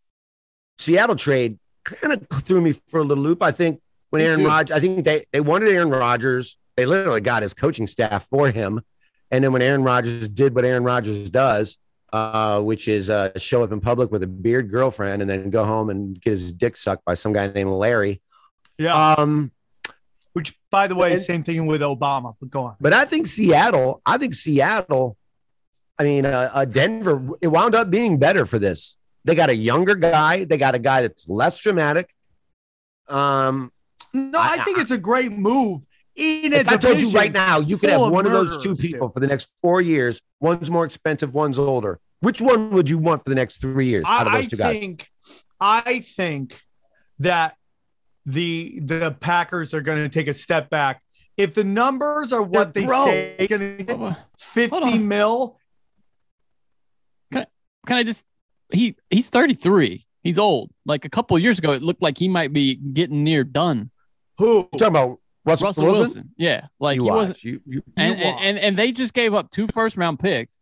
Seattle 0.79 1.17
trade 1.17 1.59
kind 1.85 2.13
of 2.13 2.27
threw 2.43 2.61
me 2.61 2.75
for 2.89 3.01
a 3.01 3.05
little 3.05 3.23
loop. 3.25 3.43
I 3.43 3.51
think 3.53 3.81
when 4.11 4.23
Aaron 4.23 4.41
too. 4.41 4.47
Rodgers, 4.47 4.77
I 4.77 4.81
think 4.81 5.05
they 5.05 5.25
they 5.33 5.41
wanted 5.41 5.69
Aaron 5.71 5.91
Rodgers. 5.91 6.59
They 6.77 6.87
literally 6.87 7.21
got 7.21 7.43
his 7.43 7.55
coaching 7.55 7.87
staff 7.87 8.27
for 8.29 8.51
him. 8.51 8.81
And 9.31 9.43
then 9.43 9.53
when 9.53 9.63
Aaron 9.63 9.83
Rodgers 9.83 10.29
did 10.29 10.55
what 10.55 10.65
Aaron 10.65 10.85
Rodgers 10.85 11.29
does, 11.31 11.79
uh, 12.13 12.61
which 12.61 12.87
is 12.87 13.11
uh, 13.11 13.31
show 13.39 13.65
up 13.65 13.73
in 13.73 13.81
public 13.81 14.13
with 14.13 14.23
a 14.23 14.27
beard 14.27 14.71
girlfriend 14.71 15.23
and 15.23 15.29
then 15.31 15.51
go 15.51 15.65
home 15.65 15.91
and 15.91 16.21
get 16.21 16.33
his 16.33 16.53
dick 16.53 16.77
sucked 16.77 17.05
by 17.05 17.15
some 17.15 17.33
guy 17.33 17.47
named 17.49 17.71
Larry. 17.71 18.21
Yeah. 18.79 19.15
Um, 19.15 19.53
Which, 20.33 20.55
by 20.71 20.87
the 20.87 20.95
way, 20.95 21.13
and- 21.13 21.21
same 21.21 21.43
thing 21.43 21.67
with 21.67 21.81
Obama. 21.81 22.35
But 22.41 22.51
go 22.51 22.65
on. 22.65 22.77
But 22.81 22.93
I 22.93 23.05
think 23.05 23.27
Seattle, 23.27 24.01
I 24.05 24.19
think 24.19 24.35
Seattle, 24.35 25.17
I 25.99 26.05
mean, 26.05 26.27
uh, 26.27 26.51
uh, 26.53 26.65
Denver, 26.65 27.31
it 27.41 27.49
wound 27.49 27.75
up 27.75 27.91
being 27.91 28.19
better 28.19 28.45
for 28.47 28.59
this. 28.59 28.97
They 29.25 29.35
got 29.35 29.49
a 29.51 29.57
younger 29.57 29.95
guy. 29.95 30.45
They 30.45 30.57
got 30.59 30.75
a 30.75 30.79
guy 30.79 31.03
that's 31.03 31.29
less 31.29 31.59
dramatic. 31.59 32.15
Um, 33.09 33.73
No, 34.13 34.39
I, 34.39 34.57
I- 34.59 34.65
think 34.65 34.79
it's 34.79 34.91
a 34.91 34.99
great 34.99 35.33
move. 35.33 35.83
In 36.15 36.55
if 36.55 36.67
I 36.67 36.79
told 36.79 36.99
you 36.99 37.11
right 37.11 37.31
now, 37.31 37.61
you 37.61 37.77
could 37.77 37.91
have 37.91 38.01
one 38.11 38.25
of 38.25 38.33
those 38.33 38.57
two 38.57 38.75
people 38.75 39.09
dude. 39.09 39.13
for 39.13 39.21
the 39.21 39.27
next 39.27 39.53
four 39.61 39.83
years. 39.83 40.19
One's 40.41 40.71
more 40.71 40.87
expensive, 40.87 41.35
one's 41.35 41.59
older. 41.59 42.01
Which 42.21 42.41
one 42.41 42.71
would 42.71 42.89
you 42.89 42.97
want 42.97 43.23
for 43.23 43.29
the 43.29 43.35
next 43.35 43.61
three 43.61 43.89
years 43.89 44.07
out 44.09 44.27
of 44.27 44.33
I, 44.33 44.37
those 44.37 44.47
I 44.47 44.49
two 44.49 44.57
guys? 44.57 44.79
think, 44.79 45.11
I 45.61 46.01
think 46.01 46.59
that 47.19 47.57
the 48.27 48.81
the 48.83 49.17
Packers 49.21 49.73
are 49.73 49.81
going 49.81 50.03
to 50.03 50.09
take 50.09 50.29
a 50.29 50.35
step 50.35 50.69
back. 50.69 51.01
If 51.37 51.55
the 51.55 51.65
numbers 51.65 52.33
are 52.33 52.43
what 52.43 52.75
They're 52.75 52.83
they 52.83 52.87
broke. 52.87 53.09
say, 53.09 53.47
going 53.49 53.79
to 53.79 53.85
get 53.85 54.19
fifty 54.39 54.99
mil. 54.99 55.59
Can 57.33 57.97
I 57.99 58.03
just 58.03 58.25
he 58.73 58.97
he's 59.11 59.29
33. 59.29 60.05
He's 60.25 60.39
old. 60.41 60.71
Like 60.85 61.05
a 61.05 61.09
couple 61.09 61.37
of 61.37 61.43
years 61.43 61.59
ago, 61.61 61.73
it 61.73 61.83
looked 61.83 62.03
like 62.03 62.19
he 62.19 62.27
might 62.29 62.53
be 62.53 62.75
getting 62.75 63.23
near 63.23 63.45
done. 63.45 63.91
Who? 64.39 64.69
You 64.73 64.79
talking 64.79 64.87
about 64.89 65.21
Russell, 65.45 65.67
Russell 65.69 65.85
Wilson? 65.85 66.01
Wilson. 66.03 66.31
Yeah. 66.37 66.67
Like 66.81 66.97
you 66.97 67.03
he 67.05 67.09
watch. 67.11 67.17
wasn't 67.17 67.45
You, 67.45 67.61
you, 67.65 67.83
and, 67.97 68.21
and, 68.21 68.41
and 68.41 68.59
and 68.59 68.77
they 68.77 68.91
just 68.91 69.15
gave 69.15 69.35
up 69.35 69.51
two 69.53 69.69
first 69.69 69.97
round 69.97 70.19
picks, 70.19 70.59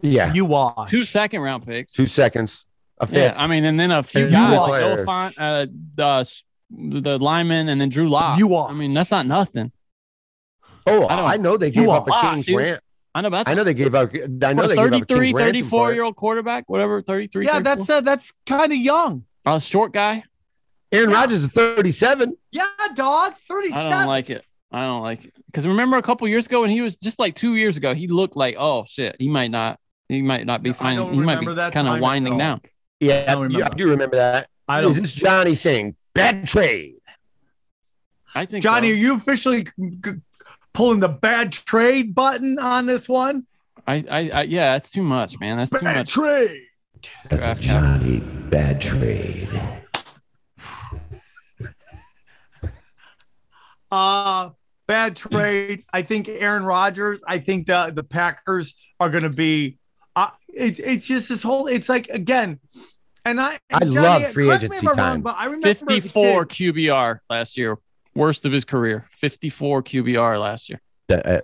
yeah, 0.00 0.32
You 0.32 0.46
watch. 0.46 0.88
two 0.90 1.02
second 1.02 1.42
round 1.42 1.66
picks. 1.66 1.92
two 1.92 2.06
seconds, 2.06 2.64
a 2.98 3.04
Yeah, 3.06 3.28
fifth. 3.28 3.38
I 3.38 3.46
mean, 3.48 3.66
and 3.66 3.78
then 3.78 3.90
a 3.90 4.02
few 4.02 4.22
And 4.22 4.32
guys 4.32 4.52
you 4.54 4.58
like 4.60 4.68
players. 4.68 4.96
Noah 4.96 5.06
Fant, 5.06 5.34
uh, 5.38 5.66
the 6.70 7.00
the 7.00 7.18
lineman, 7.18 7.68
and 7.68 7.80
then 7.80 7.88
Drew 7.88 8.08
Lock. 8.08 8.38
You 8.38 8.54
are. 8.54 8.68
I 8.68 8.72
mean, 8.72 8.92
that's 8.92 9.10
not 9.10 9.26
nothing. 9.26 9.72
oh, 10.86 11.04
I 11.06 11.34
I, 11.34 11.36
know 11.36 11.56
they 11.56 11.70
gave 11.70 11.88
up 11.88 12.08
a 12.08 12.20
King's 12.30 12.46
dude. 12.46 12.56
rant. 12.56 12.80
I 13.14 13.22
know, 13.22 13.30
but 13.30 13.38
that's 13.44 13.50
I 13.50 13.54
know 13.54 13.64
they 13.64 13.74
gave 13.74 13.94
up. 13.94 14.10
I 14.14 14.52
know 14.52 14.66
they 14.66 14.74
a 14.74 14.76
gave 14.76 14.92
up 15.02 15.08
33, 15.08 15.18
King's 15.18 15.32
ransom 15.34 15.52
34 15.54 15.68
for 15.70 15.90
it. 15.90 15.94
year 15.94 16.02
old 16.04 16.16
quarterback, 16.16 16.64
whatever, 16.68 17.00
33. 17.02 17.44
yeah, 17.46 17.52
34. 17.54 17.62
that's 17.76 17.90
uh, 17.90 18.00
that's 18.02 18.32
kind 18.46 18.72
of 18.72 18.78
young. 18.78 19.24
a 19.46 19.60
short 19.60 19.92
guy. 19.92 20.24
Aaron 20.92 21.10
Yeah. 21.10 21.16
Rodgers 21.16 21.42
is 21.42 21.50
37. 21.50 22.36
Yeah, 22.52 22.64
dog, 22.94 23.34
37. 23.34 23.86
I 23.86 23.90
don't 23.98 24.06
like 24.08 24.30
it. 24.30 24.44
I 24.70 24.84
don't 24.84 25.02
like 25.02 25.24
it 25.24 25.32
because 25.46 25.66
remember 25.66 25.96
a 25.96 26.02
couple 26.02 26.26
years 26.28 26.46
ago 26.46 26.60
when 26.60 26.70
he 26.70 26.80
was 26.82 26.96
just 26.96 27.18
like 27.18 27.34
two 27.36 27.54
years 27.56 27.76
ago, 27.76 27.94
he 27.94 28.08
looked 28.08 28.36
like 28.36 28.56
oh 28.58 28.84
shit, 28.86 29.16
he 29.18 29.28
might 29.28 29.50
not, 29.50 29.78
he 30.08 30.20
might 30.22 30.44
not 30.44 30.62
be 30.62 30.70
I 30.70 30.72
fine. 30.74 31.14
He 31.14 31.20
might 31.20 31.40
be 31.40 31.54
that 31.54 31.72
kind 31.72 31.88
of 31.88 32.00
winding 32.00 32.36
down. 32.36 32.60
Yeah, 33.00 33.24
I 33.28 33.34
don't 33.34 33.50
you- 33.50 33.58
I 33.58 33.60
remember. 33.60 33.74
do 33.76 33.90
remember 33.90 34.16
that. 34.16 34.48
I 34.68 34.80
Is 34.80 34.86
don't. 34.94 35.02
this 35.02 35.12
Johnny 35.14 35.54
saying 35.54 35.94
bad 36.16 36.46
trade? 36.48 36.94
I 38.34 38.44
think 38.44 38.62
Johnny, 38.62 38.88
so. 38.88 38.94
are 38.94 38.96
you 38.96 39.16
officially 39.16 39.64
g- 39.64 39.70
g- 40.04 40.12
pulling 40.72 41.00
the 41.00 41.08
bad 41.08 41.52
trade 41.52 42.14
button 42.14 42.58
on 42.58 42.86
this 42.86 43.08
one? 43.08 43.46
I, 43.86 44.04
I, 44.10 44.30
I, 44.30 44.42
yeah, 44.42 44.72
that's 44.72 44.90
too 44.90 45.02
much, 45.02 45.38
man. 45.40 45.58
That's 45.58 45.70
too 45.70 45.76
much. 45.76 45.84
Bad 45.84 45.96
much. 45.96 46.12
trade. 46.12 46.60
draft 47.30 47.62
capital. 47.62 48.20
bad 48.50 48.80
trade. 48.80 49.48
Uh 53.90 54.50
bad 54.86 55.16
trade. 55.16 55.84
I 55.92 56.02
think 56.02 56.28
Aaron 56.28 56.64
Rodgers. 56.64 57.20
I 57.26 57.38
think 57.38 57.66
the 57.66 57.92
the 57.94 58.02
Packers 58.02 58.74
are 58.98 59.10
going 59.10 59.24
to 59.24 59.30
be. 59.30 59.78
Uh, 60.14 60.30
it, 60.48 60.78
it's 60.78 61.06
just 61.06 61.28
this 61.28 61.42
whole. 61.42 61.66
It's 61.66 61.88
like 61.88 62.08
again, 62.08 62.58
and 63.26 63.40
I. 63.40 63.58
I 63.72 63.80
Johnny, 63.80 63.90
love 63.96 64.26
free 64.28 64.46
correct 64.46 64.62
me 64.62 64.66
if 64.68 64.72
agency 64.72 64.86
I'm 64.88 64.96
wrong, 64.96 64.96
time. 64.96 65.20
but 65.22 65.36
I 65.38 65.44
remember 65.46 65.74
54 65.74 66.46
kid- 66.46 66.74
QBR 66.74 67.18
last 67.28 67.56
year, 67.58 67.76
worst 68.14 68.46
of 68.46 68.52
his 68.52 68.64
career. 68.64 69.06
54 69.12 69.82
QBR 69.82 70.40
last 70.40 70.68
year. 70.68 70.80
Uh, 71.10 71.40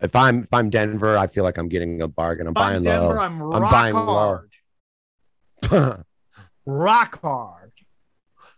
if 0.00 0.14
I'm 0.14 0.42
if 0.42 0.52
I'm 0.52 0.68
Denver, 0.70 1.16
I 1.16 1.26
feel 1.26 1.42
like 1.44 1.56
I'm 1.58 1.68
getting 1.68 2.02
a 2.02 2.08
bargain. 2.08 2.46
I'm 2.46 2.50
If 2.50 2.54
buying 2.54 2.82
Denver, 2.82 3.14
low. 3.14 3.18
I'm 3.20 3.40
I'm 3.42 3.62
rock 3.62 3.70
buying 3.70 3.94
low. 3.94 4.04
hard. 5.62 6.04
Rock 6.66 7.20
hard. 7.22 7.72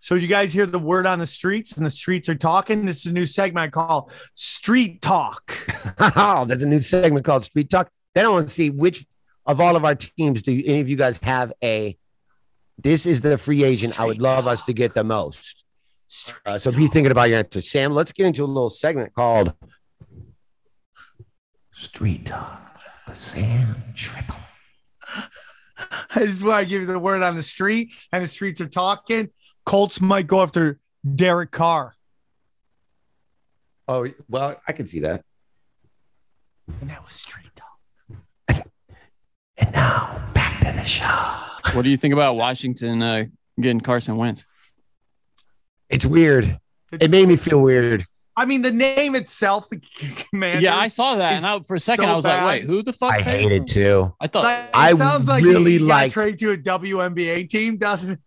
So 0.01 0.15
you 0.15 0.29
guys 0.29 0.53
hear 0.53 0.65
the 0.65 0.79
word 0.79 1.07
on 1.07 1.19
the 1.19 1.27
streets, 1.27 1.77
and 1.77 1.85
the 1.85 1.91
streets 1.91 2.29
are 2.29 2.35
talking. 2.35 2.87
This 2.87 2.99
is 3.01 3.07
a 3.07 3.13
new 3.13 3.27
segment 3.27 3.65
I 3.65 3.69
call 3.71 4.11
Street 4.35 5.03
Talk. 5.03 5.53
oh, 6.17 6.45
there's 6.47 6.63
a 6.63 6.69
new 6.69 6.79
segment 6.79 7.27
called 7.27 7.45
Street 7.45 7.69
Talk. 7.69 7.91
Then 8.15 8.25
I 8.25 8.29
want 8.31 8.49
to 8.49 8.55
see 8.55 8.71
which 8.71 9.05
of 9.45 9.61
all 9.61 9.77
of 9.77 9.85
our 9.85 9.95
teams 9.95 10.43
do 10.43 10.53
any 10.65 10.81
of 10.81 10.89
you 10.89 10.97
guys 10.97 11.19
have 11.19 11.53
a. 11.63 11.98
This 12.81 13.07
is 13.07 13.21
the 13.21 13.37
free 13.39 13.65
agent 13.65 13.99
I 13.99 14.05
would 14.05 14.21
love 14.21 14.47
us 14.47 14.65
to 14.65 14.73
get 14.73 14.95
the 14.95 15.05
most. 15.05 15.65
Uh, 16.47 16.59
so 16.59 16.71
be 16.73 16.87
thinking 16.87 17.11
about 17.11 17.29
your 17.29 17.39
answer, 17.39 17.61
Sam. 17.61 17.93
Let's 17.93 18.13
get 18.13 18.27
into 18.27 18.45
a 18.45 18.47
little 18.47 18.71
segment 18.71 19.15
called 19.15 19.53
Street 21.73 22.27
Talk. 22.27 22.81
with 23.07 23.19
Sam 23.19 23.77
Tripoli. 23.95 24.39
This 26.15 26.31
is 26.31 26.43
where 26.43 26.57
I 26.57 26.65
give 26.65 26.81
you 26.81 26.87
the 26.87 26.99
word 26.99 27.23
on 27.23 27.37
the 27.37 27.43
street, 27.43 27.93
and 28.13 28.23
the 28.23 28.27
streets 28.27 28.61
are 28.61 28.69
talking. 28.69 29.31
Colts 29.65 30.01
might 30.01 30.27
go 30.27 30.43
after 30.43 30.79
Derek 31.15 31.51
Carr. 31.51 31.95
Oh 33.87 34.07
well, 34.29 34.61
I 34.67 34.73
can 34.73 34.87
see 34.87 35.01
that. 35.01 35.25
And 36.81 36.91
that 36.91 37.03
was 37.03 37.13
street 37.13 37.51
talk. 37.55 38.67
And 39.61 39.73
now 39.73 40.31
back 40.35 40.61
to 40.61 40.73
the 40.73 40.85
show. 40.85 41.48
What 41.75 41.83
do 41.83 41.91
you 41.91 41.97
think 41.97 42.13
about 42.15 42.37
Washington 42.37 43.03
uh, 43.03 43.25
getting 43.61 43.81
Carson 43.81 44.17
Wentz? 44.17 44.45
It's 45.89 46.05
weird. 46.07 46.59
It 46.93 47.11
made 47.11 47.29
me 47.29 47.37
feel 47.37 47.63
weird. 47.63 48.05
I 48.37 48.45
mean, 48.45 48.63
the 48.63 48.71
name 48.73 49.15
itself, 49.17 49.69
the 49.69 49.81
commander. 50.31 50.61
yeah, 50.61 50.77
I 50.79 50.89
saw 50.89 51.17
that, 51.17 51.33
and 51.35 51.45
I, 51.45 51.59
for 51.61 51.75
a 51.75 51.81
second 51.81 52.05
so 52.07 52.13
I 52.13 52.15
was 52.17 52.25
like, 52.25 52.47
"Wait, 52.47 52.65
who 52.65 52.83
the 52.85 52.93
fuck?" 52.93 53.13
I 53.13 53.21
hated 53.21 53.43
hate 53.43 53.53
him? 53.53 53.67
too. 53.67 54.15
I 54.21 54.27
thought 54.29 54.45
Like, 54.45 54.65
it 54.65 54.71
I 54.75 54.95
sounds 54.95 55.27
like 55.29 55.43
really 55.43 55.73
he, 55.73 55.79
he 55.79 55.87
got 55.87 55.87
like- 55.89 56.13
traded 56.13 56.39
to 56.41 56.51
a 56.53 56.57
WNBA 56.57 57.49
team, 57.49 57.79
doesn't 57.79 58.13
it? 58.13 58.19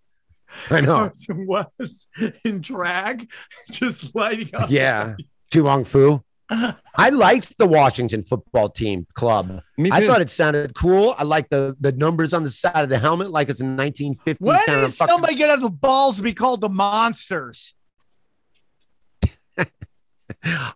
I 0.70 0.82
know. 0.82 0.98
Carson 0.98 1.48
Wentz 1.48 2.08
in 2.44 2.60
drag, 2.62 3.32
just 3.72 4.14
lighting 4.14 4.50
up. 4.54 4.70
Yeah. 4.70 5.16
Chuang 5.52 5.86
Fu. 5.86 6.22
I 6.96 7.10
liked 7.10 7.58
the 7.58 7.66
Washington 7.66 8.24
football 8.24 8.68
team 8.70 9.08
club. 9.14 9.62
I 9.92 10.06
thought 10.06 10.20
it 10.22 10.30
sounded 10.30 10.76
cool. 10.76 11.16
I 11.18 11.24
like 11.24 11.50
the 11.50 11.76
the 11.80 11.94
numbers 11.94 12.34
on 12.34 12.44
the 12.44 12.50
side 12.50 12.84
of 12.84 12.90
the 12.90 13.00
helmet, 13.00 13.32
like 13.32 13.50
it's 13.50 13.62
a 13.62 13.64
1950s 13.64 14.36
When 14.42 14.58
kind 14.58 14.66
did 14.68 14.84
of 14.84 14.94
fucking- 14.94 15.12
somebody 15.12 15.36
get 15.36 15.50
on 15.50 15.62
the 15.62 15.70
balls 15.70 16.18
to 16.18 16.24
be 16.24 16.34
called 16.34 16.60
the 16.62 16.70
Monsters? 16.70 17.74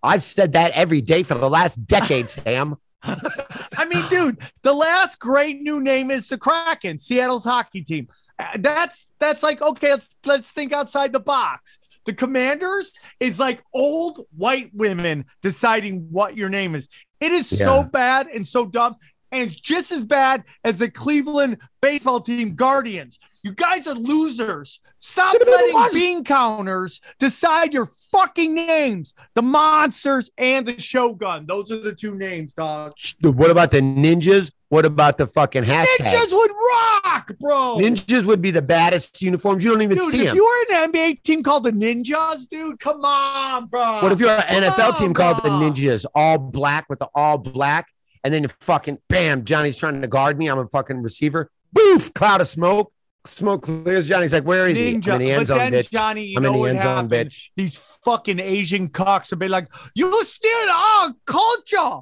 I've 0.03 0.23
said 0.23 0.53
that 0.53 0.71
every 0.73 1.01
day 1.01 1.23
for 1.23 1.36
the 1.36 1.49
last 1.49 1.86
decade, 1.86 2.30
Sam. 2.30 2.76
I 3.03 3.86
mean, 3.86 4.03
dude, 4.09 4.39
the 4.63 4.73
last 4.73 5.19
great 5.19 5.61
new 5.61 5.82
name 5.82 6.09
is 6.11 6.28
the 6.28 6.38
Kraken, 6.38 6.99
Seattle's 6.99 7.43
hockey 7.43 7.84
team. 7.84 8.07
Uh, 8.38 8.47
That's 8.59 9.11
that's 9.19 9.43
like 9.43 9.61
okay. 9.61 9.91
Let's 9.91 10.17
let's 10.26 10.51
think 10.51 10.73
outside 10.73 11.13
the 11.13 11.19
box. 11.21 11.80
The 12.06 12.14
Commanders 12.14 12.91
is 13.20 13.39
like 13.39 13.64
old 13.74 14.26
white 14.36 14.72
women 14.74 15.26
deciding 15.41 16.08
what 16.12 16.38
your 16.38 16.49
name 16.49 16.76
is. 16.76 16.88
It 17.20 17.32
is 17.32 17.47
so 17.47 17.84
bad 17.84 18.28
and 18.28 18.45
so 18.45 18.66
dumb, 18.66 18.95
and 19.32 19.43
it's 19.43 19.56
just 19.56 19.91
as 19.91 20.06
bad 20.06 20.43
as 20.64 20.80
the 20.80 20.91
Cleveland 20.91 21.58
baseball 21.82 22.22
team 22.22 22.56
Guardians. 22.56 23.20
You 23.43 23.53
guys 23.53 23.88
are 23.88 23.95
losers. 23.95 24.80
Stop 24.99 25.32
Should've 25.32 25.47
letting 25.47 25.93
bean 25.93 26.24
counters 26.24 27.01
decide 27.20 27.74
your 27.74 27.89
fucking 28.12 28.56
names. 28.56 29.14
The 29.34 29.41
monsters 29.41 30.30
and 30.38 30.66
the 30.66 30.80
Shogun. 30.80 31.45
Those 31.47 31.72
are 31.72 31.80
the 31.80 31.93
two 31.93 32.16
names, 32.16 32.53
dog. 32.53 32.93
What 33.22 33.51
about 33.51 33.72
the 33.72 33.82
ninjas? 33.82 34.51
What 34.70 34.86
about 34.86 35.18
the 35.18 35.28
fucking 35.28 35.63
hashtag? 35.63 35.86
Ninjas 35.99 36.32
would 36.32 36.51
rock, 36.51 37.32
bro. 37.39 37.78
Ninjas 37.80 38.26
would 38.26 38.41
be 38.41 38.51
the 38.51 38.61
baddest 38.61 39.22
uniforms. 39.22 39.63
You 39.63 39.72
don't 39.72 39.84
even 39.84 39.97
Dude, 39.97 40.09
see 40.09 40.20
if 40.22 40.26
them. 40.26 40.30
If 40.30 40.36
you 40.36 40.45
were 40.45 40.76
an 40.78 40.91
NBA 40.91 41.24
team 41.24 41.43
called 41.43 41.63
the 41.63 41.72
Ninjas, 41.72 42.47
dude, 42.47 42.80
come 42.80 43.05
on, 43.05 43.68
bro. 43.68 44.01
What 44.01 44.11
if 44.11 44.20
you're 44.20 44.30
an 44.32 44.63
Come 44.63 44.74
NFL 44.74 44.88
on, 44.89 44.95
team 44.95 45.13
called 45.13 45.38
the. 45.43 45.49
Ninjas, 45.49 46.05
all 46.16 46.38
black 46.39 46.88
with 46.89 46.99
the 46.99 47.07
all 47.13 47.38
black, 47.38 47.88
and 48.24 48.34
then 48.34 48.43
you 48.43 48.49
fucking 48.59 48.97
bam, 49.07 49.45
Johnny's 49.45 49.78
trying 49.78 50.01
to 50.01 50.07
guard 50.07 50.38
me. 50.38 50.47
I'm 50.47 50.57
a 50.57 50.68
fucking 50.68 51.03
receiver. 51.03 51.51
Boof, 51.72 52.13
cloud 52.13 52.41
of 52.41 52.47
smoke. 52.47 52.91
Smoke 53.28 53.63
clears. 53.63 54.07
Johnny's 54.07 54.34
like, 54.34 54.43
where 54.43 54.68
is 54.68 54.78
he? 54.78 54.93
Ninja. 54.93 55.13
I'm 55.13 55.22
in 55.22 55.28
the 55.28 55.32
end 55.32 55.47
zone, 55.47 55.59
bitch. 55.72 55.89
Johnny, 55.91 56.26
you 56.26 56.38
I'm 56.38 56.43
know 56.43 56.53
in 56.53 56.61
the 56.61 56.70
end 56.70 56.80
zone, 56.80 56.95
happened? 57.09 57.32
bitch. 57.32 57.49
These 57.55 57.78
fucking 58.03 58.39
Asian 58.39 58.88
cocks 58.88 59.32
have 59.32 59.39
been 59.39 59.49
like, 59.51 59.68
you 59.95 60.24
steal 60.26 60.70
our 60.72 61.13
culture. 61.26 62.01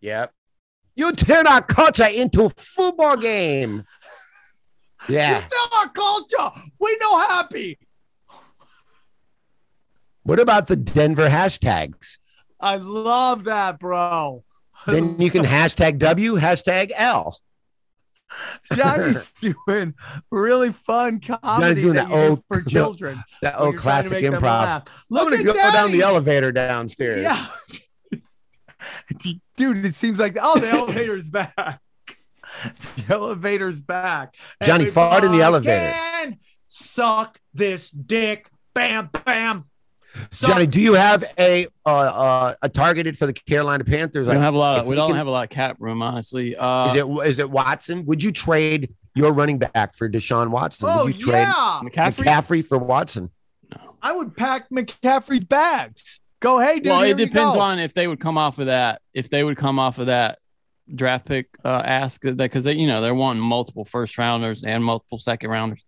Yep. 0.00 0.32
You 0.96 1.12
turn 1.12 1.46
our 1.46 1.60
culture 1.62 2.06
into 2.06 2.44
a 2.46 2.50
football 2.50 3.16
game. 3.16 3.84
Yeah. 5.08 5.38
You 5.38 5.44
steal 5.46 5.78
our 5.78 5.88
culture. 5.90 6.60
We 6.80 6.96
no 7.00 7.18
happy. 7.20 7.78
What 10.24 10.40
about 10.40 10.66
the 10.66 10.74
Denver 10.74 11.28
hashtags? 11.28 12.18
I 12.60 12.76
love 12.76 13.44
that, 13.44 13.78
bro. 13.78 14.42
Then 14.86 15.20
you 15.20 15.30
can 15.30 15.44
hashtag 15.44 15.98
W, 15.98 16.34
hashtag 16.34 16.90
L. 16.96 17.38
Johnny's 18.72 19.32
doing 19.68 19.94
really 20.32 20.72
fun 20.72 21.20
comedy 21.20 21.82
that 21.90 22.10
old- 22.10 22.42
for 22.48 22.62
children. 22.68 23.22
That 23.42 23.60
old 23.60 23.76
to 23.76 23.80
classic 23.80 24.24
improv. 24.24 24.66
I'm 24.66 24.82
Look 25.08 25.24
gonna 25.30 25.36
at 25.36 25.44
go 25.44 25.52
down 25.52 25.92
the 25.92 26.02
elevator 26.02 26.50
downstairs. 26.50 27.20
Yeah. 27.20 27.46
Dude, 29.56 29.84
it 29.86 29.94
seems 29.94 30.18
like 30.18 30.36
oh 30.40 30.58
the 30.58 30.68
elevator's 30.68 31.28
back. 31.28 31.80
The 32.96 33.14
elevator's 33.14 33.80
back. 33.80 34.36
Johnny, 34.62 34.86
fart 34.86 35.24
in 35.24 35.32
the 35.32 35.42
elevator. 35.42 35.92
can 35.92 36.38
Suck 36.68 37.38
this 37.54 37.90
dick. 37.90 38.48
Bam, 38.74 39.10
bam. 39.24 39.64
Suck- 40.30 40.50
Johnny, 40.50 40.66
do 40.66 40.80
you 40.80 40.94
have 40.94 41.24
a 41.38 41.66
uh, 41.84 41.88
uh, 41.90 42.54
a 42.62 42.68
targeted 42.68 43.18
for 43.18 43.26
the 43.26 43.32
Carolina 43.32 43.84
Panthers? 43.84 44.28
We 44.28 44.34
don't 44.34 44.42
have 44.42 44.54
a 44.54 44.58
lot. 44.58 44.78
Of, 44.78 44.86
we 44.86 44.90
we 44.90 44.96
don't 44.96 45.08
can- 45.10 45.16
have 45.16 45.26
a 45.26 45.30
lot 45.30 45.44
of 45.44 45.50
cap 45.50 45.76
room, 45.80 46.02
honestly. 46.02 46.54
Uh, 46.56 46.90
Is 46.92 46.96
it 46.96 47.06
is 47.26 47.38
it 47.38 47.50
Watson? 47.50 48.06
Would 48.06 48.22
you 48.22 48.32
trade 48.32 48.94
your 49.14 49.32
running 49.32 49.58
back 49.58 49.94
for 49.94 50.08
Deshaun 50.08 50.48
Watson? 50.48 50.88
Oh 50.90 51.04
Would 51.06 51.16
you 51.16 51.26
trade 51.32 51.40
yeah. 51.42 51.80
McCaffrey? 51.82 52.24
McCaffrey 52.24 52.64
for 52.64 52.78
Watson? 52.78 53.30
I 54.02 54.12
would 54.12 54.36
pack 54.36 54.70
McCaffrey's 54.70 55.44
bags. 55.44 56.20
Go, 56.46 56.60
hey, 56.60 56.76
dude. 56.76 56.86
well, 56.86 57.02
here 57.02 57.10
it 57.14 57.16
depends 57.16 57.54
go. 57.56 57.60
on 57.60 57.80
if 57.80 57.92
they 57.92 58.06
would 58.06 58.20
come 58.20 58.38
off 58.38 58.58
of 58.58 58.66
that. 58.66 59.00
If 59.12 59.28
they 59.30 59.42
would 59.42 59.56
come 59.56 59.80
off 59.80 59.98
of 59.98 60.06
that 60.06 60.38
draft 60.94 61.26
pick 61.26 61.48
uh, 61.64 61.82
ask 61.84 62.20
that 62.22 62.36
because 62.36 62.62
they, 62.62 62.74
you 62.74 62.86
know, 62.86 63.00
they're 63.00 63.16
wanting 63.16 63.42
multiple 63.42 63.84
first 63.84 64.16
rounders 64.16 64.62
and 64.62 64.84
multiple 64.84 65.18
second 65.18 65.50
rounders. 65.50 65.84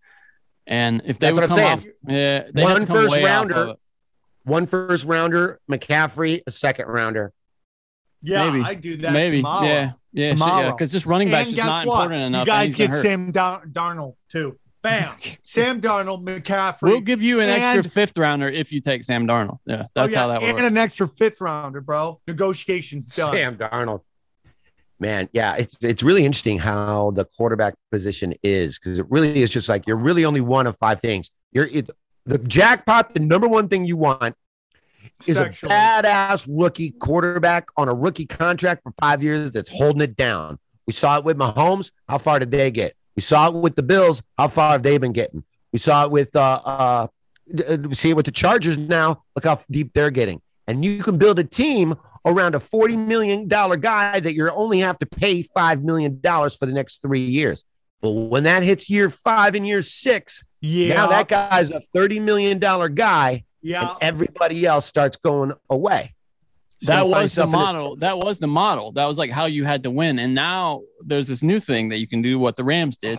And 0.66 1.02
if 1.04 1.20
they 1.20 1.28
That's 1.28 1.38
would 1.38 1.50
what 1.50 1.58
I'm 1.60 1.68
come 1.70 1.80
saying. 1.80 1.92
off, 1.94 2.10
yeah, 2.12 2.50
they 2.52 2.62
One 2.64 2.72
have 2.72 2.80
to 2.80 2.86
come 2.86 2.96
first 2.96 3.14
way 3.14 3.22
rounder. 3.22 3.54
of. 3.54 3.76
One 4.42 4.66
first 4.66 5.04
rounder, 5.04 5.60
McCaffrey, 5.70 6.42
a 6.44 6.50
second 6.50 6.86
rounder. 6.88 7.32
Yeah, 8.20 8.50
maybe. 8.50 8.64
I 8.64 8.74
do 8.74 8.96
that 8.96 9.12
Maybe, 9.12 9.36
tomorrow. 9.36 9.64
yeah, 9.64 9.92
yeah, 10.12 10.24
shit, 10.30 10.32
Tomorrow. 10.38 10.64
yeah. 10.66 10.70
Because 10.72 10.90
just 10.90 11.06
running 11.06 11.30
back 11.30 11.42
and 11.46 11.48
is 11.50 11.54
guess 11.54 11.66
not 11.66 11.86
what? 11.86 11.94
important 12.02 12.22
enough. 12.22 12.46
You 12.48 12.52
guys 12.52 12.74
get 12.74 12.90
hurt. 12.90 13.02
Sam 13.02 13.30
Dar- 13.30 13.64
Darnold 13.64 14.16
too. 14.28 14.58
Bam. 14.82 15.14
Sam 15.42 15.80
Darnold, 15.80 16.24
McCaffrey. 16.24 16.82
We'll 16.82 17.00
give 17.00 17.22
you 17.22 17.40
an 17.40 17.48
extra 17.48 17.82
fifth 17.90 18.16
rounder 18.16 18.48
if 18.48 18.72
you 18.72 18.80
take 18.80 19.04
Sam 19.04 19.26
Darnold. 19.26 19.58
Yeah, 19.66 19.84
Oh, 19.84 19.88
that's 19.94 20.12
yeah, 20.12 20.18
how 20.18 20.28
that 20.28 20.40
works. 20.42 20.48
and 20.50 20.58
works. 20.58 20.70
an 20.70 20.76
extra 20.78 21.08
fifth 21.08 21.40
rounder, 21.40 21.80
bro. 21.80 22.20
Negotiations 22.26 23.14
done. 23.16 23.32
Sam 23.32 23.56
Darnold. 23.56 24.02
Man, 25.00 25.28
yeah, 25.32 25.54
it's 25.54 25.76
it's 25.80 26.02
really 26.02 26.24
interesting 26.24 26.58
how 26.58 27.12
the 27.12 27.24
quarterback 27.24 27.74
position 27.92 28.34
is 28.42 28.78
because 28.78 28.98
it 28.98 29.06
really 29.08 29.42
is 29.42 29.50
just 29.50 29.68
like 29.68 29.86
you're 29.86 29.96
really 29.96 30.24
only 30.24 30.40
one 30.40 30.66
of 30.66 30.76
five 30.78 31.00
things. 31.00 31.30
You're 31.52 31.66
it, 31.66 31.88
the 32.24 32.38
jackpot. 32.38 33.14
The 33.14 33.20
number 33.20 33.46
one 33.46 33.68
thing 33.68 33.84
you 33.84 33.96
want 33.96 34.34
is 35.26 35.36
Sexually. 35.36 35.72
a 35.72 35.76
badass 35.78 36.46
rookie 36.48 36.90
quarterback 36.90 37.68
on 37.76 37.88
a 37.88 37.94
rookie 37.94 38.26
contract 38.26 38.82
for 38.82 38.92
five 39.00 39.22
years 39.22 39.52
that's 39.52 39.70
holding 39.70 40.02
it 40.02 40.16
down. 40.16 40.58
We 40.86 40.92
saw 40.92 41.16
it 41.18 41.24
with 41.24 41.36
Mahomes. 41.38 41.92
How 42.08 42.18
far 42.18 42.40
did 42.40 42.50
they 42.50 42.70
get? 42.72 42.94
We 43.18 43.22
saw 43.22 43.48
it 43.48 43.54
with 43.54 43.74
the 43.74 43.82
Bills. 43.82 44.22
How 44.38 44.46
far 44.46 44.70
have 44.70 44.84
they 44.84 44.96
been 44.96 45.10
getting? 45.10 45.42
We 45.72 45.80
saw 45.80 46.04
it 46.04 46.12
with 46.12 46.36
uh 46.36 46.60
uh 46.64 47.06
uh, 47.68 47.76
we 47.78 47.94
see 47.96 48.10
it 48.10 48.16
with 48.16 48.26
the 48.26 48.30
Chargers 48.30 48.78
now. 48.78 49.24
Look 49.34 49.44
how 49.44 49.60
deep 49.68 49.90
they're 49.92 50.12
getting. 50.12 50.40
And 50.68 50.84
you 50.84 51.02
can 51.02 51.18
build 51.18 51.40
a 51.40 51.42
team 51.42 51.96
around 52.24 52.54
a 52.54 52.60
$40 52.60 52.96
million 53.08 53.48
guy 53.48 54.20
that 54.20 54.34
you 54.34 54.48
only 54.50 54.78
have 54.78 55.00
to 55.00 55.06
pay 55.06 55.42
$5 55.42 55.82
million 55.82 56.20
for 56.22 56.64
the 56.66 56.70
next 56.72 57.02
three 57.02 57.24
years. 57.24 57.64
But 58.00 58.12
when 58.12 58.44
that 58.44 58.62
hits 58.62 58.88
year 58.88 59.10
five 59.10 59.56
and 59.56 59.66
year 59.66 59.82
six, 59.82 60.44
Yeah. 60.60 60.94
now 60.94 61.08
that 61.08 61.26
guy's 61.26 61.70
a 61.70 61.80
$30 61.92 62.22
million 62.22 62.60
guy 62.60 63.44
yeah. 63.62 63.80
and 63.80 63.98
everybody 64.00 64.64
else 64.64 64.86
starts 64.86 65.16
going 65.16 65.54
away. 65.68 66.14
That 66.82 67.08
was 67.08 67.34
the 67.34 67.42
yourself 67.42 67.46
in 67.46 67.50
this- 67.50 67.56
model. 67.58 67.96
That 67.96 68.18
was 68.18 68.38
the 68.38 68.46
model. 68.46 68.92
That 68.92 69.06
was 69.06 69.18
like 69.18 69.30
how 69.30 69.46
you 69.46 69.64
had 69.64 69.82
to 69.82 69.90
win. 69.90 70.18
And 70.18 70.34
now 70.34 70.82
there's 71.04 71.26
this 71.26 71.42
new 71.42 71.60
thing 71.60 71.88
that 71.90 71.98
you 71.98 72.06
can 72.06 72.22
do 72.22 72.38
what 72.38 72.56
the 72.56 72.64
Rams 72.64 72.96
did, 72.96 73.18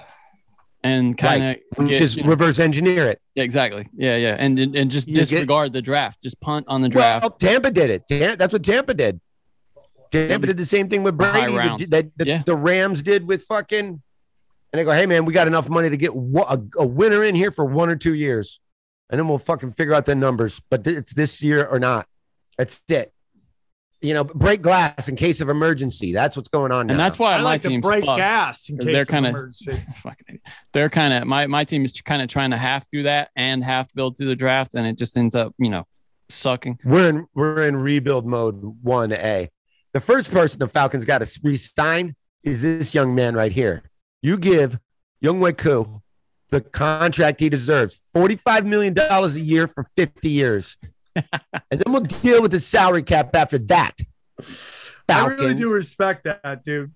and 0.84 1.18
kind 1.18 1.58
of 1.78 1.88
Just 1.90 2.22
reverse 2.22 2.58
engineer 2.60 3.08
it. 3.08 3.22
Yeah, 3.36 3.44
exactly. 3.44 3.88
Yeah, 3.94 4.16
yeah, 4.16 4.36
and 4.40 4.58
and, 4.60 4.90
just 4.90 5.08
You 5.08 5.16
get- 5.16 5.30
disregard 5.30 5.74
the 5.74 5.82
draft. 5.82 6.22
Just 6.24 6.40
punt 6.40 6.66
on 6.70 6.82
the 6.82 6.90
draft. 6.90 7.24
Well, 7.24 7.32
Tampa 7.32 7.70
did 7.72 7.90
it. 8.10 8.38
That's 8.38 8.54
what 8.54 8.64
Tampa 8.64 8.94
did. 8.94 9.20
Tampa 10.12 10.48
did 10.48 10.58
the 10.58 10.66
same 10.66 10.90
thing 10.90 11.04
with 11.04 11.18
Brady 11.18 11.54
that, 11.58 11.90
that 11.90 12.12
the, 12.18 12.26
Yeah. 12.26 12.44
the 12.46 12.56
Rams 12.56 13.02
did 13.02 13.28
with 13.28 13.44
fucking. 13.44 14.02
And 14.72 14.80
they 14.80 14.84
go, 14.84 14.92
hey 14.92 15.06
man, 15.08 15.26
we 15.26 15.34
got 15.34 15.48
enough 15.48 15.68
money 15.68 15.90
to 15.90 15.98
get 15.98 16.12
a, 16.12 16.62
a 16.78 16.86
winner 16.86 17.24
in 17.24 17.34
here 17.36 17.52
for 17.52 17.66
one 17.66 17.90
or 17.90 17.96
two 17.96 18.14
years, 18.14 18.60
and 19.10 19.20
then 19.20 19.28
we'll 19.28 19.38
fucking 19.40 19.74
figure 19.74 19.94
out 19.96 20.06
the 20.06 20.16
numbers. 20.16 20.62
But 20.70 20.86
it's 20.88 21.14
this 21.14 21.42
year 21.42 21.66
or 21.66 21.80
not. 21.80 22.08
That's 22.58 22.82
it. 22.88 23.12
You 24.02 24.14
know, 24.14 24.24
break 24.24 24.62
glass 24.62 25.10
in 25.10 25.18
case 25.18 25.42
of 25.42 25.50
emergency. 25.50 26.14
That's 26.14 26.38
what's 26.38 26.48
going 26.48 26.72
on 26.72 26.88
now. 26.88 26.92
and 26.94 27.00
that's 27.00 27.20
why 27.20 27.34
I 27.34 27.38
my 27.40 27.44
like 27.44 27.62
to 27.62 27.68
team's 27.68 27.82
break 27.86 28.06
fucked. 28.06 28.18
gas 28.18 28.70
in 28.70 28.78
'Cause 28.78 28.86
case 28.86 28.94
they're 28.94 29.02
of 29.02 29.08
kinda- 29.10 29.30
emergency. 29.30 29.84
Fucking- 30.04 30.40
They're 30.72 30.90
kind 30.90 31.14
of 31.14 31.28
my 31.28 31.48
my 31.48 31.66
team 31.66 31.84
is 31.84 31.92
kind 32.02 32.22
of 32.22 32.30
trying 32.30 32.52
to 32.52 32.58
half 32.58 32.88
do 32.92 33.04
that 33.04 33.30
and 33.36 33.62
half 33.62 33.94
build 33.94 34.16
through 34.18 34.28
the 34.28 34.38
draft, 34.38 34.74
and 34.74 34.88
it 34.88 34.98
just 34.98 35.18
ends 35.18 35.36
up 35.36 35.54
you 35.60 35.70
know 35.70 35.86
sucking. 36.30 36.80
we're 36.86 37.10
in 37.10 37.26
we're 37.36 37.68
in 37.68 37.76
rebuild 37.76 38.26
mode 38.26 38.56
one 38.82 39.12
A. 39.12 39.50
The 39.94 40.00
first 40.00 40.32
person 40.32 40.60
the 40.60 40.68
Falcons 40.70 41.04
got 41.04 41.18
to 41.26 41.40
re-sign 41.44 42.16
is 42.44 42.62
this 42.62 42.94
young 42.94 43.16
man 43.16 43.34
right 43.36 43.52
here. 43.52 43.84
You 44.22 44.38
give 44.38 44.80
Younghoe 45.22 45.58
Koo 45.58 46.02
the 46.52 46.62
contract 46.62 47.42
he 47.42 47.50
deserves, 47.50 48.00
forty-five 48.14 48.66
million 48.66 48.94
dollars 48.94 49.36
a 49.36 49.42
year 49.42 49.68
for 49.68 49.86
fifty 49.98 50.30
years, 50.30 50.78
and 51.16 51.80
then 51.82 51.92
we'll 51.92 52.02
deal 52.02 52.42
with 52.42 52.52
the 52.52 52.60
salary 52.60 53.04
cap 53.04 53.36
after 53.36 53.58
that. 53.58 53.96
I 55.08 55.26
really 55.28 55.54
do 55.56 55.72
respect 55.74 56.24
that, 56.26 56.64
dude. 56.64 56.92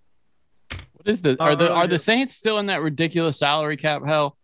What 0.94 1.08
is 1.08 1.22
the 1.22 1.36
are 1.42 1.56
the 1.56 1.72
uh, 1.72 1.76
are 1.76 1.88
the 1.88 1.98
Saints 2.00 2.36
still 2.36 2.60
in 2.60 2.68
that 2.68 2.82
ridiculous 2.82 3.38
salary 3.40 3.76
cap 3.78 4.04
hell? 4.06 4.38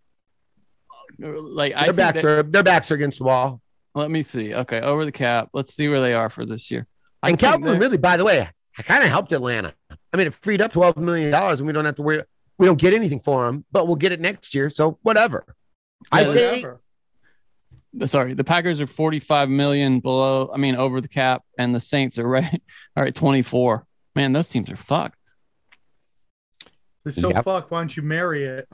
Like 1.17 1.73
I 1.75 1.85
Their 1.85 1.85
think 1.87 1.97
backs 1.97 2.21
that- 2.21 2.25
are 2.27 2.43
their 2.43 2.63
backs 2.63 2.91
are 2.91 2.95
against 2.95 3.19
the 3.19 3.25
wall. 3.25 3.61
let 3.95 4.09
me 4.11 4.23
see. 4.23 4.53
Okay, 4.53 4.79
over 4.81 5.05
the 5.05 5.11
cap. 5.11 5.49
Let's 5.53 5.73
see 5.73 5.87
where 5.87 6.01
they 6.01 6.13
are 6.13 6.29
for 6.29 6.45
this 6.45 6.71
year. 6.71 6.87
I 7.21 7.29
And 7.29 7.39
think 7.39 7.51
Calvin 7.51 7.79
really, 7.79 7.97
by 7.97 8.17
the 8.17 8.23
way, 8.25 8.49
I 8.77 8.81
kind 8.83 9.03
of 9.03 9.09
helped 9.09 9.31
Atlanta. 9.33 9.73
I 10.13 10.17
mean, 10.17 10.27
it 10.27 10.33
freed 10.33 10.61
up 10.61 10.71
twelve 10.71 10.97
million 10.97 11.31
dollars, 11.31 11.59
and 11.59 11.67
we 11.67 11.73
don't 11.73 11.85
have 11.85 11.95
to 11.95 12.01
worry. 12.01 12.23
We 12.57 12.65
don't 12.65 12.79
get 12.79 12.93
anything 12.93 13.19
for 13.19 13.47
him, 13.47 13.65
but 13.71 13.87
we'll 13.87 13.95
get 13.97 14.11
it 14.11 14.19
next 14.19 14.53
year. 14.55 14.69
So 14.69 14.97
whatever. 15.03 15.45
I 16.11 16.21
Yeah, 16.21 16.33
say 16.33 16.49
Whatever. 16.51 16.81
Sorry, 18.05 18.33
the 18.33 18.43
Packers 18.43 18.79
are 18.81 18.87
45 18.87 19.49
million 19.49 19.99
below, 19.99 20.49
I 20.53 20.57
mean, 20.57 20.75
over 20.75 21.01
the 21.01 21.07
cap, 21.07 21.43
and 21.57 21.73
the 21.73 21.79
Saints 21.79 22.17
are 22.19 22.27
right, 22.27 22.61
all 22.95 23.03
right, 23.03 23.13
24. 23.15 23.85
Man, 24.15 24.33
those 24.33 24.49
teams 24.49 24.69
are 24.69 24.75
fucked. 24.75 25.17
It's 27.05 27.15
so 27.15 27.29
Yep. 27.31 27.45
fuck. 27.45 27.71
Why 27.71 27.79
don't 27.79 27.95
you 27.95 28.03
marry 28.03 28.45
it? 28.45 28.67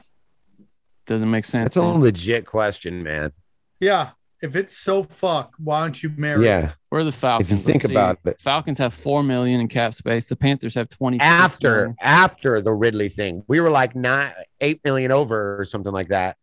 Doesn't 1.06 1.30
make 1.30 1.46
sense. 1.46 1.66
That's 1.66 1.78
a 1.78 1.82
man. 1.84 2.02
legit 2.02 2.46
question, 2.46 3.04
man. 3.04 3.32
Yeah. 3.80 4.12
if 4.42 4.56
it's 4.56 4.76
so 4.78 5.04
fuck, 5.04 5.54
why 5.58 5.82
don't 5.82 6.02
you 6.04 6.10
marry? 6.18 6.46
Yeah. 6.46 6.74
We're 6.92 7.04
the 7.04 7.12
Falcons. 7.12 7.50
If 7.52 7.58
you 7.58 7.64
think 7.64 7.84
Let's 7.84 7.88
see. 7.88 7.94
about 7.94 8.20
it. 8.26 8.40
Falcons 8.42 8.78
have 8.80 8.94
four 8.94 9.24
million 9.24 9.60
in 9.62 9.68
cap 9.68 9.94
space. 9.94 10.28
The 10.28 10.36
Panthers 10.36 10.76
have 10.76 10.90
twenty. 10.90 11.20
After 11.20 11.96
after 12.02 12.62
the 12.62 12.74
Ridley 12.74 13.10
thing, 13.10 13.44
we 13.48 13.60
were 13.60 13.70
like 13.70 13.96
nine 13.96 14.32
eight 14.62 14.82
million 14.84 15.12
over 15.12 15.60
or 15.60 15.66
something 15.66 15.92
like 15.92 16.10
that, 16.10 16.38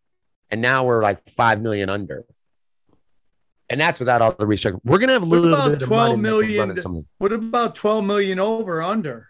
and 0.51 0.61
now 0.61 0.85
we're 0.85 1.03
like 1.03 1.27
five 1.28 1.61
million 1.62 1.89
under. 1.90 2.24
And 3.73 3.81
that's 3.81 3.99
without 3.99 4.20
all 4.20 4.32
the 4.32 4.44
restructuring. 4.44 4.81
We're 4.85 4.99
gonna 4.99 5.15
have 5.15 5.23
a 5.23 5.27
What 5.27 5.40
little 5.40 5.55
about 5.59 5.73
bit 5.73 5.82
of 5.82 5.89
12 5.89 6.11
money 6.11 6.23
million? 6.23 6.59
run 6.69 6.77
at 6.77 6.82
something. 6.82 7.07
What 7.19 7.32
about 7.32 7.74
12 7.74 8.05
million 8.05 8.39
over 8.39 8.82
under? 8.82 9.28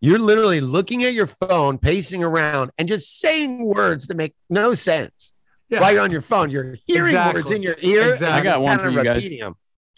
You're 0.00 0.18
literally 0.18 0.60
looking 0.60 1.02
at 1.02 1.14
your 1.14 1.26
phone, 1.26 1.78
pacing 1.78 2.22
around, 2.22 2.70
and 2.78 2.86
just 2.86 3.18
saying 3.18 3.64
words 3.64 4.06
that 4.08 4.16
make 4.18 4.34
no 4.50 4.74
sense. 4.74 5.32
Yeah. 5.70 5.80
While 5.80 5.92
you're 5.92 6.02
on 6.02 6.10
your 6.12 6.20
phone, 6.20 6.50
you're 6.50 6.76
hearing 6.86 7.08
Exactly. 7.14 7.42
words 7.42 7.50
in 7.50 7.62
your 7.62 7.76
ear. 7.80 8.12
Exactly. 8.12 8.26
I 8.28 8.42
got 8.42 8.60
one 8.62 8.78
kinda 8.78 8.92
for 8.92 8.98
you 8.98 9.02
guys. 9.04 9.24
repeating 9.24 9.44
'em. 9.46 9.54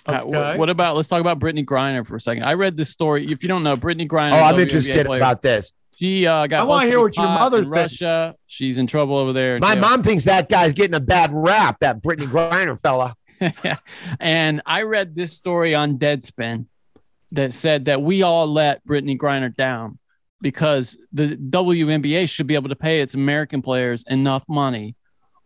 Uh, 0.07 0.21
Okay. 0.25 0.57
what 0.57 0.71
about? 0.71 0.97
Let's 0.97 1.09
talk 1.09 1.21
about 1.21 1.39
Brittney 1.41 1.65
Griner 1.67 2.07
for 2.07 2.17
a 2.17 2.21
second. 2.21 2.45
I 2.45 2.55
read 2.55 2.77
this 2.77 2.89
story. 2.91 3.31
If 3.31 3.43
you 3.43 3.49
don't 3.49 3.63
know, 3.65 3.77
Brittney 3.77 4.09
Griner. 4.09 4.33
Oh, 4.33 4.37
I'm 4.45 4.55
WNBA 4.55 4.63
interested 4.63 5.07
player. 5.07 5.19
about 5.21 5.43
this. 5.43 5.73
She 5.99 6.27
uh, 6.27 6.47
got. 6.47 6.61
I 6.63 6.65
wanna 6.65 6.87
hear 6.87 6.99
what 7.01 7.15
your 7.19 7.27
mother 7.27 7.59
in 7.59 7.65
thinks. 7.65 8.01
Russia. 8.01 8.35
She's 8.47 8.79
in 8.79 8.87
trouble 8.87 9.17
over 9.19 9.35
there. 9.35 9.59
My 9.59 9.75
jail. 9.75 9.83
mom 9.83 10.03
thinks 10.03 10.25
that 10.25 10.49
guy's 10.49 10.73
getting 10.73 10.95
a 10.95 11.01
bad 11.01 11.31
rap, 11.35 11.77
that 11.81 12.01
Brittney 12.03 12.27
Griner 12.27 12.81
fella. 12.83 13.15
and 14.21 14.63
I 14.67 14.83
read 14.83 15.15
this 15.15 15.33
story 15.33 15.75
on 15.75 15.99
Deadspin 15.99 16.67
that 17.33 17.55
said 17.55 17.85
that 17.87 18.03
we 18.03 18.23
all 18.23 18.47
let 18.47 18.87
Brittney 18.87 19.19
Griner 19.19 19.55
down 19.55 19.99
because 20.41 20.97
the 21.13 21.37
WNBA 21.37 22.29
should 22.29 22.47
be 22.47 22.55
able 22.55 22.71
to 22.71 22.77
pay 22.77 23.01
its 23.01 23.15
American 23.15 23.63
players 23.63 24.05
enough 24.09 24.43
money 24.49 24.97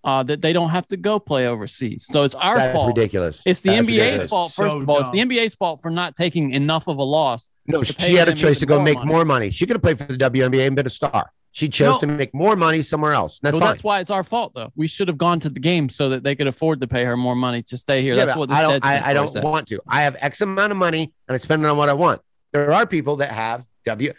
uh, 0.05 0.23
that 0.23 0.43
they 0.43 0.53
don't 0.53 0.71
have 0.71 0.87
to 0.89 0.97
go 0.97 1.19
play 1.19 1.47
overseas. 1.47 2.07
So 2.09 2.23
it's 2.25 2.35
our 2.35 2.57
That's 2.57 2.75
fault. 2.75 2.89
ridiculous. 2.89 3.43
It's 3.47 3.61
the 3.61 3.71
That's 3.71 3.87
NBA's 3.89 3.91
ridiculous. 3.97 4.31
fault, 4.31 4.53
So 4.53 4.63
first 4.63 4.77
of 4.77 4.89
all. 4.89 5.01
It's 5.01 5.11
the. 5.11 5.19
NBA's 5.19 5.55
fault 5.55 5.81
for 5.83 5.91
not 5.91 6.15
taking 6.15 6.51
enough 6.53 6.89
of 6.89 6.99
a 6.99 7.03
loss. 7.03 7.49
No, 7.67 7.83
she 7.83 8.15
had 8.15 8.29
a 8.29 8.35
choice 8.35 8.61
to 8.61 8.67
go 8.67 8.81
make 8.81 8.97
money. 8.99 9.09
more 9.09 9.25
money. 9.25 9.51
She 9.51 9.67
could 9.67 9.77
have 9.77 9.83
played 9.83 9.99
for 9.99 10.05
the 10.05 10.19
WNBA 10.19 10.67
and 10.67 10.77
been 10.77 10.87
a 10.87 10.91
star. 10.91 11.31
She 11.57 11.69
chose 11.69 11.95
No. 11.95 11.99
to 12.01 12.07
make 12.09 12.35
more 12.35 12.57
money 12.57 12.83
somewhere 12.83 13.13
else. 13.13 13.39
That's 13.39 13.55
so 13.55 13.61
fine. 13.61 13.69
that's 13.71 13.85
why 13.85 14.01
it's 14.01 14.11
our 14.11 14.25
fault, 14.25 14.55
though. 14.57 14.73
We 14.75 14.89
should 14.89 15.07
have 15.07 15.17
gone 15.17 15.39
to 15.39 15.49
the 15.49 15.61
game 15.61 15.89
so 15.89 16.09
that 16.09 16.25
they 16.25 16.35
could 16.35 16.49
afford 16.49 16.81
to 16.81 16.89
pay 16.89 17.05
her 17.05 17.17
more 17.17 17.37
money 17.37 17.63
to 17.63 17.77
stay 17.77 18.03
here. 18.03 18.15
Yeah, 18.17 18.25
That's 18.25 18.37
what 18.37 18.49
this 18.49 18.59
I 18.59 18.63
don't. 18.63 18.85
I, 18.85 19.11
I 19.11 19.15
don't 19.15 19.33
want 19.41 19.69
to. 19.69 19.79
I 19.87 20.03
have 20.03 20.17
X 20.21 20.41
amount 20.41 20.73
of 20.73 20.79
money 20.79 21.13
and 21.29 21.35
I 21.35 21.39
spend 21.39 21.65
it 21.65 21.69
on 21.69 21.77
what 21.77 21.89
I 21.89 21.93
want. 21.93 22.21
There 22.53 22.73
are 22.73 22.87
people 22.87 23.17
that 23.19 23.31
have 23.31 23.65
W. 23.85 24.13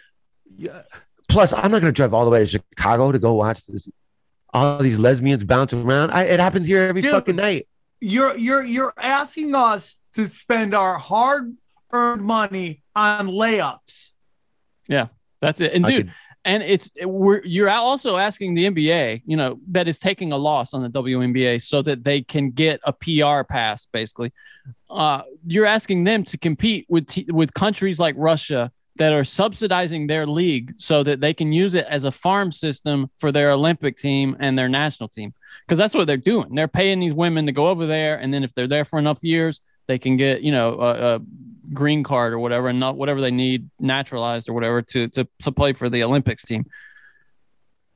Yeah. 0.56 0.82
Plus, 1.28 1.52
I'm 1.52 1.70
not 1.70 1.82
going 1.82 1.92
to 1.92 1.92
drive 1.92 2.14
all 2.14 2.24
the 2.24 2.30
way 2.30 2.38
to 2.38 2.46
Chicago 2.46 3.12
to 3.12 3.18
go 3.18 3.34
watch 3.34 3.66
this. 3.66 3.86
All 4.54 4.78
these 4.78 4.98
lesbians 4.98 5.44
bouncing 5.44 5.82
around. 5.82 6.12
I, 6.12 6.22
it 6.22 6.40
happens 6.40 6.66
here 6.66 6.80
every 6.84 7.02
Dude. 7.02 7.10
fucking 7.10 7.36
night. 7.36 7.68
You're 8.00 8.34
you're 8.38 8.64
you're 8.64 8.94
asking 8.96 9.54
us 9.54 9.98
to 10.14 10.26
spend 10.26 10.74
our 10.74 10.96
hard-earned 10.96 12.22
money 12.22 12.82
on 12.94 13.28
layups. 13.28 14.10
Yeah, 14.88 15.08
that's 15.42 15.60
it. 15.60 15.74
And 15.74 15.84
I 15.84 15.90
dude, 15.90 16.06
could- 16.06 16.14
and 16.46 16.62
it's 16.62 16.90
we're 17.02 17.44
you're 17.44 17.68
also 17.68 18.16
asking 18.16 18.54
the 18.54 18.66
NBA, 18.66 19.22
you 19.26 19.36
know, 19.36 19.58
that 19.72 19.88
is 19.88 19.98
taking 19.98 20.30
a 20.30 20.36
loss 20.36 20.72
on 20.72 20.82
the 20.82 20.88
WNBA 20.88 21.60
so 21.60 21.82
that 21.82 22.04
they 22.04 22.22
can 22.22 22.52
get 22.52 22.80
a 22.84 22.92
PR 22.92 23.42
pass, 23.42 23.86
basically. 23.86 24.32
Uh, 24.88 25.22
you're 25.44 25.66
asking 25.66 26.04
them 26.04 26.22
to 26.22 26.38
compete 26.38 26.86
with 26.88 27.08
t- 27.08 27.26
with 27.28 27.52
countries 27.52 27.98
like 27.98 28.14
Russia 28.16 28.70
that 28.94 29.12
are 29.12 29.24
subsidizing 29.24 30.06
their 30.06 30.24
league 30.24 30.72
so 30.76 31.02
that 31.02 31.20
they 31.20 31.34
can 31.34 31.52
use 31.52 31.74
it 31.74 31.84
as 31.90 32.04
a 32.04 32.12
farm 32.12 32.52
system 32.52 33.10
for 33.18 33.32
their 33.32 33.50
Olympic 33.50 33.98
team 33.98 34.36
and 34.38 34.56
their 34.56 34.68
national 34.68 35.08
team. 35.08 35.34
Because 35.66 35.76
that's 35.78 35.96
what 35.96 36.06
they're 36.06 36.16
doing. 36.16 36.54
They're 36.54 36.68
paying 36.68 37.00
these 37.00 37.12
women 37.12 37.44
to 37.46 37.52
go 37.52 37.66
over 37.66 37.86
there, 37.86 38.18
and 38.18 38.32
then 38.32 38.44
if 38.44 38.54
they're 38.54 38.68
there 38.68 38.84
for 38.84 39.00
enough 39.00 39.18
years, 39.20 39.60
they 39.88 39.98
can 39.98 40.16
get 40.16 40.42
you 40.42 40.52
know 40.52 41.20
green 41.72 42.02
card 42.02 42.32
or 42.32 42.38
whatever, 42.38 42.68
and 42.68 42.80
not 42.80 42.96
whatever 42.96 43.20
they 43.20 43.30
need 43.30 43.70
naturalized 43.78 44.48
or 44.48 44.52
whatever 44.52 44.82
to 44.82 45.08
to 45.08 45.28
to 45.42 45.52
play 45.52 45.72
for 45.72 45.88
the 45.88 46.02
Olympics 46.02 46.44
team. 46.44 46.66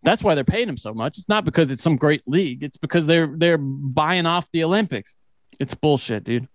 That's 0.02 0.22
why 0.22 0.34
they're 0.34 0.44
paying 0.44 0.66
them 0.66 0.78
so 0.78 0.94
much. 0.94 1.18
It's 1.18 1.28
not 1.28 1.44
because 1.44 1.70
it's 1.70 1.82
some 1.82 1.96
great 1.96 2.22
league. 2.26 2.62
It's 2.62 2.76
because 2.76 3.06
they're 3.06 3.32
they're 3.36 3.58
buying 3.58 4.26
off 4.26 4.48
the 4.52 4.64
Olympics. 4.64 5.14
It's 5.58 5.74
bullshit, 5.74 6.24
dude. 6.24 6.48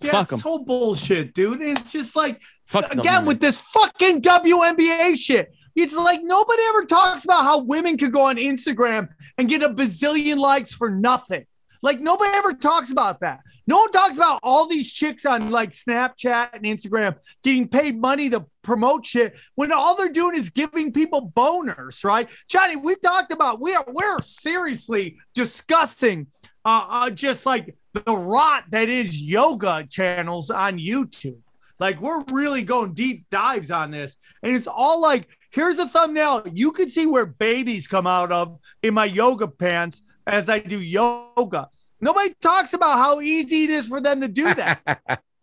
Yeah, 0.00 0.12
Fuck 0.12 0.32
it's 0.32 0.42
so 0.42 0.58
bullshit, 0.58 1.34
dude. 1.34 1.60
It's 1.60 1.92
just 1.92 2.16
like 2.16 2.40
Fuck 2.66 2.92
again 2.92 3.26
with 3.26 3.40
this 3.40 3.58
fucking 3.58 4.22
WNBA 4.22 5.16
shit. 5.16 5.52
It's 5.76 5.96
like 5.96 6.20
nobody 6.22 6.62
ever 6.70 6.84
talks 6.84 7.24
about 7.24 7.44
how 7.44 7.58
women 7.58 7.96
could 7.96 8.12
go 8.12 8.26
on 8.26 8.36
Instagram 8.36 9.08
and 9.38 9.48
get 9.48 9.62
a 9.62 9.68
bazillion 9.68 10.38
likes 10.38 10.72
for 10.74 10.90
nothing. 10.90 11.46
Like 11.82 12.00
nobody 12.00 12.30
ever 12.34 12.52
talks 12.52 12.90
about 12.90 13.20
that. 13.20 13.40
No 13.66 13.76
one 13.76 13.92
talks 13.92 14.16
about 14.16 14.40
all 14.42 14.66
these 14.66 14.92
chicks 14.92 15.24
on 15.24 15.50
like 15.50 15.70
Snapchat 15.70 16.50
and 16.52 16.64
Instagram 16.64 17.16
getting 17.42 17.68
paid 17.68 17.98
money 17.98 18.28
to 18.30 18.44
promote 18.62 19.06
shit 19.06 19.38
when 19.54 19.72
all 19.72 19.96
they're 19.96 20.12
doing 20.12 20.36
is 20.36 20.50
giving 20.50 20.92
people 20.92 21.32
boners, 21.34 22.04
right? 22.04 22.28
Johnny, 22.48 22.76
we've 22.76 23.00
talked 23.00 23.32
about 23.32 23.60
we 23.60 23.74
are 23.74 23.84
we're 23.88 24.20
seriously 24.22 25.16
discussing 25.34 26.26
uh, 26.64 26.86
uh 26.88 27.10
just 27.10 27.46
like 27.46 27.74
the 27.92 28.16
rot 28.16 28.64
that 28.70 28.88
is 28.88 29.20
yoga 29.20 29.86
channels 29.88 30.50
on 30.50 30.78
YouTube. 30.78 31.38
Like 31.78 32.00
we're 32.00 32.22
really 32.30 32.62
going 32.62 32.92
deep 32.92 33.24
dives 33.30 33.70
on 33.70 33.90
this, 33.90 34.16
and 34.42 34.54
it's 34.54 34.66
all 34.66 35.00
like, 35.00 35.28
here's 35.50 35.78
a 35.78 35.88
thumbnail. 35.88 36.42
You 36.52 36.72
can 36.72 36.90
see 36.90 37.06
where 37.06 37.24
babies 37.24 37.88
come 37.88 38.06
out 38.06 38.30
of 38.30 38.58
in 38.82 38.92
my 38.92 39.06
yoga 39.06 39.48
pants 39.48 40.02
as 40.26 40.48
I 40.48 40.58
do 40.60 40.80
yoga. 40.80 41.68
Nobody 42.00 42.34
talks 42.40 42.72
about 42.72 42.96
how 42.98 43.20
easy 43.20 43.64
it 43.64 43.70
is 43.70 43.88
for 43.88 44.00
them 44.00 44.20
to 44.22 44.28
do 44.28 44.52
that. 44.54 44.80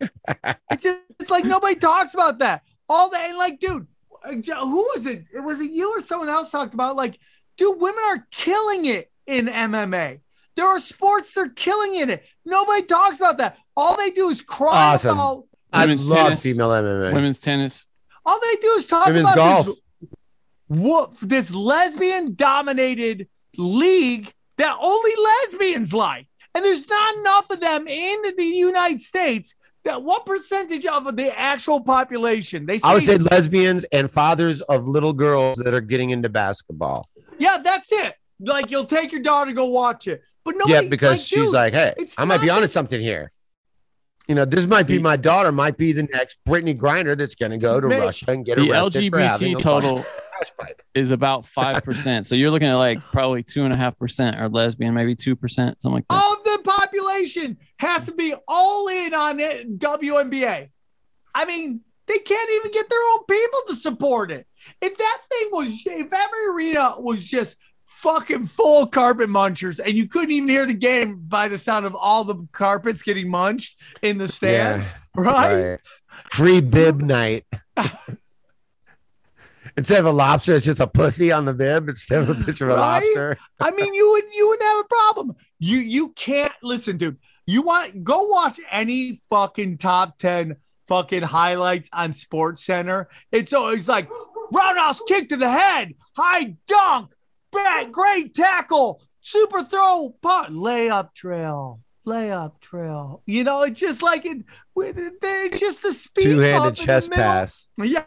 it's 0.70 0.82
just 0.82 0.98
it's 1.20 1.30
like 1.30 1.44
nobody 1.44 1.74
talks 1.76 2.14
about 2.14 2.38
that. 2.40 2.62
All 2.88 3.10
that, 3.10 3.28
and 3.28 3.38
like, 3.38 3.60
dude, 3.60 3.86
who 4.24 4.40
was 4.94 5.06
it? 5.06 5.24
It 5.34 5.40
was 5.40 5.60
it 5.60 5.70
you 5.70 5.96
or 5.96 6.00
someone 6.00 6.28
else 6.28 6.50
talked 6.50 6.74
about 6.74 6.96
like, 6.96 7.18
dude, 7.56 7.80
women 7.80 8.02
are 8.04 8.26
killing 8.30 8.86
it 8.86 9.10
in 9.26 9.46
MMA. 9.46 10.20
There 10.56 10.66
are 10.66 10.80
sports 10.80 11.32
they're 11.34 11.48
killing 11.50 11.94
in 11.94 12.10
it. 12.10 12.24
Nobody 12.44 12.82
talks 12.82 13.16
about 13.20 13.38
that. 13.38 13.58
All 13.76 13.96
they 13.96 14.10
do 14.10 14.28
is 14.30 14.42
cry 14.42 14.94
Awesome. 14.94 15.10
about 15.18 15.44
I 15.72 15.82
Women's 15.84 16.06
love 16.08 16.18
tennis. 16.28 16.42
female 16.42 16.70
MMA. 16.70 17.12
women's 17.12 17.38
tennis. 17.38 17.84
all 18.24 18.40
they 18.40 18.56
do 18.60 18.68
is 18.78 18.86
talk 18.86 19.06
Women's 19.06 19.30
about 19.30 19.66
golf. 19.66 19.76
this, 20.68 21.18
this 21.22 21.54
lesbian 21.54 22.34
dominated 22.34 23.28
league 23.56 24.32
that 24.58 24.76
only 24.80 25.12
lesbians 25.50 25.94
like. 25.94 26.26
And 26.54 26.64
there's 26.64 26.88
not 26.88 27.16
enough 27.16 27.50
of 27.50 27.60
them 27.60 27.86
in 27.86 28.22
the 28.36 28.44
United 28.44 29.00
States. 29.00 29.54
That 29.84 30.02
what 30.02 30.26
percentage 30.26 30.84
of 30.86 31.16
the 31.16 31.32
actual 31.38 31.80
population? 31.80 32.66
They 32.66 32.78
say, 32.78 32.88
I 32.88 32.94
would 32.94 33.04
say 33.04 33.16
lesbians 33.16 33.84
and 33.84 34.10
fathers 34.10 34.60
of 34.62 34.86
little 34.86 35.12
girls 35.12 35.56
that 35.58 35.72
are 35.72 35.80
getting 35.80 36.10
into 36.10 36.28
basketball. 36.28 37.08
yeah, 37.38 37.58
that's 37.62 37.90
it. 37.92 38.14
Like 38.40 38.70
you'll 38.70 38.84
take 38.86 39.12
your 39.12 39.22
daughter 39.22 39.50
to 39.50 39.54
go 39.54 39.66
watch 39.66 40.06
it, 40.08 40.22
but 40.44 40.56
nobody. 40.56 40.84
yeah, 40.84 40.90
because 40.90 41.10
like, 41.12 41.20
she's 41.20 41.38
dude, 41.38 41.52
like, 41.52 41.72
hey, 41.74 41.94
I 42.18 42.24
might 42.24 42.40
be 42.40 42.48
not- 42.48 42.58
onto 42.58 42.68
something 42.68 43.00
here. 43.00 43.32
You 44.26 44.34
know, 44.34 44.44
this 44.44 44.66
might 44.66 44.86
be 44.86 44.98
my 44.98 45.16
daughter, 45.16 45.50
might 45.52 45.78
be 45.78 45.92
the 45.92 46.02
next 46.02 46.36
Brittney 46.46 46.76
Grinder 46.76 47.16
that's 47.16 47.34
going 47.34 47.50
to 47.52 47.56
go 47.56 47.80
to 47.80 47.88
Mate, 47.88 48.00
Russia 48.00 48.26
and 48.28 48.44
get 48.44 48.56
The 48.58 48.70
arrested 48.70 49.10
for 49.10 49.20
having 49.20 49.54
LGBT 49.54 49.58
a 49.58 49.62
total 49.62 50.04
crash 50.38 50.56
pipe. 50.58 50.82
is 50.94 51.10
about 51.10 51.46
five 51.46 51.84
percent. 51.84 52.26
So 52.26 52.34
you're 52.34 52.50
looking 52.50 52.68
at 52.68 52.74
like 52.76 53.00
probably 53.00 53.42
two 53.42 53.64
and 53.64 53.72
a 53.72 53.76
half 53.76 53.98
percent 53.98 54.36
are 54.36 54.48
lesbian, 54.48 54.94
maybe 54.94 55.14
two 55.14 55.36
percent, 55.36 55.80
something 55.80 55.96
like 55.96 56.08
that. 56.08 56.14
all 56.14 56.34
of 56.34 56.44
the 56.44 56.60
population 56.64 57.58
has 57.78 58.06
to 58.06 58.12
be 58.12 58.34
all 58.46 58.88
in 58.88 59.14
on 59.14 59.40
it, 59.40 59.78
WNBA. 59.78 60.70
I 61.34 61.44
mean, 61.44 61.80
they 62.06 62.18
can't 62.18 62.50
even 62.50 62.72
get 62.72 62.88
their 62.88 62.98
own 63.12 63.24
people 63.24 63.60
to 63.68 63.74
support 63.74 64.30
it. 64.30 64.46
If 64.80 64.96
that 64.96 65.18
thing 65.30 65.48
was, 65.52 65.82
if 65.86 66.12
every 66.12 66.46
arena 66.50 66.94
was 66.98 67.22
just 67.22 67.56
fucking 67.84 68.46
full 68.46 68.86
carpet 68.86 69.28
munchers 69.28 69.78
and 69.78 69.94
you 69.94 70.06
couldn't 70.06 70.30
even 70.30 70.48
hear 70.48 70.66
the 70.66 70.74
game 70.74 71.20
by 71.26 71.48
the 71.48 71.58
sound 71.58 71.84
of 71.84 71.94
all 71.94 72.24
the 72.24 72.46
carpets 72.52 73.02
getting 73.02 73.28
munched 73.28 73.80
in 74.02 74.18
the 74.18 74.28
stands, 74.28 74.94
right? 75.16 75.70
Right. 75.70 75.80
Free 76.30 76.60
bib 76.60 77.00
night. 77.00 77.44
Instead 79.78 80.00
of 80.00 80.06
a 80.06 80.10
lobster, 80.10 80.54
it's 80.54 80.66
just 80.66 80.80
a 80.80 80.86
pussy 80.88 81.30
on 81.32 81.44
the 81.44 81.54
bib 81.54 81.88
instead 81.88 82.22
of 82.22 82.28
a 82.30 82.44
picture 82.44 82.66
of 82.68 82.72
a 82.72 82.80
Right? 82.80 83.02
lobster. 83.04 83.38
I 83.60 83.70
mean, 83.70 83.94
you 83.94 84.10
would 84.10 84.24
you 84.34 84.48
would 84.48 84.60
have 84.62 84.80
a 84.80 84.84
problem. 84.84 85.36
You 85.60 85.78
you 85.78 86.08
can't 86.10 86.52
listen, 86.62 86.98
dude. 86.98 87.16
You 87.46 87.62
want 87.62 88.02
go 88.02 88.24
watch 88.24 88.58
any 88.70 89.20
fucking 89.30 89.78
top 89.78 90.18
ten 90.18 90.56
fucking 90.88 91.22
highlights 91.22 91.88
on 91.92 92.12
Sports 92.12 92.64
Center. 92.64 93.08
It's 93.30 93.52
always 93.52 93.86
like 93.88 94.10
roundhouse 94.52 95.00
kick 95.06 95.28
to 95.28 95.36
the 95.36 95.48
head, 95.50 95.94
high 96.16 96.56
dunk, 96.66 97.12
bad, 97.52 97.92
great 97.92 98.34
tackle, 98.34 99.00
super 99.20 99.62
throw, 99.62 100.16
punt, 100.22 100.54
layup 100.54 101.14
trail, 101.14 101.80
layup 102.04 102.60
trail. 102.60 103.22
You 103.26 103.44
know, 103.44 103.62
it's 103.62 103.78
just 103.78 104.02
like 104.02 104.26
it. 104.26 104.38
It's 104.76 105.60
just 105.60 105.82
the 105.82 105.92
speed. 105.92 106.24
Two 106.24 106.38
handed 106.38 106.74
the 106.76 106.84
chest 106.84 107.12
pass. 107.12 107.68
Yeah, 107.76 108.04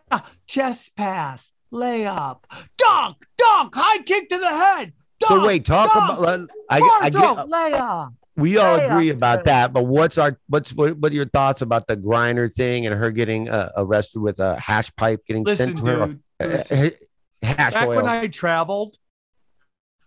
chest 0.47 0.95
pass, 0.95 1.51
layup, 1.73 2.39
dunk, 2.77 3.17
dunk, 3.37 3.73
high 3.75 4.01
kick 4.03 4.29
to 4.29 4.37
the 4.37 4.47
head. 4.49 4.93
So 5.23 5.45
wait, 5.45 5.65
talk 5.65 5.93
dunk, 5.93 6.19
about. 6.19 6.49
I, 6.69 6.77
I 6.77 7.09
Marshall, 7.11 7.35
get. 7.35 7.45
layup. 7.47 8.13
we 8.35 8.57
all 8.57 8.77
Yeah, 8.77 8.93
agree 8.95 9.09
about 9.09 9.43
that. 9.45 9.71
But 9.71 9.85
what's 9.85 10.17
our 10.17 10.37
what's 10.47 10.73
what, 10.73 10.97
what 10.97 11.11
are 11.11 11.15
your 11.15 11.25
thoughts 11.27 11.61
about 11.61 11.87
the 11.87 11.95
grinder 11.95 12.49
thing 12.49 12.85
and 12.85 12.95
her 12.95 13.11
getting 13.11 13.49
uh, 13.49 13.71
arrested 13.77 14.19
with 14.19 14.39
a 14.39 14.59
hash 14.59 14.93
pipe 14.95 15.23
getting 15.27 15.43
Listen, 15.43 15.69
sent 15.69 15.77
to 15.79 15.85
her? 15.85 16.05
dude. 16.07 16.21
Uh, 16.39 16.89
hash 17.43 17.73
back 17.73 17.87
oil. 17.87 17.95
when 17.97 18.07
I 18.07 18.27
traveled, 18.27 18.97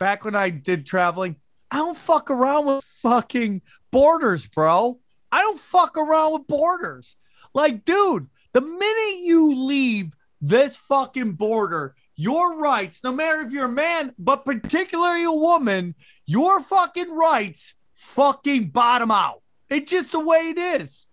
back 0.00 0.24
when 0.24 0.34
I 0.34 0.50
did 0.50 0.84
traveling, 0.86 1.36
I 1.70 1.76
don't 1.76 1.96
fuck 1.96 2.30
around 2.30 2.66
with 2.66 2.84
fucking 2.84 3.62
borders, 3.90 4.46
bro. 4.48 4.98
I 5.30 5.40
don't 5.42 5.58
fuck 5.60 5.96
around 5.96 6.32
with 6.32 6.46
borders. 6.46 7.16
Like, 7.54 7.84
dude, 7.84 8.28
the 8.52 8.60
minute 8.60 9.18
you 9.22 9.54
leave 9.66 10.14
this 10.48 10.76
fucking 10.76 11.32
border, 11.32 11.94
your 12.16 12.58
rights, 12.58 13.00
no 13.02 13.12
matter 13.12 13.40
if 13.40 13.50
you're 13.50 13.64
a 13.64 13.68
man, 13.68 14.14
but 14.18 14.44
particularly 14.44 15.24
a 15.24 15.32
woman, 15.32 15.94
your 16.26 16.60
fucking 16.60 17.12
rights 17.12 17.74
fucking 17.94 18.68
bottom 18.68 19.10
out. 19.10 19.42
It's 19.70 19.90
just 19.90 20.12
the 20.12 20.20
way 20.20 20.50
it 20.50 20.58
is. 20.58 21.06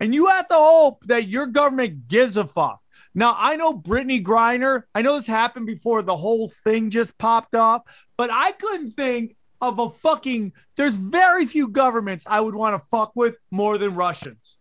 And 0.00 0.12
you 0.12 0.26
have 0.26 0.48
to 0.48 0.54
hope 0.54 1.04
that 1.06 1.28
your 1.28 1.46
government 1.46 2.08
gives 2.08 2.36
a 2.36 2.46
fuck. 2.46 2.80
Now, 3.14 3.36
I 3.38 3.54
know 3.54 3.72
Brittney 3.72 4.22
Griner. 4.22 4.82
I 4.92 5.02
know 5.02 5.14
this 5.14 5.26
happened 5.28 5.66
before 5.66 6.02
the 6.02 6.16
whole 6.16 6.48
thing 6.48 6.90
just 6.90 7.16
popped 7.16 7.54
up, 7.54 7.88
but 8.16 8.28
I 8.32 8.52
couldn't 8.52 8.90
think 8.90 9.36
of 9.60 9.78
a 9.78 9.90
fucking. 9.90 10.52
There's 10.76 10.96
very 10.96 11.46
few 11.46 11.68
governments 11.68 12.24
I 12.26 12.40
would 12.40 12.56
want 12.56 12.74
to 12.74 12.86
fuck 12.88 13.12
with 13.14 13.36
more 13.52 13.78
than 13.78 13.94
Russians. 13.94 14.56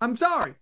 I'm 0.00 0.16
sorry. 0.16 0.54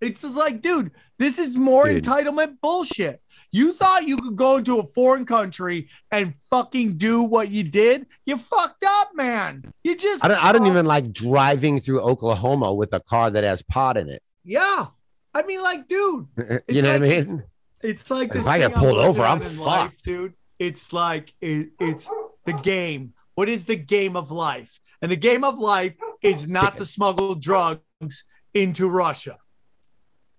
It's 0.00 0.22
like, 0.24 0.60
dude, 0.62 0.90
this 1.18 1.38
is 1.38 1.56
more 1.56 1.86
Dude. 1.86 2.04
entitlement 2.04 2.56
bullshit. 2.60 3.20
You 3.50 3.72
thought 3.72 4.06
you 4.06 4.18
could 4.18 4.36
go 4.36 4.56
into 4.58 4.78
a 4.78 4.86
foreign 4.86 5.24
country 5.24 5.88
and 6.10 6.34
fucking 6.50 6.98
do 6.98 7.22
what 7.22 7.50
you 7.50 7.62
did? 7.62 8.06
You 8.26 8.36
fucked 8.36 8.84
up, 8.86 9.10
man. 9.14 9.72
You 9.84 9.96
just. 9.96 10.24
I 10.24 10.28
don't, 10.28 10.44
I 10.44 10.52
don't 10.52 10.66
even 10.66 10.84
like 10.84 11.12
driving 11.12 11.78
through 11.78 12.00
Oklahoma 12.00 12.74
with 12.74 12.92
a 12.92 13.00
car 13.00 13.30
that 13.30 13.44
has 13.44 13.62
pot 13.62 13.96
in 13.96 14.10
it. 14.10 14.22
Yeah. 14.44 14.86
I 15.32 15.42
mean, 15.42 15.62
like, 15.62 15.88
dude, 15.88 16.26
you 16.68 16.82
know 16.82 16.92
what 16.92 17.02
I 17.02 17.08
mean? 17.22 17.44
It's 17.82 18.10
like 18.10 18.28
If 18.28 18.34
this 18.34 18.46
I 18.46 18.58
get 18.58 18.74
pulled 18.74 18.98
I'm 18.98 19.08
over, 19.08 19.22
I'm 19.22 19.40
in 19.40 19.58
life, 19.58 19.90
fucked. 19.92 20.04
dude. 20.04 20.34
It's 20.58 20.92
like 20.92 21.34
it, 21.40 21.68
it's 21.78 22.08
the 22.46 22.54
game. 22.54 23.12
What 23.34 23.48
is 23.48 23.66
the 23.66 23.76
game 23.76 24.16
of 24.16 24.30
life? 24.30 24.80
And 25.02 25.10
the 25.10 25.16
game 25.16 25.44
of 25.44 25.58
life 25.58 25.94
is 26.22 26.48
not 26.48 26.78
to 26.78 26.86
smuggle 26.86 27.34
drugs 27.34 28.24
into 28.54 28.88
Russia. 28.88 29.36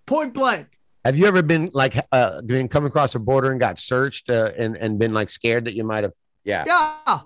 Point 0.08 0.32
blank. 0.32 0.68
Have 1.04 1.18
you 1.18 1.26
ever 1.26 1.42
been 1.42 1.70
like 1.74 1.94
uh 2.12 2.40
been 2.40 2.66
come 2.66 2.86
across 2.86 3.14
a 3.14 3.18
border 3.18 3.50
and 3.50 3.60
got 3.60 3.78
searched 3.78 4.30
uh, 4.30 4.52
and 4.56 4.74
and 4.74 4.98
been 4.98 5.12
like 5.12 5.28
scared 5.28 5.66
that 5.66 5.74
you 5.74 5.84
might 5.84 6.02
have? 6.02 6.14
Yeah. 6.44 6.64
Yeah, 6.66 7.20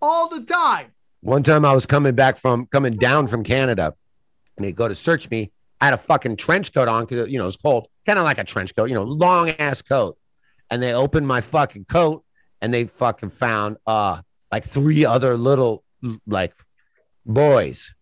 all 0.00 0.28
the 0.30 0.40
time. 0.40 0.92
One 1.20 1.42
time 1.42 1.66
I 1.66 1.74
was 1.74 1.84
coming 1.84 2.14
back 2.14 2.38
from 2.38 2.64
coming 2.68 2.96
down 2.96 3.26
from 3.26 3.44
Canada, 3.44 3.92
and 4.56 4.64
they 4.64 4.72
go 4.72 4.88
to 4.88 4.94
search 4.94 5.28
me. 5.28 5.52
I 5.78 5.84
had 5.84 5.94
a 5.94 5.98
fucking 5.98 6.36
trench 6.36 6.72
coat 6.72 6.88
on 6.88 7.04
because 7.04 7.28
you 7.28 7.36
know 7.36 7.46
it's 7.46 7.58
cold, 7.58 7.88
kind 8.06 8.18
of 8.18 8.24
like 8.24 8.38
a 8.38 8.44
trench 8.44 8.74
coat, 8.74 8.88
you 8.88 8.94
know, 8.94 9.04
long 9.04 9.50
ass 9.50 9.82
coat. 9.82 10.16
And 10.70 10.82
they 10.82 10.94
opened 10.94 11.28
my 11.28 11.42
fucking 11.42 11.84
coat, 11.84 12.24
and 12.62 12.72
they 12.72 12.84
fucking 12.84 13.28
found 13.28 13.76
uh 13.86 14.22
like 14.50 14.64
three 14.64 15.04
other 15.04 15.36
little 15.36 15.84
like 16.26 16.54
boys. 17.26 17.94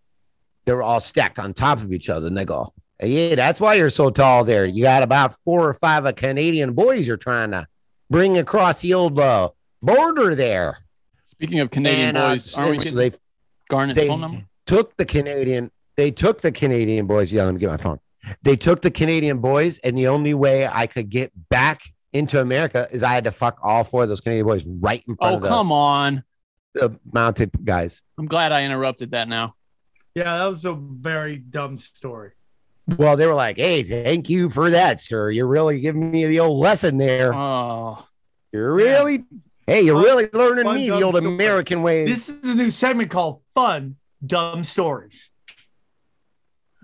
They 0.66 0.72
were 0.72 0.84
all 0.84 1.00
stacked 1.00 1.40
on 1.40 1.52
top 1.52 1.78
of 1.78 1.92
each 1.92 2.08
other, 2.08 2.28
and 2.28 2.36
they 2.38 2.44
go, 2.44 2.72
"Yeah, 3.02 3.34
that's 3.34 3.60
why 3.60 3.74
you're 3.74 3.90
so 3.90 4.10
tall. 4.10 4.44
There, 4.44 4.66
you 4.66 4.84
got 4.84 5.02
about 5.02 5.34
four 5.44 5.68
or 5.68 5.72
five 5.74 6.04
of 6.06 6.16
Canadian 6.16 6.72
boys 6.74 7.06
you're 7.06 7.16
trying 7.16 7.50
to 7.52 7.66
bring 8.08 8.38
across 8.38 8.80
the 8.82 8.94
old 8.94 9.18
uh, 9.18 9.50
border 9.82 10.34
there." 10.34 10.78
Speaking 11.26 11.60
of 11.60 11.70
Canadian 11.70 12.08
And, 12.10 12.18
uh, 12.18 12.28
boys, 12.30 12.54
aren't 12.54 12.70
we 12.72 12.78
so 12.78 12.84
getting 12.84 12.98
they 12.98 13.16
Garnet's 13.70 13.98
they 14.00 14.08
phone 14.08 14.20
number? 14.20 14.44
took 14.66 14.96
the 14.96 15.06
Canadian. 15.06 15.70
They 15.96 16.10
took 16.10 16.40
the 16.42 16.52
Canadian 16.52 17.06
boys. 17.06 17.32
Yeah, 17.32 17.44
let 17.44 17.54
me 17.54 17.60
get 17.60 17.70
my 17.70 17.76
phone. 17.76 17.98
They 18.42 18.56
took 18.56 18.82
the 18.82 18.90
Canadian 18.90 19.38
boys, 19.38 19.78
and 19.78 19.96
the 19.96 20.08
only 20.08 20.34
way 20.34 20.66
I 20.66 20.86
could 20.86 21.08
get 21.08 21.32
back 21.48 21.80
into 22.12 22.40
America 22.40 22.86
is 22.90 23.02
I 23.02 23.12
had 23.14 23.24
to 23.24 23.30
fuck 23.30 23.58
all 23.62 23.84
four 23.84 24.02
of 24.02 24.08
those 24.10 24.20
Canadian 24.20 24.46
boys 24.46 24.66
right 24.66 25.02
in 25.08 25.16
front 25.16 25.32
Oh, 25.32 25.36
of 25.36 25.42
the, 25.42 25.48
come 25.48 25.72
on. 25.72 26.24
the 26.74 26.98
mounted 27.10 27.50
guys. 27.64 28.02
I'm 28.18 28.26
glad 28.26 28.52
I 28.52 28.64
interrupted 28.64 29.12
that 29.12 29.28
now. 29.28 29.54
Yeah, 30.14 30.38
that 30.38 30.46
was 30.48 30.64
a 30.64 30.74
very 30.74 31.36
dumb 31.36 31.78
story. 31.78 32.32
Well, 32.96 33.16
they 33.16 33.26
were 33.26 33.34
like, 33.34 33.56
"Hey, 33.56 33.82
thank 33.82 34.28
you 34.28 34.50
for 34.50 34.70
that, 34.70 35.00
sir. 35.00 35.30
You're 35.30 35.46
really 35.46 35.80
giving 35.80 36.10
me 36.10 36.26
the 36.26 36.40
old 36.40 36.58
lesson 36.58 36.96
there. 36.98 37.32
Oh, 37.34 38.06
You're 38.52 38.72
really, 38.74 39.24
hey, 39.66 39.82
you're 39.82 39.94
Fun- 39.94 40.04
really 40.04 40.28
learning 40.32 40.64
fun 40.64 40.74
me 40.76 40.88
the 40.90 41.02
old 41.02 41.14
stories. 41.16 41.26
American 41.34 41.82
way." 41.82 42.04
This 42.06 42.28
is 42.28 42.42
a 42.44 42.54
new 42.54 42.70
segment 42.70 43.10
called 43.10 43.40
Fun 43.54 43.96
Dumb 44.24 44.64
Stories. 44.64 45.30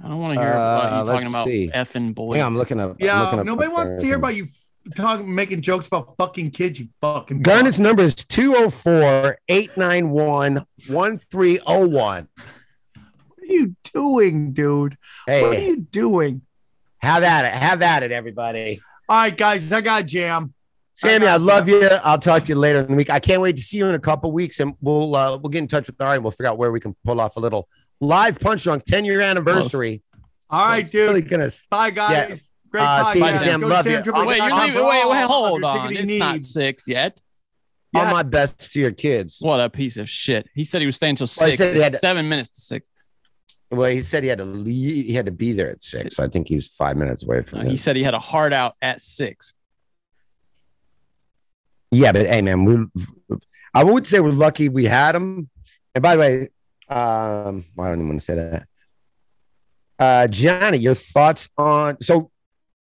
I 0.02 0.08
don't 0.08 0.20
want 0.20 0.34
to 0.34 0.40
hear 0.40 0.50
Uh, 0.50 0.54
about 0.54 0.98
you 0.98 1.02
let's 1.04 1.14
talking 1.16 1.28
about 1.28 1.46
see. 1.46 1.70
effing 1.74 2.14
boys. 2.14 2.36
yeah, 2.36 2.46
I'm 2.46 2.56
looking 2.56 2.78
up. 2.80 2.96
Yeah, 3.00 3.22
looking 3.22 3.38
up 3.40 3.46
nobody 3.46 3.68
wants 3.70 4.00
to 4.02 4.06
hear 4.06 4.16
about 4.16 4.36
you 4.36 4.46
talking, 4.94 5.34
making 5.34 5.62
jokes 5.62 5.86
about 5.86 6.14
fucking 6.18 6.50
kids. 6.50 6.78
You 6.80 6.88
fucking. 7.00 7.42
Garnet's 7.42 7.78
number 7.80 8.02
is 8.04 8.14
204 8.14 9.38
891 9.48 10.64
1301. 10.88 12.28
What 13.46 13.52
are 13.54 13.58
you 13.58 13.76
doing, 13.94 14.52
dude? 14.52 14.96
What 15.26 15.34
are 15.34 15.54
you 15.54 15.76
doing? 15.76 16.42
have 16.98 17.22
at 17.22 17.44
it. 17.46 17.52
Have 17.52 17.82
at 17.82 18.02
it, 18.02 18.10
everybody. 18.10 18.80
All 19.08 19.16
right, 19.16 19.36
guys, 19.36 19.70
I 19.70 19.80
got 19.80 20.06
jam. 20.06 20.52
Sammy, 20.96 21.26
I 21.26 21.36
love 21.36 21.68
you. 21.68 21.86
I'll 22.02 22.18
talk 22.18 22.44
to 22.44 22.48
you 22.48 22.56
later 22.56 22.80
in 22.80 22.88
the 22.88 22.94
week. 22.94 23.10
I 23.10 23.20
can't 23.20 23.40
wait 23.40 23.56
to 23.56 23.62
see 23.62 23.76
you 23.76 23.86
in 23.86 23.94
a 23.94 23.98
couple 24.00 24.32
weeks, 24.32 24.58
and 24.60 24.74
we'll 24.80 25.14
uh, 25.14 25.36
we'll 25.36 25.50
get 25.50 25.58
in 25.60 25.68
touch 25.68 25.86
with 25.86 26.00
Ari. 26.00 26.16
and 26.16 26.24
We'll 26.24 26.30
figure 26.32 26.48
out 26.50 26.58
where 26.58 26.72
we 26.72 26.80
can 26.80 26.96
pull 27.04 27.20
off 27.20 27.36
a 27.36 27.40
little 27.40 27.68
live 28.00 28.40
punch 28.40 28.64
drunk 28.64 28.84
10 28.86 29.04
year 29.04 29.20
anniversary. 29.20 30.02
All 30.50 30.66
right, 30.66 30.92
Really 30.92 31.20
dude. 31.20 31.30
gonna 31.30 31.50
Bye, 31.70 31.90
guys. 31.90 32.50
Great 32.70 32.82
Uh, 32.82 33.04
podcast. 33.04 33.12
see 33.12 33.18
you, 33.18 33.38
Sam. 33.38 33.60
Go 33.60 33.68
to 33.68 33.74
Love 33.74 33.86
you. 33.86 33.98
samtripoli.com 33.98 34.26
Wait, 34.26 34.36
you're 34.38 34.54
leaving. 34.66 34.86
Wait, 34.86 35.08
wait, 35.10 35.24
hold 35.24 35.64
on. 35.64 35.88
tickety 35.90 36.08
It's 36.08 36.18
not 36.18 36.42
six 36.44 36.88
yet. 36.88 37.20
all 37.94 38.06
my 38.06 38.22
best 38.24 38.72
to 38.72 38.80
your 38.80 38.90
kids. 38.92 39.36
What 39.40 39.60
a 39.60 39.70
piece 39.70 39.96
of 39.98 40.08
shit. 40.10 40.48
He 40.54 40.64
said 40.64 40.80
he 40.80 40.86
was 40.86 40.96
staying 40.96 41.10
until 41.12 41.28
Well, 41.38 41.50
he 41.50 41.56
six. 41.56 41.58
said 41.58 41.74
he 41.76 41.80
It's 41.80 41.84
had 41.84 41.92
to- 41.92 41.98
seven 41.98 42.28
minutes 42.28 42.50
to 42.50 42.60
six. 42.60 42.88
Well, 43.70 43.90
he 43.90 44.00
said 44.00 44.22
he 44.22 44.28
had 44.28 44.38
to 44.38 44.44
leave. 44.44 45.06
He 45.06 45.14
had 45.14 45.26
to 45.26 45.32
be 45.32 45.52
there 45.52 45.70
at 45.70 45.82
six. 45.82 46.16
So 46.16 46.24
I 46.24 46.28
think 46.28 46.48
he's 46.48 46.68
five 46.68 46.96
minutes 46.96 47.24
away 47.24 47.42
from. 47.42 47.60
Uh, 47.60 47.64
he 47.64 47.76
said 47.76 47.96
he 47.96 48.04
had 48.04 48.14
a 48.14 48.18
heart 48.18 48.52
out 48.52 48.76
at 48.80 49.02
six. 49.02 49.54
Yeah, 51.90 52.12
but 52.12 52.26
hey, 52.26 52.42
man, 52.42 52.64
we. 52.64 53.38
I 53.74 53.84
would 53.84 54.06
say 54.06 54.20
we're 54.20 54.30
lucky 54.30 54.68
we 54.68 54.84
had 54.84 55.14
him. 55.14 55.50
And 55.94 56.02
by 56.02 56.14
the 56.14 56.20
way, 56.20 56.40
um, 56.88 57.64
I 57.78 57.88
don't 57.88 57.94
even 57.94 58.08
want 58.08 58.20
to 58.20 58.24
say 58.24 58.34
that. 58.34 58.66
Uh, 59.98 60.26
Johnny, 60.28 60.78
your 60.78 60.94
thoughts 60.94 61.48
on 61.56 62.00
so 62.02 62.30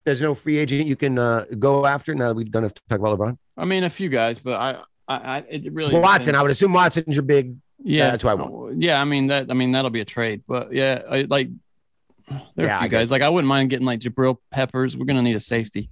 there's 0.04 0.22
no 0.22 0.34
free 0.34 0.58
agent 0.58 0.88
you 0.88 0.96
can 0.96 1.18
uh, 1.18 1.44
go 1.58 1.86
after 1.86 2.14
now 2.14 2.28
that 2.28 2.34
we 2.34 2.44
don't 2.44 2.62
have 2.62 2.74
to 2.74 2.82
talk 2.88 2.98
about 2.98 3.18
LeBron. 3.18 3.36
I 3.56 3.64
mean, 3.64 3.84
a 3.84 3.90
few 3.90 4.08
guys, 4.08 4.38
but 4.38 4.54
I, 4.54 4.82
I, 5.08 5.16
I 5.16 5.38
it 5.48 5.72
really 5.72 5.94
Watson, 5.94 6.20
depends. 6.20 6.38
I 6.38 6.42
would 6.42 6.50
assume 6.50 6.72
Watson's 6.72 7.16
your 7.16 7.22
big. 7.22 7.56
Yeah, 7.82 8.10
that's 8.10 8.22
why 8.24 8.32
I 8.32 8.34
want. 8.34 8.80
Yeah, 8.82 9.00
I 9.00 9.04
mean 9.04 9.28
that. 9.28 9.50
I 9.50 9.54
mean 9.54 9.72
that'll 9.72 9.90
be 9.90 10.00
a 10.00 10.04
trade, 10.04 10.42
but 10.46 10.72
yeah, 10.72 11.02
I, 11.10 11.26
like 11.28 11.48
there 12.54 12.66
are 12.66 12.68
Yeah, 12.68 12.76
a 12.76 12.80
few 12.80 12.88
guys. 12.88 13.10
Like 13.10 13.22
I 13.22 13.28
wouldn't 13.28 13.48
mind 13.48 13.70
getting 13.70 13.86
like 13.86 14.00
Jabril 14.00 14.36
Peppers. 14.50 14.96
We're 14.96 15.06
gonna 15.06 15.22
need 15.22 15.36
a 15.36 15.40
safety. 15.40 15.90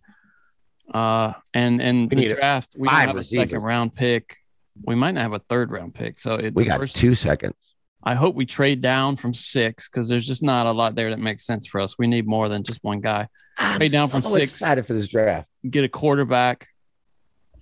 Uh, 0.93 1.33
and 1.53 1.81
and 1.83 2.11
We 2.11 2.29
the 2.29 2.35
draft, 2.35 2.75
we 2.79 2.89
have 2.89 3.17
a 3.17 3.25
second 3.25 3.61
round 3.61 3.95
pick. 3.95 4.37
We 4.85 4.95
might 4.95 5.13
not 5.13 5.23
have 5.23 5.33
a 5.33 5.39
third 5.41 5.71
round 5.71 5.95
pick. 5.95 6.21
So 6.21 6.35
it, 6.35 6.55
We 6.55 6.65
got 6.65 6.79
first- 6.81 6.97
two 6.97 7.15
seconds. 7.15 7.55
I 8.03 8.15
hope 8.15 8.37
we 8.37 8.47
trade 8.47 8.81
down 8.81 9.17
from 9.17 9.35
six 9.35 9.89
because 9.89 10.09
there's 10.09 10.27
just 10.27 10.43
not 10.43 10.67
a 10.67 10.71
lot 10.73 10.95
there 10.95 11.11
that 11.11 11.19
makes 11.19 11.45
sense 11.45 11.67
for 11.67 11.81
us. 11.81 11.97
We 11.99 12.07
need 12.07 12.27
more 12.27 12.49
than 12.49 12.63
just 12.63 12.79
one 12.83 13.01
guy. 13.01 13.27
I'm 13.59 13.77
Trade 13.79 13.91
down 13.93 14.09
from 14.09 14.23
so 14.23 14.31
six. 14.37 14.53
Excited 14.53 14.87
for 14.87 14.93
this 14.95 15.09
draft. 15.09 15.49
Get 15.69 15.83
a 15.83 15.89
quarterback, 15.89 16.69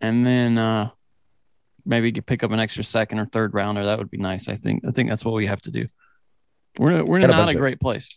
and 0.00 0.26
then 0.26 0.58
uh 0.58 0.90
maybe 1.86 2.12
pick 2.12 2.42
up 2.42 2.50
an 2.50 2.60
extra 2.60 2.84
second 2.84 3.18
or 3.20 3.26
third 3.26 3.54
rounder. 3.54 3.84
That 3.86 3.98
would 3.98 4.10
be 4.10 4.18
nice. 4.18 4.48
I 4.48 4.56
think. 4.56 4.84
I 4.86 4.90
think 4.90 5.08
that's 5.08 5.24
what 5.24 5.34
we 5.34 5.46
have 5.46 5.60
to 5.62 5.70
do. 5.70 5.86
We're 6.78 7.04
we're 7.04 7.20
Got 7.20 7.30
not 7.30 7.48
a 7.48 7.52
of- 7.52 7.56
great 7.56 7.80
place. 7.80 8.08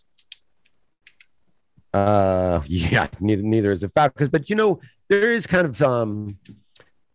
Uh, 1.94 2.62
yeah, 2.68 3.08
neither 3.20 3.42
neither 3.42 3.72
is 3.72 3.82
the 3.82 3.90
Falcons, 3.90 4.30
but 4.30 4.50
you 4.50 4.56
know 4.56 4.80
there 5.10 5.32
is 5.32 5.48
kind 5.48 5.66
of 5.66 5.82
um 5.82 6.38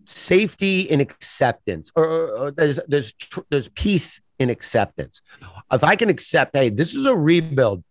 safety 0.06 0.90
and 0.90 1.01
acceptance, 1.01 1.90
or, 1.97 2.05
or- 2.05 2.28
or 2.39 2.51
there's 2.51 2.81
there's 2.89 3.12
tr- 3.12 3.40
there's 3.51 3.68
peace 3.68 4.20
in 4.39 4.51
acceptance. 4.51 5.20
If 5.72 5.85
I 5.85 5.97
can 5.97 6.09
accept, 6.10 6.56
hey, 6.56 6.68
this 6.70 6.94
is 6.94 7.06
a 7.06 7.14
rebuild, 7.14 7.85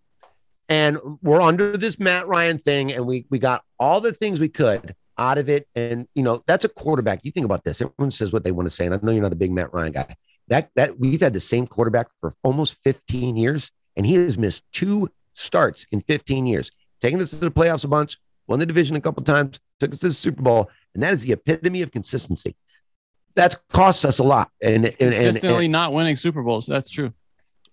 and 0.67 0.97
we're 1.21 1.41
under 1.41 1.77
this 1.77 1.97
Matt 1.99 2.27
Ryan 2.27 2.57
thing, 2.57 2.91
and 2.91 3.05
we 3.05 3.25
we 3.29 3.39
got 3.39 3.63
all 3.79 4.01
the 4.01 4.11
things 4.13 4.39
we 4.39 4.49
could 4.49 4.95
out 5.17 5.37
of 5.37 5.49
it, 5.49 5.67
and 5.75 6.07
you 6.13 6.23
know 6.23 6.43
that's 6.45 6.65
a 6.65 6.69
quarterback. 6.69 7.21
You 7.23 7.31
think 7.31 7.45
about 7.45 7.63
this. 7.63 7.81
Everyone 7.81 8.11
says 8.11 8.33
what 8.33 8.43
they 8.43 8.51
want 8.51 8.67
to 8.67 8.75
say, 8.75 8.85
and 8.85 8.93
I 8.93 8.99
know 9.01 9.11
you're 9.11 9.21
not 9.21 9.33
a 9.33 9.37
big 9.37 9.51
Matt 9.51 9.73
Ryan 9.73 9.91
guy. 9.91 10.15
That 10.47 10.69
that 10.75 10.99
we've 10.99 11.21
had 11.21 11.33
the 11.33 11.39
same 11.39 11.67
quarterback 11.67 12.07
for 12.19 12.33
almost 12.43 12.77
15 12.83 13.37
years, 13.37 13.71
and 13.95 14.05
he 14.05 14.15
has 14.15 14.37
missed 14.37 14.63
two 14.71 15.09
starts 15.33 15.85
in 15.91 16.01
15 16.01 16.45
years, 16.45 16.71
taking 17.01 17.21
us 17.21 17.31
to 17.31 17.37
the 17.37 17.51
playoffs 17.51 17.85
a 17.85 17.87
bunch, 17.87 18.17
won 18.47 18.59
the 18.59 18.65
division 18.65 18.95
a 18.95 19.01
couple 19.01 19.23
times, 19.23 19.59
took 19.79 19.93
us 19.93 19.99
to 19.99 20.07
the 20.07 20.13
Super 20.13 20.41
Bowl, 20.41 20.69
and 20.93 21.03
that 21.03 21.13
is 21.13 21.21
the 21.21 21.31
epitome 21.31 21.81
of 21.81 21.91
consistency. 21.91 22.55
That's 23.35 23.55
cost 23.69 24.05
us 24.05 24.19
a 24.19 24.23
lot, 24.23 24.51
and 24.61 24.85
and, 24.85 24.95
and, 24.99 25.13
Consistently 25.13 25.65
and 25.65 25.71
not 25.71 25.93
winning 25.93 26.15
Super 26.15 26.43
Bowls. 26.43 26.65
That's 26.65 26.89
true. 26.89 27.13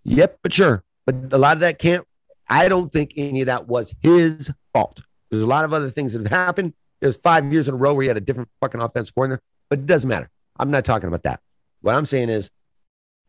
Yep, 0.04 0.38
but 0.42 0.52
sure. 0.52 0.84
But 1.06 1.32
a 1.32 1.38
lot 1.38 1.56
of 1.56 1.60
that 1.60 1.78
can't, 1.78 2.06
I 2.48 2.68
don't 2.68 2.90
think 2.90 3.12
any 3.16 3.42
of 3.42 3.46
that 3.46 3.68
was 3.68 3.94
his 4.00 4.50
fault. 4.72 5.02
There's 5.30 5.42
a 5.42 5.46
lot 5.46 5.64
of 5.64 5.72
other 5.72 5.90
things 5.90 6.12
that 6.12 6.22
have 6.22 6.30
happened. 6.30 6.74
There's 7.00 7.16
five 7.16 7.52
years 7.52 7.68
in 7.68 7.74
a 7.74 7.76
row 7.76 7.94
where 7.94 8.02
he 8.02 8.08
had 8.08 8.16
a 8.16 8.20
different 8.20 8.48
fucking 8.60 8.80
offense 8.80 9.10
coordinator, 9.10 9.42
but 9.68 9.80
it 9.80 9.86
doesn't 9.86 10.08
matter. 10.08 10.30
I'm 10.58 10.70
not 10.70 10.84
talking 10.84 11.08
about 11.08 11.22
that. 11.22 11.40
What 11.80 11.94
I'm 11.94 12.06
saying 12.06 12.28
is 12.28 12.50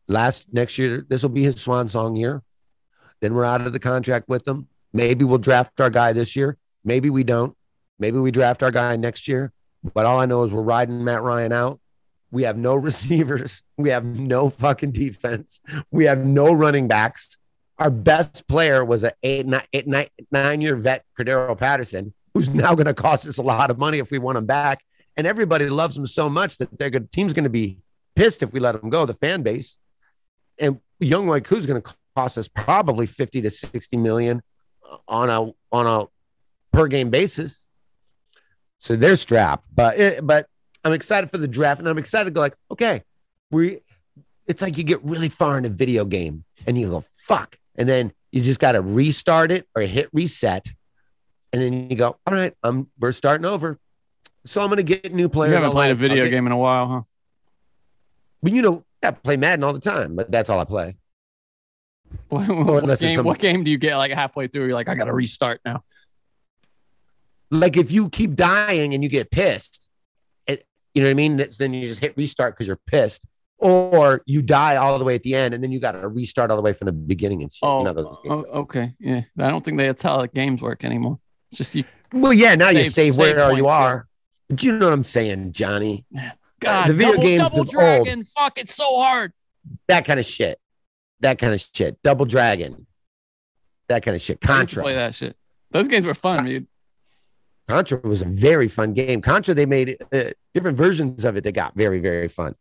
last 0.07 0.47
next 0.51 0.77
year, 0.77 1.05
this 1.07 1.21
will 1.21 1.29
be 1.29 1.43
his 1.43 1.61
swan 1.61 1.87
song 1.89 2.15
year. 2.15 2.43
Then 3.21 3.33
we're 3.33 3.45
out 3.45 3.61
of 3.61 3.71
the 3.71 3.79
contract 3.79 4.27
with 4.27 4.47
him. 4.47 4.67
Maybe 4.93 5.23
we'll 5.23 5.37
draft 5.37 5.79
our 5.79 5.89
guy 5.89 6.11
this 6.11 6.35
year. 6.35 6.57
Maybe 6.83 7.09
we 7.09 7.23
don't. 7.23 7.55
Maybe 7.99 8.19
we 8.19 8.31
draft 8.31 8.63
our 8.63 8.71
guy 8.71 8.95
next 8.95 9.27
year. 9.27 9.53
But 9.93 10.05
all 10.05 10.19
I 10.19 10.25
know 10.25 10.43
is 10.43 10.51
we're 10.51 10.61
riding 10.61 11.03
Matt 11.03 11.21
Ryan 11.21 11.53
out. 11.53 11.79
We 12.31 12.43
have 12.43 12.57
no 12.57 12.75
receivers. 12.89 13.63
We 13.77 13.89
have 13.89 14.05
no 14.05 14.49
fucking 14.49 14.91
defense. 14.91 15.61
We 15.91 16.05
have 16.05 16.25
no 16.25 16.51
running 16.51 16.87
backs. 16.87 17.37
Our 17.77 17.89
best 17.89 18.47
player 18.47 18.83
was 18.85 19.03
an 19.03 19.11
eight, 19.23 19.47
nine, 19.47 19.65
eight, 19.73 19.87
nine, 19.87 20.07
nine 20.31 20.61
year 20.61 20.75
vet, 20.75 21.03
Cordarrelle 21.17 21.57
Patterson, 21.57 22.13
who's 22.33 22.53
now 22.53 22.75
going 22.75 22.87
to 22.87 22.93
cost 22.93 23.25
us 23.27 23.37
a 23.37 23.41
lot 23.41 23.71
of 23.71 23.77
money 23.77 23.99
if 23.99 24.11
we 24.11 24.19
want 24.19 24.37
him 24.37 24.45
back. 24.45 24.83
And 25.17 25.27
everybody 25.27 25.69
loves 25.69 25.97
him 25.97 26.05
so 26.05 26.29
much 26.29 26.57
that 26.57 26.77
their 26.79 26.89
team's 26.89 27.33
going 27.33 27.43
to 27.43 27.49
be 27.49 27.79
pissed 28.15 28.43
if 28.43 28.53
we 28.53 28.59
let 28.59 28.75
him 28.75 28.89
go, 28.89 29.05
the 29.05 29.13
fan 29.13 29.41
base. 29.41 29.77
And 30.57 30.79
young 30.99 31.27
like 31.27 31.47
who's 31.47 31.65
going 31.65 31.81
to 31.81 31.93
cost 32.15 32.37
us 32.37 32.47
probably 32.47 33.05
50 33.05 33.41
to 33.41 33.49
60 33.49 33.97
million 33.97 34.41
on 35.07 35.29
a 35.29 35.51
on 35.71 35.87
a 35.87 36.07
per 36.71 36.87
game 36.87 37.09
basis. 37.09 37.67
So 38.79 38.95
they're 38.95 39.15
strapped. 39.15 39.65
But 39.73 39.99
it, 39.99 40.25
but 40.25 40.47
I'm 40.83 40.93
excited 40.93 41.29
for 41.29 41.37
the 41.37 41.47
draft, 41.47 41.79
and 41.79 41.89
I'm 41.89 41.97
excited 41.97 42.25
to 42.25 42.31
go 42.31 42.41
like, 42.41 42.55
okay, 42.71 43.03
we. 43.49 43.79
It's 44.47 44.61
like 44.61 44.77
you 44.77 44.83
get 44.83 45.03
really 45.03 45.29
far 45.29 45.57
in 45.57 45.65
a 45.65 45.69
video 45.69 46.03
game, 46.03 46.43
and 46.65 46.77
you 46.77 46.89
go 46.89 47.05
fuck, 47.13 47.57
and 47.75 47.87
then 47.87 48.11
you 48.31 48.41
just 48.41 48.59
got 48.59 48.73
to 48.73 48.81
restart 48.81 49.51
it 49.51 49.67
or 49.75 49.83
hit 49.83 50.09
reset, 50.11 50.67
and 51.53 51.61
then 51.61 51.89
you 51.89 51.95
go, 51.95 52.17
all 52.25 52.33
right, 52.33 52.53
I'm 52.63 52.87
we're 52.99 53.11
starting 53.11 53.45
over. 53.45 53.79
So 54.45 54.61
I'm 54.61 54.69
gonna 54.69 54.83
get 54.83 55.13
new 55.13 55.29
players. 55.29 55.51
You 55.51 55.55
haven't 55.57 55.71
played 55.71 55.91
a 55.91 55.95
video 55.95 56.23
get- 56.23 56.31
game 56.31 56.45
in 56.45 56.51
a 56.51 56.57
while, 56.57 56.87
huh? 56.87 57.01
But 58.41 58.53
you 58.53 58.61
know, 58.61 58.83
I 59.03 59.11
play 59.11 59.37
Madden 59.37 59.63
all 59.63 59.73
the 59.73 59.79
time, 59.79 60.15
but 60.15 60.31
that's 60.31 60.49
all 60.49 60.59
I 60.59 60.65
play. 60.65 60.97
What, 62.29 62.47
what 62.49 62.99
game, 62.99 63.15
some- 63.15 63.25
what 63.25 63.39
game 63.39 63.63
do 63.63 63.71
you 63.71 63.77
get 63.77 63.95
like 63.97 64.11
halfway 64.11 64.47
through? 64.47 64.65
You're 64.65 64.73
like, 64.73 64.89
I 64.89 64.95
got 64.95 65.05
to 65.05 65.13
restart 65.13 65.61
now. 65.63 65.83
Like 67.49 67.77
if 67.77 67.91
you 67.91 68.09
keep 68.09 68.35
dying 68.35 68.93
and 68.93 69.03
you 69.03 69.09
get 69.09 69.31
pissed, 69.31 69.89
it, 70.47 70.65
you 70.93 71.01
know 71.01 71.07
what 71.07 71.11
I 71.11 71.15
mean? 71.15 71.37
That's- 71.37 71.57
Then 71.57 71.73
you 71.73 71.87
just 71.87 72.01
hit 72.01 72.15
restart 72.17 72.53
because 72.55 72.67
you're 72.67 72.79
pissed, 72.87 73.25
or 73.57 74.23
you 74.25 74.41
die 74.41 74.77
all 74.77 74.97
the 74.97 75.05
way 75.05 75.15
at 75.15 75.23
the 75.23 75.35
end, 75.35 75.53
and 75.53 75.63
then 75.63 75.71
you 75.71 75.79
got 75.79 75.91
to 75.93 76.07
restart 76.07 76.49
all 76.51 76.57
the 76.57 76.63
way 76.63 76.73
from 76.73 76.87
the 76.87 76.91
beginning 76.93 77.43
and 77.43 77.51
shit. 77.51 77.59
Oh, 77.63 77.79
You 77.79 77.93
know 77.93 78.19
oh, 78.25 78.59
okay. 78.61 78.93
Yeah. 78.99 79.21
I 79.37 79.49
don't 79.49 79.63
think 79.63 79.77
that's 79.77 80.01
how 80.01 80.17
like, 80.17 80.33
games 80.33 80.61
work 80.61 80.83
anymore. 80.83 81.19
Just 81.53 81.75
you. 81.75 81.83
Well, 82.13 82.33
yeah, 82.33 82.55
now 82.55 82.69
you 82.69 82.83
Save- 82.83 82.93
save 82.93 83.15
save 83.15 83.19
where 83.19 83.53
you 83.53 83.67
are. 83.67 84.07
But 84.49 84.63
you 84.63 84.77
know 84.77 84.85
what 84.87 84.93
I'm 84.93 85.03
saying, 85.03 85.53
Johnny? 85.53 86.05
God, 86.59 86.89
the 86.89 86.93
video 86.93 87.13
double, 87.13 87.23
games 87.23 87.43
double 87.43 87.53
is 87.53 87.59
old. 87.59 87.69
dragon. 87.71 88.23
Fuck, 88.23 88.57
it's 88.57 88.75
so 88.75 88.99
hard. 88.99 89.33
That 89.87 90.05
kind 90.05 90.19
of 90.19 90.25
shit. 90.25 90.59
That 91.21 91.37
kind 91.37 91.53
of 91.53 91.65
shit. 91.73 92.01
Double 92.03 92.25
Dragon. 92.25 92.87
That 93.87 94.03
kind 94.03 94.15
of 94.15 94.21
shit. 94.21 94.41
Contra. 94.41 94.83
play 94.83 94.95
that 94.95 95.15
shit. 95.15 95.35
Those 95.71 95.87
games 95.87 96.05
were 96.05 96.13
fun, 96.13 96.45
dude. 96.45 96.67
Contra 97.67 97.99
was 97.99 98.21
a 98.21 98.25
very 98.25 98.67
fun 98.67 98.93
game. 98.93 99.21
Contra, 99.21 99.53
they 99.53 99.65
made 99.65 99.97
uh, 100.11 100.31
different 100.53 100.77
versions 100.77 101.23
of 101.23 101.37
it 101.37 101.43
that 101.43 101.53
got 101.53 101.75
very, 101.75 101.99
very 101.99 102.27
fun. 102.27 102.55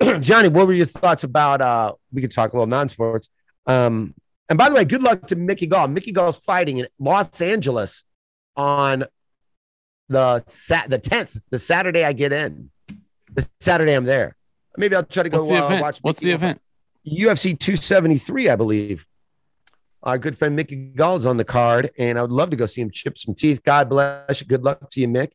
Johnny, 0.20 0.48
what 0.48 0.66
were 0.66 0.72
your 0.72 0.86
thoughts 0.86 1.22
about? 1.22 1.60
Uh, 1.60 1.92
we 2.12 2.20
could 2.22 2.32
talk 2.32 2.52
a 2.52 2.56
little 2.56 2.66
non-sports. 2.66 3.28
Um, 3.66 4.14
and 4.48 4.58
by 4.58 4.68
the 4.68 4.74
way, 4.74 4.84
good 4.84 5.02
luck 5.02 5.26
to 5.28 5.36
Mickey 5.36 5.66
Gall. 5.66 5.88
Mickey 5.88 6.12
Gall's 6.12 6.38
fighting 6.38 6.78
in 6.78 6.88
Los 6.98 7.40
Angeles 7.40 8.04
on 8.56 9.04
the 10.08 10.44
sat 10.46 10.90
the 10.90 10.98
tenth, 10.98 11.36
the 11.50 11.58
Saturday 11.58 12.04
I 12.04 12.12
get 12.12 12.32
in. 12.32 12.70
The 13.32 13.48
Saturday 13.60 13.92
I'm 13.92 14.04
there. 14.04 14.36
Maybe 14.76 14.94
I'll 14.96 15.02
try 15.04 15.22
to 15.22 15.28
go 15.30 15.38
What's 15.38 15.50
the 15.50 15.62
uh, 15.62 15.66
event? 15.66 15.82
watch. 15.82 15.98
What's 16.02 16.20
Mickey 16.22 16.30
the 16.30 16.34
event? 16.34 16.60
UFC 17.06 17.58
273, 17.58 18.48
I 18.48 18.56
believe. 18.56 19.06
Our 20.02 20.18
good 20.18 20.36
friend 20.36 20.56
Mickey 20.56 20.76
Gall's 20.76 21.26
on 21.26 21.36
the 21.36 21.44
card, 21.44 21.90
and 21.98 22.18
I 22.18 22.22
would 22.22 22.32
love 22.32 22.50
to 22.50 22.56
go 22.56 22.66
see 22.66 22.80
him 22.82 22.90
chip 22.90 23.16
some 23.16 23.34
teeth. 23.34 23.62
God 23.62 23.88
bless 23.88 24.40
you. 24.40 24.46
Good 24.46 24.64
luck 24.64 24.90
to 24.90 25.00
you, 25.00 25.08
Mick. 25.08 25.30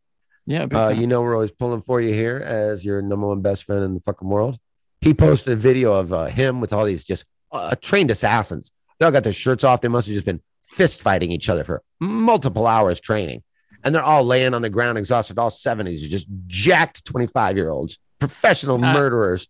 Yeah, 0.46 0.64
Uh, 0.64 0.90
you 0.90 1.08
know 1.08 1.22
we're 1.22 1.36
always 1.36 1.52
pulling 1.52 1.82
for 1.82 2.00
you 2.00 2.14
here 2.14 2.38
as 2.38 2.86
your 2.86 3.02
number 3.02 3.28
one 3.28 3.42
best 3.42 3.66
friend 3.66 3.84
in 3.84 3.94
the 3.94 4.00
fucking 4.00 4.28
world. 4.28 4.58
He 5.02 5.14
posted 5.14 5.54
a 5.54 5.56
video 5.56 5.94
of 5.94 6.12
uh, 6.14 6.26
him 6.26 6.62
with 6.62 6.74
all 6.74 6.86
these 6.86 7.04
just 7.04 7.26
uh, 7.52 7.76
trained 7.82 8.12
assassins. 8.12 8.72
They 9.00 9.06
all 9.06 9.12
got 9.12 9.24
their 9.24 9.34
shirts 9.34 9.64
off. 9.64 9.82
They 9.82 9.88
must 9.90 10.08
have 10.08 10.14
just 10.14 10.26
been 10.26 10.42
fist 10.64 11.02
fighting 11.02 11.32
each 11.32 11.50
other 11.50 11.64
for 11.64 11.82
multiple 12.00 12.68
hours 12.68 13.00
training, 13.00 13.44
and 13.84 13.94
they're 13.94 14.04
all 14.04 14.24
laying 14.24 14.54
on 14.54 14.62
the 14.62 14.70
ground 14.70 14.98
exhausted. 14.98 15.38
All 15.40 15.50
seventies, 15.50 16.08
just 16.08 16.28
jacked 16.48 17.06
twenty 17.06 17.28
five 17.28 17.56
year 17.58 17.70
olds, 17.70 18.00
professional 18.20 18.84
Uh, 18.84 18.94
murderers. 18.94 19.48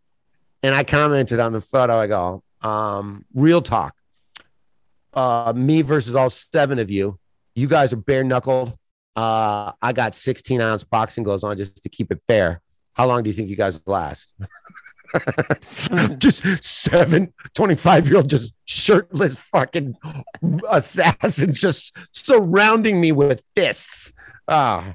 And 0.64 0.74
I 0.74 0.84
commented 0.84 1.40
on 1.40 1.54
the 1.54 1.62
photo. 1.62 1.98
I 1.98 2.08
go, 2.08 2.44
um, 2.62 3.26
real 3.34 3.62
talk. 3.62 3.94
Uh, 5.14 5.54
me 5.56 5.82
versus 5.82 6.16
all 6.16 6.30
seven 6.30 6.80
of 6.80 6.90
you. 6.92 7.20
You 7.56 7.68
guys 7.68 7.94
are 7.94 7.98
bare 7.98 8.24
knuckled. 8.24 8.78
Uh, 9.16 9.72
I 9.82 9.94
got 9.94 10.14
16 10.16 10.62
ounce 10.62 10.84
boxing 10.84 11.24
gloves 11.24 11.44
on 11.44 11.58
just 11.58 11.82
to 11.82 11.90
keep 11.90 12.12
it 12.12 12.22
fair. 12.28 12.62
How 12.94 13.08
long 13.08 13.24
do 13.24 13.30
you 13.30 13.34
think 13.36 13.50
you 13.50 13.56
guys 13.56 13.80
last? 13.86 14.34
just 16.18 16.44
seven 16.64 17.34
25 17.54 18.08
year 18.08 18.18
old, 18.18 18.30
just 18.30 18.54
shirtless 18.66 19.40
fucking 19.42 19.96
assassins 20.70 21.60
just 21.60 21.96
surrounding 22.12 23.00
me 23.02 23.12
with 23.12 23.44
fists. 23.56 24.14
Ah, 24.48 24.94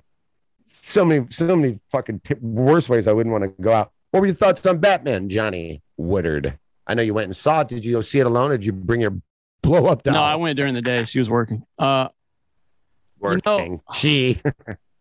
so 0.69 1.05
many, 1.05 1.27
so 1.31 1.57
many 1.57 1.79
fucking 1.91 2.21
t- 2.21 2.35
worse 2.41 2.89
ways 2.89 3.07
I 3.07 3.13
wouldn't 3.13 3.33
want 3.33 3.45
to 3.45 3.63
go 3.63 3.73
out. 3.73 3.93
What 4.11 4.21
were 4.21 4.27
your 4.27 4.35
thoughts 4.35 4.65
on 4.67 4.79
Batman, 4.79 5.29
Johnny 5.29 5.83
Woodard? 5.97 6.59
I 6.87 6.95
know 6.95 7.03
you 7.03 7.15
went 7.15 7.27
and 7.27 7.37
saw 7.37 7.61
it. 7.61 7.69
Did 7.69 7.85
you 7.85 7.93
go 7.93 8.01
see 8.03 8.21
it 8.21 8.27
alone 8.27 8.51
or 8.53 8.59
did 8.59 8.67
you 8.67 8.73
bring 8.73 9.01
your 9.01 9.17
blow 9.63 9.87
up 9.87 10.03
doll? 10.03 10.15
no, 10.15 10.23
I 10.23 10.35
went 10.37 10.57
during 10.57 10.75
the 10.75 10.83
day. 10.83 11.05
She 11.05 11.19
was 11.19 11.31
working. 11.31 11.65
Uh, 11.79 12.09
you 13.23 13.29
know- 13.45 13.57
Working. 13.57 13.81
She. 13.95 14.39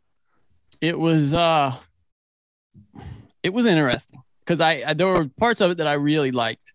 it 0.81 0.97
was 0.97 1.33
uh, 1.33 1.75
it 3.43 3.51
was 3.51 3.65
interesting 3.65 4.21
because 4.51 4.59
I, 4.59 4.83
I 4.85 4.93
there 4.93 5.07
were 5.07 5.29
parts 5.39 5.61
of 5.61 5.71
it 5.71 5.77
that 5.77 5.87
I 5.87 5.93
really 5.93 6.31
liked, 6.31 6.73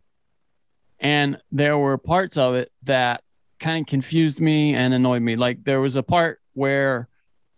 and 0.99 1.39
there 1.53 1.77
were 1.77 1.99
parts 1.99 2.39
of 2.39 2.55
it 2.55 2.73
that 2.85 3.23
kind 3.61 3.83
of 3.83 3.87
confused 3.87 4.41
me 4.41 4.75
and 4.75 4.95
annoyed 4.95 5.21
me. 5.21 5.37
Like 5.37 5.63
there 5.63 5.83
was 5.83 5.95
a 5.95 6.03
part 6.03 6.41
where 6.55 7.07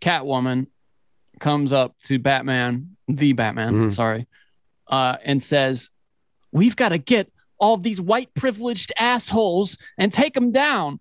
Catwoman 0.01 0.67
comes 1.39 1.73
up 1.73 1.95
to 2.07 2.19
Batman, 2.19 2.97
the 3.07 3.33
Batman, 3.33 3.75
Mhm. 3.91 3.95
sorry, 3.95 4.27
uh, 4.89 5.19
and 5.25 5.41
says, 5.43 5.89
"We've 6.51 6.75
got 6.75 6.89
to 6.89 6.99
get 6.99 7.33
all 7.61 7.77
these 7.77 8.01
white 8.01 8.35
privileged 8.35 8.93
assholes 8.99 9.79
and 9.99 10.13
take 10.13 10.35
them 10.35 10.51
down." 10.51 10.99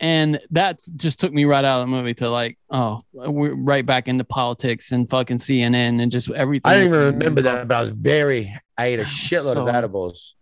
And 0.00 0.40
that 0.50 0.78
just 0.96 1.18
took 1.18 1.32
me 1.32 1.44
right 1.44 1.64
out 1.64 1.80
of 1.80 1.88
the 1.88 1.90
movie 1.90 2.14
to 2.14 2.30
like, 2.30 2.56
oh, 2.70 3.02
we're 3.12 3.54
right 3.54 3.84
back 3.84 4.06
into 4.06 4.22
politics 4.24 4.92
and 4.92 5.08
fucking 5.10 5.38
CNN 5.38 6.00
and 6.00 6.12
just 6.12 6.30
everything. 6.30 6.70
I 6.70 6.76
don't 6.76 6.86
even 6.86 7.14
remember 7.14 7.42
that, 7.42 7.66
but 7.66 7.76
I 7.76 7.82
was 7.82 7.90
very, 7.90 8.54
I 8.76 8.86
ate 8.86 9.00
a 9.00 9.02
shitload 9.04 9.54
So- 9.54 9.66
of 9.66 9.74
edibles. 9.74 10.34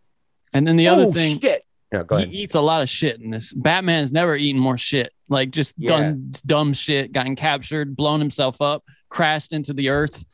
And 0.52 0.66
then 0.66 0.76
the 0.76 0.88
other 0.88 1.04
oh, 1.04 1.12
thing, 1.12 1.38
shit. 1.40 1.62
Yeah, 1.92 2.02
go 2.02 2.16
ahead. 2.16 2.28
he 2.28 2.38
eats 2.38 2.54
a 2.54 2.60
lot 2.60 2.82
of 2.82 2.88
shit 2.90 3.20
in 3.20 3.30
this. 3.30 3.52
Batman's 3.52 4.10
never 4.10 4.34
eaten 4.36 4.60
more 4.60 4.78
shit. 4.78 5.12
Like 5.28 5.50
just 5.50 5.74
Yeah. 5.76 5.90
done 5.90 6.32
dumb 6.44 6.72
shit, 6.72 7.12
gotten 7.12 7.36
captured, 7.36 7.94
blown 7.96 8.20
himself 8.20 8.60
up, 8.60 8.82
crashed 9.08 9.52
into 9.52 9.72
the 9.72 9.88
earth. 9.90 10.24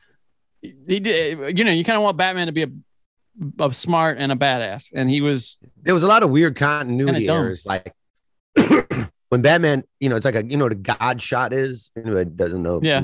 He 0.61 0.99
did, 0.99 1.57
you 1.57 1.63
know, 1.63 1.71
you 1.71 1.83
kind 1.83 1.97
of 1.97 2.03
want 2.03 2.17
Batman 2.17 2.47
to 2.47 2.53
be 2.53 2.63
a, 2.63 2.69
a 3.59 3.73
smart 3.73 4.17
and 4.17 4.31
a 4.31 4.35
badass, 4.35 4.91
and 4.93 5.09
he 5.09 5.19
was. 5.21 5.57
There 5.81 5.93
was 5.93 6.03
a 6.03 6.07
lot 6.07 6.23
of 6.23 6.29
weird 6.29 6.55
continuity 6.55 7.27
errors. 7.27 7.65
Like 7.65 7.93
when 9.33 9.41
Batman, 9.41 9.83
you 9.99 10.09
know, 10.09 10.15
it's 10.15 10.25
like 10.25 10.35
a, 10.35 10.45
you 10.45 10.57
know, 10.57 10.65
what 10.65 10.73
a 10.73 10.75
God 10.75 11.19
shot 11.19 11.53
is. 11.53 11.89
Anybody 11.97 12.29
doesn't 12.29 12.61
know. 12.61 12.79
Yeah. 12.83 13.01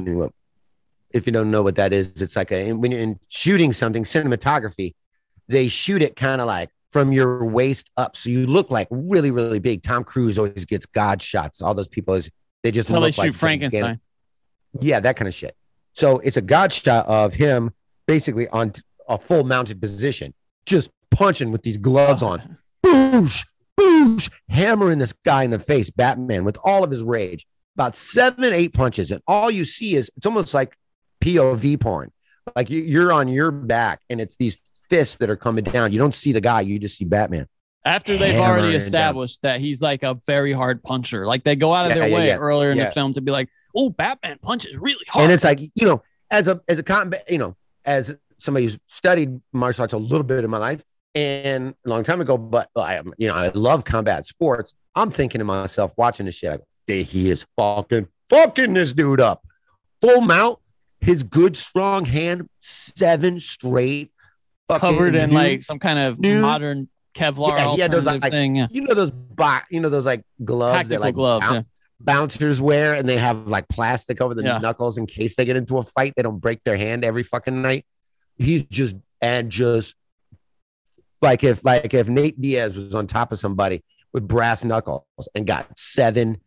If 1.09 1.25
you 1.25 1.33
don't 1.33 1.49
know 1.49 1.63
what 1.63 1.77
that 1.77 1.91
is, 1.91 2.21
it's 2.21 2.35
like 2.35 2.51
a, 2.51 2.71
when 2.73 2.91
you're 2.91 3.01
in 3.01 3.19
shooting 3.29 3.73
something, 3.73 4.03
cinematography, 4.03 4.93
they 5.47 5.67
shoot 5.69 6.03
it 6.03 6.15
kind 6.15 6.39
of 6.39 6.45
like 6.45 6.69
from 6.91 7.11
your 7.11 7.43
waist 7.45 7.89
up. 7.97 8.15
So 8.15 8.29
you 8.29 8.45
look 8.45 8.69
like 8.69 8.87
really, 8.91 9.31
really 9.31 9.57
big. 9.57 9.81
Tom 9.81 10.03
Cruise 10.03 10.37
always 10.37 10.65
gets 10.65 10.85
God 10.85 11.19
shots. 11.19 11.63
All 11.63 11.73
those 11.73 11.87
people, 11.87 12.13
is 12.13 12.29
they 12.61 12.69
just 12.69 12.89
Until 12.89 13.01
they 13.01 13.09
shoot 13.09 13.21
like 13.23 13.33
Frankenstein. 13.33 13.81
gigantic- 13.81 14.01
Yeah, 14.81 14.99
that 14.99 15.15
kind 15.15 15.27
of 15.27 15.33
shit. 15.33 15.55
So 15.95 16.19
it's 16.19 16.37
a 16.37 16.41
God 16.41 16.71
shot 16.71 17.07
of 17.07 17.33
him 17.33 17.71
basically 18.05 18.47
on 18.49 18.73
a 19.07 19.17
full 19.17 19.43
mounted 19.43 19.81
position, 19.81 20.35
just 20.67 20.91
punching 21.09 21.51
with 21.51 21.63
these 21.63 21.79
gloves 21.79 22.21
on. 22.21 22.59
Boosh, 22.85 23.47
boosh, 23.79 24.29
hammering 24.49 24.99
this 24.99 25.13
guy 25.25 25.43
in 25.43 25.51
the 25.51 25.59
face, 25.59 25.89
Batman, 25.89 26.43
with 26.43 26.57
all 26.63 26.83
of 26.83 26.91
his 26.91 27.03
rage. 27.03 27.45
About 27.75 27.95
seven, 27.95 28.53
eight 28.53 28.73
punches. 28.73 29.09
And 29.11 29.21
all 29.27 29.49
you 29.49 29.63
see 29.63 29.95
is 29.95 30.11
it's 30.17 30.25
almost 30.25 30.53
like 30.53 30.75
POV 31.21 31.79
porn. 31.79 32.11
Like 32.55 32.69
you- 32.69 32.81
you're 32.81 33.11
on 33.13 33.27
your 33.27 33.51
back 33.51 34.01
and 34.09 34.19
it's 34.19 34.35
these 34.35 34.59
fists 34.89 35.15
that 35.17 35.29
are 35.29 35.35
coming 35.37 35.63
down. 35.63 35.91
You 35.93 35.99
don't 35.99 36.15
see 36.15 36.31
the 36.31 36.41
guy, 36.41 36.61
you 36.61 36.79
just 36.79 36.97
see 36.97 37.05
Batman. 37.05 37.47
After 37.85 38.17
they've 38.17 38.33
Hammering 38.33 38.49
already 38.63 38.77
down. 38.77 38.81
established 38.85 39.41
that 39.43 39.61
he's 39.61 39.81
like 39.81 40.03
a 40.03 40.19
very 40.27 40.51
hard 40.51 40.83
puncher. 40.83 41.25
Like 41.25 41.43
they 41.43 41.55
go 41.55 41.73
out 41.73 41.85
of 41.85 41.91
Yeah, 41.91 41.99
their 41.99 42.09
yeah, 42.09 42.15
way 42.15 42.27
yeah. 42.27 42.35
earlier 42.37 42.71
in 42.71 42.77
the 42.77 42.91
film 42.91 43.13
to 43.13 43.21
be 43.21 43.31
like, 43.31 43.47
oh, 43.75 43.89
Batman 43.89 44.37
punches 44.41 44.75
really 44.75 45.05
hard. 45.07 45.23
And 45.23 45.31
it's 45.31 45.43
like, 45.45 45.59
you 45.61 45.85
know, 45.85 46.01
as 46.29 46.47
a 46.49 46.59
as 46.67 46.77
a 46.79 46.83
combat, 46.83 47.23
you 47.29 47.37
know, 47.37 47.55
as 47.85 48.17
somebody 48.37 48.65
who's 48.65 48.77
studied 48.87 49.39
martial 49.53 49.83
arts 49.83 49.93
a 49.93 49.97
little 49.97 50.23
bit 50.25 50.43
in 50.43 50.49
my 50.49 50.57
life 50.57 50.83
and 51.15 51.73
a 51.85 51.89
long 51.89 52.03
time 52.03 52.21
ago, 52.21 52.37
but 52.37 52.69
I 52.75 52.95
am, 52.95 53.13
you 53.17 53.27
know, 53.27 53.33
I 53.35 53.49
love 53.49 53.83
combat 53.85 54.25
sports. 54.27 54.73
I'm 54.95 55.09
thinking 55.11 55.39
to 55.39 55.45
myself, 55.45 55.91
watching 55.97 56.25
this 56.25 56.35
shit, 56.35 56.61
"Dude, 56.87 57.05
he 57.07 57.29
is 57.29 57.45
fucking 57.57 58.07
fucking 58.29 58.73
this 58.73 58.93
dude 58.93 59.21
up. 59.21 59.43
Full 60.01 60.21
mount, 60.21 60.59
his 61.01 61.23
good 61.23 61.57
strong 61.57 62.05
hand, 62.05 62.47
seven 62.59 63.39
straight, 63.39 64.11
covered 64.69 65.15
in 65.15 65.29
new- 65.31 65.35
like 65.35 65.63
some 65.63 65.79
kind 65.79 65.99
of 65.99 66.21
Dude. 66.21 66.41
modern 66.41 66.89
Kevlar 67.15 67.57
Yeah, 67.57 67.73
he 67.75 67.81
had 67.81 67.91
those, 67.91 68.05
like, 68.05 68.21
thing. 68.31 68.55
Yeah. 68.55 68.67
you 68.69 68.81
know 68.81 68.93
those 68.93 69.09
bo- 69.11 69.57
you 69.71 69.79
know 69.79 69.89
those 69.89 70.05
like 70.05 70.23
gloves 70.45 70.73
Tactical 70.89 70.95
that 70.95 71.01
like 71.01 71.15
gloves. 71.15 71.45
boun- 71.45 71.55
Yeah. 71.55 71.61
bouncers 71.99 72.61
wear 72.61 72.93
and 72.93 73.09
they 73.09 73.17
have 73.17 73.47
like 73.47 73.67
plastic 73.67 74.21
over 74.21 74.33
the 74.35 74.43
Yeah. 74.43 74.59
knuckles 74.59 74.97
in 74.97 75.05
case 75.07 75.35
they 75.35 75.43
get 75.43 75.57
into 75.57 75.77
a 75.79 75.83
fight 75.83 76.13
they 76.15 76.21
don't 76.21 76.39
break 76.39 76.63
their 76.63 76.77
hand 76.77 77.03
every 77.03 77.23
fucking 77.23 77.61
night 77.61 77.85
he's 78.37 78.63
just 78.63 78.95
and 79.21 79.49
just 79.49 79.95
like 81.21 81.43
if 81.43 81.63
like 81.65 81.93
if 81.93 82.07
Nate 82.09 82.39
Diaz 82.39 82.75
was 82.75 82.95
on 82.95 83.07
top 83.07 83.31
of 83.31 83.39
somebody 83.39 83.83
with 84.13 84.27
brass 84.27 84.63
knuckles 84.63 85.03
and 85.35 85.45
got 85.45 85.67
seven 85.77 86.37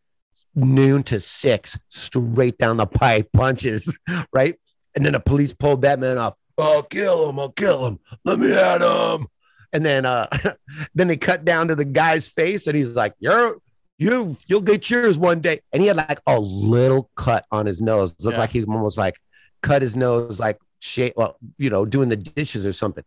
noon 0.55 1.03
to 1.05 1.19
six 1.21 1.79
straight 1.89 2.59
down 2.59 2.77
the 2.77 2.87
pipe 2.87 3.29
punches 3.33 3.97
right? 4.33 4.57
And 4.95 5.05
then 5.07 5.13
the 5.15 5.21
police 5.21 5.55
pulled 5.55 5.83
that 5.83 5.99
man 5.99 6.19
off. 6.19 6.35
I'll 6.59 6.83
kill 6.83 7.29
him 7.31 7.39
I'll 7.39 7.51
kill 7.53 7.87
him. 7.87 7.99
Let 8.25 8.39
me 8.39 8.53
at 8.53 8.83
him. 8.83 9.27
And 9.73 9.85
then 9.87 10.05
uh 10.07 10.29
then 10.95 11.09
they 11.09 11.17
cut 11.17 11.45
down 11.45 11.69
to 11.69 11.75
the 11.75 11.85
guy's 11.85 12.29
face 12.29 12.67
and 12.67 12.77
he's 12.77 12.95
like 12.95 13.15
you're 13.19 13.57
you 13.99 14.37
you'll 14.47 14.61
get 14.63 14.91
yours 14.91 15.17
one 15.19 15.41
day. 15.41 15.61
And 15.73 15.81
he 15.81 15.89
had 15.89 15.97
like 15.97 16.21
a 16.27 16.39
little 16.39 17.11
cut 17.15 17.45
on 17.51 17.67
his 17.67 17.81
nose. 17.81 18.13
Looked 18.21 18.35
Yeah. 18.35 18.41
like 18.41 18.51
he 18.51 18.65
almost 18.65 18.99
like 18.99 19.17
cut 19.63 19.81
his 19.81 19.95
nose 19.97 20.41
like 20.41 20.59
shape 20.81 21.13
well 21.17 21.37
you 21.59 21.71
know 21.71 21.87
doing 21.87 22.09
the 22.09 22.17
dishes 22.17 22.67
or 22.67 22.73
something 22.73 23.05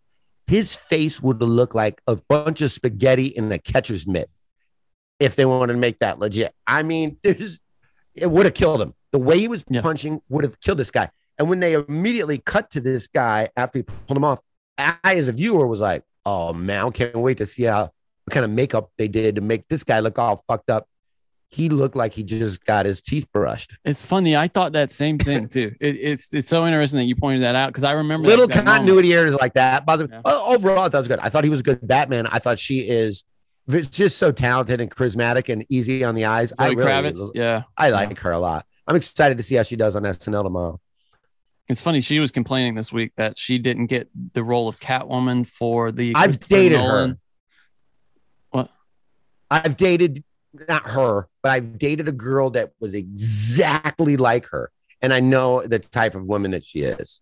his 0.48 0.76
face 0.76 1.22
would 1.22 1.42
have 1.42 1.50
looked 1.50 1.76
like 1.76 2.02
a 2.08 2.16
bunch 2.16 2.62
of 2.62 2.72
spaghetti 2.72 3.26
in 3.26 3.52
a 3.52 3.58
catcher's 3.60 4.06
mitt 4.08 4.30
if 5.20 5.36
they 5.36 5.46
wanted 5.46 5.74
to 5.74 5.80
make 5.80 6.00
that 6.00 6.20
legit 6.20 6.54
i 6.68 6.84
mean 6.84 7.18
there's 7.24 7.60
it 8.14 8.30
would 8.30 8.46
have 8.46 8.54
killed 8.54 8.82
him 8.82 8.94
the 9.12 9.20
way 9.20 9.40
he 9.40 9.48
was 9.48 9.64
Yeah. 9.70 9.82
punching 9.82 10.22
would 10.30 10.44
have 10.44 10.60
killed 10.60 10.78
this 10.78 10.92
guy 10.92 11.10
and 11.38 11.50
when 11.50 11.60
they 11.60 11.74
immediately 11.74 12.38
cut 12.38 12.70
to 12.72 12.80
this 12.80 13.08
guy 13.08 13.50
after 13.58 13.80
he 13.80 13.84
pulled 13.84 14.18
him 14.18 14.24
off 14.24 14.42
i 14.78 14.98
as 15.06 15.28
a 15.28 15.32
viewer 15.32 15.66
was 15.68 15.80
like 15.80 16.04
oh 16.26 16.54
man 16.54 16.86
i 16.86 16.90
can't 16.90 17.16
wait 17.16 17.38
to 17.38 17.46
see 17.46 17.64
how 17.64 17.92
what 18.26 18.34
kind 18.34 18.44
of 18.44 18.50
makeup 18.52 18.90
they 18.98 19.08
did 19.08 19.36
to 19.36 19.42
make 19.42 19.68
this 19.68 19.84
guy 19.84 20.00
look 20.00 20.18
all 20.18 20.44
fucked 20.48 20.72
up. 20.72 20.88
He 21.56 21.70
looked 21.70 21.96
like 21.96 22.14
he 22.14 22.24
just 22.24 22.66
got 22.66 22.86
his 22.86 23.00
teeth 23.00 23.28
brushed. 23.32 23.78
It's 23.86 24.02
funny. 24.02 24.36
I 24.36 24.48
thought 24.50 24.74
that 24.74 24.92
same 24.92 25.18
thing 25.18 25.48
too. 25.56 25.74
It, 25.80 25.96
it's 25.96 26.34
it's 26.34 26.50
so 26.50 26.66
interesting 26.66 26.98
that 27.00 27.06
you 27.06 27.16
pointed 27.16 27.44
that 27.44 27.56
out 27.56 27.68
because 27.70 27.84
I 27.86 27.94
remember 27.94 28.28
Little 28.28 28.48
that, 28.48 28.56
that 28.56 28.66
moment. 28.66 28.78
continuity 28.80 29.14
errors 29.14 29.36
like 29.36 29.54
that. 29.54 29.86
By 29.86 29.96
the 29.98 30.10
Yeah. 30.12 30.22
Oh, 30.26 30.54
overall, 30.54 30.80
I 30.84 30.90
thought 30.90 31.00
was 31.00 31.08
good. 31.08 31.20
I 31.20 31.30
thought 31.30 31.44
he 31.46 31.50
was 31.50 31.62
a 31.62 31.64
good 31.64 31.88
Batman. 31.88 32.28
I 32.28 32.40
thought 32.40 32.60
she 32.60 32.80
is 32.82 33.24
just 33.70 34.18
so 34.18 34.32
talented 34.32 34.82
and 34.82 34.92
charismatic 34.94 35.52
and 35.52 35.66
easy 35.70 36.04
on 36.04 36.14
the 36.16 36.26
eyes. 36.26 36.52
I 36.60 36.68
Zoe 36.68 36.76
really, 36.76 36.92
Kravitz. 36.92 37.32
Yeah, 37.34 37.64
I 37.78 37.90
like 37.90 38.18
her 38.20 38.32
a 38.32 38.40
lot. 38.40 38.66
I'm 38.88 38.96
excited 38.98 39.38
to 39.38 39.44
see 39.44 39.56
how 39.56 39.64
she 39.64 39.76
does 39.78 39.96
on 39.96 40.04
SNL 40.04 40.44
tomorrow. 40.44 40.80
it's 41.70 41.82
funny. 41.82 42.02
She 42.02 42.20
was 42.20 42.32
complaining 42.32 42.76
this 42.76 42.92
week 42.92 43.14
that 43.16 43.38
she 43.38 43.58
didn't 43.58 43.88
get 43.88 44.10
the 44.34 44.44
role 44.44 44.68
of 44.68 44.80
Catwoman 44.80 45.48
for 45.48 45.92
the. 45.92 46.14
I've 46.16 46.38
dated 46.40 46.80
Nolan- 46.80 47.10
her. 47.12 47.18
What? 48.52 48.70
I've 49.50 49.78
dated 49.78 50.24
not 50.70 50.88
her, 50.90 51.28
but 51.46 51.52
I've 51.52 51.78
dated 51.78 52.08
a 52.08 52.12
girl 52.12 52.50
that 52.50 52.72
was 52.80 52.96
exactly 52.96 54.18
like 54.18 54.48
her, 54.48 54.72
and 55.00 55.14
I 55.14 55.20
know 55.20 55.62
the 55.62 55.78
type 55.78 56.16
of 56.16 56.24
woman 56.24 56.50
that 56.50 56.66
she 56.66 56.80
is. 56.80 57.22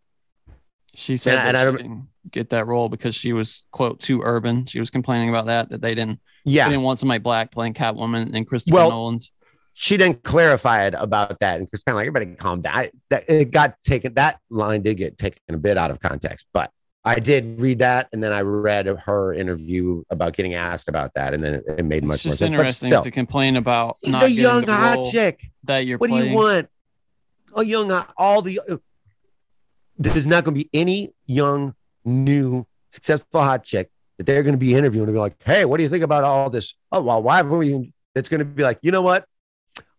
She 0.95 1.17
said 1.17 1.35
And 1.39 1.49
and 1.49 1.57
I 1.57 1.69
she 1.69 1.75
didn't 1.75 2.07
get 2.31 2.49
that 2.51 2.65
role 2.65 2.87
because 2.87 3.15
she 3.15 3.33
was 3.33 3.63
quote 3.71 3.99
too 3.99 4.21
urban. 4.23 4.65
She 4.65 4.79
was 4.79 4.89
complaining 4.89 5.27
about 5.27 5.47
that 5.47 5.71
that 5.71 5.81
they 5.81 5.93
didn't. 5.93 6.21
Yeah, 6.45 6.63
They 6.63 6.71
didn't 6.71 6.83
want 6.83 6.99
somebody 6.99 7.19
black 7.19 7.51
playing 7.51 7.73
Catwoman 7.73 8.33
in 8.33 8.45
Christopher 8.45 8.75
Well, 8.75 8.91
Nolan's. 8.91 9.33
she 9.73 9.97
didn't 9.97 10.23
clarify 10.23 10.85
it 10.85 10.93
about 10.97 11.41
that, 11.41 11.59
and 11.59 11.69
Chris 11.69 11.83
kind 11.83 11.93
of 11.93 11.97
like 11.97 12.07
everybody 12.07 12.33
calm 12.37 12.61
down. 12.61 12.73
I, 12.77 12.91
that 13.09 13.29
it 13.29 13.51
got 13.51 13.81
taken. 13.81 14.13
That 14.13 14.39
line 14.49 14.83
did 14.83 14.95
get 14.95 15.17
taken 15.17 15.41
a 15.49 15.57
bit 15.57 15.77
out 15.77 15.91
of 15.91 15.99
context, 15.99 16.45
but 16.53 16.71
I 17.05 17.19
did 17.19 17.59
read 17.59 17.79
that, 17.79 18.07
and 18.13 18.23
then 18.23 18.31
I 18.31 18.41
read 18.41 18.87
her 18.87 19.33
interview 19.33 20.03
about 20.09 20.35
getting 20.35 20.53
asked 20.53 20.87
about 20.87 21.13
that, 21.15 21.33
and 21.33 21.43
then 21.43 21.55
it, 21.55 21.65
it 21.79 21.85
made 21.85 22.03
It's 22.03 22.07
much 22.07 22.25
more 22.25 22.31
just 22.31 22.39
sense. 22.39 22.51
But 22.51 22.59
interesting 22.59 22.89
still, 22.89 23.03
to 23.03 23.11
complain 23.11 23.57
about. 23.57 23.97
she's 24.03 24.13
not 24.13 24.23
a 24.23 24.31
young 24.31 24.67
hot 24.67 25.11
chick. 25.11 25.41
that 25.65 25.79
you're 25.79 25.97
What 25.97 26.09
do 26.09 26.15
you 26.15 26.33
want? 26.33 26.69
A 27.55 27.63
young 27.63 27.89
hot- 27.89 28.13
all 28.17 28.41
the. 28.41 28.61
Uh, 28.67 28.77
there's 29.97 30.25
not 30.25 30.43
going 30.43 30.55
to 30.55 30.63
be 30.63 30.69
any 30.73 31.13
young, 31.25 31.75
new, 32.05 32.65
successful 32.89 33.41
hot 33.41 33.63
chick 33.63 33.91
that 34.17 34.25
they're 34.25 34.43
going 34.43 34.53
to 34.55 34.59
be 34.59 34.73
interviewing 34.73 35.07
and 35.07 35.15
be 35.15 35.19
like, 35.19 35.35
"Hey, 35.43 35.65
what 35.65 35.77
do 35.77 35.83
you 35.83 35.89
think 35.89 36.03
about 36.03 36.23
all 36.23 36.49
this?" 36.49 36.73
Oh, 36.91 37.01
well, 37.01 37.21
why 37.21 37.37
haven't 37.37 37.57
we? 37.57 37.93
It's 38.15 38.29
going 38.29 38.39
to 38.39 38.45
be 38.45 38.63
like, 38.63 38.79
you 38.81 38.91
know 38.91 39.01
what? 39.01 39.25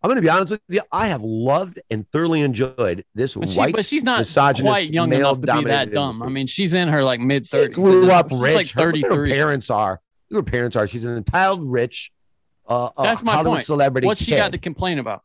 I'm 0.05 0.09
going 0.09 0.17
to 0.17 0.21
be 0.21 0.29
honest 0.29 0.51
with 0.51 0.61
you. 0.69 0.81
I 0.91 1.07
have 1.07 1.23
loved 1.23 1.79
and 1.89 2.07
thoroughly 2.11 2.41
enjoyed 2.41 3.03
this 3.15 3.33
But, 3.33 3.49
she, 3.49 3.57
white. 3.57 3.75
but 3.75 3.85
she's 3.85 4.03
not 4.03 4.19
misogynist, 4.19 4.71
quite 4.71 4.91
young 4.91 5.11
enough 5.11 5.41
to 5.41 5.57
be 5.57 5.63
that 5.63 5.91
dumb. 5.91 6.09
industry. 6.11 6.27
I 6.27 6.29
mean, 6.29 6.45
she's 6.45 6.75
in 6.75 6.89
her 6.89 7.03
like 7.03 7.19
mid 7.19 7.47
She 7.47 7.49
thirties. 7.57 7.73
grew 7.75 8.11
up 8.11 8.29
she's 8.29 8.39
rich. 8.39 8.55
like 8.55 8.69
Her- 8.69 8.93
look 8.93 9.03
at 9.03 9.09
Her 9.09 9.15
33. 9.15 9.31
parents 9.31 9.69
are. 9.71 9.99
Her 10.31 10.43
parents 10.43 10.75
are. 10.75 10.85
She's 10.85 11.05
an 11.05 11.17
entitled, 11.17 11.63
rich, 11.71 12.11
uh, 12.69 12.89
uh, 12.95 13.01
That's 13.03 13.23
my 13.23 13.31
Hollywood 13.33 13.55
point. 13.57 13.65
celebrity. 13.65 14.05
What's 14.05 14.21
she 14.21 14.31
kid. 14.31 14.37
got 14.37 14.51
to 14.51 14.59
complain 14.59 14.99
about? 14.99 15.23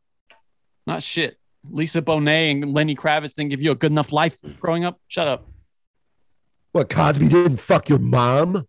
Not 0.87 1.03
shit. 1.03 1.37
Lisa 1.69 2.01
Bonet 2.01 2.51
and 2.63 2.73
Lenny 2.73 2.97
Kravitz 2.97 3.35
didn't 3.35 3.51
give 3.51 3.61
you 3.61 3.73
a 3.73 3.75
good 3.75 3.93
enough 3.93 4.13
life 4.13 4.39
growing 4.61 4.87
up. 4.87 4.99
Shut 5.09 5.29
up. 5.29 5.47
What 6.73 6.89
Cosby 6.89 7.29
didn't 7.29 7.59
fuck 7.59 7.91
your 7.91 7.99
mom? 7.99 8.67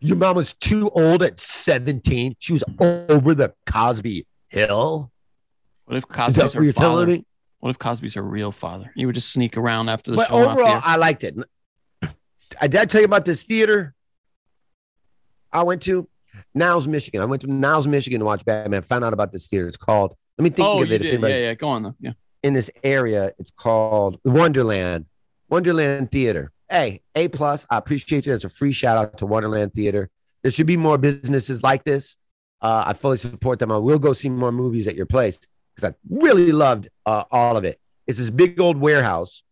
Your 0.00 0.16
mom 0.16 0.36
was 0.36 0.52
too 0.54 0.90
old 0.90 1.24
at 1.24 1.40
17. 1.40 2.36
She 2.38 2.52
was 2.52 2.62
over 2.78 3.34
the 3.34 3.52
Cosby 3.66 4.26
hill. 4.52 5.10
What 5.86 5.96
if 5.96 6.06
Cosby's 6.06 6.52
her 6.52 6.72
father? 6.72 7.18
What 7.60 7.70
if 7.70 7.78
Cosby's 7.78 8.14
her 8.14 8.22
real 8.22 8.52
father? 8.52 8.92
You 8.94 9.06
would 9.06 9.14
just 9.14 9.32
sneak 9.32 9.56
around 9.56 9.88
after 9.88 10.10
the 10.10 10.16
But 10.16 10.28
show. 10.28 10.50
overall. 10.50 10.80
I 10.84 10.96
liked 10.96 11.24
it. 11.24 11.36
I 12.60 12.68
did 12.68 12.80
I 12.80 12.84
tell 12.84 13.00
you 13.00 13.06
about 13.06 13.24
this 13.24 13.44
theater 13.44 13.94
I 15.52 15.62
went 15.62 15.82
to 15.82 16.08
Niles, 16.54 16.88
Michigan. 16.88 17.20
I 17.20 17.24
went 17.26 17.42
to 17.42 17.52
Niles, 17.52 17.86
Michigan 17.86 18.20
to 18.20 18.24
watch 18.24 18.44
Batman. 18.44 18.82
Found 18.82 19.04
out 19.04 19.12
about 19.12 19.32
this 19.32 19.46
theater. 19.48 19.66
It's 19.66 19.76
called. 19.76 20.16
Let 20.38 20.44
me 20.44 20.50
think 20.50 20.66
oh, 20.66 20.82
of 20.82 20.90
it. 20.90 20.98
did. 20.98 21.20
Yeah, 21.20 21.28
yeah. 21.28 21.54
Go 21.54 21.68
on 21.68 21.82
though. 21.82 21.94
Yeah. 22.00 22.12
in 22.42 22.54
this 22.54 22.70
area. 22.82 23.32
It's 23.38 23.50
called 23.50 24.18
Wonderland. 24.24 25.06
Wonderland 25.48 26.10
Theater. 26.10 26.50
Hey, 26.70 27.02
A 27.14 27.28
plus. 27.28 27.66
I 27.68 27.76
appreciate 27.76 28.24
you. 28.24 28.32
It's 28.32 28.44
a 28.44 28.48
free 28.48 28.72
shout 28.72 28.96
out 28.96 29.18
to 29.18 29.26
Wonderland 29.26 29.74
Theater. 29.74 30.08
There 30.42 30.50
should 30.50 30.66
be 30.66 30.78
more 30.78 30.96
businesses 30.96 31.62
like 31.62 31.84
this. 31.84 32.16
Uh, 32.62 32.84
I 32.86 32.92
fully 32.92 33.16
support 33.16 33.58
them. 33.58 33.72
I 33.72 33.76
will 33.76 33.98
go 33.98 34.12
see 34.12 34.28
more 34.28 34.52
movies 34.52 34.86
at 34.86 34.94
your 34.94 35.06
place 35.06 35.40
because 35.74 35.90
I 35.90 35.96
really 36.08 36.52
loved 36.52 36.88
uh, 37.04 37.24
all 37.30 37.56
of 37.56 37.64
it. 37.64 37.80
It's 38.06 38.18
this 38.18 38.30
big 38.30 38.60
old 38.60 38.76
warehouse, 38.76 39.42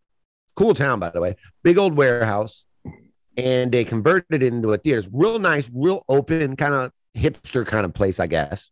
cool 0.55 0.73
town 0.73 0.99
by 0.99 1.09
the 1.09 1.19
way, 1.19 1.35
big 1.61 1.77
old 1.77 1.95
warehouse, 1.95 2.65
and 3.35 3.71
they 3.71 3.83
converted 3.83 4.41
it 4.41 4.53
into 4.53 4.71
a 4.71 4.77
theater. 4.77 4.99
It's 4.99 5.09
real 5.11 5.39
nice, 5.39 5.69
real 5.73 6.05
open, 6.07 6.55
kind 6.55 6.73
of 6.73 6.91
hipster 7.15 7.65
kind 7.65 7.85
of 7.85 7.93
place, 7.93 8.19
I 8.19 8.27
guess. 8.27 8.69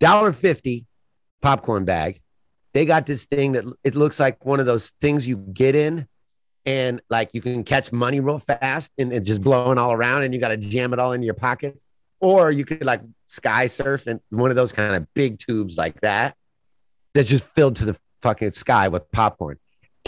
Dollar 0.00 0.32
fifty 0.32 0.86
popcorn 1.42 1.84
bag. 1.84 2.20
They 2.72 2.84
got 2.84 3.06
this 3.06 3.24
thing 3.24 3.52
that 3.52 3.64
it 3.84 3.94
looks 3.94 4.18
like 4.18 4.44
one 4.44 4.58
of 4.58 4.66
those 4.66 4.90
things 5.00 5.28
you 5.28 5.36
get 5.36 5.76
in 5.76 6.08
and 6.66 7.00
like 7.08 7.30
you 7.32 7.40
can 7.40 7.62
catch 7.62 7.92
money 7.92 8.18
real 8.18 8.38
fast 8.38 8.90
and 8.98 9.12
it's 9.12 9.28
just 9.28 9.42
blowing 9.42 9.78
all 9.78 9.92
around 9.92 10.22
and 10.22 10.34
you 10.34 10.40
got 10.40 10.48
to 10.48 10.56
jam 10.56 10.92
it 10.92 10.98
all 10.98 11.12
into 11.12 11.24
your 11.24 11.34
pockets. 11.34 11.86
Or 12.20 12.50
you 12.50 12.64
could 12.64 12.84
like 12.84 13.02
sky 13.28 13.66
surf 13.66 14.06
in 14.06 14.20
one 14.30 14.50
of 14.50 14.56
those 14.56 14.72
kind 14.72 14.94
of 14.94 15.12
big 15.14 15.38
tubes 15.38 15.76
like 15.76 16.00
that 16.00 16.36
that's 17.12 17.28
just 17.28 17.44
filled 17.44 17.76
to 17.76 17.84
the 17.84 17.98
fucking 18.22 18.52
sky 18.52 18.88
with 18.88 19.10
popcorn. 19.10 19.58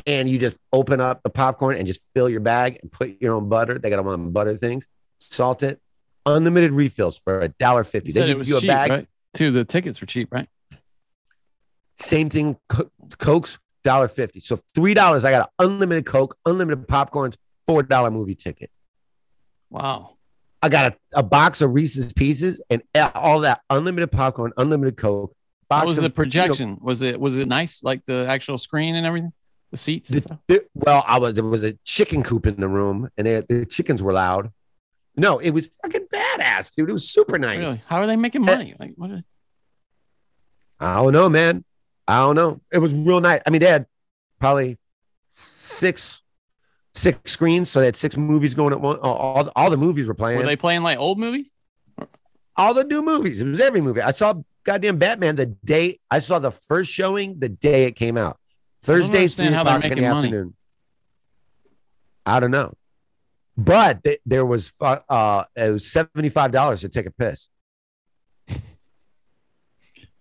And 0.06 0.28
you 0.28 0.38
just 0.38 0.56
open 0.72 1.00
up 1.00 1.22
the 1.22 1.30
popcorn 1.30 1.76
and 1.76 1.86
just 1.86 2.02
fill 2.14 2.28
your 2.28 2.40
bag 2.40 2.78
and 2.82 2.92
put 2.92 3.20
your 3.20 3.34
own 3.34 3.48
butter. 3.48 3.78
They 3.78 3.90
got 3.90 4.04
one 4.04 4.14
of 4.14 4.32
butter 4.32 4.56
things, 4.56 4.86
salt 5.20 5.62
it, 5.62 5.80
unlimited 6.26 6.72
refills 6.72 7.18
for 7.18 7.40
a 7.40 7.48
dollar 7.48 7.84
fifty. 7.84 8.12
They 8.12 8.26
give 8.26 8.46
you 8.46 8.58
a 8.58 8.60
cheap, 8.60 8.68
bag. 8.68 8.90
right? 8.90 9.08
Too. 9.34 9.50
The 9.52 9.64
tickets 9.64 10.00
were 10.00 10.06
cheap, 10.06 10.32
right? 10.32 10.48
Same 11.96 12.28
thing, 12.28 12.58
Co- 12.68 12.90
Coke's 13.18 13.58
dollar 13.84 14.08
fifty. 14.08 14.40
So 14.40 14.58
three 14.74 14.92
dollars, 14.92 15.24
I 15.24 15.30
got 15.30 15.50
an 15.58 15.70
unlimited 15.70 16.04
Coke, 16.04 16.36
unlimited 16.44 16.86
popcorns, 16.86 17.36
four 17.66 17.82
dollar 17.82 18.10
movie 18.10 18.34
ticket. 18.34 18.70
Wow. 19.70 20.15
I 20.66 20.68
got 20.68 20.92
a, 20.92 21.18
a 21.20 21.22
box 21.22 21.60
of 21.60 21.72
Reese's 21.74 22.12
Pieces 22.12 22.60
and 22.70 22.82
all 23.14 23.40
that 23.40 23.60
unlimited 23.70 24.10
popcorn, 24.10 24.52
unlimited 24.56 24.96
Coke. 24.96 25.32
How 25.70 25.86
was 25.86 25.96
of, 25.96 26.02
the 26.02 26.06
you 26.06 26.08
know, 26.08 26.14
projection? 26.14 26.78
was 26.80 27.02
it 27.02 27.20
was 27.20 27.36
it 27.36 27.46
nice? 27.46 27.84
Like 27.84 28.04
the 28.06 28.26
actual 28.28 28.58
screen 28.58 28.96
and 28.96 29.06
everything, 29.06 29.32
the 29.70 29.76
seats. 29.76 30.10
and 30.10 30.18
the- 30.18 30.22
stuff? 30.22 30.38
the- 30.48 30.66
well, 30.74 31.04
I 31.06 31.20
was 31.20 31.34
there 31.34 31.44
was 31.44 31.62
a 31.62 31.74
chicken 31.84 32.24
coop 32.24 32.48
in 32.48 32.60
the 32.60 32.68
room, 32.68 33.08
and 33.16 33.26
they, 33.26 33.40
the 33.48 33.64
chickens 33.64 34.02
were 34.02 34.12
loud. 34.12 34.50
No, 35.16 35.38
it 35.38 35.50
was 35.50 35.70
fucking 35.82 36.08
badass, 36.12 36.72
dude. 36.74 36.90
It 36.90 36.92
was 36.92 37.08
super 37.08 37.38
nice. 37.38 37.58
Really? 37.58 37.80
How 37.86 37.98
are 37.98 38.06
they 38.08 38.16
making 38.16 38.42
eh. 38.42 38.52
money? 38.52 38.74
Like 38.76 38.94
what? 38.96 39.10
Are... 39.10 39.24
I 40.80 40.96
don't 40.96 41.12
know, 41.12 41.28
man. 41.28 41.64
I 42.08 42.18
don't 42.18 42.34
know. 42.34 42.60
It 42.72 42.78
was 42.78 42.92
real 42.92 43.20
nice. 43.20 43.40
I 43.46 43.50
mean, 43.50 43.60
they 43.60 43.68
had 43.68 43.86
probably 44.40 44.78
six 45.34 46.22
six 46.96 47.30
screens, 47.30 47.70
so 47.70 47.80
they 47.80 47.86
had 47.86 47.96
six 47.96 48.16
movies 48.16 48.54
going 48.54 48.72
at 48.72 48.80
one. 48.80 48.98
All, 48.98 49.50
all 49.54 49.70
the 49.70 49.76
movies 49.76 50.06
were 50.06 50.14
playing. 50.14 50.38
Were 50.38 50.44
they 50.44 50.56
playing 50.56 50.82
like 50.82 50.98
old 50.98 51.18
movies? 51.18 51.50
all 52.56 52.74
the 52.74 52.84
new 52.84 53.02
movies. 53.02 53.42
It 53.42 53.46
was 53.46 53.60
every 53.60 53.80
movie. 53.80 54.00
I 54.00 54.12
saw 54.12 54.34
goddamn 54.64 54.98
Batman 54.98 55.36
the 55.36 55.46
day 55.46 56.00
I 56.10 56.18
saw 56.20 56.38
the 56.38 56.50
first 56.50 56.90
showing 56.90 57.38
the 57.38 57.48
day 57.48 57.84
it 57.84 57.92
came 57.92 58.16
out. 58.16 58.38
Thursday, 58.82 59.28
three 59.28 59.48
o'clock 59.48 59.84
in 59.84 59.90
the 59.90 60.02
money. 60.02 60.06
afternoon. 60.06 60.54
I 62.24 62.40
don't 62.40 62.50
know, 62.50 62.74
but 63.56 64.02
th- 64.02 64.20
there 64.26 64.44
was 64.44 64.72
uh, 64.80 65.44
it 65.54 65.70
was 65.70 65.90
seventy 65.90 66.28
five 66.28 66.52
dollars 66.52 66.80
to 66.80 66.88
take 66.88 67.06
a 67.06 67.10
piss. 67.10 67.48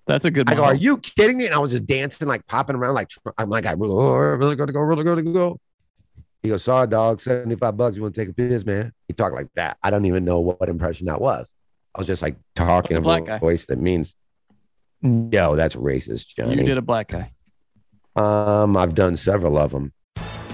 That's 0.07 0.23
a 0.23 0.30
good. 0.30 0.47
I 0.47 0.53
go, 0.53 0.64
are 0.64 0.76
you 0.76 0.97
kidding 0.99 1.38
me? 1.38 1.45
And 1.47 1.56
I 1.56 1.57
was 1.57 1.72
just 1.72 1.88
dancing, 1.88 2.27
like 2.27 2.45
popping 2.45 2.76
around, 2.76 2.93
like 2.93 3.10
I'm 3.39 3.49
like, 3.49 3.65
I 3.65 3.72
really, 3.72 3.93
oh, 3.93 4.14
really 4.14 4.56
going 4.56 4.68
to 4.68 4.73
go, 4.73 4.81
really 4.81 5.03
going 5.03 5.26
to 5.26 5.34
go. 5.34 5.60
He 6.45 6.49
goes, 6.49 6.63
sorry, 6.63 6.88
dog, 6.88 7.22
seventy 7.22 7.55
five 7.55 7.76
bucks. 7.76 7.95
You 7.95 8.03
want 8.03 8.13
to 8.13 8.22
take 8.22 8.30
a 8.30 8.34
piss, 8.34 8.65
man? 8.65 8.93
He 9.07 9.13
talked 9.13 9.34
like 9.34 9.47
that. 9.55 9.77
I 9.81 9.89
don't 9.89 10.05
even 10.05 10.23
know 10.26 10.39
what, 10.41 10.69
impression 10.69 11.07
that 11.07 11.19
was. 11.19 11.51
I 11.95 11.99
was 11.99 12.07
just 12.07 12.22
like 12.22 12.35
talking 12.55 12.97
a, 12.97 12.99
a 13.01 13.39
voice 13.39 13.65
that 13.65 13.80
means, 13.80 14.13
no, 15.01 15.55
that's 15.55 15.76
racist, 15.76 16.35
Johnny. 16.35 16.57
You 16.57 16.63
did 16.67 16.77
a 16.77 16.81
black 16.81 17.07
guy. 17.07 17.31
Um, 18.15 18.77
I've 18.77 18.93
done 18.93 19.15
several 19.15 19.57
of 19.57 19.72
them. 19.72 19.91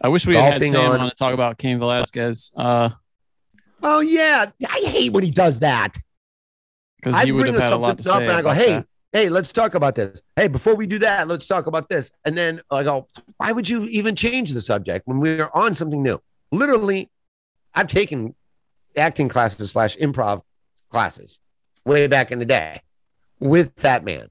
I 0.00 0.08
wish 0.08 0.26
we 0.26 0.34
had, 0.34 0.54
had 0.54 0.70
Sam 0.70 0.92
on. 0.92 1.00
on 1.00 1.10
to 1.10 1.16
talk 1.16 1.34
about 1.34 1.58
Cain 1.58 1.78
Velasquez. 1.78 2.50
Uh, 2.56 2.90
oh 3.82 4.00
yeah, 4.00 4.50
I 4.68 4.82
hate 4.86 5.12
when 5.12 5.24
he 5.24 5.30
does 5.30 5.60
that. 5.60 5.96
Because 6.96 7.22
he 7.22 7.32
would 7.32 7.46
have 7.46 7.56
had 7.56 7.72
a 7.72 7.76
lot 7.76 7.98
to 7.98 8.02
say. 8.02 8.10
And 8.10 8.30
I 8.30 8.42
go, 8.42 8.50
hey, 8.50 8.72
that. 8.74 8.86
hey, 9.12 9.28
let's 9.28 9.52
talk 9.52 9.74
about 9.74 9.94
this. 9.94 10.20
Hey, 10.36 10.48
before 10.48 10.74
we 10.74 10.86
do 10.86 10.98
that, 10.98 11.28
let's 11.28 11.46
talk 11.46 11.66
about 11.66 11.88
this. 11.88 12.12
And 12.24 12.36
then 12.36 12.60
I 12.70 12.82
go, 12.82 13.08
why 13.38 13.52
would 13.52 13.68
you 13.68 13.84
even 13.84 14.16
change 14.16 14.52
the 14.52 14.60
subject 14.60 15.06
when 15.06 15.18
we're 15.18 15.48
on 15.54 15.74
something 15.74 16.02
new? 16.02 16.20
Literally, 16.52 17.10
I've 17.74 17.86
taken 17.86 18.34
acting 18.96 19.28
classes 19.28 19.70
slash 19.70 19.96
improv 19.96 20.42
classes 20.90 21.40
way 21.84 22.06
back 22.06 22.30
in 22.32 22.38
the 22.38 22.44
day 22.44 22.82
with 23.38 23.74
that 23.76 24.04
man. 24.04 24.28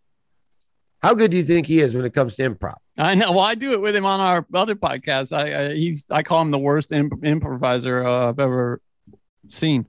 How 1.01 1.13
good 1.13 1.31
do 1.31 1.37
you 1.37 1.43
think 1.43 1.65
he 1.65 1.79
is 1.79 1.95
when 1.95 2.05
it 2.05 2.13
comes 2.13 2.35
to 2.35 2.49
improv? 2.49 2.77
I 2.99 3.15
know. 3.15 3.31
Well, 3.31 3.39
I 3.39 3.55
do 3.55 3.71
it 3.71 3.79
with 3.79 3.95
him 3.95 4.05
on 4.05 4.19
our 4.19 4.45
other 4.53 4.75
podcast. 4.75 5.31
I, 5.35 5.69
I 5.69 5.73
he's 5.73 6.05
I 6.11 6.21
call 6.21 6.41
him 6.41 6.51
the 6.51 6.59
worst 6.59 6.91
imp- 6.91 7.23
improviser 7.23 8.05
uh, 8.05 8.29
I've 8.29 8.39
ever 8.39 8.81
seen. 9.47 9.87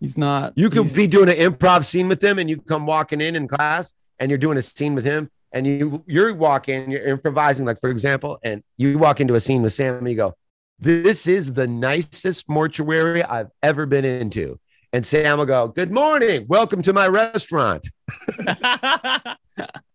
He's 0.00 0.16
not. 0.16 0.54
You 0.56 0.70
could 0.70 0.92
be 0.94 1.06
doing 1.06 1.28
an 1.28 1.36
improv 1.36 1.84
scene 1.84 2.08
with 2.08 2.24
him, 2.24 2.38
and 2.38 2.48
you 2.48 2.60
come 2.60 2.86
walking 2.86 3.20
in 3.20 3.36
in 3.36 3.46
class, 3.46 3.92
and 4.18 4.30
you're 4.30 4.38
doing 4.38 4.56
a 4.56 4.62
scene 4.62 4.94
with 4.94 5.04
him, 5.04 5.30
and 5.52 5.66
you 5.66 6.02
you're 6.06 6.34
walking, 6.34 6.90
you're 6.90 7.06
improvising, 7.06 7.66
like 7.66 7.78
for 7.78 7.90
example, 7.90 8.38
and 8.42 8.62
you 8.78 8.98
walk 8.98 9.20
into 9.20 9.34
a 9.34 9.40
scene 9.40 9.60
with 9.60 9.74
Sam, 9.74 9.96
and 9.96 10.08
you 10.08 10.16
go, 10.16 10.34
"This 10.78 11.26
is 11.26 11.52
the 11.52 11.66
nicest 11.66 12.48
mortuary 12.48 13.22
I've 13.22 13.50
ever 13.62 13.84
been 13.84 14.06
into." 14.06 14.58
And 14.92 15.04
Sam 15.04 15.36
will 15.36 15.46
go, 15.46 15.68
Good 15.68 15.90
morning. 15.90 16.46
Welcome 16.48 16.80
to 16.82 16.92
my 16.94 17.06
restaurant. 17.06 17.86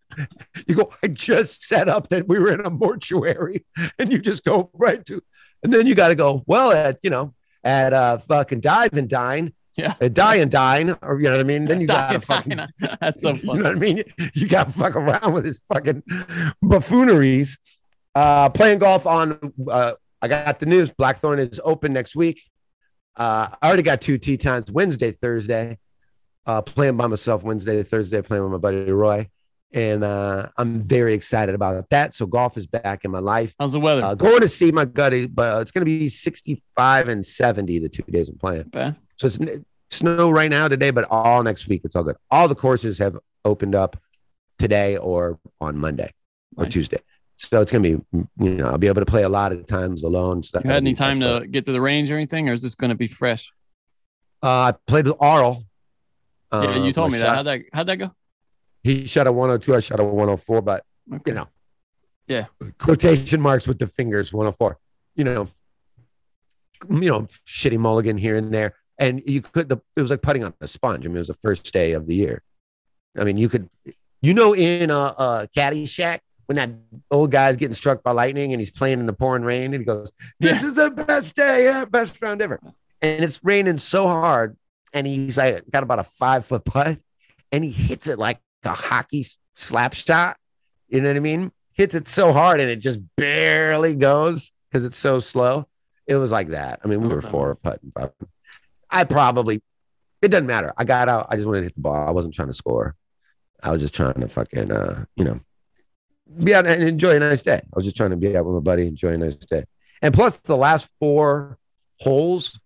you 0.66 0.74
go, 0.74 0.92
I 1.02 1.08
just 1.08 1.64
set 1.64 1.88
up 1.88 2.08
that 2.08 2.28
we 2.28 2.38
were 2.38 2.52
in 2.52 2.64
a 2.64 2.70
mortuary. 2.70 3.64
And 3.98 4.12
you 4.12 4.18
just 4.18 4.44
go 4.44 4.70
right 4.72 5.04
to, 5.06 5.22
and 5.62 5.72
then 5.72 5.86
you 5.86 5.94
got 5.94 6.08
to 6.08 6.14
go, 6.14 6.42
well, 6.46 6.72
at, 6.72 6.98
you 7.02 7.10
know, 7.10 7.34
at 7.64 7.92
uh 7.92 8.18
fucking 8.18 8.60
dive 8.60 8.94
and 8.94 9.08
dine. 9.08 9.52
Yeah. 9.76 9.94
At 10.02 10.12
die 10.12 10.36
and 10.36 10.50
dine, 10.50 10.94
or 11.00 11.18
you 11.18 11.24
know 11.24 11.36
what 11.36 11.40
I 11.40 11.44
mean? 11.44 11.64
Then 11.64 11.80
you 11.80 11.86
got 11.86 12.12
to 12.12 12.20
fucking, 12.20 12.60
that's 13.00 13.22
so 13.22 13.34
funny. 13.34 13.42
You 13.54 13.62
know 13.62 13.70
what 13.70 13.76
I 13.76 13.80
mean? 13.80 14.04
You 14.34 14.46
got 14.46 14.66
to 14.66 14.72
fuck 14.72 14.96
around 14.96 15.32
with 15.32 15.46
his 15.46 15.60
fucking 15.60 16.02
buffooneries. 16.62 17.56
Uh, 18.14 18.50
playing 18.50 18.80
golf 18.80 19.06
on, 19.06 19.38
uh, 19.70 19.94
I 20.20 20.28
got 20.28 20.60
the 20.60 20.66
news. 20.66 20.90
Blackthorn 20.90 21.38
is 21.38 21.58
open 21.64 21.94
next 21.94 22.14
week. 22.14 22.42
Uh, 23.16 23.48
I 23.62 23.66
already 23.66 23.82
got 23.82 24.02
two 24.02 24.18
tee 24.18 24.36
times 24.36 24.70
Wednesday, 24.70 25.10
Thursday. 25.10 25.78
Uh, 26.44 26.60
playing 26.60 26.98
by 26.98 27.06
myself 27.06 27.42
Wednesday, 27.42 27.82
Thursday, 27.82 28.20
playing 28.20 28.42
with 28.42 28.52
my 28.52 28.58
buddy 28.58 28.90
Roy 28.90 29.30
and 29.72 30.04
uh, 30.04 30.48
I'm 30.56 30.80
very 30.80 31.14
excited 31.14 31.54
about 31.54 31.88
that. 31.90 32.14
So 32.14 32.26
golf 32.26 32.56
is 32.56 32.66
back 32.66 33.04
in 33.04 33.10
my 33.10 33.20
life. 33.20 33.54
How's 33.58 33.72
the 33.72 33.80
weather? 33.80 34.04
Uh, 34.04 34.14
going 34.14 34.40
to 34.40 34.48
see 34.48 34.70
my 34.70 34.84
gutty, 34.84 35.26
but 35.26 35.62
it's 35.62 35.70
going 35.70 35.80
to 35.82 35.86
be 35.86 36.08
65 36.08 37.08
and 37.08 37.24
70 37.24 37.78
the 37.78 37.88
two 37.88 38.02
days 38.02 38.28
I'm 38.28 38.38
playing. 38.38 38.70
Okay. 38.74 38.94
So 39.18 39.28
it's 39.28 39.38
snow 39.90 40.30
right 40.30 40.50
now 40.50 40.68
today, 40.68 40.90
but 40.90 41.04
all 41.10 41.42
next 41.42 41.68
week 41.68 41.82
it's 41.84 41.96
all 41.96 42.04
good. 42.04 42.16
All 42.30 42.48
the 42.48 42.54
courses 42.54 42.98
have 42.98 43.16
opened 43.44 43.74
up 43.74 43.96
today 44.58 44.96
or 44.96 45.38
on 45.60 45.76
Monday 45.78 46.12
or 46.56 46.64
nice. 46.64 46.72
Tuesday. 46.72 47.00
So 47.36 47.60
it's 47.60 47.72
gonna 47.72 47.82
be, 47.82 47.98
you 48.12 48.28
know, 48.38 48.68
I'll 48.68 48.78
be 48.78 48.86
able 48.86 49.00
to 49.00 49.06
play 49.06 49.24
a 49.24 49.28
lot 49.28 49.52
of 49.52 49.66
times 49.66 50.04
alone. 50.04 50.42
So 50.42 50.60
you 50.62 50.70
had 50.70 50.76
any 50.76 50.94
time 50.94 51.18
to 51.20 51.44
get 51.50 51.66
to 51.66 51.72
the 51.72 51.80
range 51.80 52.10
or 52.10 52.14
anything, 52.14 52.48
or 52.48 52.52
is 52.52 52.62
this 52.62 52.76
gonna 52.76 52.94
be 52.94 53.08
fresh? 53.08 53.50
Uh, 54.42 54.72
I 54.72 54.74
played 54.86 55.06
with 55.06 55.16
Arl. 55.18 55.64
Yeah, 56.52 56.76
you 56.76 56.90
uh, 56.90 56.92
told 56.92 57.12
me 57.12 57.18
that. 57.18 57.34
How'd 57.34 57.46
that 57.46 57.60
how'd 57.72 57.86
that 57.88 57.96
go? 57.96 58.12
He 58.82 59.06
shot 59.06 59.26
a 59.26 59.32
102. 59.32 59.74
I 59.74 59.80
shot 59.80 60.00
a 60.00 60.04
104, 60.04 60.62
but 60.62 60.84
okay. 61.12 61.22
you 61.26 61.34
know, 61.34 61.48
yeah, 62.26 62.46
quotation 62.78 63.40
marks 63.40 63.68
with 63.68 63.78
the 63.78 63.86
fingers 63.86 64.32
104. 64.32 64.78
You 65.14 65.24
know, 65.24 65.48
you 66.88 67.10
know, 67.10 67.22
shitty 67.46 67.78
mulligan 67.78 68.18
here 68.18 68.36
and 68.36 68.52
there, 68.52 68.74
and 68.98 69.22
you 69.26 69.40
could. 69.42 69.68
The, 69.68 69.78
it 69.96 70.02
was 70.02 70.10
like 70.10 70.22
putting 70.22 70.44
on 70.44 70.54
a 70.60 70.66
sponge. 70.66 71.06
I 71.06 71.08
mean, 71.08 71.16
it 71.16 71.20
was 71.20 71.28
the 71.28 71.34
first 71.34 71.72
day 71.72 71.92
of 71.92 72.06
the 72.06 72.14
year. 72.14 72.42
I 73.16 73.24
mean, 73.24 73.36
you 73.36 73.48
could, 73.48 73.68
you 74.20 74.34
know, 74.34 74.54
in 74.54 74.90
a, 74.90 74.94
a 74.94 75.48
Caddyshack 75.56 76.20
when 76.46 76.56
that 76.56 76.70
old 77.10 77.30
guy's 77.30 77.56
getting 77.56 77.74
struck 77.74 78.02
by 78.02 78.12
lightning 78.12 78.52
and 78.52 78.60
he's 78.60 78.70
playing 78.70 79.00
in 79.00 79.06
the 79.06 79.12
pouring 79.12 79.44
rain 79.44 79.74
and 79.74 79.82
he 79.82 79.84
goes, 79.84 80.12
"This 80.40 80.62
yeah. 80.62 80.68
is 80.68 80.74
the 80.74 80.90
best 80.90 81.36
day, 81.36 81.64
yeah, 81.64 81.84
best 81.84 82.20
round 82.20 82.42
ever," 82.42 82.58
and 83.00 83.24
it's 83.24 83.40
raining 83.44 83.78
so 83.78 84.06
hard, 84.06 84.56
and 84.92 85.06
he's 85.06 85.36
like 85.36 85.70
got 85.70 85.82
about 85.82 85.98
a 85.98 86.04
five 86.04 86.44
foot 86.44 86.64
putt, 86.64 86.98
and 87.52 87.62
he 87.64 87.70
hits 87.70 88.06
it 88.06 88.18
like 88.18 88.40
a 88.64 88.74
hockey 88.74 89.26
slap 89.54 89.94
shot. 89.94 90.36
You 90.88 91.00
know 91.00 91.08
what 91.08 91.16
I 91.16 91.20
mean? 91.20 91.52
Hits 91.72 91.94
it 91.94 92.06
so 92.06 92.32
hard 92.32 92.60
and 92.60 92.70
it 92.70 92.76
just 92.76 93.00
barely 93.16 93.94
goes 93.94 94.52
because 94.70 94.84
it's 94.84 94.98
so 94.98 95.20
slow. 95.20 95.66
It 96.06 96.16
was 96.16 96.32
like 96.32 96.48
that. 96.48 96.80
I 96.84 96.88
mean, 96.88 97.00
we 97.00 97.08
were 97.08 97.22
four 97.22 97.54
putting. 97.54 97.92
I 98.90 99.04
probably, 99.04 99.62
it 100.20 100.28
doesn't 100.28 100.46
matter. 100.46 100.72
I 100.76 100.84
got 100.84 101.08
out. 101.08 101.26
I 101.30 101.36
just 101.36 101.46
wanted 101.46 101.60
to 101.60 101.64
hit 101.64 101.74
the 101.74 101.80
ball. 101.80 102.08
I 102.08 102.10
wasn't 102.10 102.34
trying 102.34 102.48
to 102.48 102.54
score. 102.54 102.94
I 103.62 103.70
was 103.70 103.80
just 103.80 103.94
trying 103.94 104.14
to 104.14 104.28
fucking, 104.28 104.70
uh, 104.70 105.04
you 105.16 105.24
know, 105.24 105.40
be 106.42 106.54
out 106.54 106.66
and 106.66 106.82
enjoy 106.82 107.16
a 107.16 107.20
nice 107.20 107.42
day. 107.42 107.60
I 107.62 107.76
was 107.76 107.84
just 107.84 107.96
trying 107.96 108.10
to 108.10 108.16
be 108.16 108.36
out 108.36 108.44
with 108.44 108.54
my 108.54 108.60
buddy, 108.60 108.86
enjoy 108.86 109.12
a 109.12 109.18
nice 109.18 109.36
day. 109.36 109.64
And 110.02 110.12
plus, 110.12 110.38
the 110.38 110.56
last 110.56 110.90
four 110.98 111.58
holes, 112.00 112.58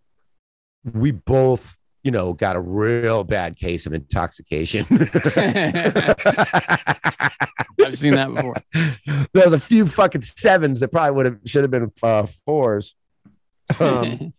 we 0.84 1.10
both 1.10 1.76
you 2.06 2.12
know, 2.12 2.32
got 2.32 2.54
a 2.54 2.60
real 2.60 3.24
bad 3.24 3.56
case 3.56 3.84
of 3.84 3.92
intoxication. 3.92 4.86
I've 7.84 7.98
seen 7.98 8.14
that 8.14 8.32
before. 8.32 8.54
There 9.32 9.50
was 9.50 9.54
a 9.54 9.58
few 9.58 9.86
fucking 9.86 10.22
sevens 10.22 10.78
that 10.78 10.92
probably 10.92 11.10
would 11.16 11.26
have 11.26 11.38
should 11.46 11.64
have 11.64 11.72
been 11.72 11.90
uh, 12.04 12.28
fours. 12.44 12.94
Um, 13.80 14.32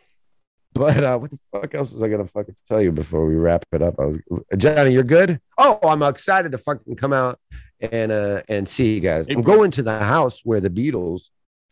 but 0.74 1.02
uh, 1.02 1.18
what 1.18 1.32
the 1.32 1.38
fuck 1.50 1.74
else 1.74 1.90
was 1.90 2.04
I 2.04 2.08
gonna 2.08 2.28
fucking 2.28 2.54
tell 2.68 2.80
you 2.80 2.92
before 2.92 3.26
we 3.26 3.34
wrap 3.34 3.64
it 3.72 3.82
up? 3.82 3.98
I 3.98 4.04
was 4.04 4.18
Johnny, 4.56 4.92
you're 4.92 5.02
good. 5.02 5.40
Oh, 5.58 5.80
I'm 5.82 6.04
excited 6.04 6.52
to 6.52 6.58
fucking 6.58 6.94
come 6.94 7.12
out 7.12 7.40
and 7.80 8.12
uh 8.12 8.42
and 8.48 8.68
see 8.68 8.94
you 8.94 9.00
guys. 9.00 9.26
I'm 9.28 9.42
going 9.42 9.72
to 9.72 9.82
the 9.82 9.98
house 9.98 10.42
where 10.44 10.60
the 10.60 10.70
Beatles 10.70 11.30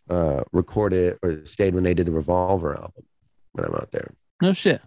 uh 0.08 0.42
recorded 0.50 1.20
or 1.22 1.46
stayed 1.46 1.72
when 1.72 1.84
they 1.84 1.94
did 1.94 2.08
the 2.08 2.12
Revolver 2.12 2.74
album 2.74 3.04
when 3.52 3.64
I'm 3.64 3.74
out 3.76 3.92
there. 3.92 4.12
No 4.42 4.52
shit. 4.54 4.82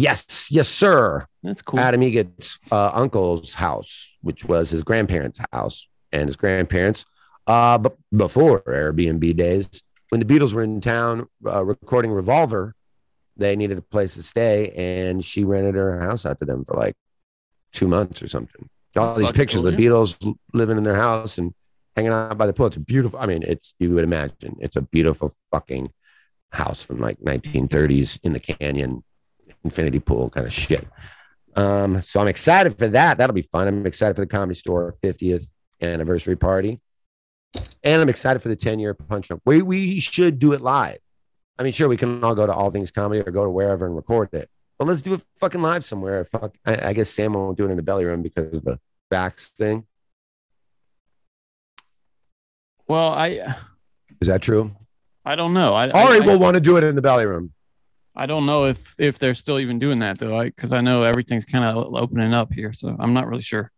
Yes, 0.00 0.48
yes, 0.50 0.68
sir. 0.68 1.26
That's 1.42 1.62
cool. 1.62 1.78
Adam 1.78 2.02
Egan's 2.02 2.58
uh, 2.70 2.90
uncle's 2.94 3.54
house, 3.54 4.16
which 4.22 4.44
was 4.44 4.70
his 4.70 4.82
grandparents' 4.82 5.40
house, 5.52 5.88
and 6.12 6.28
his 6.28 6.36
grandparents, 6.36 7.04
uh, 7.46 7.78
but 7.78 7.96
before 8.14 8.62
Airbnb 8.62 9.36
days, 9.36 9.82
when 10.10 10.20
the 10.20 10.26
Beatles 10.26 10.52
were 10.52 10.62
in 10.62 10.80
town 10.80 11.26
uh, 11.44 11.64
recording 11.64 12.12
Revolver, 12.12 12.74
they 13.36 13.56
needed 13.56 13.78
a 13.78 13.82
place 13.82 14.14
to 14.14 14.22
stay, 14.22 14.70
and 14.70 15.24
she 15.24 15.44
rented 15.44 15.74
her 15.74 16.00
house 16.00 16.24
out 16.24 16.38
to 16.40 16.46
them 16.46 16.64
for 16.64 16.76
like 16.76 16.94
two 17.72 17.88
months 17.88 18.22
or 18.22 18.28
something. 18.28 18.68
All 18.96 19.14
these 19.14 19.32
pictures 19.32 19.64
of 19.64 19.76
the 19.76 19.82
Beatles 19.82 20.36
living 20.52 20.78
in 20.78 20.84
their 20.84 20.96
house 20.96 21.38
and 21.38 21.54
hanging 21.96 22.12
out 22.12 22.38
by 22.38 22.46
the 22.46 22.52
pool. 22.52 22.66
It's 22.66 22.76
a 22.76 22.80
beautiful. 22.80 23.18
I 23.18 23.26
mean, 23.26 23.42
it's 23.42 23.74
you 23.78 23.94
would 23.94 24.04
imagine 24.04 24.56
it's 24.60 24.76
a 24.76 24.82
beautiful 24.82 25.32
fucking 25.50 25.90
house 26.52 26.82
from 26.82 27.00
like 27.00 27.18
1930s 27.20 28.18
in 28.22 28.32
the 28.32 28.40
canyon, 28.40 29.04
infinity 29.64 30.00
pool 30.00 30.30
kind 30.30 30.46
of 30.46 30.52
shit. 30.52 30.86
Um, 31.56 32.00
so 32.02 32.20
I'm 32.20 32.28
excited 32.28 32.78
for 32.78 32.88
that. 32.88 33.18
That'll 33.18 33.34
be 33.34 33.42
fun. 33.42 33.68
I'm 33.68 33.86
excited 33.86 34.14
for 34.14 34.22
the 34.22 34.26
comedy 34.26 34.54
store 34.54 34.96
50th 35.02 35.46
anniversary 35.80 36.36
party. 36.36 36.80
And 37.82 38.00
I'm 38.00 38.08
excited 38.08 38.40
for 38.40 38.48
the 38.48 38.56
10 38.56 38.78
year 38.78 38.94
punch 38.94 39.28
Drunk. 39.28 39.42
We 39.44 39.62
we 39.62 39.98
should 39.98 40.38
do 40.38 40.52
it 40.52 40.60
live. 40.60 40.98
I 41.58 41.62
mean, 41.62 41.72
sure, 41.72 41.88
we 41.88 41.96
can 41.96 42.22
all 42.22 42.34
go 42.34 42.46
to 42.46 42.54
All 42.54 42.70
Things 42.70 42.90
Comedy 42.90 43.20
or 43.20 43.30
go 43.30 43.44
to 43.44 43.50
wherever 43.50 43.84
and 43.84 43.94
record 43.94 44.32
it. 44.32 44.48
But 44.78 44.88
let's 44.88 45.02
do 45.02 45.14
it 45.14 45.22
fucking 45.38 45.60
live 45.60 45.84
somewhere. 45.84 46.24
Fuck, 46.24 46.56
I, 46.64 46.88
I 46.88 46.92
guess 46.94 47.10
Sam 47.10 47.34
won't 47.34 47.58
do 47.58 47.66
it 47.66 47.70
in 47.70 47.76
the 47.76 47.82
belly 47.82 48.04
room 48.04 48.22
because 48.22 48.56
of 48.56 48.64
the 48.64 48.78
backs 49.10 49.48
thing. 49.48 49.84
Well, 52.88 53.12
I 53.12 53.56
Is 54.20 54.28
that 54.28 54.42
true? 54.42 54.74
I 55.24 55.36
don't 55.36 55.52
know. 55.52 55.74
I 55.74 55.90
Ari 55.90 56.22
I, 56.22 56.26
will 56.26 56.38
want 56.38 56.54
to 56.54 56.60
do 56.60 56.76
it 56.76 56.84
in 56.84 56.96
the 56.96 57.02
belly 57.02 57.26
room. 57.26 57.52
I 58.14 58.26
don't 58.26 58.46
know 58.46 58.64
if 58.64 58.94
if 58.98 59.18
they're 59.18 59.34
still 59.34 59.58
even 59.58 59.78
doing 59.78 60.00
that 60.00 60.18
though. 60.18 60.42
Because 60.42 60.72
I, 60.72 60.80
know 60.80 61.02
everything's 61.04 61.44
kind 61.44 61.64
of 61.64 61.94
opening 61.94 62.34
up 62.34 62.52
here, 62.52 62.72
so 62.72 62.96
I'm 62.98 63.14
not 63.14 63.28
really 63.28 63.42
sure. 63.42 63.70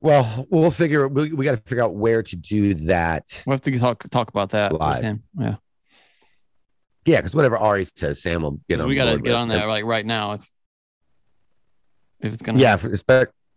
Well, 0.00 0.46
we'll 0.50 0.70
figure. 0.70 1.06
We, 1.06 1.32
we 1.32 1.44
got 1.44 1.52
to 1.52 1.62
figure 1.62 1.84
out 1.84 1.94
where 1.94 2.22
to 2.22 2.36
do 2.36 2.74
that. 2.74 3.42
We'll 3.46 3.54
have 3.54 3.62
to 3.62 3.78
talk 3.78 4.08
talk 4.10 4.28
about 4.28 4.50
that 4.50 4.72
Live. 4.72 4.96
with 4.96 5.04
him. 5.04 5.22
Yeah, 5.38 5.54
Yeah, 7.04 7.16
because 7.18 7.34
whatever 7.34 7.56
Ari 7.56 7.84
says, 7.84 8.20
Sam 8.20 8.42
will 8.42 8.60
get 8.68 8.80
on. 8.80 8.88
we 8.88 8.96
got 8.96 9.12
to 9.12 9.18
get 9.18 9.34
on 9.34 9.48
that 9.48 9.66
like 9.66 9.84
right 9.84 10.06
now 10.06 10.32
if 10.32 10.50
if 12.20 12.32
it's 12.32 12.42
gonna. 12.42 12.58
Yeah, 12.58 12.76
for, 12.76 12.90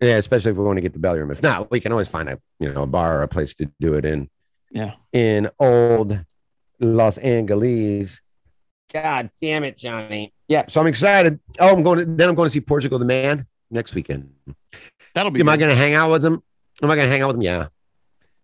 yeah, 0.02 0.18
especially 0.18 0.52
if 0.52 0.58
we 0.58 0.64
want 0.64 0.78
to 0.78 0.82
get 0.82 0.94
the 0.94 1.00
belly 1.00 1.20
room. 1.20 1.32
If 1.32 1.42
not, 1.42 1.72
we 1.72 1.80
can 1.80 1.92
always 1.92 2.10
find 2.10 2.30
a 2.30 2.40
you 2.60 2.72
know 2.72 2.84
a 2.84 2.88
bar 2.88 3.20
or 3.20 3.24
a 3.24 3.28
place 3.28 3.54
to 3.56 3.72
do 3.80 3.94
it 3.94 4.06
in. 4.06 4.30
Yeah. 4.72 4.94
In 5.14 5.50
old 5.60 6.20
Los 6.80 7.18
Angeles. 7.18 8.20
God 8.94 9.30
damn 9.42 9.64
it, 9.64 9.78
Johnny. 9.78 10.34
Yeah, 10.48 10.66
so 10.68 10.80
I'm 10.82 10.88
excited. 10.88 11.40
Oh, 11.60 11.76
I'm 11.76 11.84
going 11.84 12.00
to 12.00 12.06
then 12.06 12.30
I'm 12.30 12.36
going 12.36 12.46
to 12.48 12.52
see 12.52 12.62
Portugal 12.62 13.00
the 13.00 13.06
Man 13.06 13.46
next 13.72 13.96
weekend. 13.96 14.32
that'll 15.14 15.32
be. 15.32 15.40
Am 15.40 15.50
I 15.50 15.58
going 15.58 15.72
to 15.72 15.76
hang 15.78 15.96
out 15.96 16.12
with 16.12 16.22
them? 16.22 16.44
Am 16.82 16.92
I 16.92 16.96
going 16.96 17.08
to 17.08 17.12
hang 17.12 17.22
out 17.22 17.28
with 17.28 17.36
them? 17.38 17.42
Yeah. 17.44 17.68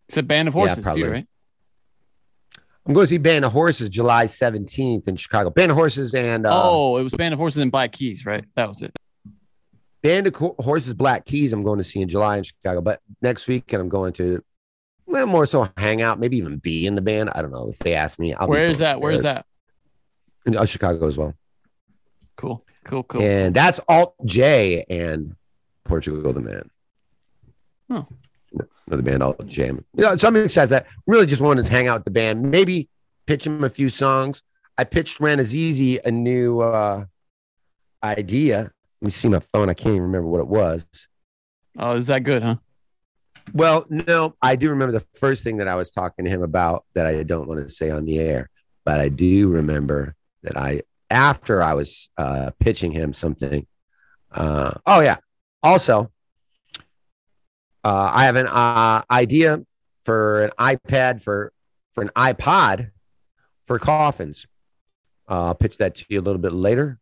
It's 0.10 0.18
a 0.18 0.24
band 0.24 0.48
of 0.48 0.54
Yeah, 0.56 0.60
horses 0.62 0.84
probably. 0.84 1.04
too, 1.04 1.12
right? 1.12 1.28
I'm 2.86 2.94
going 2.94 3.04
to 3.04 3.10
see 3.10 3.20
Band 3.20 3.46
of 3.46 3.52
Horses 3.52 3.90
July 3.90 4.26
17th 4.26 5.08
in 5.08 5.16
Chicago. 5.16 5.52
Band 5.52 5.70
of 5.72 5.78
Horses 5.78 6.16
and 6.16 6.48
uh, 6.48 6.62
oh, 6.64 6.98
it 6.98 7.04
was 7.04 7.14
band 7.14 7.32
of 7.34 7.40
horses 7.40 7.60
and 7.60 7.72
Black 7.72 7.92
Keys, 7.92 8.26
right? 8.26 8.44
That 8.56 8.68
was 8.68 8.82
it. 8.82 8.98
Band 10.02 10.26
of 10.26 10.34
Co- 10.34 10.56
Horses 10.58 10.96
Black 10.96 11.26
Keys, 11.26 11.54
I'm 11.54 11.64
going 11.64 11.78
to 11.78 11.84
see 11.84 12.02
in 12.02 12.10
July 12.10 12.38
in 12.38 12.44
Chicago. 12.44 12.82
But 12.82 13.00
next 13.22 13.48
weekend, 13.48 13.82
I'm 13.84 13.88
going 13.90 14.14
to, 14.14 14.44
well, 15.06 15.28
more 15.28 15.46
so 15.46 15.70
hang 15.78 16.02
out, 16.02 16.20
maybe 16.20 16.38
even 16.38 16.58
be 16.58 16.88
in 16.88 16.96
the 16.96 17.04
band. 17.04 17.30
I 17.36 17.44
don't 17.44 17.52
know 17.52 17.70
if 17.70 17.78
they 17.78 17.94
ask 17.94 18.18
me. 18.18 18.34
I'll 18.34 18.48
be 18.48 18.52
Where 18.52 18.70
is 18.72 18.80
that? 18.80 19.00
Where 19.00 19.12
is 19.12 19.22
that? 19.22 19.46
Uh, 20.48 20.66
Chicago 20.66 21.08
as 21.08 21.18
well. 21.18 21.34
Cool, 22.36 22.66
cool, 22.84 23.04
cool. 23.04 23.22
And 23.22 23.54
that's 23.56 23.80
Alt 23.88 24.16
J 24.26 24.86
and 24.90 25.36
Portugal 25.86 26.34
the 26.34 26.42
Man. 26.42 26.70
Oh. 27.90 28.08
Another 28.88 29.04
band, 29.04 29.24
Alt 29.24 29.46
J. 29.46 29.72
Yeah, 29.94 30.16
so 30.16 30.28
I'm 30.28 30.36
excited 30.36 30.70
that. 30.70 30.88
Really 31.08 31.26
just 31.26 31.42
wanted 31.42 31.66
to 31.66 31.72
hang 31.72 31.88
out 31.88 32.00
with 32.00 32.06
the 32.06 32.12
band, 32.12 32.42
maybe 32.42 32.90
pitch 33.26 33.44
them 33.46 33.64
a 33.64 33.70
few 33.70 33.88
songs. 33.88 34.42
I 34.78 34.84
pitched 34.84 35.20
Ranazizi 35.20 36.00
a 36.04 36.12
new 36.12 36.62
uh, 36.62 37.06
idea. 38.04 38.72
Let 39.02 39.06
me 39.06 39.12
see 39.12 39.30
my 39.30 39.42
phone. 39.54 39.70
I 39.70 39.74
can't 39.74 39.96
even 39.96 40.02
remember 40.04 40.28
what 40.28 40.42
it 40.42 40.48
was. 40.48 40.86
Oh, 41.78 41.96
is 41.96 42.08
that 42.08 42.24
good, 42.24 42.44
huh? 42.44 42.58
Well, 43.54 43.86
no, 43.90 44.36
I 44.42 44.56
do 44.56 44.70
remember 44.70 44.92
the 44.92 45.06
first 45.20 45.44
thing 45.44 45.58
that 45.58 45.68
I 45.68 45.76
was 45.76 45.90
talking 45.90 46.26
to 46.26 46.32
him 46.32 46.42
about 46.42 46.86
that 46.94 47.06
I 47.06 47.24
don't 47.24 47.48
want 47.48 47.62
to 47.62 47.70
say 47.70 47.90
on 47.90 48.06
the 48.06 48.20
air, 48.20 48.50
but 48.86 49.00
I 49.00 49.10
do 49.10 49.50
remember 49.50 50.16
that 50.44 50.58
I, 50.58 50.82
after 51.10 51.62
I 51.62 51.74
was 51.74 52.10
uh, 52.18 52.52
pitching 52.60 52.92
him 52.92 53.14
something. 53.14 53.66
Uh, 54.32 54.74
oh 54.86 55.02
yeah. 55.02 55.18
Also, 55.64 56.12
uh, 57.84 58.12
I 58.14 58.26
have 58.26 58.36
an 58.36 58.48
uh, 58.48 59.04
idea 59.12 59.64
for 60.06 60.46
an 60.46 60.52
iPad 60.60 61.22
for 61.22 61.52
for 61.94 62.02
an 62.04 62.10
iPod 62.16 62.92
for 63.66 63.80
coffins. 63.80 64.48
Uh, 65.30 65.48
I'll 65.48 65.56
pitch 65.56 65.78
that 65.78 65.96
to 65.96 66.06
you 66.10 66.20
a 66.20 66.24
little 66.24 66.42
bit 66.42 66.54
later. 66.54 67.00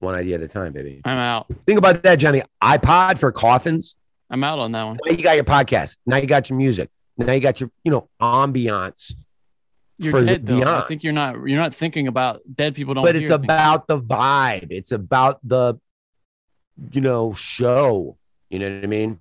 One 0.00 0.14
idea 0.14 0.36
at 0.36 0.42
a 0.42 0.48
time, 0.48 0.72
baby. 0.72 1.00
I'm 1.04 1.16
out. 1.16 1.46
Think 1.66 1.78
about 1.78 2.02
that, 2.02 2.16
Johnny. 2.16 2.42
iPod 2.62 3.18
for 3.18 3.32
coffins. 3.32 3.96
I'm 4.28 4.44
out 4.44 4.58
on 4.58 4.72
that 4.72 4.84
one. 4.84 4.98
Now 5.04 5.12
you 5.12 5.22
got 5.22 5.36
your 5.36 5.44
podcast. 5.44 5.96
Now 6.04 6.16
you 6.16 6.26
got 6.26 6.50
your 6.50 6.58
music. 6.58 6.90
Now 7.16 7.32
you 7.32 7.40
got 7.40 7.60
your, 7.60 7.70
you 7.82 7.90
know, 7.90 8.08
ambiance 8.20 9.14
You're 9.98 10.24
dead 10.24 10.46
though. 10.46 10.62
I 10.62 10.86
think 10.86 11.02
you're 11.02 11.12
not. 11.12 11.34
You're 11.46 11.58
not 11.58 11.74
thinking 11.74 12.06
about 12.06 12.42
dead 12.52 12.74
people. 12.74 12.94
Don't. 12.94 13.02
But 13.04 13.16
it's 13.16 13.28
hear 13.28 13.38
things. 13.38 13.44
about 13.44 13.86
the 13.86 13.98
vibe. 13.98 14.68
It's 14.70 14.92
about 14.92 15.40
the, 15.42 15.76
you 16.92 17.00
know, 17.00 17.32
show. 17.34 18.18
You 18.50 18.58
know 18.58 18.74
what 18.74 18.84
I 18.84 18.86
mean? 18.86 19.20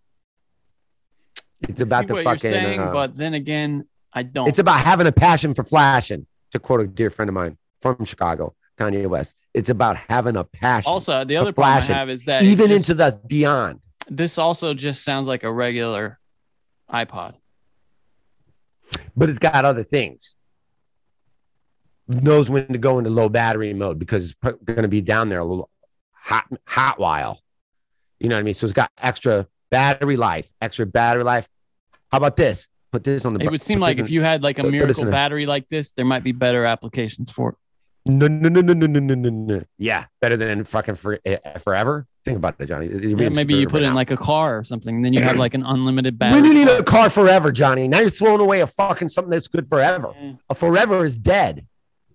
It's 1.62 1.82
about 1.82 2.08
the 2.08 2.22
fucking. 2.24 2.52
Saying, 2.52 2.80
uh, 2.80 2.92
but 2.92 3.16
then 3.16 3.34
again, 3.34 3.88
I 4.12 4.24
don't. 4.24 4.48
it's 4.48 4.60
about 4.60 4.82
having 4.82 5.08
a 5.08 5.12
passion 5.12 5.54
for 5.54 5.64
flashing. 5.64 6.28
To 6.52 6.60
quote 6.60 6.82
a 6.82 6.88
dear 6.88 7.10
friend 7.10 7.28
of 7.28 7.34
mine 7.34 7.58
from 7.82 8.06
Chicago, 8.06 8.56
Kanye 8.78 9.08
West. 9.08 9.36
It's 9.54 9.70
about 9.70 9.98
having 9.98 10.36
a 10.36 10.44
passion. 10.44 10.92
also 10.92 11.24
the 11.24 11.38
other 11.38 11.54
problem 11.54 11.74
I 11.74 11.78
flashing, 11.80 11.96
have 11.96 12.10
is 12.10 12.26
that 12.26 12.44
even 12.44 12.68
just- 12.68 12.90
into 12.90 12.94
the 12.94 13.20
beyond. 13.28 13.80
this 14.10 14.38
also 14.38 14.74
just 14.74 15.04
sounds 15.04 15.28
like 15.28 15.44
a 15.44 15.52
regular 15.52 16.20
iPod. 16.92 17.36
but 19.16 19.30
it's 19.30 19.40
got 19.40 19.66
other 19.66 19.84
things. 19.84 20.35
Knows 22.08 22.50
when 22.50 22.68
to 22.68 22.78
go 22.78 23.00
into 23.00 23.10
low 23.10 23.30
battery 23.30 23.74
mode 23.74 23.98
because 23.98 24.32
it's 24.32 24.58
going 24.64 24.84
to 24.84 24.88
be 24.88 25.02
down 25.02 25.30
there 25.30 25.40
a 25.40 25.46
little 25.46 25.70
hot, 26.12 26.46
hot 26.68 27.00
while. 27.00 27.42
You 28.20 28.30
know 28.30 28.36
what 28.36 28.42
I 28.42 28.44
mean? 28.44 28.54
So 28.54 28.66
it's 28.66 28.74
got 28.74 28.92
extra 29.02 29.48
battery 29.72 30.16
life, 30.16 30.52
extra 30.62 30.86
battery 30.86 31.24
life. 31.24 31.48
How 32.12 32.20
about 32.20 32.36
this? 32.36 32.68
Put 32.92 33.04
this 33.04 33.26
on 33.26 33.34
the. 33.34 33.44
It 33.44 33.50
would 33.50 33.62
seem 33.62 33.80
like 33.80 33.98
if 33.98 34.08
in- 34.08 34.14
you 34.14 34.22
had 34.22 34.44
like 34.44 34.60
a 34.60 34.64
miracle 34.64 35.06
battery 35.06 35.46
like 35.46 35.68
this, 35.68 35.92
there 35.92 36.06
might 36.06 36.24
be 36.24 36.32
better 36.32 36.64
applications 36.64 37.32
for 37.32 37.50
it. 37.50 37.56
No, 38.08 38.28
no, 38.28 38.50
no, 38.50 38.62
no, 38.62 38.74
no, 38.74 38.86
no, 38.86 39.00
no, 39.00 39.16
no, 39.16 39.30
no. 39.30 39.64
Yeah, 39.80 40.06
better 40.22 40.38
than 40.38 40.64
fucking 40.64 40.94
for, 40.94 41.20
uh, 41.26 41.58
forever. 41.58 42.06
Think 42.24 42.38
about 42.38 42.56
it, 42.60 42.68
Johnny. 42.68 42.88
Yeah, 42.88 43.30
maybe 43.30 43.56
you 43.56 43.68
put 43.68 43.82
it 43.82 43.86
right 43.86 43.88
in 43.88 43.90
now. 43.90 43.96
like 43.96 44.12
a 44.12 44.18
car 44.18 44.60
or 44.60 44.64
something. 44.64 44.96
And 44.96 45.04
then 45.04 45.12
you 45.12 45.22
have 45.22 45.38
like 45.38 45.56
an 45.56 45.64
unlimited 45.64 46.20
battery. 46.20 46.42
don't 46.42 46.54
need 46.54 46.68
a 46.68 46.84
car 46.84 47.10
forever, 47.10 47.52
Johnny. 47.52 47.88
Now 47.88 48.02
you're 48.02 48.12
throwing 48.12 48.42
away 48.42 48.62
a 48.62 48.68
fucking 48.68 49.10
something 49.10 49.32
that's 49.32 49.48
good 49.48 49.68
forever. 49.68 50.10
Mm. 50.10 50.38
A 50.50 50.56
forever 50.56 51.04
is 51.04 51.18
dead. 51.18 51.66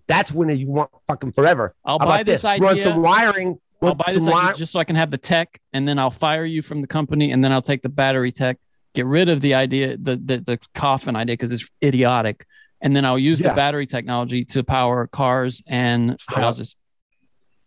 That's 0.07 0.31
when 0.31 0.49
you 0.57 0.67
want 0.67 0.91
fucking 1.07 1.31
forever. 1.33 1.75
I'll 1.85 1.99
How 1.99 2.05
buy 2.05 2.15
about 2.21 2.25
this 2.25 2.43
Run 2.43 2.79
some 2.79 3.01
wiring. 3.01 3.59
I'll 3.81 3.95
buy 3.95 4.11
some 4.11 4.25
this 4.25 4.27
idea 4.27 4.39
wi- 4.41 4.53
just 4.53 4.71
so 4.73 4.79
I 4.79 4.83
can 4.83 4.95
have 4.95 5.09
the 5.11 5.17
tech, 5.17 5.59
and 5.73 5.87
then 5.87 5.97
I'll 5.97 6.11
fire 6.11 6.45
you 6.45 6.61
from 6.61 6.81
the 6.81 6.87
company, 6.87 7.31
and 7.31 7.43
then 7.43 7.51
I'll 7.51 7.61
take 7.63 7.81
the 7.81 7.89
battery 7.89 8.31
tech, 8.31 8.57
get 8.93 9.05
rid 9.05 9.27
of 9.29 9.41
the 9.41 9.53
idea, 9.55 9.97
the 9.97 10.15
the, 10.17 10.37
the 10.39 10.59
coffin 10.75 11.15
idea 11.15 11.33
because 11.33 11.51
it's 11.51 11.67
idiotic, 11.83 12.45
and 12.81 12.95
then 12.95 13.05
I'll 13.05 13.17
use 13.17 13.39
Yeah. 13.41 13.49
the 13.49 13.55
battery 13.55 13.87
technology 13.87 14.45
to 14.45 14.63
power 14.63 15.07
cars 15.07 15.63
and 15.67 16.19
Straight 16.19 16.37
up. 16.37 16.43
houses. 16.43 16.75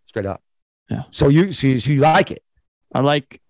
straight 0.06 0.26
up. 0.26 0.42
Yeah. 0.90 1.02
So 1.10 1.28
you, 1.28 1.50
so 1.52 1.66
you, 1.66 1.80
so 1.80 1.90
you 1.90 2.00
like 2.00 2.30
it? 2.30 2.42
I 2.94 3.00
like 3.00 3.40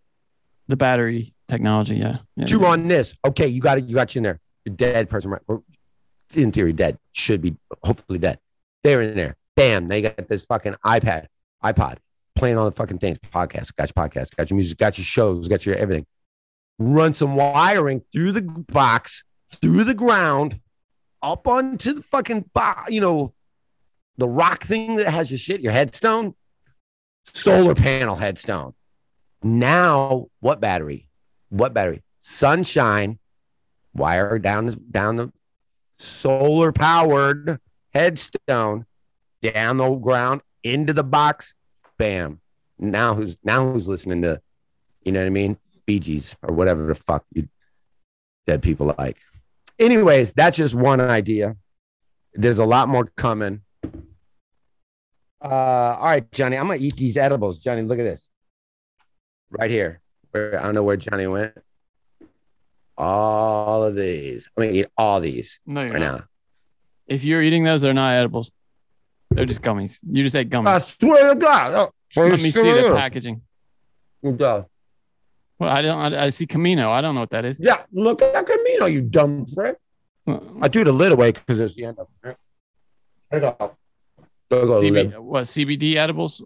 the 0.69 0.77
battery 0.77 1.35
technology. 1.49 1.97
Yeah. 1.97 2.19
yeah. 2.37 2.45
Chew 2.47 2.65
on 2.65 2.89
this. 2.89 3.15
Okay, 3.27 3.49
you 3.49 3.61
got 3.61 3.77
it. 3.77 3.85
You 3.85 3.95
got 3.95 4.15
you 4.15 4.21
in 4.21 4.23
there. 4.23 4.41
You're 4.65 4.75
dead 4.77 5.11
person, 5.11 5.31
right? 5.31 5.43
Or 5.49 5.63
in 6.35 6.51
theory, 6.53 6.73
dead. 6.73 6.99
Should 7.13 7.43
be 7.43 7.57
hopefully 7.83 8.19
dead. 8.19 8.39
They're 8.85 9.03
in 9.03 9.17
there. 9.17 9.37
Bam. 9.57 9.89
Now 9.89 9.97
you 9.97 10.03
got 10.03 10.29
this 10.29 10.45
fucking 10.45 10.77
iPad, 10.85 11.27
iPod, 11.65 11.97
playing 12.37 12.59
all 12.59 12.67
the 12.67 12.77
fucking 12.77 12.99
things. 12.99 13.19
Podcast, 13.19 13.75
got 13.75 13.91
your 13.95 14.09
podcast, 14.09 14.37
got 14.37 14.51
your 14.51 14.57
music, 14.57 14.79
got 14.79 14.99
your 14.99 15.05
shows, 15.05 15.49
got 15.49 15.65
your 15.67 15.75
everything. 15.75 16.07
Run 16.79 17.15
some 17.15 17.35
wiring 17.35 18.03
through 18.13 18.33
the 18.33 18.43
box, 18.43 19.25
through 19.63 19.85
the 19.85 19.95
ground, 19.95 20.61
up 21.23 21.49
onto 21.49 21.95
the 21.95 22.03
fucking, 22.03 22.51
bo- 22.53 22.85
you 22.89 23.01
know, 23.01 23.33
the 24.19 24.29
rock 24.29 24.65
thing 24.65 24.97
that 24.97 25.11
has 25.11 25.31
your 25.31 25.39
shit, 25.39 25.61
your 25.61 25.73
headstone, 25.73 26.35
solar 27.25 27.75
panel 27.75 28.17
headstone. 28.17 28.75
Now, 29.43 30.27
what 30.41 30.61
battery? 30.61 31.09
What 31.49 31.75
battery? 31.75 32.03
Sunshine, 32.21 33.19
wire 33.95 34.39
down 34.39 34.77
down 34.91 35.17
the 35.17 35.33
solar 35.99 36.73
powered 36.73 37.61
headstone, 37.95 38.87
down 39.43 39.77
the 39.77 39.91
ground 39.97 40.43
into 40.63 40.93
the 40.93 41.05
box. 41.05 41.55
Bam. 41.99 42.41
Now 42.79 43.15
who's 43.15 43.37
now 43.45 43.73
who's 43.73 43.87
listening 43.87 44.23
to, 44.23 44.41
you 45.03 45.13
know 45.13 45.21
what 45.21 45.27
I 45.27 45.31
mean? 45.31 45.59
Bee 45.87 46.01
Gees 46.01 46.37
or 46.43 46.55
whatever 46.55 46.87
the 46.87 46.95
fuck 46.95 47.25
you 47.33 47.49
dead 48.47 48.63
people 48.63 48.95
like. 48.99 49.17
Anyways, 49.79 50.33
that's 50.33 50.57
just 50.57 50.75
one 50.75 51.01
idea. 51.01 51.57
There's 52.35 52.59
a 52.59 52.65
lot 52.65 52.89
more 52.89 53.05
coming. 53.17 53.63
Uh, 55.43 55.47
all 55.47 56.05
right, 56.05 56.31
Johnny, 56.33 56.57
I'm 56.57 56.67
gonna 56.69 56.81
eat 56.81 56.97
these 56.97 57.17
edibles. 57.17 57.59
Johnny, 57.59 57.83
look 57.83 57.99
at 57.99 58.05
this. 58.05 58.31
Right 59.51 59.71
here. 59.71 60.01
Where 60.31 60.59
I 60.59 60.63
don't 60.65 60.75
know 60.75 60.83
where 60.83 60.97
Johnny 60.97 61.27
went. 61.27 61.53
All 62.97 63.85
of 63.85 63.95
these. 63.95 64.49
I'm 64.57 64.65
gonna 64.65 64.77
eat 64.77 64.87
all 64.97 65.21
these 65.21 65.61
No, 65.67 65.83
right 65.83 65.93
not. 65.93 66.01
now. 66.01 66.25
If 67.07 67.25
you're 67.25 67.43
eating 67.43 67.65
those, 67.65 67.83
they're 67.83 67.93
not 67.93 68.13
edibles. 68.13 68.51
They're 69.31 69.47
just 69.47 69.63
gummies. 69.63 69.99
You 70.09 70.23
just 70.23 70.37
ate 70.37 70.49
gummies. 70.51 70.69
I 70.69 70.79
swear 70.79 71.35
to 71.35 71.39
God. 71.39 71.91
Oh, 72.17 72.21
Let 72.21 72.41
me 72.41 72.51
see 72.51 72.63
the 72.63 72.93
packaging. 72.95 73.43
Well, 74.23 75.71
I 75.71 75.83
don't. 75.83 76.15
I, 76.15 76.25
I 76.27 76.31
see 76.31 76.47
Camino. 76.47 76.91
I 76.91 77.01
don't 77.01 77.15
know 77.15 77.21
what 77.21 77.31
that 77.31 77.45
is. 77.45 77.61
Yeah, 77.61 77.83
look 77.93 78.23
at 78.23 78.47
Camino, 78.47 78.87
you 78.87 79.03
dumb 79.03 79.47
prick. 79.55 79.77
I 80.27 80.69
threw 80.69 80.85
the 80.85 80.93
lid 80.93 81.13
away 81.13 81.33
because 81.33 81.61
it's 81.61 81.75
the 81.75 81.85
end 81.85 81.99
of 81.99 82.09
it. 82.25 82.37
There 83.31 83.41
go. 83.41 83.77
There 84.49 84.67
go, 84.67 84.81
CB, 84.81 85.19
what 85.19 85.45
CBD 85.45 85.97
edibles? 85.97 86.43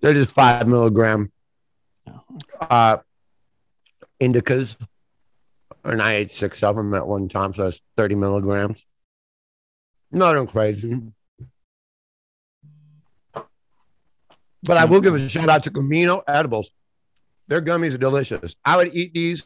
They're 0.00 0.14
just 0.14 0.32
five 0.32 0.66
milligram 0.66 1.30
uh, 2.60 2.98
indicas. 4.20 4.76
And 5.84 6.00
I 6.00 6.14
ate 6.14 6.32
six 6.32 6.62
of 6.62 6.76
them 6.76 6.94
at 6.94 7.06
one 7.06 7.28
time, 7.28 7.54
so 7.54 7.64
that's 7.64 7.82
30 7.96 8.14
milligrams. 8.14 8.86
Nothing 10.10 10.46
crazy. 10.46 11.02
But 14.64 14.76
I 14.76 14.84
will 14.84 15.00
give 15.00 15.14
a 15.14 15.28
shout 15.28 15.48
out 15.48 15.64
to 15.64 15.70
Camino 15.70 16.22
Edibles. 16.28 16.70
Their 17.48 17.60
gummies 17.60 17.94
are 17.94 17.98
delicious. 17.98 18.54
I 18.64 18.76
would 18.76 18.94
eat 18.94 19.12
these 19.12 19.44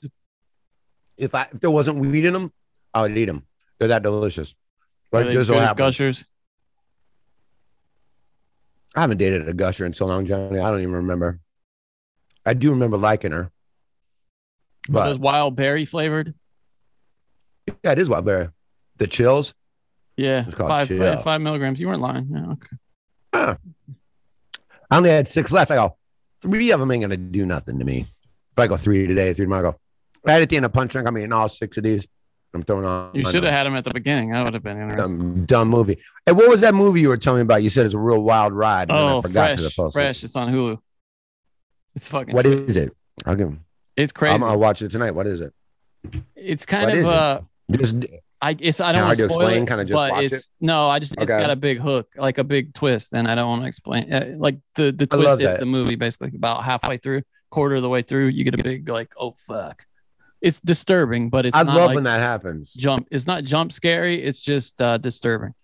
if 1.17 1.35
I 1.35 1.49
if 1.53 1.61
there 1.61 1.71
wasn't 1.71 1.99
weed 1.99 2.27
in 2.27 2.35
them. 2.35 2.53
I 2.93 3.03
would 3.03 3.17
eat 3.17 3.25
them. 3.25 3.47
They're 3.79 3.89
that 3.89 4.03
delicious. 4.03 4.55
They 5.13 5.33
just 5.33 5.49
so 5.49 5.55
good 5.55 5.63
as 5.63 5.69
happens. 5.69 5.79
gushers. 5.79 6.25
I 8.95 9.01
haven't 9.01 9.19
dated 9.19 9.49
a 9.49 9.55
gusher 9.55 9.87
in 9.87 9.93
so 9.93 10.07
long, 10.07 10.27
Johnny. 10.27 10.59
I 10.59 10.71
don't 10.71 10.81
even 10.81 10.95
remember. 10.95 11.41
I 12.45 12.55
do 12.55 12.71
remember 12.71 12.97
liking 12.97 13.33
her. 13.33 13.51
But 14.89 15.05
those 15.07 15.19
wild 15.19 15.57
berry 15.57 15.85
flavored. 15.85 16.35
yeah, 17.83 17.93
it 17.93 17.99
is 17.99 18.09
wild 18.09 18.25
berry. 18.25 18.49
The 18.99 19.07
chills. 19.07 19.55
Yeah, 20.17 20.45
five, 20.45 20.89
chill. 20.89 20.99
five 20.99 21.25
five 21.25 21.41
milligrams. 21.41 21.79
You 21.79 21.89
weren't 21.89 22.01
lying. 22.01 22.29
Yeah, 22.33 22.53
okay. 22.53 22.77
Ah. 23.33 23.57
I 24.91 24.97
only 24.97 25.11
had 25.11 25.29
six 25.29 25.53
left. 25.53 25.71
I 25.71 25.77
go, 25.77 25.97
three 26.41 26.71
of 26.71 26.81
them 26.81 26.91
ain't 26.91 27.03
gonna 27.03 27.17
do 27.17 27.45
nothing 27.45 27.79
to 27.79 27.85
me. 27.85 28.07
If 28.53 28.59
I 28.59 28.67
go 28.67 28.77
three 28.77 29.07
today, 29.07 29.35
three 29.35 29.45
tomorrow, 29.45 29.69
I 29.69 29.73
go. 29.73 29.79
Right 30.25 30.43
at 30.43 30.49
the 30.49 30.57
end 30.57 30.65
of 30.65 30.73
punch 30.73 30.93
drunk, 30.93 31.07
I'm 31.07 31.19
eating 31.19 31.33
all 31.33 31.49
six 31.49 31.77
of 31.77 31.85
these. 31.85 32.09
I'm 32.55 32.63
throwing 32.63 32.87
on. 32.87 33.11
You 33.15 33.25
should 33.31 33.43
have 33.43 33.53
had 33.53 33.65
them 33.65 33.77
at 33.77 33.85
the 33.85 33.93
beginning. 33.93 34.31
That 34.31 34.45
would 34.45 34.55
have 34.55 34.63
been 34.63 34.81
interesting. 34.81 35.19
dumb, 35.19 35.45
dumb 35.45 35.69
movie. 35.69 35.99
Hey, 36.25 36.33
what 36.33 36.49
was 36.49 36.63
that 36.63 36.75
movie 36.75 37.01
you 37.01 37.09
were 37.09 37.19
telling 37.19 37.41
me 37.41 37.43
about? 37.43 37.63
You 37.63 37.69
said 37.69 37.85
it's 37.85 37.95
a 37.95 37.99
real 37.99 38.23
wild 38.23 38.53
ride. 38.53 38.89
and 38.91 38.99
oh, 38.99 39.19
I 39.19 39.23
forgot 39.23 39.59
fresh, 39.59 39.69
to 39.69 39.77
post 39.77 39.95
fresh. 39.95 40.25
It's 40.25 40.37
on 40.37 40.53
Hulu. 40.53 40.79
It's 41.95 42.09
fucking. 42.09 42.35
What 42.35 42.47
is 42.47 42.77
it? 42.77 42.97
I'll 43.27 43.37
give. 43.37 43.57
It's 43.97 44.13
crazy. 44.13 44.35
I'm 44.35 44.41
gonna 44.41 44.59
watch 44.59 44.83
it 44.83 44.91
tonight. 44.91 45.13
What 45.13 45.27
is 45.27 45.41
it? 45.41 45.53
it's 46.37 46.65
kind 46.67 46.85
what 46.85 46.93
of 46.93 46.99
it? 47.01 47.07
uh, 47.07 47.41
Just 47.73 47.97
I 48.41 48.55
it's 48.61 48.81
I 48.81 48.93
don't 48.93 49.07
want 49.07 49.19
to 49.19 49.25
explain, 49.25 49.63
it, 49.63 49.67
kinda 49.69 49.85
just 49.85 49.95
but 49.95 50.13
watch 50.13 50.25
it's 50.25 50.35
it? 50.35 50.47
no, 50.61 50.89
I 50.89 50.99
just 50.99 51.15
it's 51.15 51.23
Okay. 51.23 51.41
got 51.41 51.51
a 51.51 51.57
big 51.57 51.79
hook, 51.79 52.09
like 52.17 52.39
a 52.39 52.45
big 52.45 52.75
twist, 52.75 53.13
and 53.15 53.27
I 53.27 53.35
don't 53.35 53.49
want 53.49 53.63
to 53.63 53.69
explain. 53.69 54.13
Uh, 54.13 54.35
like 54.37 54.59
the 54.75 54.93
the 54.93 55.07
twist 55.07 55.41
is 55.41 55.47
that. 55.47 55.61
the 55.61 55.67
movie 55.67 55.97
basically 55.97 56.33
about 56.37 56.63
halfway 56.63 56.99
through, 56.99 57.23
quarter 57.51 57.77
of 57.77 57.83
the 57.83 57.89
way 57.89 58.03
through, 58.03 58.27
you 58.29 58.45
get 58.45 58.55
a 58.55 58.63
big 58.63 58.89
like 58.89 59.11
oh 59.19 59.35
fuck. 59.47 59.85
It's 60.43 60.61
disturbing, 60.61 61.31
but 61.31 61.47
it's 61.47 61.57
I 61.57 61.63
love 61.63 61.87
like 61.87 61.95
when 61.95 62.05
that 62.05 62.21
happens. 62.21 62.75
jump. 62.75 63.09
It's 63.11 63.27
not 63.27 63.43
jump 63.45 63.73
scary. 63.73 64.23
It's 64.23 64.39
just 64.39 64.81
uh, 64.83 64.99
disturbing. 64.99 65.55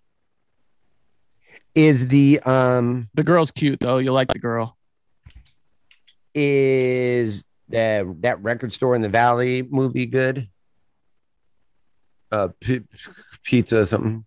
Is 1.74 2.09
the 2.09 2.40
um 2.40 3.09
The 3.14 3.22
girl's 3.22 3.50
cute 3.50 3.80
though. 3.80 3.98
You 3.98 4.12
like 4.12 4.28
the 4.28 4.38
girl. 4.38 4.76
is 6.34 7.44
that 7.73 8.07
that 8.23 8.43
record 8.43 8.73
store 8.73 8.94
in 8.94 9.03
the 9.03 9.09
valley 9.09 9.62
movie 9.62 10.07
good? 10.07 10.49
Uh, 12.31 12.49
p- 12.61 12.81
pizza 13.43 13.81
or 13.81 13.86
something. 13.86 14.24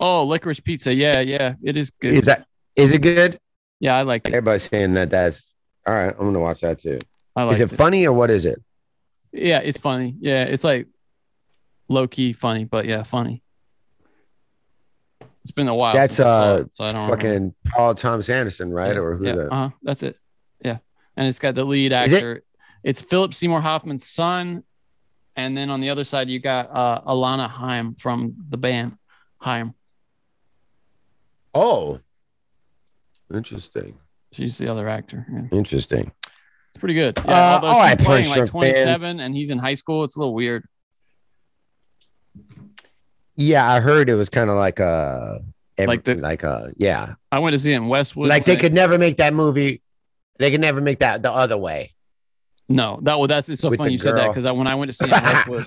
Oh, 0.00 0.24
licorice 0.24 0.60
pizza. 0.60 0.92
Yeah, 0.92 1.20
yeah, 1.20 1.54
it 1.62 1.76
is 1.76 1.90
good. 1.90 2.14
Is 2.14 2.26
that 2.26 2.46
is 2.74 2.90
it 2.92 3.00
good? 3.02 3.38
yeah, 3.80 3.96
I 3.96 4.02
like 4.02 4.26
it. 4.26 4.34
Everybody's 4.34 4.68
saying 4.68 4.94
that. 4.94 5.10
That's 5.10 5.52
all 5.86 5.94
right. 5.94 6.10
I'm 6.18 6.26
gonna 6.26 6.40
watch 6.40 6.62
that 6.62 6.80
too. 6.80 6.98
I 7.36 7.44
like 7.44 7.54
is 7.54 7.60
it 7.60 7.70
funny 7.70 8.06
or 8.06 8.12
what 8.12 8.30
is 8.30 8.44
it? 8.44 8.60
Yeah, 9.32 9.58
it's 9.58 9.78
funny. 9.78 10.16
Yeah, 10.20 10.44
it's 10.44 10.64
like 10.64 10.88
low 11.88 12.08
key 12.08 12.32
funny, 12.32 12.64
but 12.64 12.86
yeah, 12.86 13.02
funny. 13.04 13.42
It's 15.42 15.52
been 15.52 15.68
a 15.68 15.74
while. 15.74 15.94
That's 15.94 16.16
since 16.16 16.26
I 16.26 16.30
saw 16.30 16.52
uh 16.54 16.56
it, 16.58 16.74
so 16.74 16.84
I 16.84 16.92
don't 16.92 17.02
remember. 17.02 17.16
fucking 17.16 17.54
Paul 17.66 17.94
Thomas 17.94 18.28
Anderson, 18.30 18.70
right? 18.70 18.94
Yeah, 18.94 19.00
Or 19.00 19.16
who's 19.16 19.26
yeah, 19.26 19.34
that? 19.34 19.52
Uh-huh, 19.52 19.70
that's 19.82 20.02
it. 20.02 20.18
Yeah, 20.64 20.78
and 21.16 21.28
it's 21.28 21.38
got 21.38 21.54
the 21.54 21.64
lead 21.64 21.92
actor. 21.92 22.42
It's 22.84 23.00
Philip 23.00 23.32
Seymour 23.34 23.60
Hoffman's 23.62 24.06
son, 24.06 24.62
and 25.36 25.56
then 25.56 25.70
on 25.70 25.80
the 25.80 25.88
other 25.90 26.04
side 26.04 26.28
you 26.28 26.38
got 26.38 26.70
uh, 26.70 27.00
Alana 27.06 27.48
Haim 27.48 27.94
from 27.94 28.34
the 28.50 28.56
band 28.58 28.98
Haim. 29.40 29.74
Oh, 31.54 32.00
interesting. 33.32 33.96
She's 34.32 34.58
the 34.58 34.68
other 34.68 34.88
actor. 34.88 35.26
Yeah. 35.32 35.56
Interesting. 35.58 36.12
It's 36.24 36.80
pretty 36.80 36.94
good. 36.94 37.18
Yeah, 37.24 37.56
Uh, 37.56 37.60
all 37.66 37.78
right, 37.78 37.98
playing 37.98 38.26
like 38.26 38.34
Drunk 38.34 38.50
fans. 38.50 38.72
27 38.74 39.20
and 39.20 39.34
he's 39.34 39.48
in 39.50 39.58
high 39.58 39.74
school, 39.74 40.04
it's 40.04 40.16
a 40.16 40.18
little 40.18 40.34
weird. 40.34 40.64
Yeah, 43.36 43.68
I 43.70 43.80
heard 43.80 44.08
it 44.10 44.14
was 44.14 44.28
kind 44.28 44.50
of 44.50 44.56
like 44.56 44.78
a 44.80 45.40
every, 45.78 45.86
Like 45.96 46.04
the- 46.04 46.14
like 46.16 46.42
a 46.42 46.72
yeah, 46.76 47.14
I 47.32 47.38
went 47.38 47.54
to 47.54 47.58
see 47.58 47.72
it 47.72 47.76
in 47.76 47.88
Westwood. 47.88 48.28
like 48.28 48.44
they 48.44 48.56
could 48.56 48.72
never 48.74 48.98
make 48.98 49.16
that 49.16 49.34
movie. 49.34 49.82
They 50.38 50.50
could 50.50 50.60
never 50.60 50.80
make 50.80 50.98
that 51.00 51.22
the 51.22 51.32
other 51.32 51.56
way. 51.56 51.93
No, 52.68 52.98
that 53.02 53.18
well, 53.18 53.28
that's 53.28 53.48
it's 53.50 53.60
so 53.60 53.70
funny 53.70 53.90
the 53.90 53.92
you 53.92 53.98
said 53.98 54.16
that 54.16 54.24
girl. 54.24 54.32
because 54.34 54.52
when 54.56 54.66
I 54.66 54.74
went 54.74 54.90
to 54.90 54.96
see 54.96 55.04
it 55.04 55.16
in 55.16 55.22
Westwood, 55.22 55.66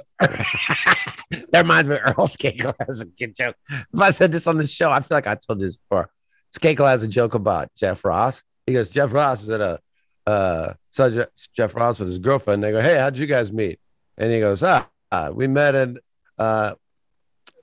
that 1.51 1.61
reminds 1.61 1.89
me 1.89 1.95
of 1.95 2.01
Earl 2.05 2.27
Skakel 2.27 2.73
has 2.87 3.01
a 3.01 3.05
good 3.05 3.35
joke. 3.35 3.55
If 3.69 3.99
I 4.01 4.09
said 4.09 4.31
this 4.31 4.47
on 4.47 4.57
the 4.57 4.65
show, 4.65 4.91
I 4.91 4.99
feel 5.01 5.15
like 5.17 5.27
I 5.27 5.35
told 5.35 5.59
this 5.59 5.77
before. 5.77 6.09
Skakel 6.57 6.87
has 6.87 7.03
a 7.03 7.07
joke 7.07 7.35
about 7.35 7.73
Jeff 7.75 8.03
Ross. 8.03 8.43
He 8.65 8.73
goes, 8.73 8.89
Jeff 8.89 9.13
Ross 9.13 9.41
was 9.41 9.49
at 9.51 9.61
a 9.61 9.79
uh 10.25 10.73
saw 10.89 11.09
Je- 11.09 11.25
Jeff 11.55 11.75
Ross 11.75 11.99
with 11.99 12.07
his 12.09 12.17
girlfriend. 12.17 12.63
They 12.63 12.71
go, 12.71 12.81
Hey, 12.81 12.97
how'd 12.97 13.17
you 13.17 13.27
guys 13.27 13.51
meet? 13.51 13.79
And 14.17 14.31
he 14.31 14.39
goes, 14.39 14.63
Ah, 14.63 14.87
uh, 15.11 15.31
we 15.33 15.47
met 15.47 15.75
in 15.75 15.99
uh 16.39 16.73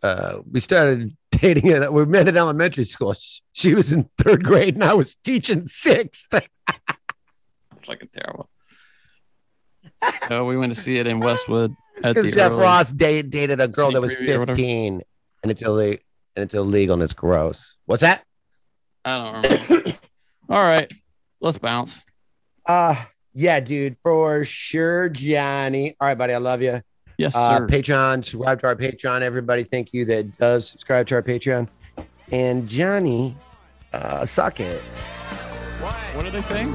uh 0.02 0.38
we 0.50 0.60
started 0.60 1.16
dating 1.32 1.72
and 1.72 1.92
we 1.92 2.06
met 2.06 2.28
in 2.28 2.36
elementary 2.36 2.84
school. 2.84 3.14
She- 3.14 3.40
She 3.52 3.74
was 3.74 3.92
in 3.92 4.08
third 4.18 4.44
grade 4.44 4.74
and 4.74 4.84
I 4.84 4.94
was 4.94 5.16
teaching 5.16 5.64
sixth. 5.66 6.26
It's 7.78 7.88
like 7.88 8.02
a 8.02 8.06
terrible. 8.18 8.48
So 10.28 10.44
we 10.44 10.56
went 10.56 10.74
to 10.74 10.80
see 10.80 10.98
it 10.98 11.06
in 11.06 11.20
Westwood 11.20 11.74
at 12.02 12.14
Because 12.14 12.24
the 12.24 12.32
Jeff 12.32 12.52
early- 12.52 12.62
Ross 12.62 12.90
date, 12.92 13.30
dated 13.30 13.60
a 13.60 13.68
girl 13.68 13.92
that 13.92 14.00
was 14.00 14.12
City 14.12 14.26
preview 14.26 14.36
or 14.36 14.40
whatever. 14.40 14.56
15 14.56 15.02
and 15.42 15.50
it's 15.52 15.62
illegal 15.62 15.98
and 16.36 16.42
it's 16.42 16.54
illegal 16.54 16.94
and 16.94 17.02
it's 17.02 17.12
gross. 17.14 17.76
What's 17.86 18.00
that? 18.00 18.24
I 19.04 19.18
don't 19.18 19.42
remember. 19.70 19.92
All 20.48 20.62
right, 20.62 20.90
let's 21.40 21.58
bounce. 21.58 22.00
Uh 22.66 22.96
yeah, 23.34 23.60
dude, 23.60 23.96
for 24.02 24.44
sure, 24.44 25.08
Johnny. 25.08 25.96
All 26.00 26.08
right, 26.08 26.16
buddy, 26.16 26.32
I 26.34 26.38
love 26.38 26.62
you. 26.62 26.80
Yes, 27.18 27.34
Uh, 27.36 27.58
sir. 27.58 27.66
Patreon, 27.66 28.24
subscribe 28.24 28.60
to 28.60 28.66
our 28.68 28.76
Patreon. 28.76 29.22
Everybody, 29.22 29.64
thank 29.64 29.92
you 29.92 30.04
that 30.06 30.36
does 30.38 30.68
subscribe 30.68 31.06
to 31.08 31.16
our 31.16 31.22
Patreon. 31.22 31.68
And 32.32 32.68
Johnny, 32.68 33.36
uh, 33.92 34.24
suck 34.24 34.60
it. 34.60 34.80
what 36.14 36.24
are 36.26 36.30
they 36.30 36.42
saying? 36.42 36.74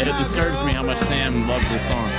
It 0.00 0.06
disturbs 0.18 0.64
me 0.64 0.72
how 0.72 0.82
much 0.82 0.98
Sam 0.98 1.46
loves 1.48 1.68
this 1.68 1.86
song. 1.88 2.10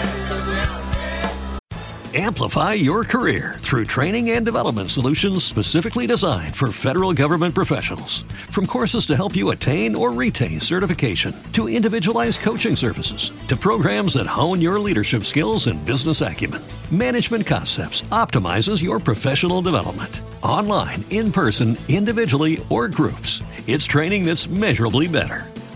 Amplify 2.16 2.74
your 2.74 3.04
career 3.04 3.56
through 3.62 3.86
training 3.86 4.30
and 4.30 4.46
development 4.46 4.92
solutions 4.92 5.44
specifically 5.44 6.06
designed 6.06 6.56
for 6.56 6.72
federal 6.72 7.12
government 7.12 7.56
professionals. 7.56 8.22
From 8.52 8.68
courses 8.68 9.08
to 9.08 9.16
help 9.16 9.36
you 9.36 9.50
attain 9.50 9.96
or 9.96 10.12
retain 10.12 10.60
certification, 10.60 11.34
to 11.54 11.68
individualized 11.68 12.42
coaching 12.42 12.76
services, 12.76 13.32
to 13.48 13.58
programs 13.58 14.14
that 14.14 14.28
hone 14.28 14.62
your 14.62 14.80
leadership 14.80 15.24
skills 15.24 15.66
and 15.66 15.84
business 15.86 16.22
acumen, 16.22 16.62
Management 16.92 17.48
Concepts 17.48 18.04
optimizes 18.12 18.80
your 18.80 19.00
professional 19.00 19.64
development. 19.64 20.22
Online, 20.44 21.04
in 21.10 21.32
person, 21.32 21.76
individually, 21.88 22.64
or 22.70 22.88
groups, 22.88 23.42
it's 23.66 23.86
training 23.86 24.24
that's 24.24 24.48
measurably 24.48 25.08
better. 25.08 25.48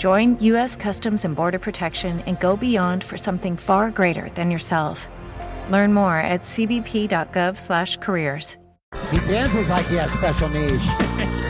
Join 0.00 0.38
U.S. 0.44 0.76
Customs 0.78 1.26
and 1.26 1.36
Border 1.36 1.58
Protection 1.58 2.20
and 2.20 2.40
go 2.40 2.56
beyond 2.56 3.04
for 3.04 3.18
something 3.18 3.58
far 3.58 3.90
greater 3.90 4.30
than 4.30 4.50
yourself. 4.50 5.06
Learn 5.68 5.92
more 5.92 6.16
at 6.16 6.40
cbp.gov/careers. 6.40 8.56
He 9.10 9.18
dances 9.28 9.68
like 9.68 9.84
he 9.88 9.96
has 9.96 10.10
special 10.10 10.48
needs. 10.48 10.88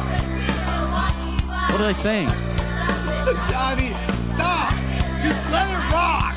What 1.81 1.89
are 1.89 1.93
they 1.93 1.99
saying? 1.99 2.27
Johnny, 3.49 3.89
stop! 4.35 4.71
Just 5.23 5.49
let 5.49 5.67
it 5.67 5.91
rock! 5.91 6.35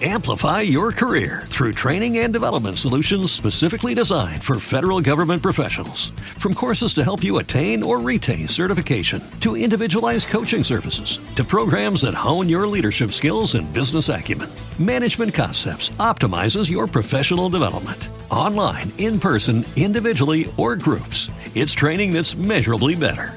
Amplify 0.00 0.60
your 0.60 0.92
career 0.92 1.42
through 1.46 1.72
training 1.72 2.18
and 2.18 2.32
development 2.32 2.78
solutions 2.78 3.32
specifically 3.32 3.92
designed 3.94 4.44
for 4.44 4.60
federal 4.60 5.00
government 5.00 5.42
professionals. 5.42 6.10
From 6.38 6.54
courses 6.54 6.94
to 6.94 7.02
help 7.02 7.24
you 7.24 7.38
attain 7.38 7.82
or 7.82 7.98
retain 7.98 8.46
certification, 8.46 9.20
to 9.40 9.56
individualized 9.56 10.28
coaching 10.28 10.62
services, 10.62 11.18
to 11.34 11.42
programs 11.42 12.02
that 12.02 12.14
hone 12.14 12.48
your 12.48 12.68
leadership 12.68 13.10
skills 13.10 13.56
and 13.56 13.72
business 13.72 14.08
acumen, 14.08 14.50
Management 14.78 15.34
Concepts 15.34 15.88
optimizes 15.98 16.70
your 16.70 16.86
professional 16.86 17.48
development. 17.48 18.08
Online, 18.30 18.92
in 18.98 19.18
person, 19.18 19.64
individually, 19.74 20.52
or 20.56 20.76
groups, 20.76 21.28
it's 21.56 21.72
training 21.72 22.12
that's 22.12 22.36
measurably 22.36 22.94
better. 22.94 23.36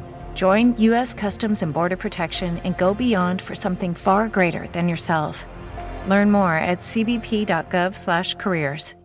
Join 0.33 0.77
U.S. 0.77 1.13
Customs 1.13 1.61
and 1.61 1.73
Border 1.73 1.97
Protection 1.97 2.59
and 2.59 2.77
go 2.77 2.93
beyond 2.93 3.41
for 3.41 3.53
something 3.55 3.93
far 3.93 4.29
greater 4.29 4.65
than 4.67 4.87
yourself. 4.87 5.45
Learn 6.07 6.31
more 6.31 6.53
at 6.53 6.79
cbp.gov/careers. 6.79 8.95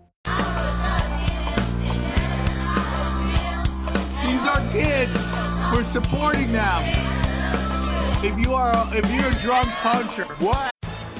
These 4.24 4.46
are 4.46 4.62
kids. 4.70 5.12
We're 5.72 5.82
supporting 5.82 6.52
them. 6.52 6.84
If 8.24 8.38
you 8.38 8.54
are, 8.54 8.86
if 8.94 9.10
you're 9.12 9.26
a 9.26 9.34
drunk 9.42 9.68
puncher, 9.82 10.26
what? 10.44 10.70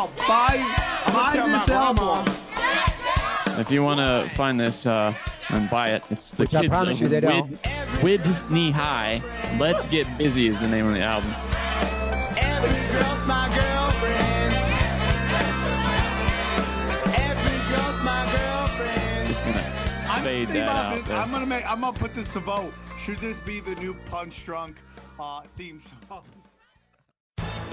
Go 0.00 0.06
out, 0.06 0.16
buy, 0.16 0.56
buy 1.12 1.32
this 1.34 1.68
album. 1.68 2.24
If 3.60 3.70
you 3.70 3.82
want 3.82 4.00
to 4.00 4.34
find 4.34 4.58
this 4.58 4.86
uh, 4.86 5.12
and 5.50 5.68
buy 5.68 5.90
it, 5.90 6.02
it's 6.08 6.30
the 6.30 6.44
Which 6.44 6.54
I 6.54 6.62
kids 6.62 6.70
promise 6.70 6.96
of 6.96 7.02
you 7.02 7.08
they 7.08 7.20
don't. 7.20 7.50
Wid, 8.02 8.24
Wid 8.24 8.50
Knee 8.50 8.70
High. 8.70 9.20
Let's 9.58 9.86
Get 9.86 10.06
Busy 10.16 10.46
is 10.46 10.58
the 10.58 10.68
name 10.68 10.86
of 10.86 10.94
the 10.94 11.02
album. 11.02 11.30
Every 12.38 12.70
girl's 12.96 13.26
my 13.26 13.46
girlfriend. 13.54 14.54
Every 17.20 17.58
girl's 17.70 18.00
my 18.02 18.24
girlfriend. 18.32 19.28
Just 19.28 19.44
gonna 19.44 19.62
I'm 20.08 20.22
fade 20.22 20.48
thinking 20.48 20.64
that 20.64 20.70
about 20.70 20.84
out 20.86 20.98
this. 21.00 21.08
there. 21.08 21.18
I'm 21.18 21.30
gonna 21.30 21.44
make. 21.44 21.70
I'm 21.70 21.80
gonna 21.82 21.92
put 21.92 22.14
this 22.14 22.32
to 22.32 22.40
vote. 22.40 22.72
Should 22.98 23.18
this 23.18 23.40
be 23.40 23.60
the 23.60 23.74
new 23.74 23.92
Punch 24.06 24.46
Drunk 24.46 24.78
uh, 25.18 25.42
theme 25.58 25.78
song? 26.08 26.22